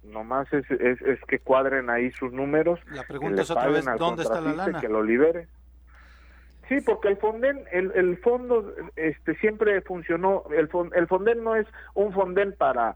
nomás 0.04 0.52
es, 0.52 0.70
es, 0.70 1.02
es, 1.02 1.20
que 1.26 1.40
cuadren 1.40 1.90
ahí 1.90 2.12
sus 2.12 2.32
números. 2.32 2.80
La 2.92 3.02
pregunta 3.02 3.42
es 3.42 3.50
otra 3.50 3.68
vez, 3.68 3.84
¿dónde 3.98 4.22
está 4.22 4.40
la 4.40 4.52
lana? 4.52 4.80
Que 4.80 4.88
lo 4.88 5.02
libere. 5.02 5.48
Sí, 6.72 6.80
porque 6.80 7.08
el 7.08 7.18
Fonden, 7.18 7.64
el, 7.70 7.92
el 7.94 8.16
fondo 8.16 8.74
este 8.96 9.34
siempre 9.36 9.78
funcionó, 9.82 10.44
el, 10.56 10.70
el 10.94 11.06
Fonden 11.06 11.44
no 11.44 11.54
es 11.54 11.66
un 11.92 12.14
Fonden 12.14 12.54
para 12.56 12.94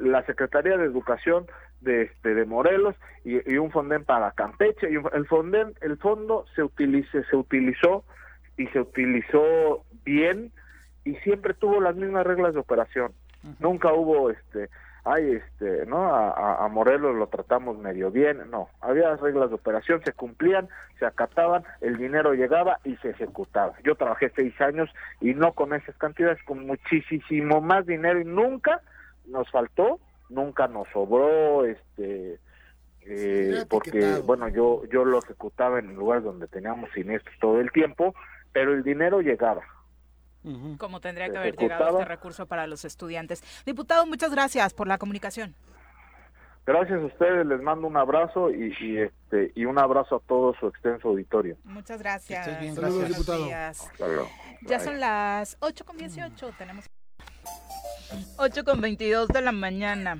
la 0.00 0.26
Secretaría 0.26 0.76
de 0.76 0.84
Educación 0.84 1.46
de, 1.80 2.02
este, 2.02 2.34
de 2.34 2.44
Morelos 2.44 2.96
y, 3.24 3.56
un 3.56 3.70
Fonden 3.70 4.04
para 4.04 4.32
Campeche, 4.32 4.90
y 4.90 4.96
el 4.96 5.26
Fonden, 5.26 5.74
el 5.80 5.96
fondo 5.98 6.44
se 6.56 6.64
utilice, 6.64 7.22
se 7.30 7.36
utilizó 7.36 8.02
y 8.56 8.66
se 8.68 8.80
utilizó 8.80 9.84
bien 10.04 10.50
y 11.04 11.14
siempre 11.18 11.54
tuvo 11.54 11.80
las 11.80 11.94
mismas 11.94 12.26
reglas 12.26 12.54
de 12.54 12.60
operación. 12.60 13.12
Nunca 13.60 13.92
hubo 13.92 14.30
este 14.30 14.70
ay, 15.04 15.32
este, 15.32 15.86
¿no? 15.86 16.14
A, 16.14 16.64
a, 16.64 16.68
Morelos 16.68 17.14
lo 17.14 17.26
tratamos 17.26 17.78
medio 17.78 18.10
bien, 18.10 18.50
no, 18.50 18.68
había 18.80 19.14
reglas 19.16 19.50
de 19.50 19.56
operación, 19.56 20.02
se 20.04 20.12
cumplían, 20.12 20.68
se 20.98 21.04
acataban, 21.04 21.64
el 21.82 21.98
dinero 21.98 22.32
llegaba 22.32 22.80
y 22.84 22.96
se 22.96 23.10
ejecutaba. 23.10 23.74
Yo 23.84 23.94
trabajé 23.96 24.32
seis 24.34 24.58
años 24.60 24.90
y 25.20 25.34
no 25.34 25.52
con 25.52 25.74
esas 25.74 25.96
cantidades, 25.96 26.42
con 26.44 26.66
muchísimo 26.66 27.60
más 27.60 27.86
dinero 27.86 28.20
y 28.20 28.24
nunca 28.24 28.80
nos 29.26 29.50
faltó, 29.50 30.00
nunca 30.30 30.68
nos 30.68 30.88
sobró, 30.88 31.66
este, 31.66 32.38
eh, 33.02 33.64
porque, 33.68 34.20
bueno, 34.24 34.48
yo, 34.48 34.84
yo 34.90 35.04
lo 35.04 35.18
ejecutaba 35.18 35.78
en 35.78 35.94
lugares 35.94 36.24
donde 36.24 36.48
teníamos 36.48 36.90
siniestros 36.92 37.36
todo 37.40 37.60
el 37.60 37.70
tiempo, 37.72 38.14
pero 38.52 38.72
el 38.72 38.82
dinero 38.82 39.20
llegaba 39.20 39.62
como 40.78 41.00
tendría 41.00 41.30
que 41.30 41.38
haber 41.38 41.56
llegado 41.56 42.00
este 42.00 42.04
recurso 42.04 42.46
para 42.46 42.66
los 42.66 42.84
estudiantes. 42.84 43.42
Diputado, 43.64 44.06
muchas 44.06 44.30
gracias 44.30 44.74
por 44.74 44.86
la 44.88 44.98
comunicación. 44.98 45.54
Gracias 46.66 46.98
a 47.02 47.04
ustedes, 47.04 47.46
les 47.46 47.60
mando 47.60 47.86
un 47.86 47.96
abrazo 47.96 48.50
y, 48.50 48.98
este 48.98 49.52
y 49.54 49.66
un 49.66 49.78
abrazo 49.78 50.16
a 50.16 50.20
todo 50.20 50.54
su 50.58 50.68
extenso 50.68 51.08
auditorio. 51.08 51.58
Muchas 51.64 52.00
gracias. 52.00 52.46
Saludos, 52.74 53.08
diputado. 53.08 53.46
Ya 54.62 54.80
son 54.80 54.98
las 54.98 55.58
8 55.60 55.84
con 55.84 55.98
18, 55.98 56.52
tenemos 56.56 56.86
8 58.38 58.64
con 58.64 58.80
22 58.80 59.28
de 59.28 59.42
la 59.42 59.52
mañana. 59.52 60.18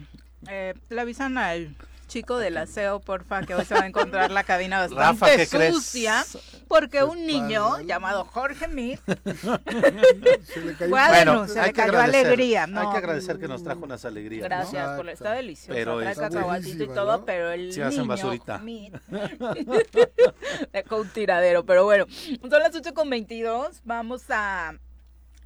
Eh, 0.50 0.74
le 0.90 1.00
avisan 1.00 1.38
al 1.38 1.74
chico 2.06 2.38
del 2.38 2.56
aseo, 2.56 3.00
porfa, 3.00 3.42
que 3.42 3.54
hoy 3.54 3.64
se 3.64 3.74
va 3.74 3.82
a 3.82 3.86
encontrar 3.86 4.30
la 4.30 4.44
cabina 4.44 4.86
bastante 4.88 5.46
sucia, 5.46 6.24
porque 6.68 7.04
un 7.04 7.26
niño 7.26 7.80
llamado 7.80 8.24
Jorge 8.24 8.68
Mir 8.68 8.98
fue 10.88 11.00
a 11.00 11.08
bueno, 11.08 11.48
se 11.48 11.62
le 11.62 11.72
cayó 11.72 12.00
alegría. 12.00 12.66
No, 12.66 12.80
hay 12.80 12.90
que 12.90 12.98
agradecer 12.98 13.38
que 13.38 13.48
nos 13.48 13.62
trajo 13.62 13.84
unas 13.84 14.04
alegrías. 14.04 14.44
Gracias, 14.44 14.96
por 14.96 15.08
está 15.08 15.32
delicioso. 15.32 15.74
Pero 15.74 16.00
trae 16.00 16.14
cacahuatito 16.14 16.84
y 16.84 16.88
todo, 16.88 17.24
pero 17.24 17.50
el 17.50 17.72
sí, 17.72 17.80
niño 17.80 18.06
basurita. 18.06 18.62
dejó 20.72 20.96
un 20.96 21.08
tiradero, 21.08 21.64
pero 21.64 21.84
bueno, 21.84 22.06
son 22.40 22.60
las 22.60 22.74
8 22.74 22.94
con 22.94 23.10
22, 23.10 23.80
vamos 23.84 24.24
a 24.30 24.74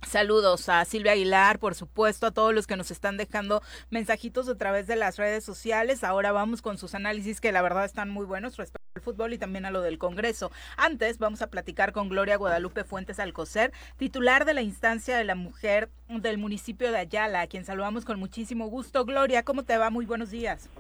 Saludos 0.07 0.69
a 0.69 0.85
Silvia 0.85 1.13
Aguilar, 1.13 1.59
por 1.59 1.75
supuesto, 1.75 2.27
a 2.27 2.31
todos 2.31 2.55
los 2.55 2.67
que 2.67 2.77
nos 2.77 2.91
están 2.91 3.17
dejando 3.17 3.63
mensajitos 3.91 4.49
a 4.49 4.57
través 4.57 4.87
de 4.87 4.97
las 4.97 5.19
redes 5.19 5.45
sociales. 5.45 6.03
Ahora 6.05 6.33
vamos 6.33 6.63
con 6.63 6.79
sus 6.79 6.95
análisis 6.95 7.41
que 7.41 7.53
la 7.53 7.63
verdad 7.63 7.85
están 7.85 8.09
muy 8.09 8.25
buenos 8.25 8.57
respecto 8.57 8.87
al 8.95 9.03
fútbol 9.03 9.33
y 9.35 9.39
también 9.39 9.67
a 9.67 9.71
lo 9.71 9.83
del 9.83 9.99
Congreso. 9.99 10.51
Antes 10.77 11.19
vamos 11.19 11.43
a 11.43 11.51
platicar 11.51 11.93
con 11.93 12.09
Gloria 12.09 12.37
Guadalupe 12.37 12.85
Fuentes 12.85 13.19
Alcocer, 13.19 13.73
titular 13.97 14.45
de 14.45 14.55
la 14.55 14.63
instancia 14.63 15.17
de 15.17 15.25
la 15.25 15.35
mujer 15.35 15.91
del 16.09 16.39
municipio 16.39 16.91
de 16.91 16.99
Ayala, 16.99 17.43
a 17.43 17.47
quien 17.47 17.65
saludamos 17.65 18.05
con 18.05 18.19
muchísimo 18.19 18.69
gusto. 18.69 19.05
Gloria, 19.05 19.43
¿cómo 19.43 19.65
te 19.65 19.77
va? 19.77 19.91
Muy 19.91 20.07
buenos 20.07 20.31
días. 20.31 20.71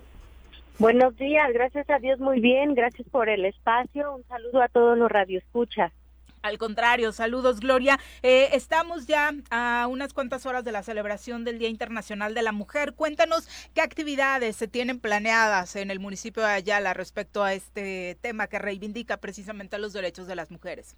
Buenos 0.79 1.17
días, 1.17 1.53
gracias 1.53 1.91
a 1.91 1.99
Dios 1.99 2.21
muy 2.21 2.41
bien, 2.41 2.75
gracias 2.75 3.07
por 3.09 3.29
el 3.29 3.45
espacio. 3.45 4.15
Un 4.15 4.25
saludo 4.29 4.63
a 4.63 4.69
todos 4.69 4.97
los 4.97 5.11
radioescuchas. 5.11 5.93
Al 6.43 6.59
contrario, 6.59 7.13
saludos 7.13 7.61
Gloria. 7.61 7.99
Eh, 8.23 8.51
estamos 8.53 9.07
ya 9.07 9.33
a 9.51 9.87
unas 9.89 10.13
cuantas 10.15 10.47
horas 10.47 10.65
de 10.65 10.73
la 10.73 10.83
celebración 10.83 11.45
del 11.45 11.59
Día 11.59 11.69
Internacional 11.69 12.35
de 12.35 12.43
la 12.43 12.53
Mujer. 12.53 12.95
Cuéntanos 12.95 13.49
qué 13.75 13.81
actividades 13.81 14.57
se 14.57 14.69
tienen 14.69 15.01
planeadas 15.01 15.75
en 15.77 15.91
el 15.91 15.99
municipio 15.99 16.43
de 16.43 16.51
Ayala 16.51 16.95
respecto 16.95 17.43
a 17.43 17.55
este 17.55 18.17
tema 18.21 18.47
que 18.47 18.59
reivindica 18.59 19.17
precisamente 19.17 19.79
los 19.79 19.93
derechos 19.93 20.27
de 20.27 20.37
las 20.37 20.51
mujeres. 20.51 20.97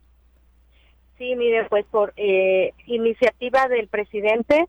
Sí, 1.16 1.34
mire, 1.36 1.66
pues 1.68 1.84
por 1.86 2.12
eh, 2.16 2.72
iniciativa 2.86 3.68
del 3.68 3.88
presidente, 3.88 4.66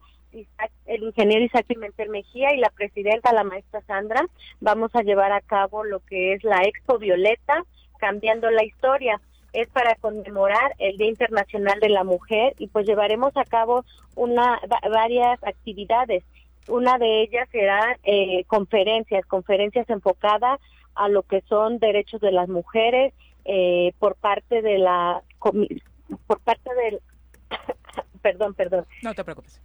el 0.85 1.03
ingeniero 1.03 1.45
Isaac 1.45 1.65
Pimentel 1.65 2.10
Mejía 2.10 2.53
y 2.53 2.57
la 2.57 2.69
presidenta, 2.69 3.34
la 3.34 3.43
maestra 3.43 3.81
Sandra, 3.88 4.26
vamos 4.60 4.91
a 4.93 5.02
llevar 5.02 5.31
a 5.34 5.41
cabo 5.41 5.84
lo 5.84 5.99
que 6.02 6.34
es 6.34 6.43
la 6.43 6.61
Expo 6.64 6.98
Violeta, 6.98 7.64
cambiando 7.99 8.49
la 8.49 8.64
historia 8.64 9.22
es 9.53 9.68
para 9.69 9.95
conmemorar 9.95 10.76
el 10.80 10.98
Día 10.98 11.10
Internacional 11.10 11.80
de 11.80 11.90
la 11.90 12.03
Mujer 12.03 12.53
y 12.57 12.68
pues 12.68 12.86
llevaremos 12.86 13.36
a 13.36 13.45
cabo 13.45 13.86
una 14.15 14.60
varias 14.90 15.44
actividades. 15.44 16.23
Una 16.68 16.98
de 16.98 17.23
ellas 17.23 17.49
será 17.52 17.98
eh, 18.03 18.44
conferencias, 18.45 19.26
conferencias 19.26 19.90
enfocadas 19.90 20.60
a 20.95 21.10
lo 21.10 21.23
que 21.23 21.41
son 21.41 21.80
derechos 21.80 22.22
de 22.22 22.32
las 22.32 22.48
mujeres 22.48 23.14
eh, 23.45 23.94
por 23.99 24.15
parte 24.15 24.61
de 24.61 24.78
la 24.78 25.23
por 25.40 26.40
parte 26.41 26.69
del 26.76 27.02
perdón, 28.22 28.53
perdón. 28.53 28.86
No 29.02 29.14
te 29.14 29.23
preocupes. 29.23 29.60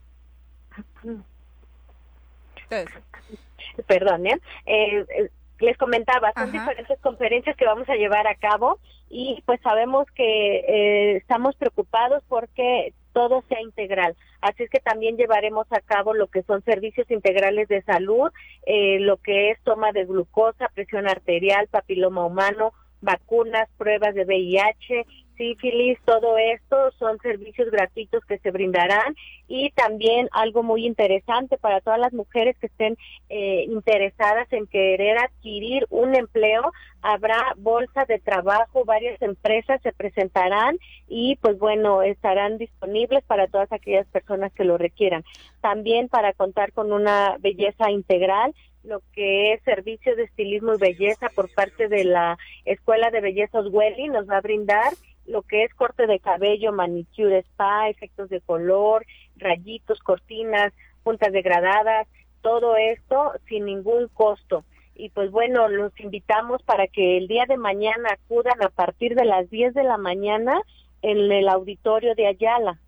Perdón, 3.87 4.27
¿eh? 4.27 4.41
eh 4.67 5.31
les 5.61 5.77
comentaba, 5.79 6.33
son 6.35 6.53
diferentes 6.53 6.99
conferencias 7.01 7.57
que 7.57 7.65
vamos 7.65 7.89
a 7.89 7.97
llevar 7.97 8.27
a 8.27 8.35
cabo 8.35 8.79
y 9.09 9.43
pues 9.47 9.61
sabemos 9.63 10.07
que 10.15 10.57
eh, 10.59 11.17
estamos 11.17 11.57
preocupados 11.57 12.23
porque 12.29 12.93
todo 13.13 13.43
sea 13.49 13.63
integral. 13.63 14.15
Así 14.43 14.65
es 14.65 14.71
que 14.71 14.81
también 14.81 15.17
llevaremos 15.17 15.67
a 15.71 15.81
cabo 15.81 16.13
lo 16.13 16.27
que 16.27 16.43
son 16.43 16.63
servicios 16.65 17.11
integrales 17.11 17.69
de 17.69 17.83
salud, 17.83 18.31
eh, 18.67 18.99
lo 19.01 19.17
que 19.17 19.51
es 19.51 19.59
toma 19.63 19.93
de 19.93 20.05
glucosa, 20.05 20.69
presión 20.75 21.09
arterial, 21.09 21.69
papiloma 21.69 22.27
humano, 22.27 22.73
vacunas, 23.01 23.69
pruebas 23.79 24.15
de 24.15 24.25
VIH, 24.25 25.07
sífilis, 25.37 25.99
todo 26.05 26.39
esto 26.39 26.91
son 26.99 27.19
servicios 27.19 27.71
gratuitos 27.71 28.25
que 28.25 28.39
se 28.39 28.51
brindarán 28.51 29.15
y 29.49 29.71
también 29.71 30.29
algo 30.33 30.63
muy 30.63 30.87
interesante 30.87 31.57
para 31.59 31.81
todas 31.81 32.01
las 32.01 32.13
mujeres 32.13 32.57
que 32.59 32.67
estén 32.67 32.97
eh, 33.29 33.65
interesadas 33.69 34.53
en 34.53 34.67
querer 34.67 35.19
adquirir 35.19 35.87
un 35.91 36.15
empleo, 36.15 36.73
habrá 37.03 37.55
bolsa 37.57 38.05
de 38.07 38.19
trabajo, 38.19 38.85
varias 38.85 39.21
empresas 39.23 39.81
se 39.83 39.93
presentarán 39.93 40.79
y 41.09 41.37
pues 41.37 41.59
bueno, 41.59 42.03
estarán 42.03 42.59
disponibles 42.59 43.23
para 43.25 43.47
todas 43.47 43.71
aquellas 43.73 44.07
personas 44.09 44.53
que 44.53 44.65
lo 44.65 44.79
requieran. 44.79 45.25
También 45.61 46.09
para 46.09 46.33
contar 46.33 46.73
con 46.73 46.93
una 46.93 47.37
belleza 47.39 47.91
integral, 47.91 48.55
lo 48.87 49.03
que 49.13 49.53
es 49.53 49.63
servicio 49.63 50.15
de 50.17 50.25
estilismo 50.25 50.75
y 50.75 50.79
belleza 50.79 51.29
por 51.35 51.53
parte 51.53 51.89
de 51.89 52.05
la 52.05 52.39
Escuela 52.65 53.11
de 53.11 53.21
Belleza 53.21 53.59
Oswelly 53.59 54.09
nos 54.09 54.29
va 54.29 54.39
a 54.39 54.43
brindar 54.43 54.93
lo 55.27 55.43
que 55.43 55.65
es 55.65 55.75
corte 55.75 56.07
de 56.07 56.21
cabello, 56.21 56.73
manicure, 56.73 57.39
spa, 57.39 57.89
efectos 57.89 58.29
de 58.29 58.41
color, 58.41 59.05
rayitos, 59.37 60.01
cortinas, 60.01 60.73
puntas 61.03 61.33
degradadas, 61.33 62.07
todo 62.43 62.77
esto 62.77 63.33
sin 63.49 63.67
ningún 63.67 64.09
costo. 64.09 64.65
Y 64.95 65.11
pues 65.11 65.31
bueno, 65.31 65.69
los 65.69 65.99
invitamos 66.01 66.63
para 66.63 66.87
que 66.87 67.19
el 67.19 67.29
día 67.29 67.45
de 67.47 67.59
mañana 67.59 68.11
acudan 68.13 68.63
a 68.63 68.71
partir 68.71 69.15
de 69.15 69.25
las 69.25 69.51
10 69.51 69.75
de 69.75 69.85
la 69.85 69.99
mañana 69.99 70.63
en 71.03 71.31
el 71.31 71.49
auditorio 71.49 72.15
de 72.15 72.27
Ayala. 72.27 72.81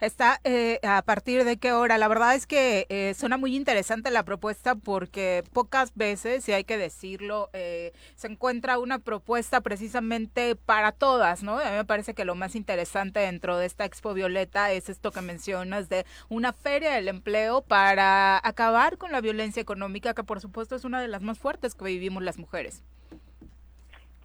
Está 0.00 0.40
eh, 0.44 0.78
a 0.82 1.02
partir 1.02 1.44
de 1.44 1.56
qué 1.56 1.72
hora. 1.72 1.98
La 1.98 2.08
verdad 2.08 2.34
es 2.34 2.46
que 2.46 2.86
eh, 2.88 3.14
suena 3.14 3.36
muy 3.36 3.56
interesante 3.56 4.10
la 4.10 4.24
propuesta 4.24 4.74
porque 4.74 5.42
pocas 5.52 5.94
veces, 5.94 6.48
y 6.48 6.52
hay 6.52 6.64
que 6.64 6.76
decirlo, 6.76 7.50
eh, 7.52 7.92
se 8.14 8.28
encuentra 8.28 8.78
una 8.78 8.98
propuesta 8.98 9.60
precisamente 9.60 10.56
para 10.56 10.92
todas, 10.92 11.42
¿no? 11.42 11.58
A 11.58 11.70
mí 11.70 11.76
me 11.76 11.84
parece 11.84 12.14
que 12.14 12.24
lo 12.24 12.34
más 12.34 12.54
interesante 12.54 13.20
dentro 13.20 13.56
de 13.58 13.66
esta 13.66 13.84
Expo 13.84 14.14
Violeta 14.14 14.72
es 14.72 14.88
esto 14.88 15.12
que 15.12 15.20
mencionas 15.20 15.88
de 15.88 16.04
una 16.28 16.52
feria 16.52 16.92
del 16.92 17.08
empleo 17.08 17.62
para 17.62 18.40
acabar 18.46 18.98
con 18.98 19.12
la 19.12 19.20
violencia 19.20 19.60
económica, 19.60 20.14
que 20.14 20.24
por 20.24 20.40
supuesto 20.40 20.76
es 20.76 20.84
una 20.84 21.00
de 21.00 21.08
las 21.08 21.22
más 21.22 21.38
fuertes 21.38 21.74
que 21.74 21.84
vivimos 21.84 22.22
las 22.22 22.38
mujeres. 22.38 22.82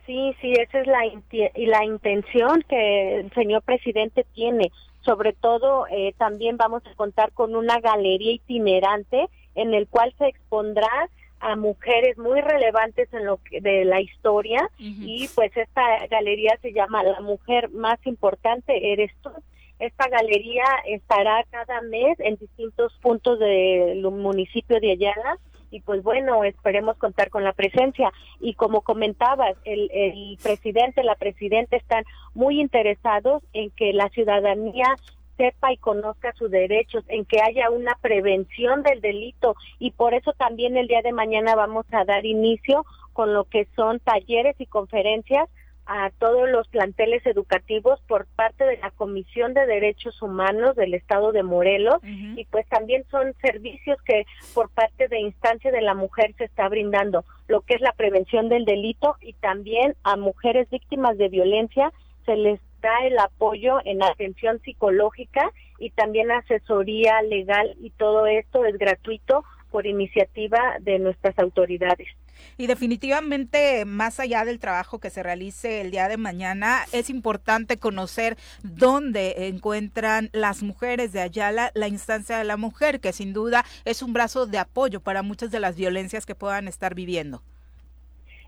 Sí, 0.05 0.35
sí, 0.41 0.51
esa 0.53 0.79
es 0.79 0.87
la, 0.87 0.99
la 1.55 1.85
intención 1.85 2.63
que 2.67 3.19
el 3.19 3.33
señor 3.33 3.61
presidente 3.61 4.25
tiene 4.33 4.71
sobre 5.01 5.33
todo, 5.33 5.85
eh, 5.89 6.13
también 6.17 6.57
vamos 6.57 6.83
a 6.85 6.95
contar 6.95 7.31
con 7.31 7.55
una 7.55 7.79
galería 7.79 8.33
itinerante 8.33 9.29
en 9.55 9.73
el 9.73 9.87
cual 9.87 10.13
se 10.17 10.27
expondrá 10.27 11.09
a 11.39 11.55
mujeres 11.55 12.17
muy 12.17 12.39
relevantes 12.39 13.11
en 13.13 13.25
lo 13.25 13.37
que, 13.37 13.61
de 13.61 13.83
la 13.83 13.99
historia. 13.99 14.69
Y 14.77 15.27
pues 15.33 15.55
esta 15.57 16.05
galería 16.07 16.57
se 16.61 16.71
llama 16.71 17.03
La 17.03 17.19
mujer 17.21 17.69
más 17.71 17.99
importante 18.05 18.93
eres 18.93 19.11
tú. 19.23 19.31
Esta 19.79 20.07
galería 20.07 20.63
estará 20.85 21.43
cada 21.49 21.81
mes 21.81 22.19
en 22.19 22.35
distintos 22.35 22.93
puntos 23.01 23.39
del 23.39 24.03
municipio 24.03 24.79
de 24.79 24.91
Ayala 24.91 25.39
y 25.71 25.79
pues 25.79 26.03
bueno, 26.03 26.43
esperemos 26.43 26.97
contar 26.97 27.29
con 27.29 27.43
la 27.43 27.53
presencia. 27.53 28.11
Y 28.39 28.53
como 28.53 28.81
comentabas, 28.81 29.55
el, 29.63 29.89
el 29.91 30.37
presidente, 30.43 31.03
la 31.03 31.15
presidenta 31.15 31.77
están 31.77 32.03
muy 32.33 32.59
interesados 32.59 33.41
en 33.53 33.71
que 33.71 33.93
la 33.93 34.09
ciudadanía 34.09 34.85
sepa 35.37 35.71
y 35.71 35.77
conozca 35.77 36.33
sus 36.33 36.51
derechos, 36.51 37.03
en 37.07 37.25
que 37.25 37.41
haya 37.41 37.71
una 37.71 37.97
prevención 38.01 38.83
del 38.83 39.01
delito 39.01 39.55
y 39.79 39.91
por 39.91 40.13
eso 40.13 40.33
también 40.33 40.77
el 40.77 40.87
día 40.87 41.01
de 41.01 41.13
mañana 41.13 41.55
vamos 41.55 41.85
a 41.91 42.05
dar 42.05 42.25
inicio 42.25 42.85
con 43.13 43.33
lo 43.33 43.45
que 43.45 43.67
son 43.75 43.99
talleres 43.99 44.55
y 44.59 44.67
conferencias 44.67 45.49
a 45.85 46.09
todos 46.19 46.49
los 46.49 46.67
planteles 46.67 47.25
educativos 47.25 47.99
por 48.07 48.25
parte 48.27 48.63
de 48.65 48.77
la 48.77 48.91
Comisión 48.91 49.53
de 49.53 49.65
Derechos 49.65 50.21
Humanos 50.21 50.75
del 50.75 50.93
Estado 50.93 51.31
de 51.31 51.43
Morelos 51.43 51.99
y 52.03 52.45
pues 52.45 52.67
también 52.67 53.03
son 53.09 53.33
servicios 53.41 54.01
que 54.03 54.25
por 54.53 54.69
parte 54.69 55.07
de 55.07 55.19
instancia 55.19 55.71
de 55.71 55.81
la 55.81 55.93
mujer 55.93 56.33
se 56.37 56.45
está 56.45 56.69
brindando, 56.69 57.25
lo 57.47 57.61
que 57.61 57.75
es 57.75 57.81
la 57.81 57.93
prevención 57.93 58.47
del 58.49 58.65
delito 58.65 59.15
y 59.21 59.33
también 59.33 59.95
a 60.03 60.15
mujeres 60.15 60.69
víctimas 60.69 61.17
de 61.17 61.29
violencia 61.29 61.91
se 62.25 62.35
les 62.35 62.59
da 62.81 63.05
el 63.05 63.17
apoyo 63.19 63.79
en 63.85 64.03
atención 64.03 64.59
psicológica 64.61 65.51
y 65.79 65.89
también 65.91 66.31
asesoría 66.31 67.21
legal 67.23 67.75
y 67.81 67.89
todo 67.91 68.27
esto 68.27 68.65
es 68.65 68.77
gratuito 68.77 69.43
por 69.71 69.87
iniciativa 69.87 70.77
de 70.79 70.99
nuestras 70.99 71.37
autoridades. 71.39 72.07
Y 72.57 72.67
definitivamente, 72.67 73.85
más 73.85 74.19
allá 74.19 74.45
del 74.45 74.59
trabajo 74.59 74.99
que 74.99 75.09
se 75.09 75.23
realice 75.23 75.81
el 75.81 75.91
día 75.91 76.07
de 76.07 76.17
mañana, 76.17 76.85
es 76.91 77.09
importante 77.09 77.77
conocer 77.77 78.37
dónde 78.63 79.47
encuentran 79.47 80.29
las 80.33 80.63
mujeres 80.63 81.11
de 81.11 81.21
Ayala 81.21 81.71
la 81.73 81.87
instancia 81.87 82.37
de 82.37 82.43
la 82.43 82.57
mujer, 82.57 82.99
que 82.99 83.13
sin 83.13 83.33
duda 83.33 83.65
es 83.85 84.01
un 84.01 84.13
brazo 84.13 84.47
de 84.47 84.57
apoyo 84.57 84.99
para 84.99 85.21
muchas 85.21 85.51
de 85.51 85.59
las 85.59 85.75
violencias 85.75 86.25
que 86.25 86.35
puedan 86.35 86.67
estar 86.67 86.95
viviendo. 86.95 87.41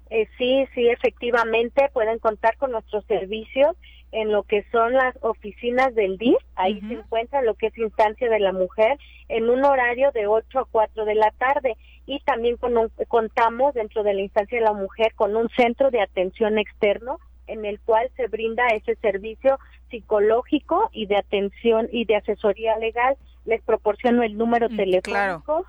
Eh, 0.10 0.28
sí, 0.38 0.66
sí, 0.76 0.90
efectivamente 0.90 1.90
pueden 1.94 2.20
contar 2.20 2.58
con 2.58 2.72
nuestros 2.72 3.04
servicios 3.06 3.76
en 4.12 4.32
lo 4.32 4.44
que 4.44 4.64
son 4.72 4.94
las 4.94 5.16
oficinas 5.22 5.96
del 5.96 6.20
DIF, 6.20 6.38
ahí 6.56 6.80
se 6.82 6.94
encuentra 6.94 7.42
lo 7.42 7.56
que 7.56 7.68
es 7.68 7.78
instancia 7.80 8.30
de 8.30 8.40
la 8.40 8.52
mujer 8.52 9.00
en 9.28 9.50
un 9.50 9.66
horario 9.66 10.12
de 10.12 10.28
8 10.28 10.60
a 10.60 10.66
4 10.66 11.06
de 11.06 11.16
la 11.16 11.32
tarde 11.32 11.76
y 12.06 12.20
también 12.22 12.58
con 12.58 12.74
contamos 13.08 13.74
dentro 13.74 14.04
de 14.04 14.14
la 14.14 14.22
instancia 14.22 14.60
de 14.60 14.66
la 14.66 14.74
mujer 14.74 15.14
con 15.16 15.36
un 15.36 15.50
centro 15.50 15.90
de 15.92 16.02
atención 16.02 16.58
externo 16.58 17.20
en 17.48 17.66
el 17.66 17.80
cual 17.80 18.10
se 18.16 18.28
brinda 18.28 18.68
ese 18.68 18.96
servicio 18.96 19.60
psicológico 19.90 20.90
y 20.92 21.08
de 21.08 21.18
atención 21.18 21.90
y 21.92 22.06
de 22.06 22.16
asesoría 22.16 22.78
legal. 22.78 23.18
Les 23.46 23.62
proporciono 23.62 24.24
el 24.24 24.38
número 24.38 24.70
mm, 24.70 24.78
telefónico. 24.78 25.66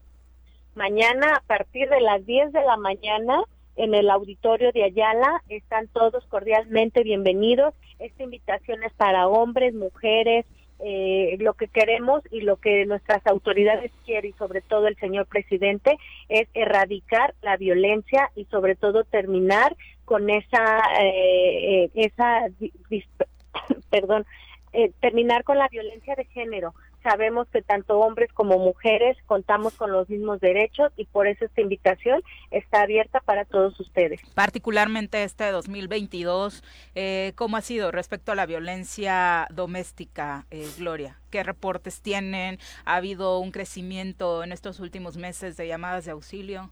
Mañana 0.74 1.36
a 1.36 1.42
partir 1.42 1.90
de 1.90 2.00
las 2.00 2.26
10 2.26 2.54
de 2.54 2.64
la 2.64 2.78
mañana 2.78 3.44
en 3.76 3.94
el 3.94 4.10
auditorio 4.10 4.72
de 4.72 4.86
Ayala. 4.86 5.44
Están 5.50 5.88
todos 5.90 6.26
cordialmente 6.28 7.04
bienvenidos. 7.04 7.74
Esta 8.00 8.24
invitación 8.24 8.84
es 8.84 8.94
para 8.94 9.28
hombres, 9.28 9.74
mujeres, 9.74 10.46
eh, 10.80 11.36
lo 11.40 11.56
que 11.56 11.68
queremos 11.68 12.24
y 12.32 12.40
lo 12.40 12.56
que 12.56 12.86
nuestras 12.86 13.26
autoridades 13.28 13.92
quieren 14.06 14.32
y 14.32 14.38
sobre 14.38 14.62
todo 14.62 14.88
el 14.88 14.96
señor 14.96 15.26
presidente 15.26 15.98
es 16.30 16.48
erradicar 16.54 17.36
la 17.42 17.58
violencia 17.58 18.32
y 18.34 18.46
sobre 18.46 18.78
todo 18.78 19.04
terminar 19.04 19.76
con 20.06 20.30
esa 20.30 20.80
eh, 21.02 21.84
eh 21.84 21.92
esa 21.96 22.48
perdón 23.90 24.26
eh, 24.74 24.92
terminar 25.00 25.44
con 25.44 25.58
la 25.58 25.68
violencia 25.68 26.16
de 26.16 26.26
género. 26.26 26.74
Sabemos 27.02 27.48
que 27.48 27.62
tanto 27.62 27.98
hombres 28.00 28.32
como 28.34 28.60
mujeres 28.60 29.18
contamos 29.26 29.74
con 29.76 29.92
los 29.92 30.10
mismos 30.10 30.42
derechos 30.42 30.92
y 30.98 31.06
por 31.06 31.28
eso 31.28 31.46
esta 31.46 31.62
invitación 31.62 32.22
está 32.52 32.82
abierta 32.82 33.22
para 33.22 33.46
todos 33.46 33.80
ustedes. 33.80 34.20
Particularmente 34.36 35.24
este 35.24 35.50
2022, 35.50 36.62
eh, 36.96 37.32
¿cómo 37.36 37.56
ha 37.56 37.62
sido 37.62 37.92
respecto 37.92 38.34
a 38.34 38.36
la 38.36 38.46
violencia 38.46 39.48
doméstica, 39.50 40.46
eh, 40.52 40.68
Gloria? 40.78 41.18
¿Qué 41.32 41.42
reportes 41.42 42.02
tienen? 42.02 42.60
¿Ha 42.84 42.98
habido 42.98 43.40
un 43.40 43.52
crecimiento 43.52 44.44
en 44.44 44.52
estos 44.52 44.82
últimos 44.82 45.16
meses 45.16 45.56
de 45.56 45.68
llamadas 45.68 46.04
de 46.04 46.12
auxilio? 46.12 46.70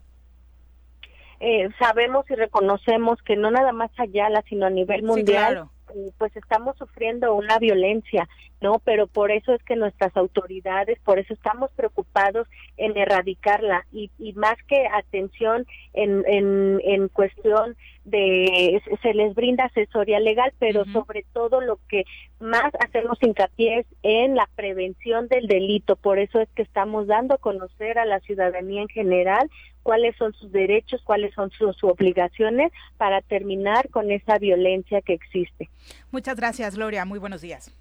eh, 1.40 1.68
sabemos 1.78 2.28
y 2.30 2.34
reconocemos 2.34 3.22
que 3.22 3.36
no 3.36 3.50
nada 3.50 3.72
más 3.72 3.90
Ayala, 3.96 4.42
sino 4.48 4.66
a 4.66 4.70
nivel 4.70 5.02
mundial, 5.02 5.56
eh, 5.56 5.77
pues 6.18 6.34
estamos 6.36 6.76
sufriendo 6.76 7.34
una 7.34 7.58
violencia, 7.58 8.28
¿no? 8.60 8.80
Pero 8.84 9.06
por 9.06 9.30
eso 9.30 9.52
es 9.54 9.62
que 9.64 9.76
nuestras 9.76 10.16
autoridades, 10.16 10.98
por 11.04 11.18
eso 11.18 11.34
estamos 11.34 11.70
preocupados 11.72 12.48
en 12.76 12.96
erradicarla 12.96 13.86
y, 13.92 14.10
y 14.18 14.32
más 14.34 14.56
que 14.66 14.86
atención 14.86 15.66
en, 15.94 16.24
en, 16.26 16.80
en 16.84 17.08
cuestión 17.08 17.76
de 18.10 18.82
se 19.02 19.14
les 19.14 19.34
brinda 19.34 19.64
asesoría 19.64 20.20
legal, 20.20 20.52
pero 20.58 20.84
sobre 20.86 21.24
todo 21.32 21.60
lo 21.60 21.78
que 21.88 22.04
más 22.40 22.72
hacemos 22.80 23.18
hincapié 23.22 23.80
es 23.80 23.86
en 24.02 24.34
la 24.34 24.48
prevención 24.54 25.28
del 25.28 25.46
delito. 25.46 25.96
Por 25.96 26.18
eso 26.18 26.40
es 26.40 26.48
que 26.54 26.62
estamos 26.62 27.06
dando 27.06 27.34
a 27.34 27.38
conocer 27.38 27.98
a 27.98 28.04
la 28.04 28.20
ciudadanía 28.20 28.82
en 28.82 28.88
general 28.88 29.50
cuáles 29.82 30.16
son 30.16 30.34
sus 30.34 30.52
derechos, 30.52 31.00
cuáles 31.02 31.32
son 31.34 31.50
sus, 31.50 31.82
obligaciones 31.82 32.72
para 32.96 33.22
terminar 33.22 33.88
con 33.88 34.10
esa 34.10 34.38
violencia 34.38 35.00
que 35.00 35.14
existe. 35.14 35.70
Muchas 36.10 36.36
gracias, 36.36 36.76
Gloria. 36.76 37.04
Muy 37.04 37.18
buenos 37.18 37.40
días. 37.40 37.72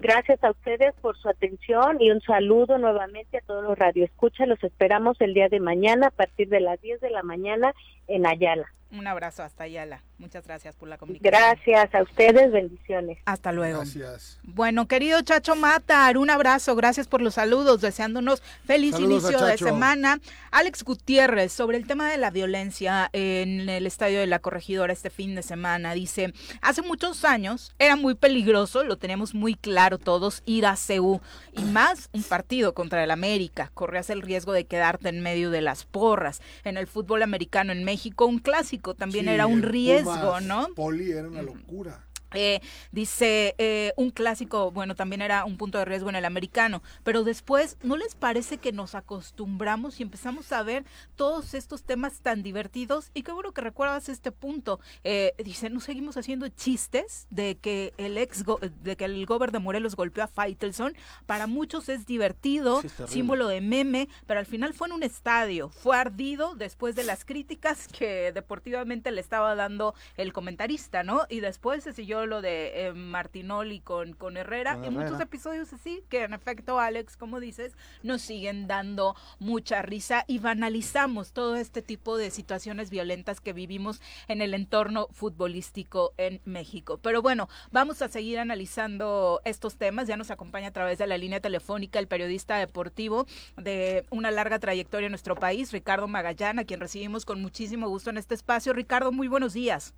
Gracias 0.00 0.42
a 0.44 0.50
ustedes 0.50 0.94
por 1.00 1.16
su 1.18 1.28
atención 1.28 2.00
y 2.00 2.12
un 2.12 2.20
saludo 2.20 2.78
nuevamente 2.78 3.38
a 3.38 3.40
todos 3.40 3.64
los 3.64 3.76
radioescuchas. 3.76 4.46
Los 4.46 4.62
esperamos 4.62 5.20
el 5.20 5.34
día 5.34 5.48
de 5.48 5.58
mañana 5.58 6.08
a 6.08 6.10
partir 6.10 6.48
de 6.48 6.60
las 6.60 6.80
10 6.80 7.00
de 7.00 7.10
la 7.10 7.24
mañana 7.24 7.74
en 8.08 8.26
Ayala. 8.26 8.66
Un 8.90 9.06
abrazo 9.06 9.42
hasta 9.42 9.64
Ayala. 9.64 10.02
Muchas 10.18 10.44
gracias 10.46 10.74
por 10.74 10.88
la 10.88 10.98
comunicación. 10.98 11.32
Gracias 11.32 11.94
a 11.94 12.02
ustedes, 12.02 12.50
bendiciones. 12.50 13.18
Hasta 13.24 13.52
luego. 13.52 13.78
Gracias. 13.78 14.40
Bueno, 14.42 14.88
querido 14.88 15.20
Chacho 15.22 15.54
Matar, 15.54 16.18
un 16.18 16.28
abrazo, 16.28 16.74
gracias 16.74 17.06
por 17.06 17.22
los 17.22 17.34
saludos, 17.34 17.80
deseándonos 17.80 18.42
feliz 18.64 18.98
inicio 18.98 19.44
de 19.44 19.58
semana. 19.58 20.18
Alex 20.50 20.82
Gutiérrez, 20.82 21.52
sobre 21.52 21.76
el 21.76 21.86
tema 21.86 22.10
de 22.10 22.16
la 22.16 22.30
violencia 22.30 23.10
en 23.12 23.68
el 23.68 23.86
estadio 23.86 24.18
de 24.18 24.26
la 24.26 24.40
corregidora 24.40 24.92
este 24.92 25.10
fin 25.10 25.36
de 25.36 25.42
semana, 25.42 25.94
dice, 25.94 26.32
hace 26.62 26.82
muchos 26.82 27.24
años 27.24 27.74
era 27.78 27.94
muy 27.94 28.14
peligroso, 28.14 28.82
lo 28.82 28.96
tenemos 28.96 29.34
muy 29.34 29.54
claro 29.54 29.98
todos, 29.98 30.42
ir 30.46 30.66
a 30.66 30.74
CEU 30.74 31.20
y 31.52 31.62
más 31.62 32.08
un 32.12 32.24
partido 32.24 32.74
contra 32.74 33.04
el 33.04 33.12
América. 33.12 33.70
Corrías 33.72 34.10
el 34.10 34.22
riesgo 34.22 34.52
de 34.52 34.66
quedarte 34.66 35.10
en 35.10 35.20
medio 35.20 35.50
de 35.50 35.60
las 35.60 35.84
porras. 35.84 36.40
En 36.64 36.76
el 36.76 36.88
fútbol 36.88 37.22
americano 37.22 37.70
en 37.70 37.84
México, 37.84 37.97
un 38.26 38.38
clásico 38.38 38.94
también 38.94 39.28
era 39.28 39.46
un 39.46 39.62
riesgo, 39.62 40.40
¿no? 40.40 40.68
Poli 40.74 41.10
era 41.10 41.28
una 41.28 41.42
locura. 41.42 42.07
Eh, 42.34 42.60
dice, 42.92 43.54
eh, 43.58 43.92
un 43.96 44.10
clásico, 44.10 44.70
bueno, 44.70 44.94
también 44.94 45.22
era 45.22 45.44
un 45.44 45.56
punto 45.56 45.78
de 45.78 45.84
riesgo 45.84 46.10
en 46.10 46.16
el 46.16 46.24
americano, 46.24 46.82
pero 47.02 47.24
después, 47.24 47.78
¿no 47.82 47.96
les 47.96 48.14
parece 48.14 48.58
que 48.58 48.72
nos 48.72 48.94
acostumbramos 48.94 49.98
y 49.98 50.02
empezamos 50.02 50.52
a 50.52 50.62
ver 50.62 50.84
todos 51.16 51.54
estos 51.54 51.84
temas 51.84 52.20
tan 52.20 52.42
divertidos? 52.42 53.10
Y 53.14 53.22
qué 53.22 53.32
bueno 53.32 53.52
que 53.52 53.62
recuerdas 53.62 54.08
este 54.08 54.30
punto. 54.30 54.80
Eh, 55.04 55.34
dice, 55.42 55.70
¿no 55.70 55.80
seguimos 55.80 56.16
haciendo 56.16 56.48
chistes 56.48 57.26
de 57.30 57.56
que 57.56 57.94
el 57.96 58.18
ex, 58.18 58.44
de 58.82 58.96
que 58.96 59.04
el 59.06 59.24
gober 59.24 59.50
de 59.50 59.58
Morelos 59.58 59.96
golpeó 59.96 60.24
a 60.24 60.28
Faitelson? 60.28 60.94
Para 61.26 61.46
muchos 61.46 61.88
es 61.88 62.06
divertido, 62.06 62.82
símbolo 63.06 63.48
de 63.48 63.60
meme, 63.60 64.08
pero 64.26 64.40
al 64.40 64.46
final 64.46 64.74
fue 64.74 64.88
en 64.88 64.94
un 64.94 65.02
estadio, 65.02 65.70
fue 65.70 65.96
ardido 65.96 66.54
después 66.54 66.94
de 66.94 67.04
las 67.04 67.24
críticas 67.24 67.88
que 67.88 68.32
deportivamente 68.32 69.10
le 69.10 69.20
estaba 69.20 69.54
dando 69.54 69.94
el 70.16 70.32
comentarista, 70.32 71.02
¿no? 71.02 71.26
Y 71.28 71.40
después 71.40 71.84
se 71.84 71.92
siguió 71.92 72.17
lo 72.26 72.42
de 72.42 72.86
eh, 72.86 72.92
Martinoli 72.92 73.80
con, 73.80 74.12
con 74.12 74.36
Herrera, 74.36 74.78
y 74.84 74.90
muchos 74.90 75.20
episodios 75.20 75.72
así, 75.72 76.02
que 76.08 76.24
en 76.24 76.34
efecto, 76.34 76.78
Alex, 76.78 77.16
como 77.16 77.40
dices, 77.40 77.74
nos 78.02 78.22
siguen 78.22 78.66
dando 78.66 79.16
mucha 79.38 79.82
risa 79.82 80.24
y 80.26 80.38
banalizamos 80.38 81.32
todo 81.32 81.56
este 81.56 81.82
tipo 81.82 82.16
de 82.16 82.30
situaciones 82.30 82.90
violentas 82.90 83.40
que 83.40 83.52
vivimos 83.52 84.00
en 84.28 84.42
el 84.42 84.54
entorno 84.54 85.08
futbolístico 85.12 86.12
en 86.16 86.40
México. 86.44 86.98
Pero 86.98 87.22
bueno, 87.22 87.48
vamos 87.70 88.02
a 88.02 88.08
seguir 88.08 88.38
analizando 88.38 89.40
estos 89.44 89.76
temas. 89.76 90.08
Ya 90.08 90.16
nos 90.16 90.30
acompaña 90.30 90.68
a 90.68 90.72
través 90.72 90.98
de 90.98 91.06
la 91.06 91.18
línea 91.18 91.40
telefónica 91.40 91.98
el 91.98 92.08
periodista 92.08 92.56
deportivo 92.58 93.26
de 93.56 94.04
una 94.10 94.30
larga 94.30 94.58
trayectoria 94.58 95.06
en 95.06 95.12
nuestro 95.12 95.34
país, 95.34 95.72
Ricardo 95.72 96.08
Magallán, 96.08 96.58
a 96.58 96.64
quien 96.64 96.80
recibimos 96.80 97.24
con 97.24 97.40
muchísimo 97.40 97.88
gusto 97.88 98.10
en 98.10 98.18
este 98.18 98.34
espacio. 98.34 98.72
Ricardo, 98.72 99.12
muy 99.12 99.28
buenos 99.28 99.52
días. 99.52 99.94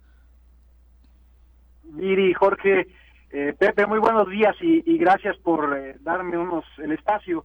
Miri, 1.84 2.32
Jorge, 2.34 2.86
eh, 3.30 3.54
Pepe, 3.58 3.86
muy 3.86 3.98
buenos 3.98 4.28
días 4.28 4.56
y, 4.60 4.98
gracias 4.98 5.36
por 5.38 5.76
eh, 5.76 5.96
darme 6.00 6.36
unos 6.36 6.64
el 6.78 6.92
espacio. 6.92 7.44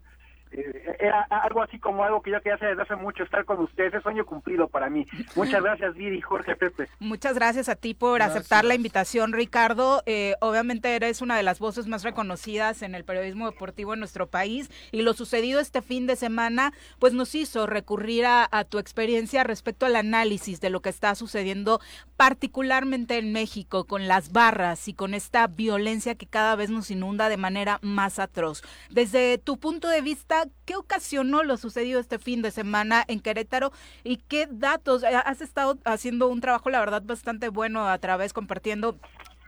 Eh, 0.58 0.96
era 1.00 1.22
algo 1.30 1.62
así 1.62 1.80
como 1.80 2.04
algo 2.04 2.22
que 2.22 2.32
yo 2.32 2.38
quería 2.38 2.56
hacer 2.56 2.70
desde 2.70 2.84
hace 2.84 2.96
mucho, 2.96 3.24
estar 3.24 3.46
con 3.46 3.60
ustedes, 3.60 3.94
es 3.94 4.04
sueño 4.04 4.26
cumplido 4.26 4.68
para 4.68 4.90
mí. 4.90 5.06
Muchas 5.36 5.62
gracias, 5.64 5.96
Viri, 5.96 6.22
Jorge, 6.22 6.56
Pepe. 6.56 6.88
Muchas 7.00 7.36
gracias 7.36 7.70
a 7.70 7.76
ti 7.76 7.94
por 7.94 8.22
aceptar 8.22 8.66
la 8.66 8.76
invitación, 8.76 9.34
Ricardo. 9.34 10.02
Eh, 10.06 10.36
obviamente 10.42 10.96
eres 10.96 11.22
una 11.22 11.38
de 11.38 11.44
las 11.44 11.60
voces 11.60 11.88
más 11.88 12.04
reconocidas 12.04 12.82
en 12.82 12.96
el 12.96 13.04
periodismo 13.04 13.50
deportivo 13.50 13.94
en 13.94 14.00
nuestro 14.00 14.28
país 14.28 14.70
y 14.92 15.02
lo 15.02 15.14
sucedido 15.14 15.60
este 15.60 15.82
fin 15.82 16.08
de 16.08 16.16
semana, 16.16 16.74
pues 17.00 17.14
nos 17.14 17.36
hizo 17.36 17.68
recurrir 17.68 18.26
a, 18.26 18.48
a 18.52 18.64
tu 18.64 18.80
experiencia 18.80 19.44
respecto 19.44 19.86
al 19.86 19.96
análisis 19.96 20.62
de 20.62 20.70
lo 20.70 20.82
que 20.82 20.90
está 20.90 21.16
sucediendo 21.16 21.80
particularmente 22.18 23.18
en 23.18 23.32
México 23.32 23.86
con 23.86 24.08
las 24.08 24.32
barras 24.32 24.88
y 24.88 24.94
con 24.94 25.14
esta 25.14 25.48
violencia 25.48 26.16
que 26.16 26.28
cada 26.28 26.56
vez 26.56 26.70
nos 26.70 26.90
inunda 26.92 27.30
de 27.30 27.38
manera 27.38 27.80
más 27.82 28.20
atroz. 28.20 28.64
Desde 28.90 29.38
tu 29.38 29.58
punto 29.58 29.88
de 29.90 30.02
vista, 30.02 30.45
¿qué 30.66 30.76
ocasionó 30.76 31.44
lo 31.44 31.58
sucedido 31.58 32.00
este 32.00 32.20
fin 32.20 32.42
de 32.42 32.52
semana 32.52 33.04
en 33.08 33.20
Querétaro 33.20 33.72
y 34.04 34.18
qué 34.18 34.48
datos? 34.50 35.04
Eh, 35.04 35.08
has 35.08 35.42
estado 35.42 35.78
haciendo 35.86 36.28
un 36.28 36.42
trabajo, 36.42 36.70
la 36.70 36.80
verdad, 36.80 37.02
bastante 37.04 37.50
bueno 37.50 37.88
a 37.88 37.98
través 37.98 38.34
compartiendo 38.34 38.98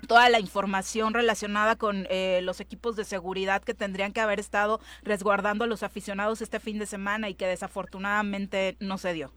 toda 0.08 0.30
la 0.30 0.40
información 0.40 1.14
relacionada 1.14 1.76
con 1.76 2.06
eh, 2.10 2.42
los 2.44 2.60
equipos 2.60 2.96
de 2.96 3.04
seguridad 3.04 3.64
que 3.64 3.74
tendrían 3.74 4.14
que 4.14 4.22
haber 4.22 4.40
estado 4.40 4.80
resguardando 5.04 5.64
a 5.64 5.68
los 5.68 5.84
aficionados 5.84 6.42
este 6.42 6.60
fin 6.60 6.80
de 6.80 6.86
semana 6.86 7.30
y 7.30 7.36
que 7.36 7.48
desafortunadamente 7.48 8.78
no 8.80 8.98
se 8.98 9.14
dio. 9.14 9.32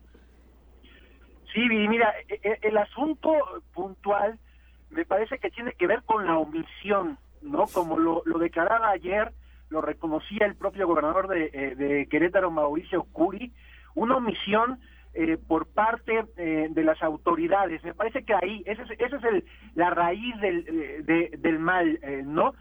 Sí, 1.53 1.61
mira, 1.61 2.15
e, 2.29 2.41
e, 2.43 2.59
el 2.63 2.77
asunto 2.77 3.33
puntual 3.73 4.39
me 4.91 5.05
parece 5.05 5.39
que 5.39 5.51
tiene 5.51 5.73
que 5.73 5.87
ver 5.87 6.03
con 6.05 6.27
la 6.27 6.39
omisión, 6.39 7.19
¿no? 7.43 7.67
Como 7.67 7.99
lo, 7.99 8.23
lo 8.25 8.39
declaraba 8.39 8.91
ayer 8.91 9.33
lo 9.71 9.81
reconocía 9.81 10.47
el 10.47 10.57
propio 10.57 10.87
gobernador 10.87 11.29
de, 11.29 11.51
eh, 11.53 12.07
Querétaro, 12.11 12.51
Mauricio 12.51 13.05
Curi, 13.05 13.53
una 13.95 14.17
omisión 14.17 14.81
eh, 15.15 15.39
por 15.39 15.67
parte 15.67 16.25
eh, 16.37 16.69
de 16.71 16.85
las 16.85 17.03
autoridades. 17.03 17.83
Me 17.83 17.95
parece 17.95 18.25
que 18.25 18.35
ahí, 18.35 18.63
esa 18.67 18.83
es, 18.83 18.91
ese 18.91 19.17
es 19.17 19.25
el, 19.25 19.45
la 19.75 19.91
raíz 19.91 20.39
del, 20.41 21.05
del 21.39 21.59
mal, 21.59 21.99
¿no? 22.25 22.55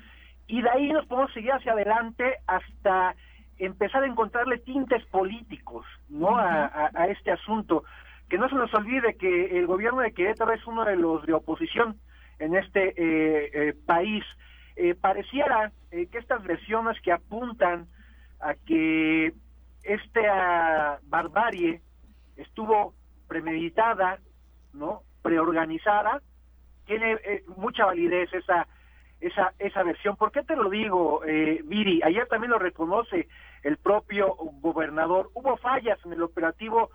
Y 0.48 0.62
de 0.62 0.70
ahí 0.70 0.90
nos 0.90 1.06
podemos 1.06 1.34
seguir 1.34 1.52
hacia 1.52 1.74
adelante 1.74 2.38
hasta 2.48 3.16
empezar 3.58 4.04
a 4.04 4.08
encontrarle 4.08 4.58
tintes 4.60 5.04
políticos, 5.08 5.86
¿no? 6.08 6.38
a, 6.38 6.90
a, 6.94 7.08
este 7.08 7.32
asunto. 7.32 7.84
Que 8.30 8.38
no 8.38 8.48
se 8.50 8.56
nos 8.56 8.74
olvide 8.74 9.16
que 9.16 9.60
el 9.60 9.68
gobierno 9.68 10.02
de 10.02 10.14
Querétaro 10.14 10.54
es 10.54 10.66
uno 10.66 10.86
de 10.86 10.96
los 10.96 11.26
de 11.26 11.34
oposición 11.34 11.98
en 12.40 12.56
este 12.56 13.76
país 13.86 14.24
eh, 14.80 14.96
pareciera 14.96 15.74
eh, 15.92 16.08
que 16.08 16.18
estas 16.18 16.42
versiones 16.44 17.00
que 17.02 17.12
apuntan 17.12 17.88
a 18.40 18.56
que 18.56 19.34
esta 19.84 21.00
barbarie 21.04 21.82
estuvo 22.38 22.94
premeditada, 23.28 24.20
¿no? 24.74 25.04
preorganizada, 25.22 26.22
tiene 26.86 27.18
eh, 27.26 27.44
mucha 27.58 27.86
validez 27.86 28.34
esa 28.34 28.68
esa 29.20 29.54
esa 29.60 29.84
versión. 29.84 30.16
¿Por 30.16 30.32
qué 30.32 30.44
te 30.44 30.56
lo 30.56 30.70
digo, 30.70 31.26
eh, 31.26 31.62
Viri? 31.66 32.02
Ayer 32.02 32.26
también 32.28 32.52
lo 32.52 32.58
reconoce 32.58 33.28
el 33.64 33.76
propio 33.76 34.34
gobernador. 34.62 35.30
Hubo 35.34 35.58
fallas 35.58 36.00
en 36.06 36.14
el 36.14 36.24
operativo 36.24 36.90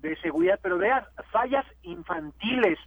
de 0.00 0.14
seguridad, 0.16 0.60
pero 0.62 0.76
veas, 0.76 1.06
fallas 1.32 1.64
infantiles 1.82 2.78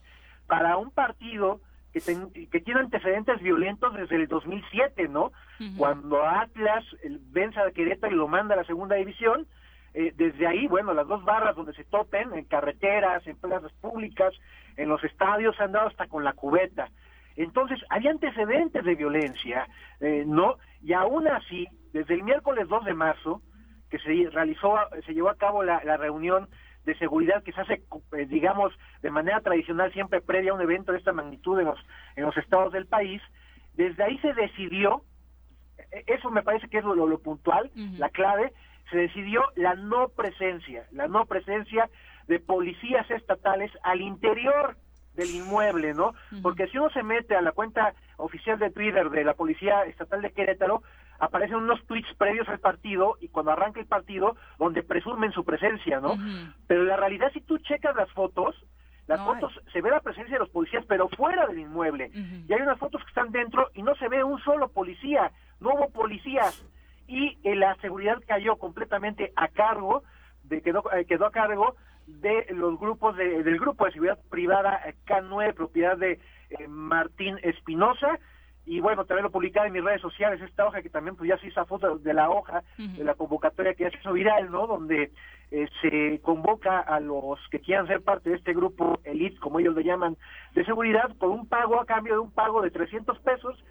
para 0.46 0.78
un 0.78 0.92
partido 0.92 1.60
que, 1.94 2.50
que 2.50 2.60
tiene 2.60 2.80
antecedentes 2.80 3.42
violentos 3.42 3.94
desde 3.94 4.16
el 4.16 4.28
2007, 4.28 5.08
¿no? 5.10 5.32
Cuando 5.78 6.26
Atlas 6.26 6.84
vence 7.32 7.60
a 7.60 7.72
Querétaro 7.72 8.14
y 8.14 8.18
lo 8.18 8.28
manda 8.28 8.56
a 8.56 8.58
la 8.58 8.64
segunda 8.66 8.96
división, 8.96 9.48
eh, 9.94 10.12
desde 10.16 10.48
ahí, 10.48 10.68
bueno, 10.68 10.94
las 10.94 11.08
dos 11.08 11.24
barras 11.24 11.56
donde 11.56 11.74
se 11.74 11.84
topen, 11.84 12.34
en 12.34 12.46
carreteras, 12.46 13.26
en 13.28 13.38
plazas 13.38 13.72
públicas, 13.74 14.34
en 14.76 14.90
los 14.90 15.04
estadios, 15.04 15.56
se 15.56 15.64
han 15.64 15.72
dado 15.72 15.88
hasta 15.88 16.08
con 16.08 16.24
la 16.24 16.34
cubeta. 16.34 16.90
Entonces, 17.36 17.80
había 17.90 18.12
antecedentes 18.12 18.84
de 18.84 18.96
violencia, 18.96 19.68
eh, 20.00 20.24
¿no? 20.26 20.58
Y 20.82 20.94
aún 20.94 21.28
así, 21.28 21.68
desde 21.94 22.16
el 22.16 22.24
miércoles 22.24 22.68
2 22.68 22.86
de 22.86 22.94
marzo, 22.96 23.42
que 23.90 24.00
se 24.00 24.30
realizó, 24.32 24.76
se 25.06 25.14
llevó 25.14 25.30
a 25.30 25.38
cabo 25.38 25.62
la, 25.62 25.80
la 25.84 25.98
reunión 25.98 26.50
de 26.86 26.96
seguridad 26.98 27.44
que 27.44 27.54
se 27.54 27.62
hace, 27.62 27.84
eh, 28.18 28.26
digamos, 28.26 28.74
de 29.02 29.12
manera 29.12 29.42
tradicional 29.42 29.92
siempre 29.94 30.22
previa 30.22 30.52
a 30.52 30.56
un 30.56 30.62
evento 30.62 30.92
de 30.92 30.98
esta 30.98 31.14
magnitud 31.14 31.60
en 31.60 31.66
los, 31.66 31.80
en 32.16 32.26
los 32.26 32.36
estados 32.38 32.74
del 32.74 32.86
país, 32.86 33.22
desde 33.76 34.04
ahí 34.04 34.18
se 34.20 34.34
decidió, 34.34 35.04
e, 35.92 36.04
eso 36.08 36.30
me 36.30 36.44
parece 36.44 36.68
que 36.68 36.80
es 36.80 36.84
lo, 36.84 36.96
lo 36.96 37.20
puntual, 37.20 37.72
la 37.98 38.10
clave, 38.10 38.54
se 38.92 38.98
decidió 38.98 39.42
la 39.56 39.76
no 39.76 40.10
presencia, 40.10 40.86
la 40.92 41.08
no 41.08 41.26
presencia 41.26 41.90
de 42.28 42.40
policías 42.40 43.10
estatales 43.10 43.72
al 43.84 44.02
interior 44.02 44.78
del 45.16 45.30
inmueble, 45.30 45.94
¿no? 45.94 46.14
Porque 46.42 46.68
si 46.68 46.78
uno 46.78 46.90
se 46.90 47.04
mete 47.04 47.36
a 47.36 47.42
la 47.42 47.52
cuenta 47.52 47.94
oficial 48.18 48.58
de 48.60 48.72
Twitter 48.72 49.10
de 49.10 49.24
la 49.24 49.36
Policía 49.36 49.84
Estatal 49.84 50.22
de 50.22 50.32
Querétaro, 50.32 50.82
aparecen 51.24 51.58
unos 51.58 51.86
tweets 51.86 52.14
previos 52.18 52.48
al 52.50 52.60
partido 52.60 53.18
y 53.22 53.30
cuando 53.30 53.52
arranca 53.52 53.80
el 53.80 53.86
partido 53.86 54.36
donde 54.60 54.84
presumen 54.84 55.32
su 55.32 55.44
presencia, 55.44 56.00
¿no? 56.00 56.16
Pero 56.68 56.84
la 56.84 56.98
realidad 56.98 57.32
si 57.34 57.42
tú 57.42 57.58
checas 57.60 57.96
las 57.96 58.12
fotos, 58.12 58.56
las 59.08 59.22
fotos 59.22 59.52
se 59.72 59.82
ve 59.82 59.90
la 59.90 60.00
presencia 60.00 60.36
de 60.36 60.40
los 60.40 60.50
policías 60.50 60.86
pero 60.88 61.10
fuera 61.10 61.46
del 61.48 61.60
inmueble. 61.60 62.12
Y 62.48 62.54
hay 62.54 62.62
unas 62.62 62.80
fotos 62.80 63.02
que 63.02 63.10
están 63.10 63.32
dentro 63.32 63.70
y 63.74 63.84
no 63.84 63.96
se 63.96 64.08
ve 64.08 64.24
un 64.24 64.40
solo 64.42 64.70
policía, 64.70 65.32
no 65.60 65.74
hubo 65.74 65.90
policías 65.90 66.66
y 67.08 67.38
eh, 67.44 67.56
la 67.56 67.76
seguridad 67.76 68.22
cayó 68.26 68.56
completamente 68.56 69.34
a 69.36 69.48
cargo 69.50 70.04
de 70.44 70.62
quedó 70.62 70.84
eh, 70.94 71.06
quedó 71.06 71.26
a 71.26 71.32
cargo 71.32 71.76
de 72.08 72.48
los 72.52 72.80
grupos 72.80 73.16
de, 73.16 73.44
del 73.44 73.60
grupo 73.60 73.86
de 73.86 73.94
seguridad 73.94 74.20
privada 74.30 74.82
K9, 75.06 75.54
propiedad 75.54 75.98
de 75.98 76.20
eh, 76.50 76.68
Martín 76.68 77.40
Espinosa. 77.44 78.20
Y 78.66 78.80
bueno, 78.80 79.06
también 79.06 79.24
lo 79.24 79.32
publicaba 79.32 79.68
en 79.68 79.74
mis 79.74 79.84
redes 79.84 80.02
sociales, 80.02 80.42
esta 80.42 80.66
hoja 80.66 80.82
que 80.82 80.90
también 80.90 81.16
pues 81.16 81.30
ya 81.30 81.38
se 81.38 81.48
hizo 81.48 81.66
foto 81.66 81.98
de 81.98 82.14
la 82.14 82.30
hoja, 82.30 82.64
de 82.78 83.04
la 83.04 83.14
convocatoria 83.14 83.74
que 83.74 83.84
ya 83.84 83.92
se 83.92 83.98
hizo 83.98 84.14
viral, 84.14 84.50
¿no? 84.52 84.68
Donde 84.68 85.12
eh, 85.52 85.68
se 85.82 86.22
convoca 86.22 86.80
a 86.80 87.00
los 87.00 87.40
que 87.52 87.60
quieran 87.60 87.88
ser 87.88 88.02
parte 88.02 88.30
de 88.30 88.38
este 88.38 88.54
grupo 88.54 89.00
elite, 89.04 89.40
como 89.40 89.60
ellos 89.60 89.76
le 89.76 89.84
llaman, 89.84 90.16
de 90.54 90.64
seguridad, 90.64 91.14
por 91.18 91.30
un 91.30 91.48
pago 91.48 91.82
a 91.82 91.86
cambio 91.86 92.14
de 92.14 92.20
un 92.20 92.32
pago 92.32 92.62
de 92.62 92.72
300 92.72 93.20
pesos 93.20 93.64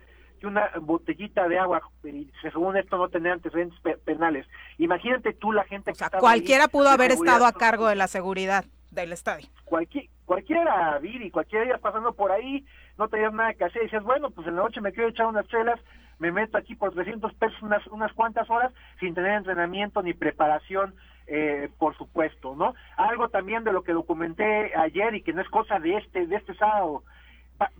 una 0.46 0.70
botellita 0.80 1.48
de 1.48 1.58
agua, 1.58 1.82
y 2.04 2.30
según 2.40 2.76
esto 2.76 2.96
no 2.96 3.08
tenía 3.08 3.32
antecedentes 3.32 3.78
penales. 4.04 4.46
Imagínate 4.78 5.32
tú 5.34 5.52
la 5.52 5.64
gente 5.64 5.92
que 5.92 6.18
Cualquiera 6.18 6.68
pudo 6.68 6.88
haber 6.88 7.12
estado 7.12 7.46
a 7.46 7.52
cargo 7.52 7.88
de 7.88 7.96
la 7.96 8.06
seguridad 8.06 8.64
del 8.90 9.12
estadio. 9.12 9.48
Cualquier, 9.64 10.06
cualquiera, 10.24 10.98
Viri, 10.98 11.30
cualquiera 11.30 11.78
pasando 11.78 12.12
por 12.12 12.30
ahí, 12.30 12.64
no 12.98 13.08
tenías 13.08 13.32
nada 13.32 13.54
que 13.54 13.64
hacer, 13.64 13.82
y 13.82 13.84
decías, 13.86 14.02
bueno, 14.02 14.30
pues 14.30 14.46
en 14.46 14.56
la 14.56 14.62
noche 14.62 14.80
me 14.80 14.92
quiero 14.92 15.08
echar 15.08 15.26
unas 15.26 15.46
chelas, 15.48 15.80
me 16.18 16.30
meto 16.30 16.56
aquí 16.56 16.74
por 16.74 16.92
300 16.92 17.34
pesos 17.34 17.60
unas, 17.62 17.86
unas 17.88 18.12
cuantas 18.12 18.48
horas 18.48 18.72
sin 19.00 19.14
tener 19.14 19.32
entrenamiento 19.32 20.02
ni 20.02 20.14
preparación, 20.14 20.94
eh, 21.26 21.70
por 21.78 21.96
supuesto, 21.96 22.54
¿no? 22.54 22.74
Algo 22.96 23.28
también 23.28 23.64
de 23.64 23.72
lo 23.72 23.82
que 23.82 23.92
documenté 23.92 24.72
ayer 24.76 25.14
y 25.14 25.22
que 25.22 25.32
no 25.32 25.40
es 25.40 25.48
cosa 25.48 25.78
de 25.78 25.96
este, 25.96 26.26
de 26.26 26.36
este 26.36 26.54
sábado, 26.54 27.02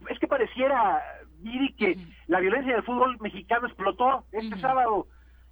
es 0.08 0.18
que 0.18 0.28
pareciera, 0.28 1.02
Viri, 1.40 1.72
que 1.74 1.96
la 2.26 2.40
violencia 2.40 2.72
del 2.72 2.84
fútbol 2.84 3.18
mexicano 3.20 3.66
explotó 3.66 4.24
este 4.32 4.58
sábado. 4.58 5.06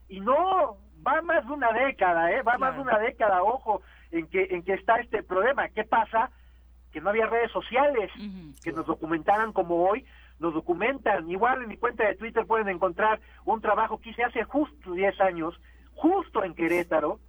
Y 0.08 0.20
no, 0.20 0.76
va 1.06 1.22
más 1.22 1.46
de 1.46 1.52
una 1.52 1.72
década, 1.72 2.30
¿eh? 2.32 2.42
Va 2.42 2.58
más 2.58 2.74
de 2.74 2.82
una 2.82 2.98
década, 2.98 3.42
ojo, 3.42 3.82
en 4.10 4.26
que, 4.26 4.48
en 4.50 4.62
que 4.62 4.74
está 4.74 4.96
este 4.96 5.22
problema. 5.22 5.68
¿Qué 5.68 5.84
pasa? 5.84 6.30
Que 6.92 7.00
no 7.00 7.10
había 7.10 7.26
redes 7.26 7.52
sociales 7.52 8.10
que 8.62 8.72
nos 8.72 8.86
documentaran 8.86 9.52
como 9.52 9.88
hoy 9.88 10.04
nos 10.40 10.54
documentan. 10.54 11.30
Igual 11.30 11.62
en 11.62 11.68
mi 11.68 11.76
cuenta 11.76 12.06
de 12.06 12.16
Twitter 12.16 12.46
pueden 12.46 12.68
encontrar 12.68 13.20
un 13.44 13.60
trabajo 13.60 14.00
que 14.00 14.10
hice 14.10 14.24
hace 14.24 14.42
justo 14.44 14.92
10 14.92 15.20
años, 15.20 15.60
justo 15.94 16.42
en 16.42 16.54
Querétaro, 16.54 17.20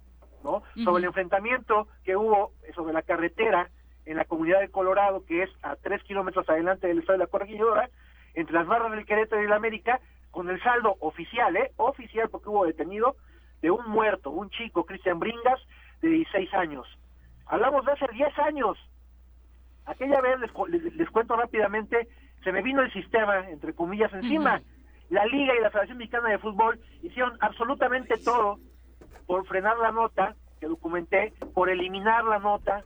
¿no? 0.42 0.62
Sobre 0.82 1.00
el 1.00 1.04
enfrentamiento 1.04 1.88
que 2.04 2.16
hubo 2.16 2.52
sobre 2.74 2.94
la 2.94 3.02
carretera 3.02 3.70
en 4.06 4.16
la 4.16 4.24
comunidad 4.24 4.60
de 4.60 4.70
Colorado, 4.70 5.24
que 5.24 5.44
es 5.44 5.50
a 5.62 5.76
tres 5.76 6.02
kilómetros 6.02 6.48
adelante 6.48 6.88
del 6.88 6.98
estado 6.98 7.18
de 7.18 7.24
la 7.24 7.30
Corregidora, 7.30 7.90
entre 8.34 8.54
las 8.54 8.66
barras 8.66 8.90
del 8.90 9.04
Querétaro 9.04 9.42
y 9.42 9.46
la 9.46 9.56
América, 9.56 10.00
con 10.30 10.48
el 10.48 10.60
saldo 10.62 10.96
oficial, 11.00 11.54
¿eh? 11.56 11.72
Oficial, 11.76 12.28
porque 12.30 12.48
hubo 12.48 12.64
detenido 12.64 13.16
de 13.60 13.70
un 13.70 13.88
muerto, 13.88 14.30
un 14.30 14.50
chico, 14.50 14.84
Cristian 14.86 15.20
Bringas, 15.20 15.60
de 16.00 16.08
16 16.08 16.52
años. 16.54 16.86
Hablamos 17.46 17.84
de 17.84 17.92
hace 17.92 18.06
10 18.12 18.38
años. 18.40 18.78
Aquella 19.86 20.20
vez, 20.20 20.36
les, 20.94 21.10
cuento 21.10 21.36
rápidamente, 21.36 22.08
se 22.44 22.52
me 22.52 22.62
vino 22.62 22.82
el 22.82 22.92
sistema, 22.92 23.48
entre 23.48 23.74
comillas, 23.74 24.12
encima. 24.12 24.62
La 25.10 25.26
Liga 25.26 25.54
y 25.54 25.60
la 25.60 25.70
Federación 25.70 25.98
Mexicana 25.98 26.30
de 26.30 26.38
Fútbol 26.38 26.80
hicieron 27.02 27.36
absolutamente 27.40 28.16
todo 28.18 28.58
por 29.26 29.46
frenar 29.46 29.76
la 29.78 29.92
nota 29.92 30.34
que 30.60 30.66
documenté, 30.66 31.32
por 31.54 31.68
eliminar 31.68 32.24
la 32.24 32.38
nota, 32.38 32.84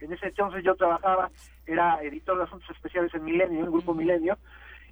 en 0.00 0.12
ese 0.12 0.26
entonces 0.26 0.62
yo 0.64 0.74
trabajaba, 0.74 1.30
era 1.66 2.02
editor 2.02 2.38
de 2.38 2.44
asuntos 2.44 2.70
especiales 2.70 3.12
en 3.14 3.24
Milenio, 3.24 3.58
en 3.58 3.64
el 3.64 3.70
grupo 3.70 3.94
Milenio, 3.94 4.38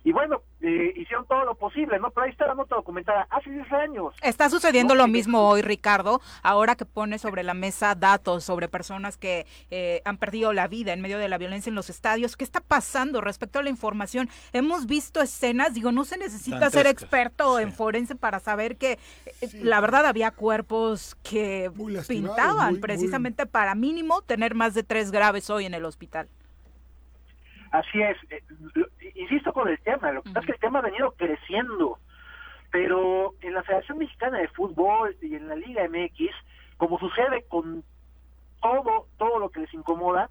y 0.05 0.13
bueno, 0.13 0.43
eh, 0.61 0.93
hicieron 0.97 1.27
todo 1.27 1.47
lo 1.47 1.55
posible, 1.55 1.99
¿no? 1.99 2.11
Pero 2.11 2.27
ahí 2.27 2.31
está 2.31 2.47
la 2.47 2.55
nota 2.55 2.77
documentada 2.77 3.27
hace 3.31 3.51
10 3.51 3.73
años. 3.73 4.15
Está 4.23 4.51
sucediendo 4.51 4.95
lo 4.95 5.09
mismo 5.09 5.49
hoy, 5.49 5.63
Ricardo, 5.63 6.21
ahora 6.43 6.77
que 6.77 6.85
pone 6.85 7.19
sobre 7.19 7.43
la 7.43 7.55
mesa 7.55 7.95
datos 7.95 8.45
sobre 8.45 8.69
personas 8.69 9.17
que 9.17 9.47
eh, 9.71 10.03
han 10.05 10.19
perdido 10.19 10.53
la 10.53 10.69
vida 10.69 10.93
en 10.93 11.01
medio 11.01 11.19
de 11.19 11.31
la 11.31 11.39
violencia 11.39 11.71
en 11.71 11.75
los 11.75 11.89
estadios. 11.89 12.37
¿Qué 12.37 12.45
está 12.45 12.61
pasando 12.61 13.23
respecto 13.23 13.61
a 13.61 13.63
la 13.63 13.71
información? 13.71 14.29
Hemos 14.53 14.87
visto 14.87 15.23
escenas, 15.23 15.73
digo, 15.73 15.91
no 15.91 16.05
se 16.05 16.19
necesita 16.19 16.69
ser 16.69 16.87
experto 16.87 17.59
en 17.59 17.73
forense 17.73 18.15
para 18.15 18.41
saber 18.41 18.77
que 18.77 18.99
eh, 19.41 19.49
la 19.63 19.81
verdad 19.81 20.05
había 20.05 20.33
cuerpos 20.33 21.17
que 21.23 21.73
pintaban 22.07 22.77
precisamente 22.77 23.47
para 23.47 23.75
mínimo 23.75 24.21
tener 24.21 24.55
más 24.55 24.75
de 24.75 24.83
tres 24.83 25.11
graves 25.11 25.49
hoy 25.49 25.65
en 25.65 25.73
el 25.73 25.87
hospital. 25.87 26.29
Así 27.75 28.01
es, 28.01 28.17
eh, 28.31 28.41
insisto 29.15 29.53
con 29.53 29.69
el 29.69 29.79
tema, 29.81 30.13
lo 30.13 30.23
que 30.23 30.31
pasa 30.31 30.41
es 30.41 30.47
que 30.47 30.53
el 30.53 30.61
tema 30.61 30.81
ha 30.81 30.83
venido 30.83 31.13
creciendo, 31.13 31.99
pero 32.71 33.35
en 33.41 33.55
la 33.55 33.63
Federación 33.63 33.99
Mexicana 33.99 34.39
de 34.39 34.49
Fútbol 34.49 35.17
y 35.23 35.35
en 35.37 35.49
la 35.49 35.55
Liga 35.55 35.87
MX, 35.89 36.35
como 36.77 36.99
sucede 36.99 37.45
con 37.49 37.85
todo, 38.61 39.07
todo 39.19 39.39
lo 39.39 39.51
que 39.51 39.61
les 39.61 39.75
incomoda, 39.75 40.31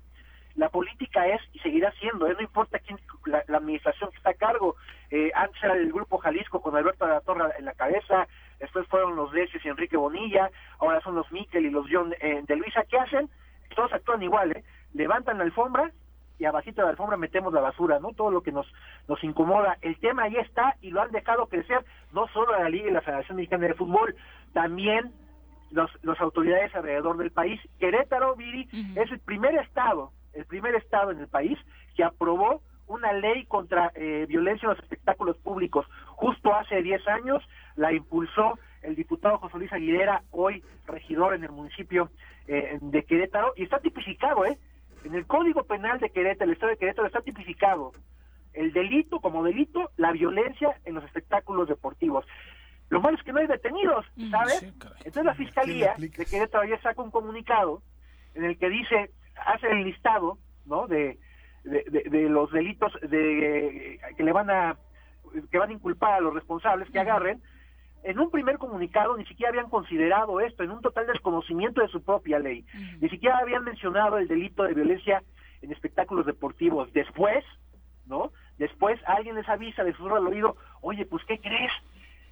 la 0.55 0.69
política 0.69 1.27
es 1.27 1.41
y 1.53 1.59
seguirá 1.59 1.91
siendo, 1.93 2.27
¿eh? 2.27 2.33
no 2.35 2.41
importa 2.41 2.79
quién, 2.79 2.99
la, 3.25 3.43
administración 3.47 4.11
que 4.11 4.17
está 4.17 4.31
a 4.31 4.35
cargo, 4.35 4.75
eh, 5.09 5.31
antes 5.33 5.63
era 5.63 5.73
el 5.73 5.91
Grupo 5.91 6.19
Jalisco 6.19 6.61
con 6.61 6.75
Alberto 6.75 7.05
de 7.05 7.13
la 7.13 7.21
Torre 7.21 7.53
en 7.57 7.65
la 7.65 7.73
cabeza, 7.73 8.27
después 8.59 8.87
fueron 8.87 9.15
los 9.15 9.31
Decis 9.31 9.65
y 9.65 9.69
Enrique 9.69 9.97
Bonilla, 9.97 10.51
ahora 10.79 11.01
son 11.01 11.15
los 11.15 11.31
Miquel 11.31 11.65
y 11.65 11.71
los 11.71 11.87
John 11.91 12.13
eh, 12.19 12.41
de 12.45 12.55
Luisa, 12.55 12.83
¿qué 12.89 12.97
hacen? 12.99 13.29
Todos 13.75 13.93
actúan 13.93 14.21
igual, 14.21 14.51
¿eh? 14.51 14.63
levantan 14.93 15.39
la 15.39 15.45
alfombra 15.45 15.91
y 16.43 16.45
abajito 16.45 16.81
de 16.81 16.87
la 16.87 16.91
alfombra 16.91 17.15
metemos 17.15 17.53
la 17.53 17.61
basura, 17.61 17.99
¿no? 17.99 18.11
Todo 18.11 18.29
lo 18.29 18.43
que 18.43 18.51
nos, 18.51 18.67
nos 19.07 19.23
incomoda. 19.23 19.77
El 19.81 19.97
tema 19.99 20.23
ahí 20.23 20.35
está 20.35 20.75
y 20.81 20.91
lo 20.91 21.01
han 21.01 21.11
dejado 21.11 21.47
crecer 21.47 21.85
no 22.11 22.27
solo 22.27 22.51
la 22.51 22.67
Liga 22.67 22.89
y 22.89 22.91
la 22.91 22.99
Federación 22.99 23.37
Mexicana 23.37 23.67
de 23.67 23.75
Fútbol, 23.75 24.13
también 24.51 25.13
los, 25.71 25.89
las 26.03 26.19
autoridades 26.19 26.75
alrededor 26.75 27.15
del 27.15 27.31
país. 27.31 27.61
Querétaro, 27.79 28.35
Viri, 28.35 28.67
es 28.95 29.09
el 29.09 29.19
primer 29.19 29.55
estado, 29.55 30.11
el 30.33 30.45
primer 30.45 30.75
estado 30.75 31.11
en 31.11 31.19
el 31.19 31.29
país 31.29 31.57
que 31.95 32.03
aprobó 32.03 32.61
una 32.87 33.13
ley 33.13 33.45
contra 33.45 33.93
eh, 33.95 34.25
violencia 34.27 34.65
en 34.65 34.71
los 34.71 34.83
espectáculos 34.83 35.37
públicos. 35.37 35.85
Justo 36.07 36.53
hace 36.53 36.81
10 36.81 37.07
años 37.07 37.41
la 37.77 37.93
impulsó 37.93 38.59
el 38.81 38.97
diputado 38.97 39.37
José 39.37 39.59
Luis 39.59 39.71
Aguilera, 39.71 40.23
hoy 40.31 40.61
regidor 40.87 41.35
en 41.35 41.45
el 41.45 41.51
municipio 41.53 42.09
eh, 42.47 42.79
de 42.81 43.03
Querétaro, 43.05 43.53
y 43.55 43.63
está 43.63 43.79
tipificado, 43.79 44.45
¿eh? 44.45 44.57
En 45.03 45.15
el 45.15 45.25
Código 45.25 45.63
Penal 45.63 45.99
de 45.99 46.09
Querétaro, 46.09 46.49
el 46.49 46.53
Estado 46.53 46.71
de 46.71 46.77
Querétaro, 46.77 47.07
está 47.07 47.21
tipificado 47.21 47.91
el 48.53 48.71
delito 48.71 49.19
como 49.19 49.43
delito, 49.43 49.91
la 49.97 50.11
violencia 50.11 50.79
en 50.85 50.95
los 50.95 51.03
espectáculos 51.03 51.67
deportivos. 51.67 52.25
Lo 52.89 53.01
malo 53.01 53.17
es 53.17 53.23
que 53.23 53.33
no 53.33 53.39
hay 53.39 53.47
detenidos, 53.47 54.05
mm, 54.15 54.29
¿sabes? 54.29 54.61
Entonces 54.61 55.25
la 55.25 55.33
Fiscalía 55.33 55.95
de 55.97 56.09
Querétaro 56.09 56.63
ya 56.65 56.79
saca 56.81 57.01
un 57.01 57.11
comunicado 57.11 57.81
en 58.35 58.45
el 58.45 58.57
que 58.57 58.69
dice, 58.69 59.11
hace 59.45 59.67
el 59.71 59.83
listado, 59.83 60.37
¿no? 60.65 60.87
De, 60.87 61.19
de, 61.63 62.29
los 62.29 62.51
delitos 62.51 62.91
de 63.01 63.99
que 64.17 64.23
le 64.23 64.33
van 64.33 64.49
a 64.49 64.77
que 65.49 65.57
van 65.57 65.69
a 65.69 65.73
inculpar 65.73 66.15
a 66.15 66.19
los 66.19 66.33
responsables 66.33 66.89
que 66.91 66.99
agarren 66.99 67.41
en 68.03 68.19
un 68.19 68.29
primer 68.29 68.57
comunicado 68.57 69.17
ni 69.17 69.25
siquiera 69.25 69.49
habían 69.49 69.69
considerado 69.69 70.39
esto, 70.41 70.63
en 70.63 70.71
un 70.71 70.81
total 70.81 71.07
desconocimiento 71.07 71.81
de 71.81 71.87
su 71.87 72.03
propia 72.03 72.39
ley. 72.39 72.65
Ni 72.99 73.09
siquiera 73.09 73.37
habían 73.37 73.63
mencionado 73.63 74.17
el 74.17 74.27
delito 74.27 74.63
de 74.63 74.73
violencia 74.73 75.23
en 75.61 75.71
espectáculos 75.71 76.25
deportivos. 76.25 76.91
Después, 76.93 77.43
¿no? 78.05 78.31
Después 78.57 78.99
alguien 79.07 79.35
les 79.35 79.47
avisa, 79.47 79.83
les 79.83 79.95
susurra 79.95 80.17
al 80.17 80.27
oído, 80.27 80.57
oye, 80.81 81.05
pues 81.05 81.23
¿qué 81.25 81.39
crees? 81.39 81.71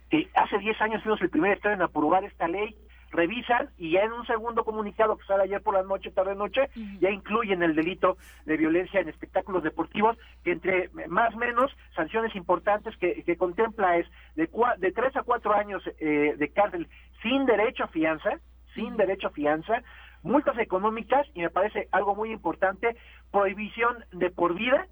Que 0.09 0.29
hace 0.35 0.57
10 0.57 0.81
años 0.81 1.03
fuimos 1.03 1.21
el 1.21 1.29
primer 1.29 1.53
estado 1.53 1.75
en 1.75 1.81
aprobar 1.81 2.23
esta 2.25 2.47
ley 2.47 2.75
revisan 3.11 3.69
y 3.77 3.91
ya 3.91 4.01
en 4.03 4.13
un 4.13 4.25
segundo 4.25 4.63
comunicado 4.63 5.17
que 5.17 5.25
sale 5.25 5.43
ayer 5.43 5.61
por 5.61 5.73
la 5.73 5.83
noche, 5.83 6.11
tarde 6.11 6.35
noche, 6.35 6.69
ya 6.99 7.09
incluyen 7.09 7.61
el 7.61 7.75
delito 7.75 8.17
de 8.45 8.57
violencia 8.57 8.99
en 8.99 9.09
espectáculos 9.09 9.63
deportivos, 9.63 10.17
que 10.43 10.53
entre 10.53 10.89
más 11.07 11.33
o 11.35 11.37
menos 11.37 11.71
sanciones 11.95 12.35
importantes 12.35 12.95
que, 12.97 13.23
que 13.23 13.37
contempla 13.37 13.97
es 13.97 14.07
de, 14.35 14.49
de 14.77 14.91
tres 14.91 15.15
a 15.15 15.23
cuatro 15.23 15.53
años 15.53 15.83
eh, 15.99 16.35
de 16.37 16.49
cárcel 16.49 16.87
sin 17.21 17.45
derecho 17.45 17.83
a 17.83 17.87
fianza, 17.87 18.39
sin 18.73 18.95
derecho 18.97 19.27
a 19.27 19.31
fianza, 19.31 19.83
multas 20.23 20.57
económicas 20.57 21.27
y 21.33 21.41
me 21.41 21.49
parece 21.49 21.87
algo 21.91 22.15
muy 22.15 22.31
importante, 22.31 22.95
prohibición 23.31 24.05
de 24.11 24.29
por 24.29 24.55
vida 24.55 24.87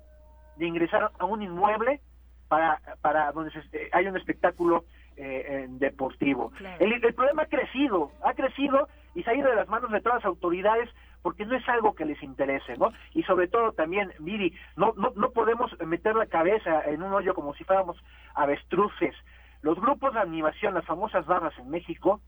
de 0.58 0.68
ingresar 0.68 1.12
a 1.18 1.26
un 1.26 1.42
inmueble 1.42 2.02
para, 2.48 2.82
para 3.02 3.32
donde 3.32 3.52
se, 3.52 3.60
eh, 3.78 3.90
hay 3.94 4.08
un 4.08 4.18
espectáculo 4.18 4.84
eh, 5.22 5.66
deportivo. 5.70 6.52
El, 6.80 6.94
el, 6.94 7.14
problema 7.14 7.44
ha 7.44 7.48
crecido, 7.48 8.12
ha 8.24 8.34
crecido 8.34 8.88
y 9.16 9.24
se 9.24 9.30
ha 9.30 9.36
ido 9.36 9.50
de 9.50 9.56
las 9.56 9.68
manos 9.68 9.92
de 9.92 10.02
todas 10.02 10.20
las 10.20 10.26
autoridades 10.26 10.90
porque 11.22 11.46
no 11.46 11.56
es 11.56 11.68
algo 11.68 11.94
que 11.94 12.06
les 12.06 12.22
interese, 12.24 12.78
¿no? 12.78 12.92
Y 13.14 13.24
sobre 13.24 13.48
todo 13.48 13.74
también, 13.74 14.14
Miri, 14.20 14.54
no, 14.78 14.94
no, 14.96 15.12
no 15.16 15.32
podemos 15.32 15.72
meter 15.86 16.16
la 16.16 16.28
cabeza 16.28 16.84
en 16.86 17.04
un 17.04 17.14
hoyo 17.14 17.34
como 17.34 17.54
si 17.54 17.66
fuéramos 17.66 17.98
avestruces. 18.36 19.14
Los 19.62 19.80
grupos 19.80 20.14
de 20.14 20.22
animación, 20.22 20.74
las 20.74 20.86
famosas 20.86 21.26
barras 21.26 21.54
en 21.60 21.70
México, 21.70 22.22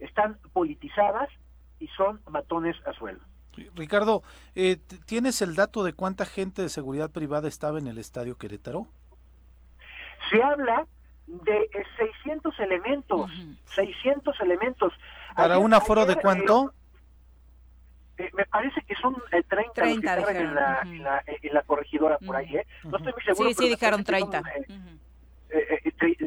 están 0.00 0.38
politizadas 0.52 1.28
y 1.78 1.86
son 1.88 2.20
matones 2.28 2.76
a 2.86 2.92
suelo. 2.94 3.20
Ricardo, 3.76 4.22
eh, 4.54 4.78
¿tienes 5.06 5.42
el 5.42 5.54
dato 5.54 5.84
de 5.84 5.92
cuánta 5.92 6.24
gente 6.24 6.62
de 6.62 6.68
seguridad 6.68 7.10
privada 7.10 7.48
estaba 7.48 7.78
en 7.78 7.86
el 7.86 7.98
estadio 7.98 8.36
Querétaro? 8.36 8.88
Se 10.30 10.42
habla 10.42 10.86
de 11.26 11.68
600 11.96 12.58
elementos, 12.60 13.30
600 13.74 14.40
elementos. 14.40 14.92
¿Para 15.34 15.58
un 15.58 15.72
aforo 15.74 16.04
de 16.06 16.16
cuánto? 16.16 16.72
Eh, 18.18 18.30
me 18.34 18.44
parece 18.46 18.82
que 18.82 18.94
son 18.96 19.16
30, 19.30 19.72
30 19.72 20.16
los 20.16 20.26
que 20.26 20.38
en, 20.38 20.54
la, 20.54 20.80
en, 20.82 21.02
la, 21.02 21.22
en, 21.26 21.54
la, 21.54 21.62
corregidora 21.62 22.18
por 22.18 22.36
ahí, 22.36 22.56
¿eh? 22.56 22.66
No 22.84 22.98
estoy 22.98 23.12
muy 23.12 23.22
seguro. 23.22 23.48
Sí, 23.48 23.54
sí, 23.54 23.68
dijeron 23.70 24.04
30. 24.04 24.42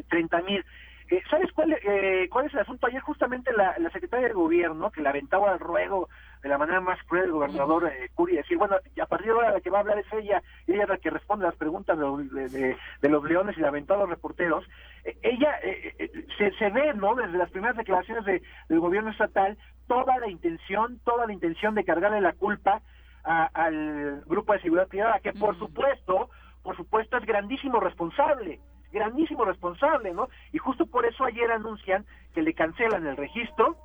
30 0.08 0.42
mil. 0.42 0.64
Eh, 1.08 1.22
¿Sabes 1.30 1.52
cuál, 1.52 1.72
eh, 1.72 2.28
cuál 2.30 2.46
es 2.46 2.54
el 2.54 2.60
asunto? 2.60 2.86
Ayer 2.86 3.00
justamente 3.00 3.52
la, 3.52 3.78
la 3.78 3.90
secretaria 3.90 4.28
de 4.28 4.34
gobierno, 4.34 4.90
que 4.90 5.00
la 5.00 5.10
aventaba 5.10 5.52
al 5.52 5.60
ruego 5.60 6.08
de 6.46 6.50
la 6.50 6.58
manera 6.58 6.80
más 6.80 7.02
cruel 7.08 7.24
el 7.24 7.32
gobernador 7.32 7.88
eh, 7.88 8.08
Curi, 8.14 8.36
decir, 8.36 8.56
bueno, 8.56 8.76
a 8.76 9.06
partir 9.06 9.26
de 9.26 9.32
ahora 9.32 9.52
la 9.54 9.60
que 9.60 9.68
va 9.68 9.78
a 9.78 9.80
hablar 9.80 9.98
es 9.98 10.06
ella, 10.12 10.40
y 10.68 10.74
ella 10.74 10.84
es 10.84 10.88
la 10.88 10.98
que 10.98 11.10
responde 11.10 11.44
las 11.44 11.56
preguntas 11.56 11.98
de, 11.98 12.48
de, 12.48 12.76
de 13.02 13.08
los 13.08 13.24
leones 13.24 13.58
y 13.58 13.60
la 13.60 13.68
aventó 13.68 13.94
a 13.94 13.96
los 13.96 14.08
reporteros, 14.08 14.64
eh, 15.04 15.18
ella 15.22 15.58
eh, 15.64 16.24
se, 16.38 16.52
se 16.52 16.70
ve, 16.70 16.94
¿no?, 16.94 17.16
desde 17.16 17.36
las 17.36 17.50
primeras 17.50 17.76
declaraciones 17.76 18.24
de, 18.24 18.42
del 18.68 18.78
gobierno 18.78 19.10
estatal, 19.10 19.58
toda 19.88 20.18
la 20.18 20.30
intención, 20.30 21.00
toda 21.04 21.26
la 21.26 21.32
intención 21.32 21.74
de 21.74 21.84
cargarle 21.84 22.20
la 22.20 22.32
culpa 22.32 22.80
a, 23.24 23.46
al 23.46 24.22
grupo 24.26 24.52
de 24.52 24.60
seguridad 24.60 24.86
privada, 24.86 25.18
que 25.18 25.32
por 25.32 25.58
supuesto, 25.58 26.30
por 26.62 26.76
supuesto 26.76 27.16
es 27.16 27.26
grandísimo 27.26 27.80
responsable, 27.80 28.60
grandísimo 28.92 29.44
responsable, 29.44 30.14
¿no? 30.14 30.28
Y 30.52 30.58
justo 30.58 30.86
por 30.86 31.06
eso 31.06 31.24
ayer 31.24 31.50
anuncian 31.50 32.06
que 32.34 32.42
le 32.42 32.54
cancelan 32.54 33.04
el 33.04 33.16
registro, 33.16 33.76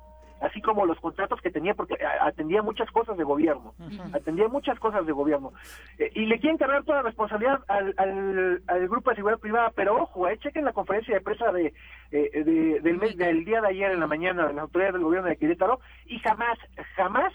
así 0.42 0.60
como 0.60 0.84
los 0.84 0.98
contratos 0.98 1.40
que 1.40 1.50
tenía, 1.50 1.74
porque 1.74 1.96
atendía 2.20 2.62
muchas 2.62 2.90
cosas 2.90 3.16
de 3.16 3.24
gobierno, 3.24 3.74
atendía 4.12 4.48
muchas 4.48 4.78
cosas 4.78 5.06
de 5.06 5.12
gobierno. 5.12 5.52
Eh, 5.98 6.10
y 6.14 6.26
le 6.26 6.38
quieren 6.40 6.58
cargar 6.58 6.84
toda 6.84 6.98
la 6.98 7.04
responsabilidad 7.04 7.60
al, 7.68 7.94
al, 7.96 8.62
al, 8.66 8.88
grupo 8.88 9.10
de 9.10 9.16
seguridad 9.16 9.40
privada, 9.40 9.72
pero 9.74 10.02
ojo, 10.02 10.28
eh, 10.28 10.38
chequen 10.38 10.64
la 10.64 10.72
conferencia 10.72 11.14
de 11.14 11.20
prensa 11.20 11.52
de, 11.52 11.72
eh, 12.10 12.44
de, 12.44 12.80
del, 12.80 12.98
mes, 12.98 13.16
del 13.16 13.44
día 13.44 13.60
de 13.60 13.68
ayer 13.68 13.92
en 13.92 14.00
la 14.00 14.06
mañana 14.06 14.48
de 14.48 14.54
las 14.54 14.62
autoridades 14.62 14.94
del 14.94 15.04
gobierno 15.04 15.28
de 15.28 15.36
Querétaro, 15.36 15.80
y 16.06 16.18
jamás, 16.18 16.58
jamás 16.96 17.32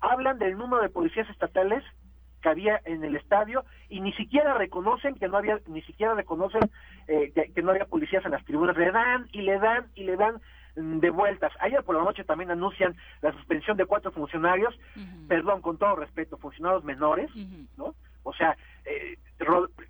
hablan 0.00 0.38
del 0.38 0.56
número 0.56 0.82
de 0.82 0.90
policías 0.90 1.28
estatales 1.30 1.82
que 2.42 2.48
había 2.48 2.80
en 2.84 3.04
el 3.04 3.16
estadio 3.16 3.64
y 3.88 4.00
ni 4.00 4.12
siquiera 4.14 4.54
reconocen 4.54 5.14
que 5.14 5.28
no 5.28 5.36
había 5.36 5.60
ni 5.66 5.82
siquiera 5.82 6.14
reconocen 6.14 6.70
eh, 7.06 7.32
que, 7.34 7.52
que, 7.52 7.62
no 7.62 7.70
había 7.70 7.84
policías 7.84 8.24
en 8.24 8.30
las 8.30 8.44
tribunas 8.46 8.76
le 8.78 8.90
dan 8.90 9.28
y 9.32 9.42
le 9.42 9.58
dan 9.58 9.88
y 9.94 10.04
le 10.04 10.16
dan 10.16 10.40
de 10.76 11.10
vueltas 11.10 11.52
ayer 11.60 11.82
por 11.82 11.96
la 11.96 12.02
noche 12.04 12.24
también 12.24 12.50
anuncian 12.50 12.96
la 13.22 13.32
suspensión 13.32 13.76
de 13.76 13.86
cuatro 13.86 14.12
funcionarios 14.12 14.74
uh 14.96 15.00
-huh. 15.00 15.28
perdón 15.28 15.60
con 15.62 15.78
todo 15.78 15.96
respeto 15.96 16.36
funcionarios 16.36 16.84
menores 16.84 17.30
uh 17.34 17.38
-huh. 17.38 17.66
no 17.76 17.94
o 18.22 18.32
sea 18.34 18.56
eh, 18.84 19.18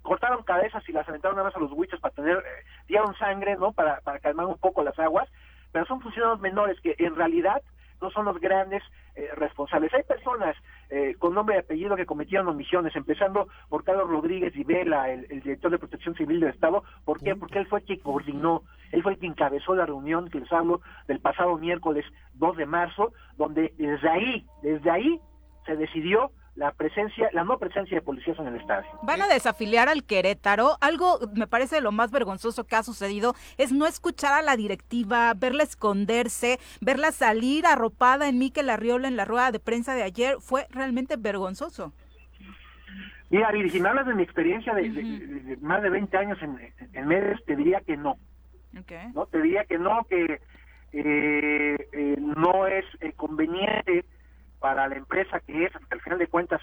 cortaron 0.02 0.42
cabezas 0.42 0.88
y 0.88 0.92
las 0.92 1.08
aventaron 1.08 1.36
nada 1.36 1.48
más 1.48 1.56
a 1.56 1.60
los 1.60 1.72
huichos 1.72 2.00
para 2.00 2.14
tener 2.14 2.38
eh, 2.38 2.64
dieron 2.88 3.14
sangre 3.16 3.56
no 3.56 3.72
para 3.72 4.00
para 4.00 4.18
calmar 4.20 4.46
un 4.46 4.58
poco 4.58 4.82
las 4.82 4.98
aguas 4.98 5.28
pero 5.72 5.84
son 5.86 6.00
funcionarios 6.00 6.40
menores 6.40 6.80
que 6.80 6.94
en 6.98 7.14
realidad 7.14 7.62
no 8.00 8.10
son 8.10 8.24
los 8.24 8.40
grandes 8.40 8.82
eh, 9.14 9.28
responsables. 9.36 9.92
Hay 9.94 10.02
personas 10.02 10.56
eh, 10.88 11.14
con 11.18 11.34
nombre 11.34 11.56
y 11.56 11.58
apellido 11.58 11.96
que 11.96 12.06
cometieron 12.06 12.48
omisiones, 12.48 12.94
empezando 12.96 13.48
por 13.68 13.84
Carlos 13.84 14.08
Rodríguez 14.08 14.54
y 14.56 14.64
Vela, 14.64 15.10
el, 15.10 15.26
el, 15.30 15.40
director 15.40 15.70
de 15.70 15.78
Protección 15.78 16.14
Civil 16.14 16.40
del 16.40 16.50
Estado. 16.50 16.82
¿Por 17.04 17.20
qué? 17.20 17.36
Porque 17.36 17.58
él 17.58 17.66
fue 17.66 17.82
quien 17.82 18.00
coordinó, 18.00 18.62
él 18.92 19.02
fue 19.02 19.16
quien 19.16 19.32
encabezó 19.32 19.74
la 19.74 19.86
reunión 19.86 20.28
que 20.28 20.40
les 20.40 20.52
hablo 20.52 20.80
del 21.06 21.20
pasado 21.20 21.56
miércoles 21.58 22.04
2 22.34 22.56
de 22.56 22.66
marzo, 22.66 23.12
donde 23.36 23.72
desde 23.76 24.08
ahí, 24.08 24.46
desde 24.62 24.90
ahí 24.90 25.20
se 25.66 25.76
decidió 25.76 26.30
la 26.54 26.72
presencia, 26.72 27.28
la 27.32 27.44
no 27.44 27.58
presencia 27.58 27.96
de 27.96 28.02
policías 28.02 28.38
en 28.38 28.48
el 28.48 28.56
estadio. 28.56 28.88
Van 29.02 29.22
a 29.22 29.28
desafiliar 29.28 29.88
al 29.88 30.04
Querétaro. 30.04 30.76
Algo 30.80 31.18
me 31.34 31.46
parece 31.46 31.80
lo 31.80 31.92
más 31.92 32.10
vergonzoso 32.10 32.64
que 32.64 32.76
ha 32.76 32.82
sucedido 32.82 33.34
es 33.56 33.72
no 33.72 33.86
escuchar 33.86 34.32
a 34.34 34.42
la 34.42 34.56
directiva, 34.56 35.32
verla 35.34 35.62
esconderse, 35.62 36.58
verla 36.80 37.12
salir 37.12 37.66
arropada 37.66 38.28
en 38.28 38.38
Miquel 38.38 38.68
Arriola 38.70 39.08
en 39.08 39.16
la 39.16 39.24
rueda 39.24 39.52
de 39.52 39.60
prensa 39.60 39.94
de 39.94 40.02
ayer. 40.02 40.36
Fue 40.40 40.66
realmente 40.70 41.16
vergonzoso. 41.16 41.92
Mira, 43.30 43.48
hablas 43.48 44.06
de 44.06 44.14
mi 44.14 44.24
experiencia 44.24 44.74
de, 44.74 44.82
uh 44.82 44.92
-huh. 44.92 45.18
de, 45.18 45.26
de, 45.26 45.40
de 45.40 45.56
más 45.58 45.82
de 45.82 45.90
20 45.90 46.16
años 46.16 46.38
en, 46.42 46.58
en 46.92 47.06
medios, 47.06 47.40
te 47.46 47.54
diría 47.54 47.80
que 47.80 47.96
no. 47.96 48.16
Okay. 48.78 49.08
¿no? 49.14 49.26
Te 49.26 49.40
diría 49.40 49.64
que 49.64 49.78
no, 49.78 50.04
que 50.08 50.40
eh, 50.92 51.88
eh, 51.92 52.16
no 52.18 52.66
es 52.66 52.84
eh, 53.00 53.12
conveniente 53.12 54.04
para 54.60 54.86
la 54.88 54.96
empresa 54.96 55.40
que 55.40 55.64
es, 55.64 55.72
porque 55.72 55.94
al 55.94 56.00
final 56.00 56.18
de 56.18 56.26
cuentas 56.28 56.60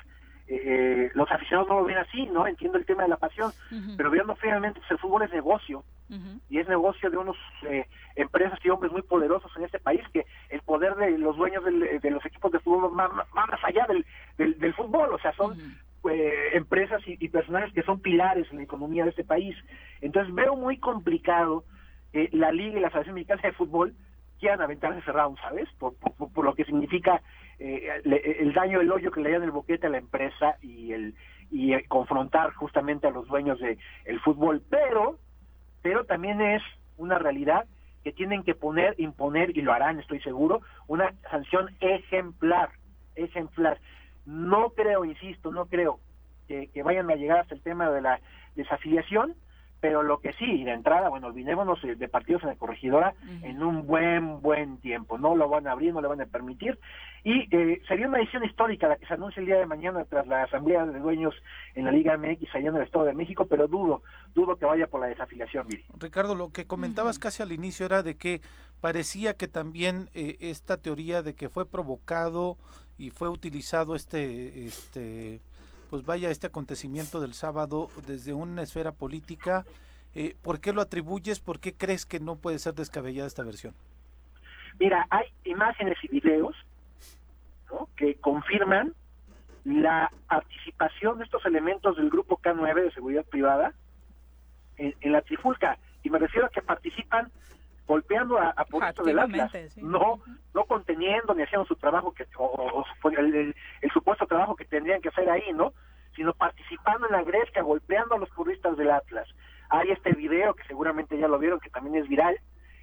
eh, 0.48 1.12
los 1.14 1.30
aficionados 1.30 1.68
no 1.68 1.80
lo 1.82 1.86
ven 1.86 1.98
así, 1.98 2.26
¿no? 2.28 2.48
Entiendo 2.48 2.78
el 2.78 2.86
tema 2.86 3.04
de 3.04 3.10
la 3.10 3.18
pasión, 3.18 3.52
uh 3.72 3.76
-huh. 3.76 3.98
pero 3.98 4.10
viendo 4.10 4.34
finalmente 4.38 4.80
pues 4.80 4.92
el 4.92 4.98
fútbol 5.00 5.24
es 5.24 5.32
negocio 5.32 5.84
uh 6.10 6.14
-huh. 6.16 6.40
y 6.50 6.60
es 6.60 6.68
negocio 6.70 7.10
de 7.10 7.18
unos 7.18 7.36
eh, 7.64 7.86
empresas 8.16 8.58
y 8.64 8.70
hombres 8.70 8.94
muy 8.94 9.02
poderosos 9.02 9.52
en 9.58 9.66
este 9.66 9.80
país 9.80 10.02
que 10.14 10.26
el 10.50 10.62
poder 10.62 10.96
de 10.96 11.18
los 11.18 11.36
dueños 11.36 11.66
del, 11.66 12.00
de 12.00 12.12
los 12.12 12.26
equipos 12.26 12.52
de 12.54 12.60
fútbol 12.60 12.86
va 12.98 13.10
más, 13.10 13.28
más 13.34 13.60
allá 13.64 13.86
del, 13.88 14.06
del, 14.38 14.58
del, 14.58 14.74
fútbol, 14.74 15.14
o 15.14 15.20
sea, 15.20 15.34
son 15.34 15.52
uh 15.52 15.56
-huh. 15.56 16.12
eh, 16.12 16.56
empresas 16.56 17.06
y, 17.06 17.18
y, 17.20 17.28
personajes 17.28 17.74
que 17.74 17.84
son 17.84 18.00
pilares 18.00 18.48
en 18.52 18.58
la 18.58 18.64
economía 18.64 19.04
de 19.04 19.10
este 19.10 19.26
país. 19.26 19.56
Entonces 20.00 20.34
veo 20.34 20.56
muy 20.56 20.78
complicado 20.78 21.66
eh, 22.14 22.30
la 22.32 22.52
Liga 22.54 22.78
y 22.78 22.82
la 22.82 22.90
Federación 22.90 23.16
Mexicana 23.16 23.42
de 23.44 23.52
Fútbol 23.52 23.94
quieran 24.40 24.62
aventarse 24.62 25.00
ese 25.00 25.12
round, 25.12 25.38
¿sabes? 25.40 25.68
Por, 25.78 25.94
por, 25.96 26.32
por 26.32 26.46
lo 26.46 26.54
que 26.56 26.64
significa 26.64 27.22
eh, 27.60 28.02
el 28.04 28.54
daño, 28.54 28.82
el 28.82 28.92
hoyo 28.92 29.12
que 29.12 29.22
le 29.22 29.32
dan 29.32 29.44
el 29.44 29.52
boquete 29.52 29.88
a 29.88 29.90
la 29.90 29.98
empresa 29.98 30.58
y 30.62 30.94
el 30.94 31.16
y 31.50 31.82
confrontar 31.84 32.52
justamente 32.54 33.08
a 33.08 33.12
los 33.12 33.28
dueños 33.28 33.58
del 33.60 33.78
de 34.06 34.20
fútbol, 34.20 34.62
pero 34.70 35.18
pero 35.82 36.04
también 36.06 36.42
es 36.42 36.62
una 36.98 37.18
realidad 37.18 37.66
que 38.04 38.12
tienen 38.12 38.44
que 38.44 38.56
poner, 38.56 38.96
imponer 39.00 39.58
y 39.58 39.62
lo 39.62 39.72
harán, 39.72 40.00
estoy 40.00 40.20
seguro, 40.22 40.62
una 40.88 41.14
sanción 41.32 41.70
ejemplar, 41.80 42.70
ejemplar. 43.16 43.80
No 44.26 44.72
creo, 44.72 45.06
insisto, 45.06 45.52
no 45.52 45.68
creo 45.68 46.00
que 46.48 46.84
vayan 46.84 47.10
a 47.10 47.16
llegar 47.16 47.40
hasta 47.40 47.56
el 47.56 47.62
tema 47.62 47.90
de 47.90 48.02
la 48.02 48.20
desafiliación, 48.56 49.36
pero 49.80 50.04
lo 50.04 50.20
que 50.20 50.34
sí, 50.34 50.64
de 50.64 50.72
entrada, 50.72 51.10
bueno, 51.10 51.28
olvidémonos 51.28 51.80
de 51.82 52.08
partidos 52.08 52.44
en 52.44 52.50
la 52.50 52.56
corregidora 52.56 53.14
uh 53.22 53.26
-huh. 53.26 53.46
en 53.46 53.64
un 53.64 53.86
buen, 53.86 54.42
buen 54.42 54.78
tiempo. 54.78 55.18
No 55.18 55.36
lo 55.36 55.50
van 55.50 55.68
a 55.68 55.72
abrir, 55.72 55.94
no 55.94 56.02
le 56.02 56.08
van 56.08 56.22
a 56.22 56.26
permitir. 56.26 56.80
Y 57.24 57.48
eh, 57.56 57.82
sería 57.88 58.08
una 58.08 58.20
decisión 58.20 58.44
histórica 58.46 58.88
la 58.88 58.96
que 58.96 59.06
se 59.06 59.14
anuncia 59.14 59.40
el 59.40 59.46
día 59.46 59.58
de 59.58 59.66
mañana 59.66 60.06
tras 60.06 60.26
la 60.28 60.44
asamblea 60.44 60.86
de 60.86 61.00
dueños 61.00 61.36
en 61.76 61.86
la 61.86 61.92
Liga 61.92 62.18
MX 62.18 62.56
allá 62.56 62.70
en 62.70 62.76
el 62.76 62.84
Estado 62.84 63.06
de 63.06 63.14
México, 63.14 63.46
pero 63.46 63.68
dudo, 63.68 64.02
dudo 64.34 64.56
que 64.56 64.66
vaya 64.66 64.88
por 64.88 65.02
la 65.02 65.08
desafiliación, 65.08 65.68
Miri. 65.68 65.84
Ricardo, 66.00 66.36
lo 66.36 66.52
que 66.52 66.66
comentabas 66.66 67.18
uh 67.18 67.20
-huh. 67.20 67.24
casi 67.24 67.44
al 67.44 67.52
inicio 67.52 67.86
era 67.86 68.02
de 68.02 68.16
que 68.16 68.42
parecía 68.82 69.36
que 69.36 69.48
también 69.48 70.10
eh, 70.14 70.38
esta 70.40 70.78
teoría 70.78 71.22
de 71.22 71.34
que 71.36 71.50
fue 71.50 71.66
provocado 71.66 72.58
y 72.98 73.10
fue 73.12 73.30
utilizado 73.30 73.96
este, 73.96 74.66
este 74.66 75.42
pues 75.90 76.06
vaya 76.06 76.30
este 76.30 76.48
acontecimiento 76.48 77.20
del 77.20 77.34
sábado 77.34 77.90
desde 78.06 78.34
una 78.34 78.62
esfera 78.62 78.92
política. 78.92 79.66
Eh, 80.16 80.36
¿Por 80.42 80.60
qué 80.60 80.74
lo 80.74 80.82
atribuyes? 80.82 81.40
¿Por 81.40 81.60
qué 81.60 81.74
crees 81.74 82.06
que 82.06 82.20
no 82.20 82.36
puede 82.36 82.60
ser 82.60 82.74
descabellada 82.74 83.28
esta 83.28 83.44
versión? 83.44 83.74
Mira, 84.80 85.08
hay 85.10 85.26
imágenes 85.44 85.98
y 86.04 86.08
videos 86.08 86.56
que 87.96 88.16
confirman 88.16 88.94
la 89.66 90.12
participación 90.30 91.18
de 91.18 91.26
estos 91.26 91.46
elementos 91.46 91.98
del 91.98 92.10
grupo 92.10 92.38
K9 92.38 92.84
de 92.84 92.92
seguridad 92.92 93.26
privada 93.26 93.74
en, 94.78 94.96
en 95.02 95.12
la 95.12 95.22
trifulca. 95.22 95.78
Y 96.04 96.10
me 96.10 96.20
refiero 96.20 96.48
a 96.48 96.50
que 96.50 96.62
participan 96.62 97.32
golpeando 97.88 98.38
a, 98.38 98.54
a 98.56 99.04
del 99.04 99.20
Atlas, 99.20 99.52
sí. 99.52 99.82
no, 99.82 100.20
no 100.54 100.66
conteniendo 100.66 101.34
ni 101.34 101.44
haciendo 101.44 101.66
su 101.66 101.76
trabajo 101.76 102.14
que 102.14 102.26
o, 102.38 102.86
o 103.04 103.10
el, 103.10 103.36
el, 103.36 103.56
el, 103.82 103.92
supuesto 103.92 104.28
trabajo 104.28 104.56
que 104.56 104.66
tendrían 104.66 105.02
que 105.02 105.10
hacer 105.10 105.30
ahí, 105.30 105.54
¿no? 105.54 105.74
Sino 106.16 106.34
participando 106.34 107.08
en 107.08 107.14
la 107.14 107.24
gresca, 107.24 107.62
golpeando 107.62 108.16
a 108.16 108.20
los 108.20 108.30
puristas 108.32 108.76
del 108.76 108.92
Atlas. 108.92 109.28
Hay 109.70 109.90
este 109.92 110.12
video 110.12 110.54
que 110.54 110.64
seguramente 110.66 111.18
ya 111.18 111.28
lo 111.28 111.40
vieron, 111.40 111.60
que 111.60 111.70
también 111.70 111.96
es 111.96 112.10
viral, 112.10 112.38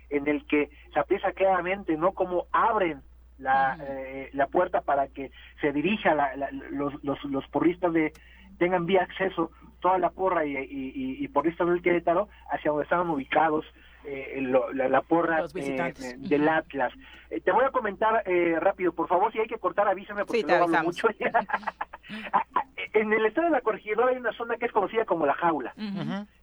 en 0.08 0.26
el 0.26 0.46
que 0.46 0.70
se 0.92 0.98
aprecia 0.98 1.32
claramente, 1.32 1.96
¿no? 1.96 2.12
Cómo 2.12 2.46
abren 2.52 3.02
la, 3.38 3.76
uh 3.78 3.82
-huh. 3.82 3.86
eh, 3.88 4.30
la 4.32 4.46
puerta 4.46 4.80
para 4.80 5.08
que 5.08 5.30
se 5.60 5.72
dirija 5.72 6.14
la, 6.14 6.36
la, 6.36 6.48
los, 6.50 7.02
los, 7.04 7.22
los 7.24 7.46
porristas 7.48 7.92
de 7.92 8.12
tengan 8.58 8.86
vía 8.86 9.02
acceso 9.02 9.50
toda 9.80 9.98
la 9.98 10.10
porra 10.10 10.46
y, 10.46 10.56
y, 10.56 11.28
por 11.28 11.46
esto 11.46 11.66
del 11.66 11.82
Querétaro 11.82 12.28
hacia 12.50 12.70
donde 12.70 12.84
estaban 12.84 13.10
ubicados 13.10 13.66
eh, 14.04 14.40
la, 14.40 15.00
porra 15.02 15.44
eh, 15.54 16.14
del 16.18 16.48
Atlas. 16.48 16.92
Eh, 17.30 17.40
te 17.40 17.52
voy 17.52 17.64
a 17.64 17.70
comentar 17.70 18.22
rápido, 18.60 18.92
por 18.92 19.08
favor, 19.08 19.32
si 19.32 19.40
hay 19.40 19.46
que 19.46 19.58
cortar 19.58 19.88
avísame 19.88 20.24
porque 20.24 20.44
no 20.44 20.54
hablo 20.54 20.82
mucho. 20.82 21.08
en 22.92 23.12
el 23.12 23.26
estado 23.26 23.46
de 23.46 23.52
la 23.52 23.60
Corregidora 23.60 24.10
hay 24.10 24.16
una 24.16 24.32
zona 24.32 24.56
que 24.56 24.66
es 24.66 24.72
conocida 24.72 25.04
como 25.04 25.26
la 25.26 25.34
jaula. 25.34 25.74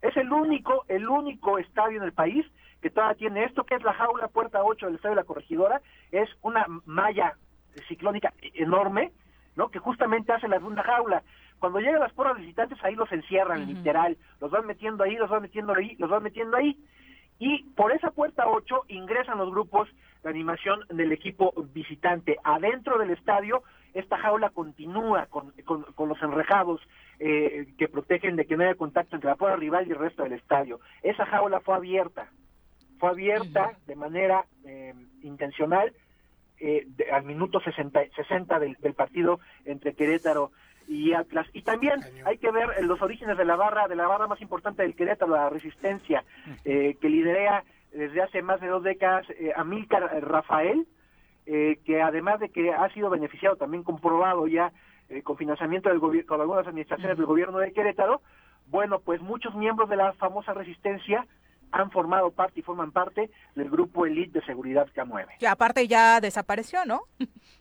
Es 0.02 0.18
el 0.18 0.32
único, 0.32 0.86
el 0.88 1.08
único 1.08 1.60
estadio 1.60 1.98
en 1.98 2.04
el 2.04 2.14
país 2.14 2.46
que 2.82 2.90
todavía 2.90 3.16
tiene 3.16 3.44
esto, 3.44 3.64
que 3.64 3.76
es 3.76 3.84
la 3.84 3.94
jaula 3.94 4.28
puerta 4.28 4.64
8 4.64 4.88
del 4.88 4.96
estadio 4.96 5.16
de 5.16 5.22
la 5.22 5.28
Corregidora. 5.28 5.82
Es 6.12 6.30
una 6.42 6.66
malla 6.86 7.36
ciclónica 7.88 8.34
enorme, 8.56 9.12
¿no? 9.56 9.70
Que 9.70 9.80
justamente 9.80 10.34
hace 10.34 10.48
la 10.48 10.58
segunda 10.58 10.84
jaula. 10.84 11.24
Cuando 11.60 11.80
llegan 11.80 12.00
las 12.00 12.14
porras 12.14 12.38
visitantes, 12.38 12.84
ahí 12.84 12.96
los 12.96 13.12
encierran, 13.12 13.68
literal. 13.68 14.18
Los 14.40 14.50
van 14.50 14.66
metiendo 14.66 15.04
ahí, 15.04 15.16
los 15.16 15.30
van 15.30 15.44
metiendo 15.44 15.76
ahí, 15.76 15.96
los 16.00 16.10
van 16.10 16.24
metiendo 16.24 16.58
ahí. 16.58 16.76
Y 17.42 17.64
por 17.76 17.92
esa 17.92 18.12
puerta 18.12 18.48
8 18.48 18.86
ingresan 18.90 19.40
los 19.40 19.50
grupos 19.50 19.90
de 20.24 20.30
animación 20.30 20.82
del 20.90 21.12
equipo 21.12 21.52
visitante. 21.74 22.38
Adentro 22.44 23.00
del 23.00 23.10
estadio, 23.10 23.64
esta 23.96 24.20
jaula 24.20 24.52
continúa 24.52 25.26
con, 25.26 25.52
con, 25.66 26.08
los 26.08 26.22
enrejados 26.22 26.82
eh, 27.18 27.74
que 27.80 27.88
protegen 27.88 28.36
de 28.36 28.46
que 28.46 28.56
no 28.56 28.64
haya 28.64 28.76
contacto 28.76 29.16
entre 29.16 29.32
la 29.32 29.38
puerta 29.38 29.58
rival 29.58 29.88
y 29.88 29.92
el 29.92 29.98
resto 29.98 30.22
del 30.22 30.34
estadio. 30.34 30.82
Esa 31.02 31.26
jaula 31.26 31.62
fue 31.62 31.74
abierta, 31.74 32.30
fue 33.00 33.10
abierta 33.10 33.76
de 33.88 33.96
manera 33.96 34.46
eh, 34.64 34.94
intencional 35.24 35.94
eh, 36.60 36.86
al 37.12 37.24
minuto 37.24 37.60
60, 37.60 38.02
60 38.18 38.60
del, 38.60 38.76
del, 38.76 38.94
partido 38.94 39.40
entre 39.66 39.96
Querétaro 39.96 40.52
y 40.88 41.14
Atlas. 41.14 41.48
Y 41.54 41.62
también 41.62 42.02
hay 42.26 42.38
que 42.38 42.52
ver 42.52 42.70
eh, 42.78 42.84
los 42.84 43.02
orígenes 43.02 43.38
de 43.38 43.46
la 43.46 43.56
barra, 43.56 43.88
de 43.88 43.96
la 43.96 44.08
barra 44.08 44.28
más 44.28 44.42
importante 44.42 44.84
del 44.84 44.96
Querétaro, 44.96 45.36
la 45.36 45.50
Resistencia, 45.50 46.24
eh, 46.66 46.98
que 47.00 47.10
lidera 47.10 47.64
desde 47.92 48.22
hace 48.22 48.42
más 48.42 48.62
de 48.62 48.68
dos 48.68 48.84
décadas 48.84 49.26
eh, 49.32 49.52
Amílcar 49.56 50.04
Rafael, 50.24 50.88
eh, 51.46 51.80
que 51.86 52.02
además 52.02 52.40
de 52.40 52.50
que 52.50 52.72
ha 52.72 52.90
sido 52.94 53.10
beneficiado, 53.10 53.56
también 53.56 53.84
comprobado 53.84 54.48
ya 54.48 54.72
con 55.26 55.36
financiamiento 55.36 55.90
del 55.90 56.00
gobierno, 56.00 56.26
con 56.26 56.40
algunas 56.40 56.66
administraciones 56.66 57.18
del 57.18 57.26
gobierno 57.26 57.58
de 57.58 57.74
Querétaro, 57.74 58.22
bueno, 58.68 59.02
pues 59.02 59.20
muchos 59.20 59.54
miembros 59.56 59.90
de 59.90 59.98
la 59.98 60.14
famosa 60.14 60.54
Resistencia 60.54 61.28
han 61.72 61.92
formado 61.92 62.32
parte 62.32 62.60
y 62.60 62.64
forman 62.64 62.92
parte 62.92 63.30
del 63.56 63.70
grupo 63.70 64.06
Elite 64.06 64.40
de 64.40 64.46
Seguridad 64.46 64.88
K9. 64.94 65.38
Que 65.40 65.48
aparte 65.48 65.88
ya 65.88 66.22
desapareció, 66.22 66.86
¿no? 66.86 67.02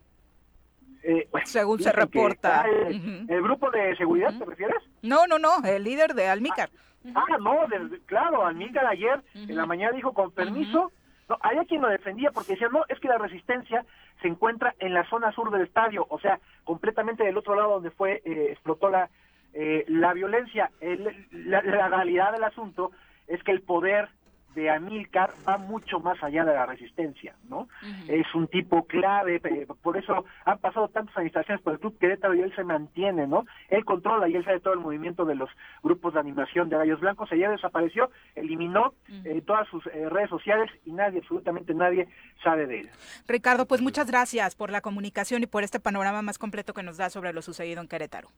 Eh, 1.02 1.28
Según 1.44 1.80
se 1.80 1.92
reporta. 1.92 2.64
El, 2.68 3.42
grupo 3.42 3.70
de 3.70 3.96
seguridad, 3.96 4.36
¿te 4.38 4.44
refieres? 4.44 4.82
No, 5.02 5.26
no, 5.26 5.38
no, 5.38 5.64
el 5.64 5.84
líder 5.84 6.14
de 6.14 6.28
Almícar. 6.28 6.70
Ah, 7.14 7.38
no, 7.40 7.66
claro, 8.06 8.46
Almícar 8.46 8.86
ayer 8.86 9.22
en 9.34 9.56
la 9.56 9.66
mañana 9.66 9.92
dijo 9.96 10.12
con 10.12 10.30
permiso. 10.30 10.92
No, 11.28 11.38
había 11.42 11.64
quien 11.64 11.80
lo 11.80 11.88
defendía 11.88 12.32
porque 12.32 12.52
decía, 12.52 12.68
no, 12.70 12.84
es 12.88 12.98
que 12.98 13.08
la 13.08 13.18
resistencia 13.18 13.84
se 14.20 14.28
encuentra 14.28 14.74
en 14.80 14.92
la 14.92 15.08
zona 15.08 15.32
sur 15.32 15.50
del 15.50 15.62
estadio, 15.62 16.04
o 16.08 16.18
sea, 16.18 16.40
completamente 16.64 17.24
del 17.24 17.38
otro 17.38 17.54
lado 17.54 17.74
donde 17.74 17.92
fue, 17.92 18.20
eh, 18.24 18.48
explotó 18.50 18.90
la, 18.90 19.08
eh, 19.54 19.84
la 19.88 20.12
violencia. 20.12 20.70
la, 20.80 21.62
la 21.62 21.88
realidad 21.88 22.32
del 22.32 22.44
asunto 22.44 22.90
es 23.28 23.42
que 23.44 23.52
el 23.52 23.62
poder 23.62 24.08
de 24.54 24.70
Amílcar 24.70 25.32
va 25.48 25.58
mucho 25.58 26.00
más 26.00 26.22
allá 26.22 26.44
de 26.44 26.54
la 26.54 26.66
resistencia, 26.66 27.34
¿no? 27.48 27.68
Es 28.08 28.26
un 28.34 28.48
tipo 28.48 28.84
clave, 28.86 29.40
por 29.82 29.96
eso 29.96 30.24
han 30.44 30.58
pasado 30.58 30.88
tantas 30.88 31.16
administraciones 31.16 31.62
por 31.62 31.74
el 31.74 31.80
Club 31.80 31.98
Querétaro 31.98 32.34
y 32.34 32.40
él 32.40 32.54
se 32.54 32.64
mantiene, 32.64 33.26
¿no? 33.26 33.46
Él 33.68 33.84
controla 33.84 34.28
y 34.28 34.34
él 34.34 34.44
sabe 34.44 34.60
todo 34.60 34.74
el 34.74 34.80
movimiento 34.80 35.24
de 35.24 35.34
los 35.34 35.50
grupos 35.82 36.14
de 36.14 36.20
animación 36.20 36.68
de 36.68 36.76
Gallos 36.76 37.00
Blancos, 37.00 37.30
ayer 37.32 37.50
desapareció, 37.50 38.10
eliminó 38.34 38.94
eh, 39.24 39.42
todas 39.46 39.68
sus 39.68 39.86
eh, 39.86 40.08
redes 40.08 40.30
sociales 40.30 40.70
y 40.84 40.92
nadie, 40.92 41.18
absolutamente 41.18 41.74
nadie, 41.74 42.08
sabe 42.42 42.66
de 42.66 42.80
él. 42.80 42.90
Ricardo, 43.26 43.66
pues 43.66 43.80
muchas 43.80 44.06
gracias 44.06 44.54
por 44.54 44.70
la 44.70 44.80
comunicación 44.80 45.42
y 45.42 45.46
por 45.46 45.62
este 45.62 45.80
panorama 45.80 46.22
más 46.22 46.38
completo 46.38 46.74
que 46.74 46.82
nos 46.82 46.96
da 46.96 47.10
sobre 47.10 47.32
lo 47.32 47.42
sucedido 47.42 47.80
en 47.80 47.88
Querétaro. 47.88 48.28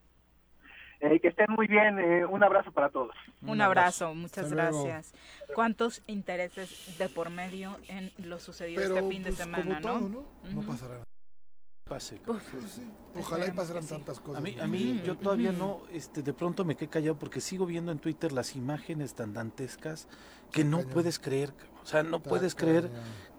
Eh, 1.02 1.18
que 1.18 1.28
estén 1.28 1.46
muy 1.50 1.66
bien. 1.66 1.98
Eh, 1.98 2.24
un 2.24 2.44
abrazo 2.44 2.70
para 2.70 2.88
todos. 2.88 3.14
Un, 3.44 3.60
abrazo, 3.60 4.14
muchas 4.14 4.52
gracias. 4.52 5.12
¿Cuántos 5.52 6.02
intereses 6.06 6.96
de 6.96 7.08
por 7.08 7.28
medio 7.28 7.76
en 7.88 8.12
lo 8.18 8.38
sucedido 8.38 8.82
este 8.82 9.08
fin 9.08 9.24
de 9.24 9.30
pues, 9.30 9.38
semana, 9.38 9.80
¿no? 9.80 10.00
¿no? 10.00 10.62
pasará 10.62 11.02
Pase. 11.93 12.19
Ojalá 13.19 13.47
y 13.47 13.51
pasaran 13.51 13.85
tantas 13.86 14.19
cosas. 14.19 14.39
A 14.39 14.40
mí, 14.40 14.56
a 14.59 14.66
mí 14.66 15.02
yo 15.05 15.14
todavía 15.14 15.52
no, 15.52 15.82
este, 15.93 16.23
de 16.23 16.32
pronto 16.32 16.64
me 16.64 16.74
quedé 16.74 16.89
callado 16.89 17.19
porque 17.19 17.43
sigo 17.43 17.66
viendo 17.66 17.93
en 17.93 17.98
Twitter 17.98 18.32
las 18.32 18.56
imágenes 18.56 19.12
tan 19.12 19.35
dantescas 19.35 20.09
que 20.51 20.64
no 20.64 20.81
puedes 20.85 21.19
creer. 21.19 21.52
O 21.82 21.86
sea, 21.86 22.02
no 22.02 22.23
puedes 22.23 22.55
creer. 22.55 22.89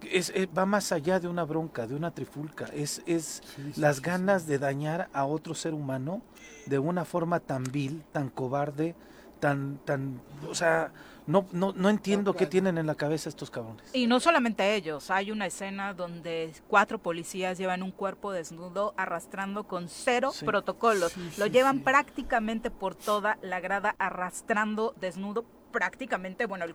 Es, 0.02 0.30
eh, 0.30 0.46
va 0.46 0.66
más 0.66 0.92
allá 0.92 1.18
de 1.18 1.26
una 1.26 1.42
bronca, 1.42 1.88
de 1.88 1.96
una 1.96 2.12
trifulca. 2.12 2.66
Es, 2.66 3.02
es 3.06 3.42
las 3.74 4.00
ganas 4.00 4.46
de 4.46 4.60
dañar 4.60 5.08
a 5.12 5.24
otro 5.24 5.56
ser 5.56 5.74
humano 5.74 6.22
de 6.66 6.78
una 6.78 7.04
forma 7.04 7.40
tan 7.40 7.64
vil, 7.64 8.04
tan 8.12 8.28
cobarde, 8.30 8.94
tan, 9.40 9.78
tan, 9.84 10.20
o 10.48 10.54
sea, 10.54 10.92
no, 11.26 11.46
no, 11.52 11.72
no 11.72 11.88
entiendo 11.88 12.34
qué 12.34 12.46
tienen 12.46 12.78
en 12.78 12.86
la 12.86 12.94
cabeza 12.94 13.28
estos 13.28 13.50
cabrones. 13.50 13.84
Y 13.92 14.06
no 14.06 14.20
solamente 14.20 14.74
ellos, 14.74 15.10
hay 15.10 15.30
una 15.30 15.46
escena 15.46 15.94
donde 15.94 16.52
cuatro 16.68 16.98
policías 16.98 17.58
llevan 17.58 17.82
un 17.82 17.90
cuerpo 17.90 18.32
desnudo 18.32 18.94
arrastrando 18.96 19.64
con 19.64 19.88
cero 19.88 20.32
protocolos. 20.44 21.14
Lo 21.38 21.46
llevan 21.46 21.80
prácticamente 21.80 22.70
por 22.70 22.94
toda 22.94 23.38
la 23.42 23.60
grada 23.60 23.94
arrastrando 23.98 24.94
desnudo 25.00 25.44
prácticamente, 25.72 26.46
bueno, 26.46 26.66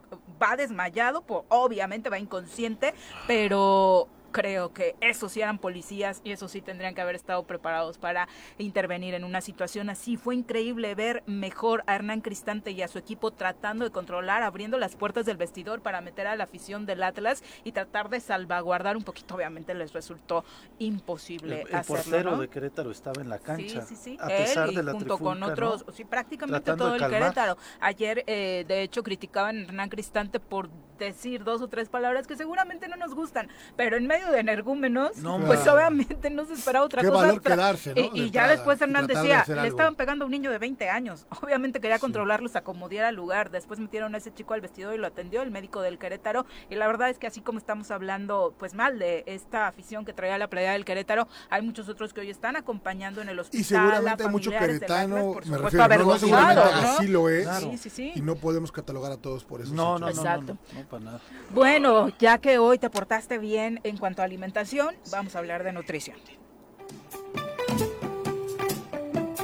va 0.42 0.58
desmayado, 0.58 1.22
pues, 1.22 1.44
obviamente 1.48 2.10
va 2.10 2.20
inconsciente, 2.20 2.94
pero 3.28 4.10
creo 4.32 4.74
que 4.74 4.96
esos 5.02 5.32
sí 5.32 5.42
eran 5.42 5.60
policías 5.60 6.22
y 6.24 6.32
esos 6.32 6.52
sí 6.52 6.62
tendrían 6.62 6.96
que 6.96 7.02
haber 7.02 7.16
estado 7.16 7.44
preparados 7.44 7.98
para 7.98 8.28
intervenir 8.58 9.14
en 9.14 9.24
una 9.24 9.42
situación 9.42 9.90
así. 9.90 10.18
Fue 10.18 10.36
increíble 10.36 10.96
ver 10.96 11.24
mejor 11.26 11.84
a 11.88 11.96
Hernán 11.96 12.22
Cristante 12.22 12.72
y 12.72 12.82
a 12.82 12.88
su 12.88 12.98
equipo 12.98 13.32
tratando 13.32 13.86
de 13.86 13.92
controlar, 13.92 14.44
abriendo 14.44 14.78
las 14.78 14.96
puertas 14.96 15.26
del 15.26 15.38
vestidor 15.38 15.82
para 15.82 16.02
meter 16.02 16.28
a 16.28 16.36
la 16.36 16.46
afición 16.46 16.86
del 16.86 17.04
Atlas 17.04 17.44
y 17.64 17.72
tratar 17.72 18.10
de 18.10 18.20
salvaguardar 18.20 18.98
un 18.98 19.04
poquito. 19.04 19.36
Obviamente 19.36 19.74
les 19.74 19.94
resultó 19.94 20.44
imposible 20.80 21.62
el, 21.62 21.76
el 21.76 21.86
portero 21.86 22.38
de 22.38 22.48
Querétaro 22.48 22.92
estaba 22.92 23.22
en 23.22 23.30
la 23.30 23.40
cancha. 23.40 23.82
Sí, 23.82 23.96
sí, 23.96 24.02
sí. 24.02 24.18
A 24.20 24.28
pesar 24.28 24.72
de 24.72 24.84
la 24.84 24.94
junto 24.94 25.18
con 25.18 25.42
otros, 25.44 25.86
sí, 25.94 26.06
prácticamente 26.06 26.76
todo 26.76 26.96
el 26.96 27.08
Querétaro. 27.08 27.58
Ayer, 27.80 28.24
eh, 28.28 28.66
de 28.68 28.84
hecho, 28.84 29.04
criticaban 29.04 29.58
a 29.58 29.62
Hernán 29.62 29.90
Cristante 29.90 30.40
por 30.40 30.70
decir 31.00 31.44
dos 31.44 31.62
o 31.62 31.68
tres 31.68 31.90
palabras 31.90 32.28
que 32.28 32.36
seguramente 32.36 32.88
no 32.88 32.98
nos 32.98 33.16
gustan, 33.16 33.50
pero 33.76 33.98
en 33.98 34.06
medio 34.06 34.19
de 34.28 34.40
energúmenos, 34.40 35.12
pues 35.46 35.68
obviamente 35.68 36.30
no 36.30 36.46
se 36.46 36.54
esperaba 36.54 36.86
otra 36.86 37.02
Qué 37.02 37.10
cosa. 37.10 37.28
Valor 37.28 37.42
quedarse, 37.42 37.94
¿no? 37.94 38.10
Y, 38.14 38.32
ya 38.32 38.48
después 38.48 38.82
Hernán 38.82 39.08
decía, 39.08 39.46
le 39.48 39.68
estaban 39.68 39.96
pegando 39.96 40.26
a 40.26 40.28
un 40.28 40.32
niño 40.32 40.52
de 40.52 40.58
20 40.58 40.90
años. 40.90 41.26
Obviamente 41.42 41.80
quería 41.80 42.00
controlarlos, 42.00 42.56
acomodiera 42.56 43.10
el 43.10 43.16
lugar. 43.16 43.52
Después 43.52 43.80
metieron 43.80 44.16
a 44.16 44.18
ese 44.18 44.34
chico 44.34 44.54
al 44.54 44.62
vestido 44.62 44.94
y 44.94 44.98
lo 44.98 45.08
atendió 45.08 45.42
el 45.42 45.52
médico 45.52 45.82
del 45.82 45.98
Querétaro. 45.98 46.46
Y 46.70 46.76
la 46.76 46.88
verdad 46.88 47.10
es 47.10 47.18
que 47.18 47.28
así 47.28 47.42
como 47.42 47.60
estamos 47.60 47.92
hablando 47.92 48.54
pues 48.58 48.74
mal 48.74 49.00
de 49.00 49.24
esta 49.28 49.68
afición 49.68 50.06
que 50.06 50.14
traía 50.14 50.38
la 50.38 50.50
playa 50.50 50.74
del 50.74 50.86
Querétaro, 50.86 51.28
hay 51.50 51.62
muchos 51.62 51.90
otros 51.90 52.14
que 52.14 52.22
hoy 52.22 52.30
están 52.30 52.56
acompañando 52.56 53.22
en 53.22 53.30
el 53.30 53.40
hospital. 53.40 53.62
Y 53.62 53.64
seguramente 53.64 54.24
hay 54.24 54.30
mucho 54.30 54.52
queretano, 54.52 55.36
me 55.46 55.58
refiero, 55.58 56.06
no, 56.06 56.18
seguramente 56.18 56.62
así 56.62 57.08
lo 57.08 57.30
es. 57.30 57.48
Sí, 57.60 57.78
sí, 57.78 57.90
sí. 57.90 58.12
Y 58.16 58.22
no 58.22 58.36
podemos 58.36 58.72
catalogar 58.72 59.12
a 59.12 59.18
todos 59.18 59.44
por 59.44 59.62
eso. 59.62 59.74
No, 59.74 60.00
no, 60.00 60.10
no, 60.10 60.24
no, 60.24 60.42
no, 60.42 60.58
para 60.90 61.04
nada. 61.04 61.22
Bueno, 61.52 62.10
ya 62.20 62.38
que 62.38 62.58
hoy 62.58 62.78
te 62.78 62.90
portaste 62.90 63.38
bien 63.38 63.80
en 63.84 63.98
cuanto 63.98 64.09
a 64.18 64.24
alimentación, 64.24 64.96
vamos 65.12 65.36
a 65.36 65.40
hablar 65.40 65.64
de 65.64 65.74
nutrición. 65.74 66.18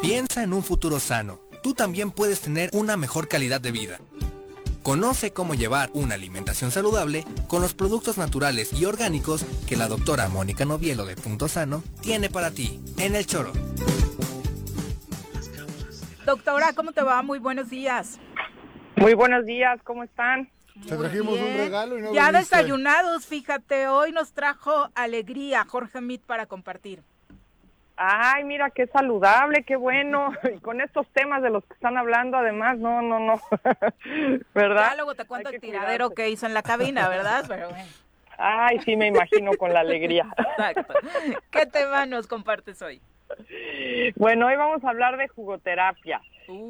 Piensa 0.01 0.43
en 0.43 0.53
un 0.53 0.63
futuro 0.63 0.99
sano. 0.99 1.39
Tú 1.61 1.73
también 1.73 2.11
puedes 2.11 2.41
tener 2.41 2.69
una 2.73 2.97
mejor 2.97 3.27
calidad 3.27 3.61
de 3.61 3.71
vida. 3.71 3.99
Conoce 4.83 5.33
cómo 5.33 5.55
llevar 5.55 5.89
una 5.93 6.13
alimentación 6.13 6.69
saludable 6.69 7.25
con 7.47 7.61
los 7.61 7.73
productos 7.73 8.17
naturales 8.17 8.71
y 8.73 8.85
orgánicos 8.85 9.45
que 9.67 9.75
la 9.75 9.87
doctora 9.87 10.29
Mónica 10.29 10.63
Novielo 10.63 11.05
de 11.05 11.15
Punto 11.15 11.47
Sano 11.47 11.83
tiene 12.01 12.29
para 12.29 12.51
ti 12.51 12.79
en 12.99 13.15
el 13.15 13.25
choro. 13.25 13.51
Doctora, 16.25 16.73
¿cómo 16.73 16.91
te 16.91 17.01
va? 17.01 17.21
Muy 17.23 17.39
buenos 17.39 17.69
días. 17.69 18.19
Muy 18.95 19.13
buenos 19.13 19.45
días, 19.45 19.79
¿cómo 19.83 20.03
están? 20.03 20.49
Te 20.83 20.95
trajimos 20.97 21.39
un 21.39 21.57
regalo 21.57 21.97
y 21.97 22.01
no 22.01 22.13
Ya 22.13 22.31
desayunados, 22.31 23.25
fíjate, 23.25 23.87
hoy 23.87 24.11
nos 24.11 24.33
trajo 24.33 24.89
alegría 24.93 25.63
Jorge 25.65 26.01
Mit 26.01 26.21
para 26.23 26.45
compartir. 26.47 27.01
Ay, 27.97 28.43
mira, 28.43 28.69
qué 28.71 28.87
saludable, 28.87 29.63
qué 29.63 29.77
bueno. 29.77 30.33
Y 30.55 30.59
con 30.59 30.81
estos 30.81 31.07
temas 31.13 31.41
de 31.41 31.49
los 31.49 31.63
que 31.63 31.73
están 31.73 31.97
hablando, 31.97 32.37
además, 32.37 32.77
no, 32.77 33.01
no, 33.01 33.19
no. 33.19 33.41
¿Verdad? 34.53 34.89
Ya 34.89 34.95
luego 34.95 35.15
te 35.15 35.25
cuento 35.25 35.49
el 35.49 35.61
tiradero 35.61 36.09
que 36.09 36.29
hizo 36.29 36.45
en 36.45 36.53
la 36.53 36.61
cabina, 36.61 37.07
¿verdad? 37.09 37.45
Pero 37.47 37.69
bueno. 37.69 37.89
Ay, 38.37 38.79
sí, 38.81 38.97
me 38.97 39.07
imagino 39.07 39.51
con 39.57 39.71
la 39.71 39.79
alegría. 39.79 40.27
Exacto. 40.37 40.93
¿Qué 41.51 41.65
tema 41.67 42.05
nos 42.05 42.27
compartes 42.27 42.81
hoy? 42.81 43.01
Bueno, 44.15 44.47
hoy 44.47 44.55
vamos 44.55 44.83
a 44.83 44.89
hablar 44.89 45.17
de 45.17 45.27
jugoterapia. 45.27 46.21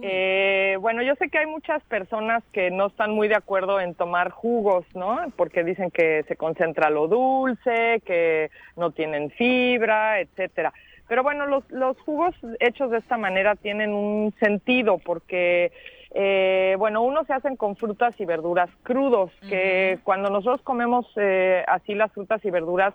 Eh, 0.02 0.78
bueno, 0.80 1.02
yo 1.02 1.16
sé 1.16 1.30
que 1.30 1.40
hay 1.40 1.48
muchas 1.48 1.84
personas 1.84 2.44
que 2.54 2.72
no 2.72 2.88
están 2.88 3.12
muy 3.12 3.28
de 3.28 3.36
acuerdo 3.36 3.82
en 3.82 3.94
tomar 3.94 4.30
jugos, 4.30 4.86
¿no? 4.94 5.18
Porque 5.36 5.64
dicen 5.64 5.92
que 5.92 6.24
se 6.28 6.38
concentra 6.38 6.90
lo 6.90 7.08
dulce, 7.08 8.02
que 8.06 8.52
no 8.78 8.92
tienen 8.92 9.32
fibra, 9.32 10.22
etcétera. 10.22 10.74
Pero 11.08 11.24
bueno, 11.24 11.46
los, 11.46 11.70
los 11.72 12.00
jugos 12.00 12.34
hechos 12.60 12.90
de 12.90 13.00
esta 13.00 13.18
manera 13.18 13.56
tienen 13.56 13.92
un 13.92 14.34
sentido 14.40 14.98
porque 14.98 15.72
eh, 16.18 16.78
bueno, 16.80 17.02
unos 17.02 17.28
se 17.28 17.34
hacen 17.34 17.58
con 17.58 17.76
frutas 17.76 18.18
y 18.22 18.26
verduras 18.26 18.70
crudos, 18.84 19.32
que 19.50 20.00
cuando 20.06 20.30
nosotros 20.30 20.62
comemos 20.62 21.06
eh, 21.18 21.66
así 21.68 21.94
las 21.94 22.14
frutas 22.14 22.44
y 22.46 22.50
verduras 22.50 22.94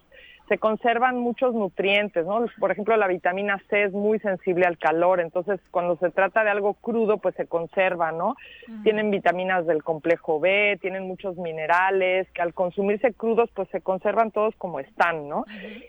se 0.51 0.59
conservan 0.59 1.17
muchos 1.17 1.55
nutrientes, 1.55 2.27
¿no? 2.27 2.45
Por 2.59 2.73
ejemplo, 2.73 2.97
la 2.97 3.07
vitamina 3.07 3.63
C 3.71 3.85
es 3.85 3.93
muy 3.93 4.19
sensible 4.19 4.67
al 4.67 4.79
calor, 4.79 5.21
entonces 5.21 5.61
cuando 5.71 5.97
se 5.99 6.11
trata 6.11 6.43
de 6.43 6.51
algo 6.51 6.75
crudo, 6.75 7.19
pues 7.19 7.37
se 7.37 7.47
conserva, 7.47 8.11
¿no? 8.11 8.35
Tienen 8.83 9.13
vitaminas 9.13 9.65
del 9.65 9.85
complejo 9.85 10.41
B, 10.41 10.77
tienen 10.81 11.07
muchos 11.07 11.37
minerales, 11.37 12.29
que 12.33 12.43
al 12.43 12.53
consumirse 12.53 13.13
crudos, 13.13 13.49
pues 13.55 13.69
se 13.69 13.81
conservan 13.81 14.33
todos 14.33 14.53
como 14.57 14.81
están, 14.81 15.29
¿no? 15.29 15.45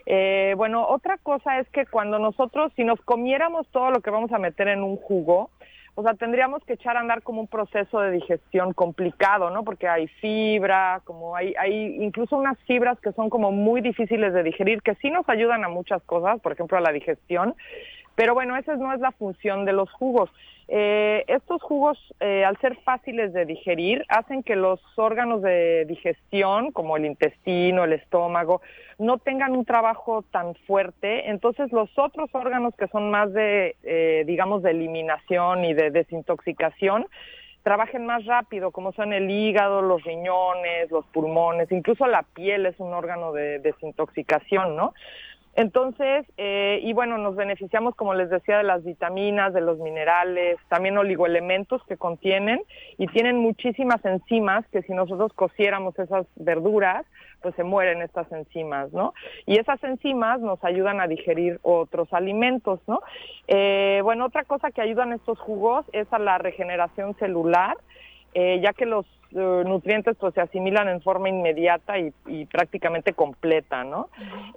Eh, 0.05 0.53
bueno, 0.55 0.85
otra 0.87 1.17
cosa 1.17 1.57
es 1.57 1.67
que 1.69 1.87
cuando 1.87 2.19
nosotros, 2.19 2.71
si 2.75 2.83
nos 2.83 3.01
comiéramos 3.01 3.67
todo 3.69 3.89
lo 3.89 4.01
que 4.01 4.11
vamos 4.11 4.31
a 4.31 4.37
meter 4.37 4.67
en 4.67 4.83
un 4.83 4.97
jugo, 4.97 5.49
o 5.95 6.03
sea, 6.03 6.13
tendríamos 6.13 6.63
que 6.63 6.73
echar 6.73 6.95
a 6.95 7.01
andar 7.01 7.21
como 7.21 7.41
un 7.41 7.47
proceso 7.47 7.99
de 7.99 8.11
digestión 8.11 8.73
complicado, 8.73 9.49
¿no? 9.49 9.63
Porque 9.63 9.87
hay 9.87 10.07
fibra, 10.07 11.01
como 11.03 11.35
hay, 11.35 11.53
hay 11.59 12.01
incluso 12.01 12.37
unas 12.37 12.57
fibras 12.59 12.99
que 12.99 13.11
son 13.11 13.29
como 13.29 13.51
muy 13.51 13.81
difíciles 13.81 14.33
de 14.33 14.43
digerir, 14.43 14.81
que 14.81 14.95
sí 14.95 15.09
nos 15.09 15.27
ayudan 15.27 15.63
a 15.63 15.69
muchas 15.69 16.01
cosas, 16.03 16.39
por 16.39 16.53
ejemplo, 16.53 16.77
a 16.77 16.81
la 16.81 16.91
digestión, 16.91 17.55
pero 18.15 18.33
bueno, 18.33 18.55
esa 18.57 18.75
no 18.75 18.93
es 18.93 18.99
la 18.99 19.11
función 19.11 19.65
de 19.65 19.73
los 19.73 19.91
jugos. 19.91 20.29
Eh, 20.73 21.25
estos 21.27 21.61
jugos, 21.61 21.97
eh, 22.21 22.45
al 22.45 22.57
ser 22.59 22.77
fáciles 22.77 23.33
de 23.33 23.45
digerir, 23.45 24.05
hacen 24.07 24.41
que 24.41 24.55
los 24.55 24.79
órganos 24.95 25.41
de 25.41 25.83
digestión, 25.85 26.71
como 26.71 26.95
el 26.95 27.05
intestino, 27.05 27.83
el 27.83 27.91
estómago, 27.91 28.61
no 28.97 29.17
tengan 29.17 29.51
un 29.51 29.65
trabajo 29.65 30.23
tan 30.31 30.55
fuerte. 30.67 31.29
Entonces, 31.29 31.73
los 31.73 31.89
otros 31.97 32.29
órganos 32.33 32.73
que 32.77 32.87
son 32.87 33.11
más 33.11 33.33
de, 33.33 33.75
eh, 33.83 34.23
digamos, 34.25 34.63
de 34.63 34.71
eliminación 34.71 35.65
y 35.65 35.73
de 35.73 35.91
desintoxicación, 35.91 37.05
trabajen 37.63 38.05
más 38.05 38.25
rápido, 38.25 38.71
como 38.71 38.91
son 38.93 39.13
el 39.13 39.29
hígado, 39.29 39.81
los 39.81 40.03
riñones, 40.03 40.89
los 40.89 41.05
pulmones, 41.07 41.71
incluso 41.71 42.07
la 42.07 42.23
piel 42.23 42.65
es 42.65 42.79
un 42.79 42.93
órgano 42.93 43.33
de 43.33 43.59
desintoxicación, 43.59 44.75
¿no? 44.75 44.93
Entonces, 45.55 46.25
eh, 46.37 46.79
y 46.81 46.93
bueno, 46.93 47.17
nos 47.17 47.35
beneficiamos, 47.35 47.95
como 47.95 48.13
les 48.13 48.29
decía, 48.29 48.57
de 48.57 48.63
las 48.63 48.83
vitaminas, 48.83 49.53
de 49.53 49.61
los 49.61 49.79
minerales, 49.79 50.57
también 50.69 50.97
oligoelementos 50.97 51.83
que 51.85 51.97
contienen 51.97 52.61
y 52.97 53.07
tienen 53.07 53.37
muchísimas 53.37 54.03
enzimas 54.05 54.65
que 54.67 54.81
si 54.83 54.93
nosotros 54.93 55.33
cociéramos 55.33 55.97
esas 55.99 56.25
verduras, 56.35 57.05
pues 57.41 57.53
se 57.55 57.63
mueren 57.63 58.01
estas 58.01 58.31
enzimas, 58.31 58.93
¿no? 58.93 59.13
Y 59.45 59.57
esas 59.57 59.83
enzimas 59.83 60.39
nos 60.39 60.63
ayudan 60.63 61.01
a 61.01 61.07
digerir 61.07 61.59
otros 61.63 62.13
alimentos, 62.13 62.79
¿no? 62.87 63.01
Eh, 63.47 63.99
bueno, 64.03 64.25
otra 64.25 64.45
cosa 64.45 64.71
que 64.71 64.81
ayudan 64.81 65.11
estos 65.11 65.39
jugos 65.39 65.85
es 65.91 66.07
a 66.13 66.19
la 66.19 66.37
regeneración 66.37 67.15
celular, 67.15 67.77
eh, 68.33 68.59
ya 68.61 68.73
que 68.73 68.85
los 68.85 69.05
eh, 69.33 69.63
nutrientes 69.65 70.17
pues 70.17 70.33
se 70.33 70.41
asimilan 70.41 70.89
en 70.89 71.01
forma 71.01 71.29
inmediata 71.29 71.97
y, 71.99 72.11
prácticamente 72.45 73.13
completa, 73.13 73.83
¿no? 73.83 74.09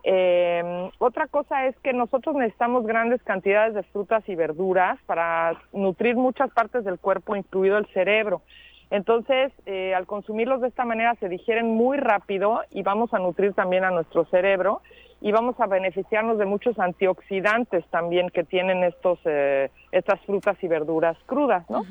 Em, 0.02 0.90
otra 0.98 1.28
cosa 1.28 1.66
es 1.66 1.76
que 1.78 1.92
nosotros 1.92 2.34
necesitamos 2.34 2.86
grandes 2.86 3.22
cantidades 3.22 3.74
de 3.74 3.82
frutas 3.84 4.28
y 4.28 4.34
verduras 4.34 4.98
para 5.06 5.54
nutrir 5.72 6.16
muchas 6.16 6.50
partes 6.50 6.84
del 6.84 6.98
cuerpo, 6.98 7.36
incluido 7.36 7.78
el 7.78 7.86
cerebro. 7.86 8.42
Entonces, 8.90 9.52
eh, 9.66 9.94
al 9.94 10.06
consumirlos 10.06 10.60
de 10.60 10.68
esta 10.68 10.84
manera 10.84 11.14
se 11.16 11.28
digieren 11.28 11.66
muy 11.66 11.96
rápido 11.98 12.62
y 12.70 12.82
vamos 12.82 13.14
a 13.14 13.18
nutrir 13.18 13.52
también 13.54 13.84
a 13.84 13.90
nuestro 13.90 14.24
cerebro 14.26 14.82
y 15.20 15.32
vamos 15.32 15.58
a 15.58 15.66
beneficiarnos 15.66 16.38
de 16.38 16.44
muchos 16.46 16.78
antioxidantes 16.78 17.84
también 17.86 18.28
que 18.30 18.44
tienen 18.44 18.84
estos, 18.84 19.18
eh, 19.24 19.70
estas 19.90 20.20
frutas 20.22 20.56
y 20.62 20.68
verduras 20.68 21.16
crudas, 21.26 21.68
¿no? 21.70 21.82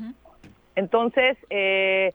Entonces, 0.76 1.38
eh, 1.50 2.14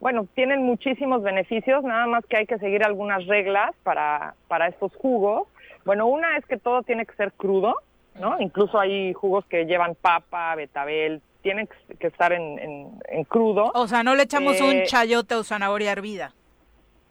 bueno, 0.00 0.26
tienen 0.34 0.62
muchísimos 0.62 1.22
beneficios, 1.22 1.82
nada 1.84 2.06
más 2.06 2.24
que 2.26 2.36
hay 2.36 2.46
que 2.46 2.58
seguir 2.58 2.84
algunas 2.84 3.26
reglas 3.26 3.74
para, 3.82 4.34
para 4.46 4.68
estos 4.68 4.94
jugos. 4.96 5.48
Bueno, 5.84 6.06
una 6.06 6.36
es 6.36 6.46
que 6.46 6.56
todo 6.56 6.82
tiene 6.82 7.06
que 7.06 7.14
ser 7.16 7.32
crudo, 7.32 7.74
¿no? 8.18 8.40
Incluso 8.40 8.78
hay 8.78 9.12
jugos 9.12 9.44
que 9.46 9.64
llevan 9.64 9.94
papa, 9.94 10.54
betabel, 10.54 11.20
tienen 11.42 11.68
que 11.98 12.06
estar 12.06 12.32
en, 12.32 13.00
en, 13.08 13.24
crudo. 13.24 13.70
O 13.74 13.86
sea, 13.86 14.02
no 14.02 14.14
le 14.14 14.24
echamos 14.24 14.60
un 14.60 14.76
eh, 14.76 14.82
chayote 14.84 15.34
o 15.34 15.44
zanahoria 15.44 15.92
hervida. 15.92 16.32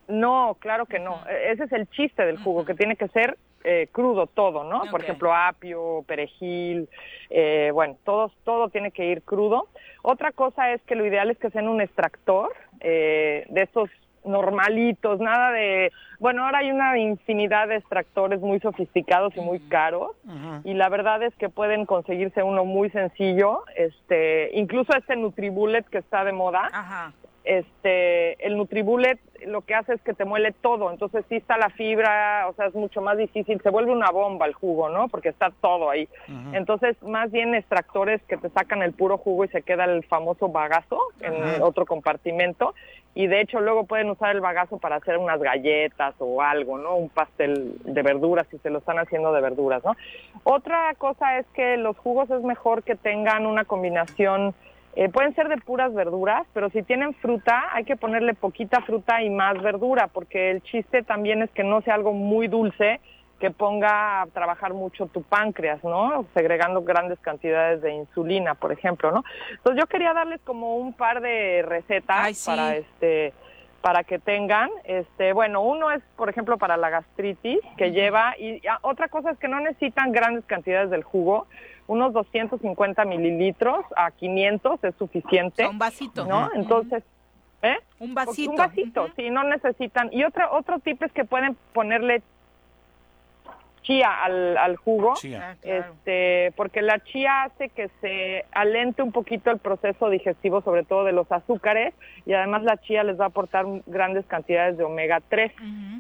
No, 0.08 0.58
claro 0.60 0.86
que 0.86 1.00
no. 1.00 1.22
E-, 1.30 1.52
ese 1.52 1.66
es 1.66 1.72
el 1.72 1.90
chiste 1.90 2.26
del 2.26 2.38
jugo, 2.38 2.66
que 2.66 2.74
tiene 2.74 2.96
que 2.96 3.08
ser 3.10 3.38
eh, 3.64 3.90
crudo 3.92 4.28
todo, 4.28 4.64
¿no? 4.64 4.84
Por 4.90 5.02
ejemplo, 5.02 5.34
apio, 5.34 6.04
perejil, 6.08 6.88
eh, 7.30 7.72
bueno, 7.74 7.98
todo, 8.06 8.32
todo 8.44 8.70
tiene 8.70 8.92
que 8.92 9.06
ir 9.06 9.24
crudo. 9.24 9.68
Otra 10.02 10.32
cosa 10.32 10.72
es 10.72 10.82
que 10.84 10.96
lo 10.96 11.06
ideal 11.06 11.30
es 11.32 11.38
que 11.38 11.50
sea 11.50 11.62
en 11.62 11.70
un 11.70 11.82
extractor 11.82 12.54
eh, 12.80 13.46
de 13.50 13.62
estos 13.62 13.90
normalitos, 14.28 15.20
nada 15.20 15.52
de, 15.52 15.92
bueno, 16.20 16.46
ahora 16.46 16.60
hay 16.60 16.72
una 16.72 16.98
infinidad 16.98 17.68
de 17.70 17.78
extractores 17.78 18.42
muy 18.42 18.60
sofisticados 18.60 19.36
y 19.38 19.42
muy 19.42 19.60
caros 19.60 20.12
y 20.64 20.74
la 20.74 20.90
verdad 20.90 21.24
es 21.24 21.34
que 21.36 21.50
pueden 21.50 21.86
conseguirse 21.86 22.44
uno 22.44 22.66
muy 22.66 22.90
sencillo, 22.90 23.64
este, 23.76 24.52
incluso 24.54 24.94
este 24.96 25.16
Nutribullet 25.16 25.86
que 25.86 26.00
está 26.00 26.24
de 26.24 26.34
moda, 26.34 26.70
este, 27.48 28.46
el 28.46 28.58
Nutribullet 28.58 29.20
lo 29.46 29.62
que 29.62 29.76
hace 29.76 29.94
es 29.94 30.02
que 30.02 30.14
te 30.14 30.26
muele 30.26 30.52
todo, 30.52 30.92
entonces 30.92 31.24
sí 31.30 31.36
está 31.36 31.58
la 31.58 31.70
fibra, 31.70 32.48
o 32.50 32.54
sea, 32.54 32.66
es 32.66 32.74
mucho 32.74 33.02
más 33.02 33.18
difícil, 33.18 33.62
se 33.62 33.70
vuelve 33.70 33.92
una 33.92 34.10
bomba 34.10 34.46
el 34.46 34.54
jugo, 34.54 34.90
¿no? 34.90 35.08
Porque 35.08 35.30
está 35.30 35.52
todo 35.62 35.90
ahí. 35.90 36.10
Entonces, 36.54 37.02
más 37.04 37.32
bien 37.32 37.56
extractores 37.56 38.22
que 38.24 38.38
te 38.38 38.50
sacan 38.50 38.82
el 38.82 38.94
puro 38.94 39.18
jugo 39.18 39.46
y 39.46 39.50
se 39.50 39.62
queda 39.62 39.86
el 39.86 40.04
famoso 40.06 40.50
bagazo 40.50 41.00
en 41.22 41.62
otro 41.62 41.86
compartimento, 41.86 42.74
y 43.14 43.28
de 43.28 43.42
hecho 43.42 43.60
luego 43.60 43.86
pueden 43.86 44.10
usar 44.10 44.36
el 44.36 44.42
bagazo 44.42 44.78
para 44.78 44.98
hacer 44.98 45.18
unas 45.18 45.40
galletas 45.40 46.14
o 46.20 46.42
algo, 46.42 46.78
¿no? 46.78 46.96
Un 46.96 47.10
pastel 47.10 47.76
de 47.84 48.02
verduras, 48.02 48.48
si 48.52 48.58
se 48.60 48.70
lo 48.70 48.80
están 48.80 49.00
haciendo 49.00 49.34
de 49.34 49.42
verduras, 49.42 49.84
¿no? 49.84 49.96
Otra 50.44 50.94
cosa 50.96 51.38
es 51.40 51.46
que 51.54 51.78
los 51.78 51.98
jugos 51.98 52.30
es 52.30 52.42
mejor 52.44 52.84
que 52.84 52.96
tengan 52.96 53.46
una 53.46 53.66
combinación 53.66 54.54
eh, 55.00 55.10
pueden 55.10 55.36
ser 55.36 55.48
de 55.48 55.58
puras 55.58 55.94
verduras, 55.94 56.48
pero 56.54 56.72
si 56.72 56.82
tienen 56.82 57.14
fruta, 57.14 57.66
hay 57.72 57.84
que 57.84 57.96
ponerle 57.96 58.34
poquita 58.34 58.82
fruta 58.82 59.22
y 59.22 59.30
más 59.30 59.62
verdura, 59.62 60.08
porque 60.08 60.50
el 60.50 60.64
chiste 60.64 61.04
también 61.04 61.44
es 61.44 61.52
que 61.52 61.64
no 61.64 61.82
sea 61.82 61.94
algo 61.94 62.14
muy 62.14 62.48
dulce 62.48 63.00
que 63.40 63.52
ponga 63.52 64.24
a 64.24 64.26
trabajar 64.26 64.74
mucho 64.74 65.06
tu 65.06 65.22
páncreas, 65.22 65.84
¿no? 65.84 66.26
Segregando 66.34 66.82
grandes 66.82 67.20
cantidades 67.20 67.84
de 67.84 67.94
insulina, 67.94 68.56
por 68.56 68.72
ejemplo, 68.72 69.12
¿no? 69.12 69.24
Entonces 69.52 69.80
yo 69.80 69.86
quería 69.86 70.14
darles 70.16 70.42
como 70.42 70.78
un 70.78 70.94
par 70.94 71.22
de 71.22 71.62
recetas 71.62 72.44
para 72.44 72.78
este 72.78 73.36
para 73.82 74.04
que 74.04 74.18
tengan, 74.18 74.72
este, 74.84 75.32
bueno, 75.32 75.62
uno 75.62 75.92
es, 75.92 76.02
por 76.16 76.30
ejemplo, 76.30 76.58
para 76.58 76.76
la 76.76 76.90
gastritis, 76.90 77.60
que 77.78 77.92
lleva, 77.92 78.34
y 78.38 78.60
otra 78.82 79.08
cosa 79.08 79.32
es 79.32 79.38
que 79.38 79.48
no 79.48 79.60
necesitan 79.60 80.12
grandes 80.12 80.44
cantidades 80.46 80.90
del 80.90 81.04
jugo, 81.04 81.48
unos 81.88 82.14
250 82.14 83.06
mililitros 83.06 83.86
a 83.96 84.12
500 84.12 84.84
es 84.84 84.96
suficiente. 84.96 85.66
un 85.66 85.80
vasito. 85.80 86.26
¿No? 86.26 86.50
Entonces, 86.54 87.04
¿eh? 87.62 87.78
Un 88.00 88.14
vasito. 88.14 88.52
Un 88.52 88.58
vasito, 88.58 89.08
sí, 89.16 89.30
no 89.30 89.44
necesitan. 89.44 90.10
Y 90.12 90.24
otro, 90.24 90.52
otro 90.52 90.80
tip 90.80 91.02
es 91.04 91.12
que 91.12 91.26
pueden 91.26 91.58
ponerle 91.74 92.22
chía 93.88 94.22
al, 94.22 94.58
al 94.58 94.76
jugo, 94.76 95.14
ah, 95.40 95.56
este, 95.64 96.52
porque 96.58 96.82
la 96.82 97.00
chía 97.00 97.44
hace 97.44 97.70
que 97.70 97.90
se 98.02 98.46
alente 98.52 99.02
un 99.02 99.14
poquito 99.14 99.50
el 99.50 99.60
proceso 99.60 100.10
digestivo, 100.10 100.62
sobre 100.62 100.84
todo 100.84 101.06
de 101.06 101.14
los 101.14 101.32
azúcares, 101.32 101.94
y 102.26 102.34
además 102.34 102.64
la 102.64 102.78
chía 102.78 103.04
les 103.06 103.18
va 103.18 103.26
a 103.26 103.28
aportar 103.30 103.66
grandes 103.86 104.26
cantidades 104.26 104.78
de 104.78 104.84
omega 104.84 105.22
3, 105.30 105.54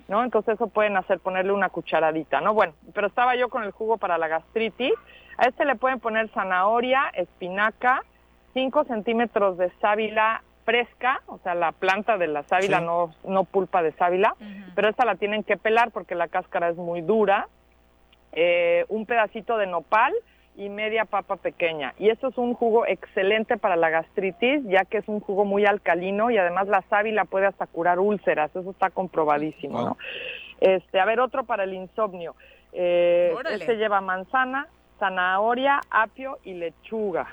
¿no? 0.09 0.21
Entonces 0.23 0.55
eso 0.55 0.67
pueden 0.67 0.97
hacer, 0.97 1.19
ponerle 1.19 1.53
una 1.53 1.69
cucharadita, 1.69 2.41
¿no? 2.41 2.53
Bueno, 2.53 2.73
pero 2.93 3.07
estaba 3.07 3.37
yo 3.37 3.47
con 3.47 3.63
el 3.63 3.71
jugo 3.71 3.97
para 3.97 4.17
la 4.17 4.27
gastritis, 4.27 4.93
a 5.37 5.47
este 5.47 5.65
le 5.65 5.75
pueden 5.75 5.99
poner 5.99 6.29
zanahoria, 6.29 7.11
espinaca, 7.13 8.03
5 8.53 8.85
centímetros 8.85 9.57
de 9.57 9.71
sábila 9.81 10.43
fresca, 10.65 11.21
o 11.27 11.37
sea, 11.39 11.55
la 11.55 11.71
planta 11.71 12.17
de 12.17 12.27
la 12.27 12.43
sábila, 12.43 12.81
no, 12.81 13.13
no 13.25 13.45
pulpa 13.45 13.81
de 13.81 13.93
sábila, 13.93 14.35
pero 14.75 14.89
esta 14.89 15.05
la 15.05 15.15
tienen 15.15 15.43
que 15.43 15.55
pelar 15.55 15.91
porque 15.91 16.15
la 16.15 16.27
cáscara 16.27 16.69
es 16.69 16.75
muy 16.75 17.01
dura, 17.01 17.47
eh, 18.33 18.83
un 18.89 19.05
pedacito 19.05 19.57
de 19.57 19.67
nopal 19.67 20.13
y 20.57 20.69
media 20.69 21.05
papa 21.05 21.37
pequeña. 21.37 21.93
Y 21.99 22.09
esto 22.09 22.27
es 22.27 22.37
un 22.37 22.53
jugo 22.53 22.85
excelente 22.85 23.57
para 23.57 23.75
la 23.75 23.89
gastritis, 23.89 24.63
ya 24.65 24.83
que 24.85 24.97
es 24.97 25.07
un 25.07 25.19
jugo 25.19 25.45
muy 25.45 25.65
alcalino 25.65 26.31
y 26.31 26.37
además 26.37 26.67
la 26.67 26.81
sábila 26.89 27.25
puede 27.25 27.45
hasta 27.45 27.67
curar 27.67 27.99
úlceras, 27.99 28.53
eso 28.53 28.71
está 28.71 28.89
comprobadísimo, 28.89 29.81
¿no? 29.81 29.97
Este, 30.59 30.99
a 30.99 31.05
ver, 31.05 31.19
otro 31.19 31.45
para 31.45 31.63
el 31.63 31.75
insomnio. 31.75 32.35
Eh, 32.73 33.33
este 33.51 33.77
lleva 33.77 34.01
manzana, 34.01 34.67
zanahoria, 34.99 35.81
apio 35.89 36.39
y 36.43 36.53
lechuga. 36.53 37.27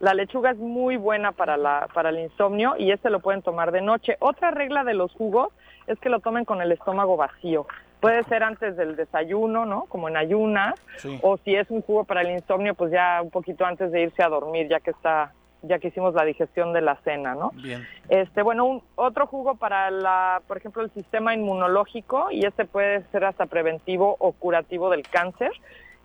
La 0.00 0.14
lechuga 0.14 0.50
es 0.50 0.58
muy 0.58 0.96
buena 0.96 1.32
para, 1.32 1.56
la, 1.56 1.88
para 1.92 2.08
el 2.08 2.18
insomnio 2.20 2.74
y 2.78 2.90
este 2.90 3.10
lo 3.10 3.20
pueden 3.20 3.42
tomar 3.42 3.70
de 3.70 3.82
noche. 3.82 4.16
Otra 4.20 4.50
regla 4.50 4.82
de 4.82 4.94
los 4.94 5.12
jugos 5.12 5.52
es 5.86 5.98
que 5.98 6.08
lo 6.08 6.20
tomen 6.20 6.44
con 6.44 6.62
el 6.62 6.72
estómago 6.72 7.16
vacío. 7.16 7.66
Puede 8.00 8.24
ser 8.24 8.42
antes 8.42 8.76
del 8.76 8.96
desayuno, 8.96 9.66
¿no? 9.66 9.84
Como 9.90 10.08
en 10.08 10.16
ayunas. 10.16 10.74
O 11.20 11.36
si 11.38 11.54
es 11.54 11.70
un 11.70 11.82
jugo 11.82 12.04
para 12.04 12.22
el 12.22 12.30
insomnio, 12.30 12.74
pues 12.74 12.90
ya 12.90 13.20
un 13.22 13.30
poquito 13.30 13.66
antes 13.66 13.92
de 13.92 14.02
irse 14.02 14.22
a 14.22 14.28
dormir, 14.28 14.68
ya 14.68 14.80
que 14.80 14.90
está 14.92 15.32
ya 15.62 15.78
que 15.78 15.88
hicimos 15.88 16.14
la 16.14 16.24
digestión 16.24 16.72
de 16.72 16.80
la 16.80 16.96
cena, 17.04 17.34
¿no? 17.34 17.50
Bien. 17.54 17.86
Este, 18.08 18.42
bueno, 18.42 18.64
un, 18.64 18.82
otro 18.94 19.26
jugo 19.26 19.56
para 19.56 19.90
la, 19.90 20.40
por 20.46 20.56
ejemplo, 20.56 20.82
el 20.82 20.90
sistema 20.92 21.34
inmunológico 21.34 22.30
y 22.30 22.46
este 22.46 22.64
puede 22.64 23.02
ser 23.10 23.24
hasta 23.24 23.46
preventivo 23.46 24.16
o 24.18 24.32
curativo 24.32 24.90
del 24.90 25.02
cáncer. 25.02 25.52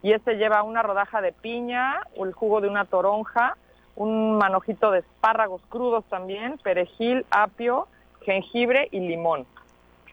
Y 0.05 0.13
este 0.13 0.35
lleva 0.35 0.61
una 0.61 0.83
rodaja 0.83 1.19
de 1.19 1.31
piña, 1.31 1.99
el 2.15 2.31
jugo 2.31 2.61
de 2.61 2.67
una 2.67 2.85
toronja, 2.85 3.57
un 3.95 4.37
manojito 4.37 4.91
de 4.91 4.99
espárragos 4.99 5.63
crudos 5.67 6.05
también, 6.11 6.59
perejil, 6.59 7.25
apio, 7.31 7.87
jengibre 8.21 8.87
y 8.91 8.99
limón. 8.99 9.47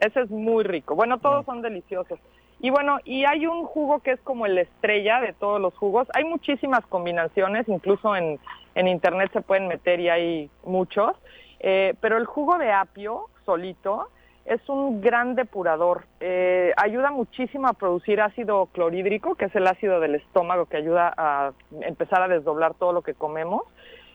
Ese 0.01 0.23
es 0.23 0.31
muy 0.31 0.65
rico. 0.65 0.95
Bueno, 0.95 1.19
todos 1.19 1.45
son 1.45 1.61
deliciosos. 1.61 2.19
Y 2.59 2.71
bueno, 2.71 3.01
y 3.05 3.27
hay 3.27 3.47
un 3.47 3.67
jugo 3.67 3.99
que 3.99 4.13
es 4.13 4.21
como 4.23 4.47
el 4.47 4.57
estrella 4.57 5.21
de 5.21 5.35
todos 5.35 5.61
los 5.61 5.75
jugos. 5.75 6.09
Hay 6.15 6.25
muchísimas 6.25 6.87
combinaciones, 6.87 7.69
incluso 7.69 8.17
en, 8.17 8.41
en 8.75 8.89
internet 8.89 9.31
se 9.35 9.43
pueden 9.43 9.69
meter 9.69 10.01
y 10.01 10.09
hay 10.09 10.51
muchos. 10.65 11.15
Eh, 11.61 11.93
pero 12.01 12.17
el 12.17 12.25
jugo 12.25 12.57
de 12.57 12.73
apio 12.73 13.27
solito 13.45 14.09
es 14.45 14.69
un 14.69 15.01
gran 15.01 15.35
depurador. 15.35 16.05
Eh, 16.21 16.73
ayuda 16.77 17.11
muchísimo 17.11 17.69
a 17.69 17.75
producir 17.75 18.21
ácido 18.21 18.67
clorhídrico, 18.67 19.35
que 19.35 19.47
es 19.47 19.55
el 19.55 19.67
ácido 19.67 20.01
del 20.01 20.17
estómago 20.17 20.67
que 20.67 20.77
ayuda 20.77 21.13
a 21.17 21.53
empezar 21.83 22.23
a 22.23 22.29
desdoblar 22.29 22.75
todo 22.75 22.93
lo 22.93 23.03
que 23.03 23.15
comemos. 23.15 23.63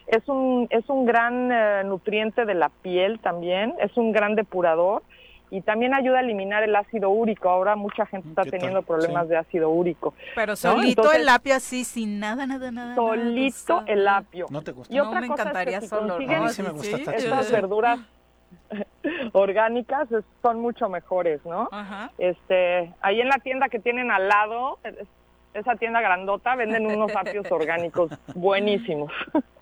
Es 0.07 0.27
un, 0.27 0.67
es 0.69 0.87
un 0.89 1.05
gran 1.05 1.51
eh, 1.51 1.83
nutriente 1.85 2.45
de 2.45 2.55
la 2.55 2.69
piel 2.69 3.19
también, 3.19 3.73
es 3.79 3.95
un 3.97 4.11
gran 4.11 4.35
depurador 4.35 5.03
y 5.49 5.61
también 5.61 5.93
ayuda 5.93 6.17
a 6.17 6.21
eliminar 6.21 6.63
el 6.63 6.75
ácido 6.75 7.09
úrico. 7.09 7.49
Ahora 7.49 7.75
mucha 7.75 8.05
gente 8.05 8.27
está 8.29 8.43
teniendo 8.43 8.81
problemas 8.81 9.29
de 9.29 9.37
ácido 9.37 9.69
úrico. 9.69 10.13
Pero 10.35 10.55
solito 10.55 11.11
el 11.13 11.27
apio 11.27 11.55
así, 11.55 11.83
sin 11.85 12.19
nada, 12.19 12.45
nada, 12.45 12.71
nada. 12.71 12.95
Solito 12.95 13.83
el 13.85 14.07
apio. 14.07 14.47
¿No 14.49 14.61
te 14.61 14.71
gusta? 14.71 14.93
Y 14.93 14.99
otra 14.99 15.21
me 15.21 15.27
cosa 15.27 15.43
encantaría 15.43 15.77
es 15.77 15.83
que 15.83 15.87
si 15.87 15.95
solo. 15.95 16.15
A 16.15 16.19
mí 16.19 16.49
sí 16.49 16.63
me 16.63 16.69
gusta 16.71 16.97
esta 16.97 17.15
estas 17.15 17.47
chile. 17.47 17.61
verduras 17.61 17.99
orgánicas 19.33 20.07
son 20.41 20.59
mucho 20.59 20.89
mejores, 20.89 21.43
¿no? 21.45 21.69
Ajá. 21.71 22.11
Este, 22.17 22.93
ahí 23.01 23.21
en 23.21 23.29
la 23.29 23.39
tienda 23.39 23.69
que 23.69 23.79
tienen 23.79 24.11
al 24.11 24.27
lado, 24.27 24.79
es- 24.83 24.95
esa 25.53 25.75
tienda 25.75 26.01
grandota, 26.01 26.55
venden 26.55 26.85
unos 26.85 27.15
apios 27.15 27.51
orgánicos 27.51 28.11
buenísimos. 28.35 29.11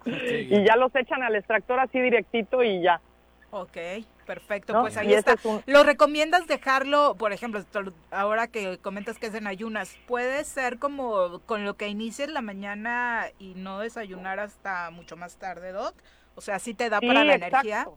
y 0.06 0.64
ya 0.66 0.76
los 0.76 0.94
echan 0.96 1.24
al 1.24 1.36
extractor 1.36 1.80
así 1.80 2.00
directito 2.00 2.64
y 2.64 2.82
ya. 2.82 3.00
Ok, 3.52 3.78
perfecto. 4.26 4.74
¿No? 4.74 4.82
Pues 4.82 4.98
ahí 4.98 5.14
está. 5.14 5.34
es 5.34 5.46
un- 5.46 5.62
¿Lo 5.66 5.84
recomiendas 5.84 6.46
dejarlo, 6.48 7.16
por 7.16 7.32
ejemplo, 7.32 7.62
ahora 8.12 8.48
que 8.48 8.78
comentas 8.80 9.18
que 9.18 9.28
es 9.28 9.36
en 9.36 9.48
ayunas, 9.48 9.96
puede 10.08 10.44
ser 10.44 10.78
como 10.78 11.40
con 11.46 11.64
lo 11.64 11.76
que 11.76 11.88
inicies 11.88 12.30
la 12.30 12.42
mañana 12.42 13.28
y 13.40 13.54
no 13.56 13.80
desayunar 13.80 14.40
hasta 14.42 14.90
mucho 14.92 15.16
más 15.16 15.38
tarde, 15.38 15.72
Doc? 15.72 15.94
O 16.36 16.42
sea, 16.42 16.60
¿sí 16.60 16.74
te 16.74 16.90
da 16.90 17.00
Sí, 17.00 17.08
para 17.08 17.24
la 17.24 17.36
exacto. 17.36 17.56
energía? 17.60 17.88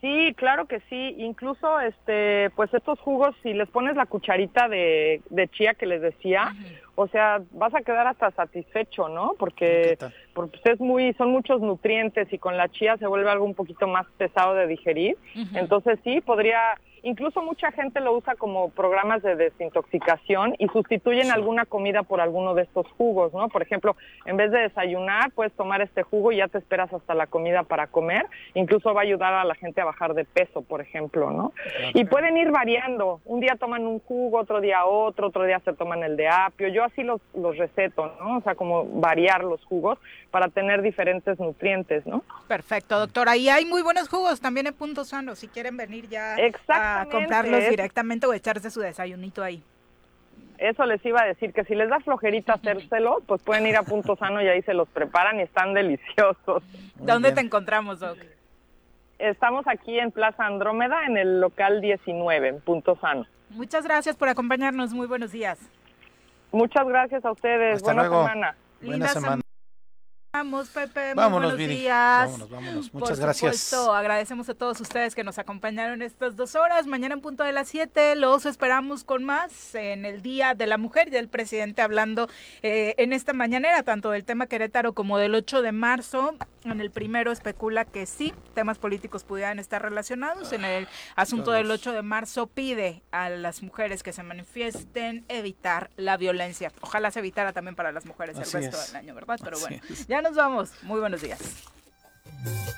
Sí, 0.00 0.34
claro 0.36 0.66
que 0.66 0.80
sí. 0.88 1.14
Incluso, 1.18 1.80
este, 1.80 2.50
pues 2.50 2.72
estos 2.74 2.98
jugos, 3.00 3.34
si 3.42 3.54
les 3.54 3.68
pones 3.68 3.96
la 3.96 4.06
cucharita 4.06 4.68
de, 4.68 5.22
de 5.30 5.48
chía 5.48 5.74
que 5.74 5.86
les 5.86 6.02
decía, 6.02 6.54
o 6.96 7.08
sea, 7.08 7.40
vas 7.52 7.74
a 7.74 7.82
quedar 7.82 8.06
hasta 8.06 8.30
satisfecho, 8.32 9.08
¿no? 9.08 9.34
Porque, 9.38 9.98
porque 10.34 10.58
pues, 10.62 10.74
es 10.74 10.80
muy, 10.80 11.12
son 11.14 11.30
muchos 11.30 11.60
nutrientes 11.60 12.30
y 12.32 12.38
con 12.38 12.56
la 12.56 12.68
chía 12.68 12.96
se 12.98 13.06
vuelve 13.06 13.30
algo 13.30 13.44
un 13.44 13.54
poquito 13.54 13.86
más 13.86 14.06
pesado 14.18 14.54
de 14.54 14.66
digerir. 14.66 15.16
Entonces 15.54 15.98
sí, 16.04 16.20
podría, 16.20 16.78
incluso 17.06 17.40
mucha 17.40 17.70
gente 17.70 18.00
lo 18.00 18.16
usa 18.16 18.34
como 18.34 18.70
programas 18.70 19.22
de 19.22 19.36
desintoxicación 19.36 20.56
y 20.58 20.66
sustituyen 20.68 21.30
alguna 21.30 21.64
comida 21.64 22.02
por 22.02 22.20
alguno 22.20 22.54
de 22.54 22.62
estos 22.62 22.86
jugos, 22.98 23.32
¿no? 23.32 23.48
Por 23.48 23.62
ejemplo, 23.62 23.96
en 24.24 24.36
vez 24.36 24.50
de 24.50 24.58
desayunar, 24.58 25.30
puedes 25.30 25.52
tomar 25.52 25.82
este 25.82 26.02
jugo 26.02 26.32
y 26.32 26.38
ya 26.38 26.48
te 26.48 26.58
esperas 26.58 26.92
hasta 26.92 27.14
la 27.14 27.28
comida 27.28 27.62
para 27.62 27.86
comer. 27.86 28.26
Incluso 28.54 28.92
va 28.92 29.02
a 29.02 29.04
ayudar 29.04 29.34
a 29.34 29.44
la 29.44 29.54
gente 29.54 29.80
a 29.80 29.84
bajar 29.84 30.14
de 30.14 30.24
peso, 30.24 30.62
por 30.62 30.80
ejemplo, 30.80 31.30
¿no? 31.30 31.52
Y 31.94 32.04
pueden 32.06 32.36
ir 32.36 32.50
variando. 32.50 33.20
Un 33.24 33.38
día 33.38 33.54
toman 33.54 33.86
un 33.86 34.00
jugo, 34.00 34.38
otro 34.38 34.60
día 34.60 34.84
otro, 34.84 35.28
otro 35.28 35.44
día 35.44 35.60
se 35.60 35.74
toman 35.74 36.02
el 36.02 36.16
de 36.16 36.28
apio. 36.28 36.66
Yo 36.68 36.82
así 36.82 37.04
los, 37.04 37.20
los 37.34 37.56
receto, 37.56 38.12
¿no? 38.18 38.38
O 38.38 38.40
sea, 38.40 38.56
como 38.56 38.84
variar 38.84 39.44
los 39.44 39.64
jugos 39.64 39.98
para 40.32 40.48
tener 40.48 40.82
diferentes 40.82 41.38
nutrientes, 41.38 42.04
¿no? 42.04 42.24
Perfecto, 42.48 42.98
doctora. 42.98 43.36
Y 43.36 43.48
hay 43.48 43.64
muy 43.64 43.82
buenos 43.82 44.08
jugos 44.08 44.40
también 44.40 44.66
en 44.66 44.74
Punto 44.74 45.04
Sano, 45.04 45.36
si 45.36 45.46
quieren 45.46 45.76
venir 45.76 46.08
ya 46.08 46.34
a 46.68 46.95
Exactamente. 47.02 47.34
comprarlos 47.34 47.70
directamente 47.70 48.26
o 48.26 48.32
echarse 48.32 48.70
su 48.70 48.80
desayunito 48.80 49.42
ahí. 49.42 49.62
Eso 50.58 50.86
les 50.86 51.04
iba 51.04 51.20
a 51.22 51.26
decir, 51.26 51.52
que 51.52 51.64
si 51.64 51.74
les 51.74 51.88
da 51.90 52.00
flojerita 52.00 52.54
hacérselo, 52.54 53.22
pues 53.26 53.42
pueden 53.42 53.66
ir 53.66 53.76
a 53.76 53.82
Punto 53.82 54.16
Sano 54.16 54.40
y 54.42 54.48
ahí 54.48 54.62
se 54.62 54.72
los 54.72 54.88
preparan 54.88 55.38
y 55.38 55.42
están 55.42 55.74
deliciosos. 55.74 56.62
¿Dónde 56.96 57.32
te 57.32 57.40
encontramos, 57.40 58.00
Doc? 58.00 58.18
Estamos 59.18 59.66
aquí 59.66 59.98
en 59.98 60.10
Plaza 60.12 60.46
Andrómeda, 60.46 61.04
en 61.06 61.16
el 61.16 61.40
local 61.40 61.80
19, 61.80 62.48
en 62.48 62.60
Punto 62.60 62.96
Sano. 63.00 63.26
Muchas 63.50 63.84
gracias 63.84 64.16
por 64.16 64.28
acompañarnos. 64.28 64.92
Muy 64.92 65.06
buenos 65.06 65.32
días. 65.32 65.58
Muchas 66.52 66.86
gracias 66.86 67.24
a 67.24 67.30
ustedes. 67.30 67.76
Hasta 67.76 67.92
Buena 67.92 68.08
luego. 68.08 68.22
semana. 68.22 68.56
Buena 68.80 68.92
Linda 68.92 69.08
semana. 69.08 69.42
Vamos, 70.36 70.68
Pepe. 70.68 71.14
Muy 71.14 71.14
Vámonos, 71.14 71.52
buenos 71.52 71.56
Viri. 71.56 71.76
días. 71.80 72.26
Vámonos, 72.26 72.50
vámonos. 72.50 72.90
Por 72.90 73.00
Muchas 73.00 73.18
gracias. 73.18 73.56
supuesto, 73.56 73.94
agradecemos 73.94 74.46
a 74.50 74.54
todos 74.54 74.78
ustedes 74.82 75.14
que 75.14 75.24
nos 75.24 75.38
acompañaron 75.38 76.02
estas 76.02 76.36
dos 76.36 76.54
horas. 76.56 76.86
Mañana 76.86 77.14
en 77.14 77.22
punto 77.22 77.42
de 77.42 77.52
las 77.52 77.68
7 77.68 78.16
los 78.16 78.44
esperamos 78.44 79.02
con 79.02 79.24
más 79.24 79.74
en 79.74 80.04
el 80.04 80.20
Día 80.20 80.52
de 80.52 80.66
la 80.66 80.76
Mujer 80.76 81.08
y 81.10 81.16
el 81.16 81.28
presidente 81.28 81.80
hablando 81.80 82.28
eh, 82.62 82.94
en 82.98 83.14
esta 83.14 83.32
mañanera, 83.32 83.82
tanto 83.82 84.10
del 84.10 84.26
tema 84.26 84.46
Querétaro 84.46 84.92
como 84.92 85.16
del 85.16 85.34
8 85.34 85.62
de 85.62 85.72
marzo. 85.72 86.34
En 86.72 86.80
el 86.80 86.90
primero 86.90 87.30
especula 87.30 87.84
que 87.84 88.06
sí, 88.06 88.34
temas 88.54 88.78
políticos 88.78 89.22
pudieran 89.24 89.58
estar 89.58 89.80
relacionados. 89.82 90.52
En 90.52 90.64
el 90.64 90.88
asunto 91.14 91.52
del 91.52 91.70
8 91.70 91.92
de 91.92 92.02
marzo 92.02 92.48
pide 92.48 93.02
a 93.12 93.28
las 93.30 93.62
mujeres 93.62 94.02
que 94.02 94.12
se 94.12 94.22
manifiesten 94.24 95.24
evitar 95.28 95.90
la 95.96 96.16
violencia. 96.16 96.72
Ojalá 96.80 97.10
se 97.10 97.20
evitara 97.20 97.52
también 97.52 97.76
para 97.76 97.92
las 97.92 98.04
mujeres 98.04 98.36
Así 98.36 98.56
el 98.56 98.64
resto 98.64 98.78
es. 98.80 98.86
del 98.88 98.96
año, 98.96 99.14
¿verdad? 99.14 99.38
Pero 99.42 99.56
Así 99.56 99.66
bueno, 99.66 99.82
es. 99.90 100.06
ya 100.08 100.20
nos 100.22 100.34
vamos. 100.34 100.72
Muy 100.82 100.98
buenos 100.98 101.22
días. 101.22 101.38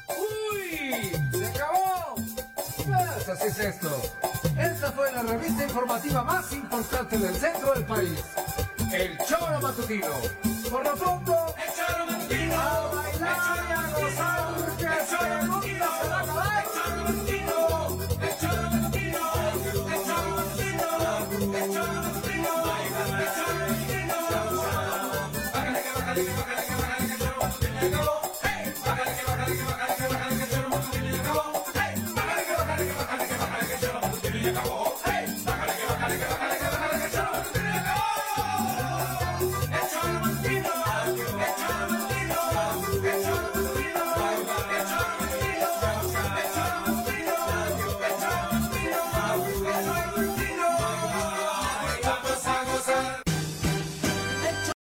¡Uy! 0.09 1.10
¡Se 1.32 1.47
acabó! 1.47 2.15
Pues 2.15 3.28
así 3.28 3.47
es 3.48 3.59
esto. 3.59 4.02
Esta 4.59 4.93
fue 4.93 5.12
la 5.12 5.23
revista 5.23 5.65
informativa 5.65 6.23
más 6.24 6.52
importante 6.52 7.16
del 7.19 7.35
centro 7.35 7.73
del 7.74 7.85
país. 7.85 8.23
El 8.93 9.19
Choro 9.27 9.60
Matutino. 9.60 10.06
Por 10.70 10.85
lo 10.85 10.94
pronto, 10.94 11.55
el 11.56 11.74
Choro 11.74 12.06
Matutino. 12.06 12.55
A 12.59 12.94
bailar 12.94 13.78
y 14.09 14.68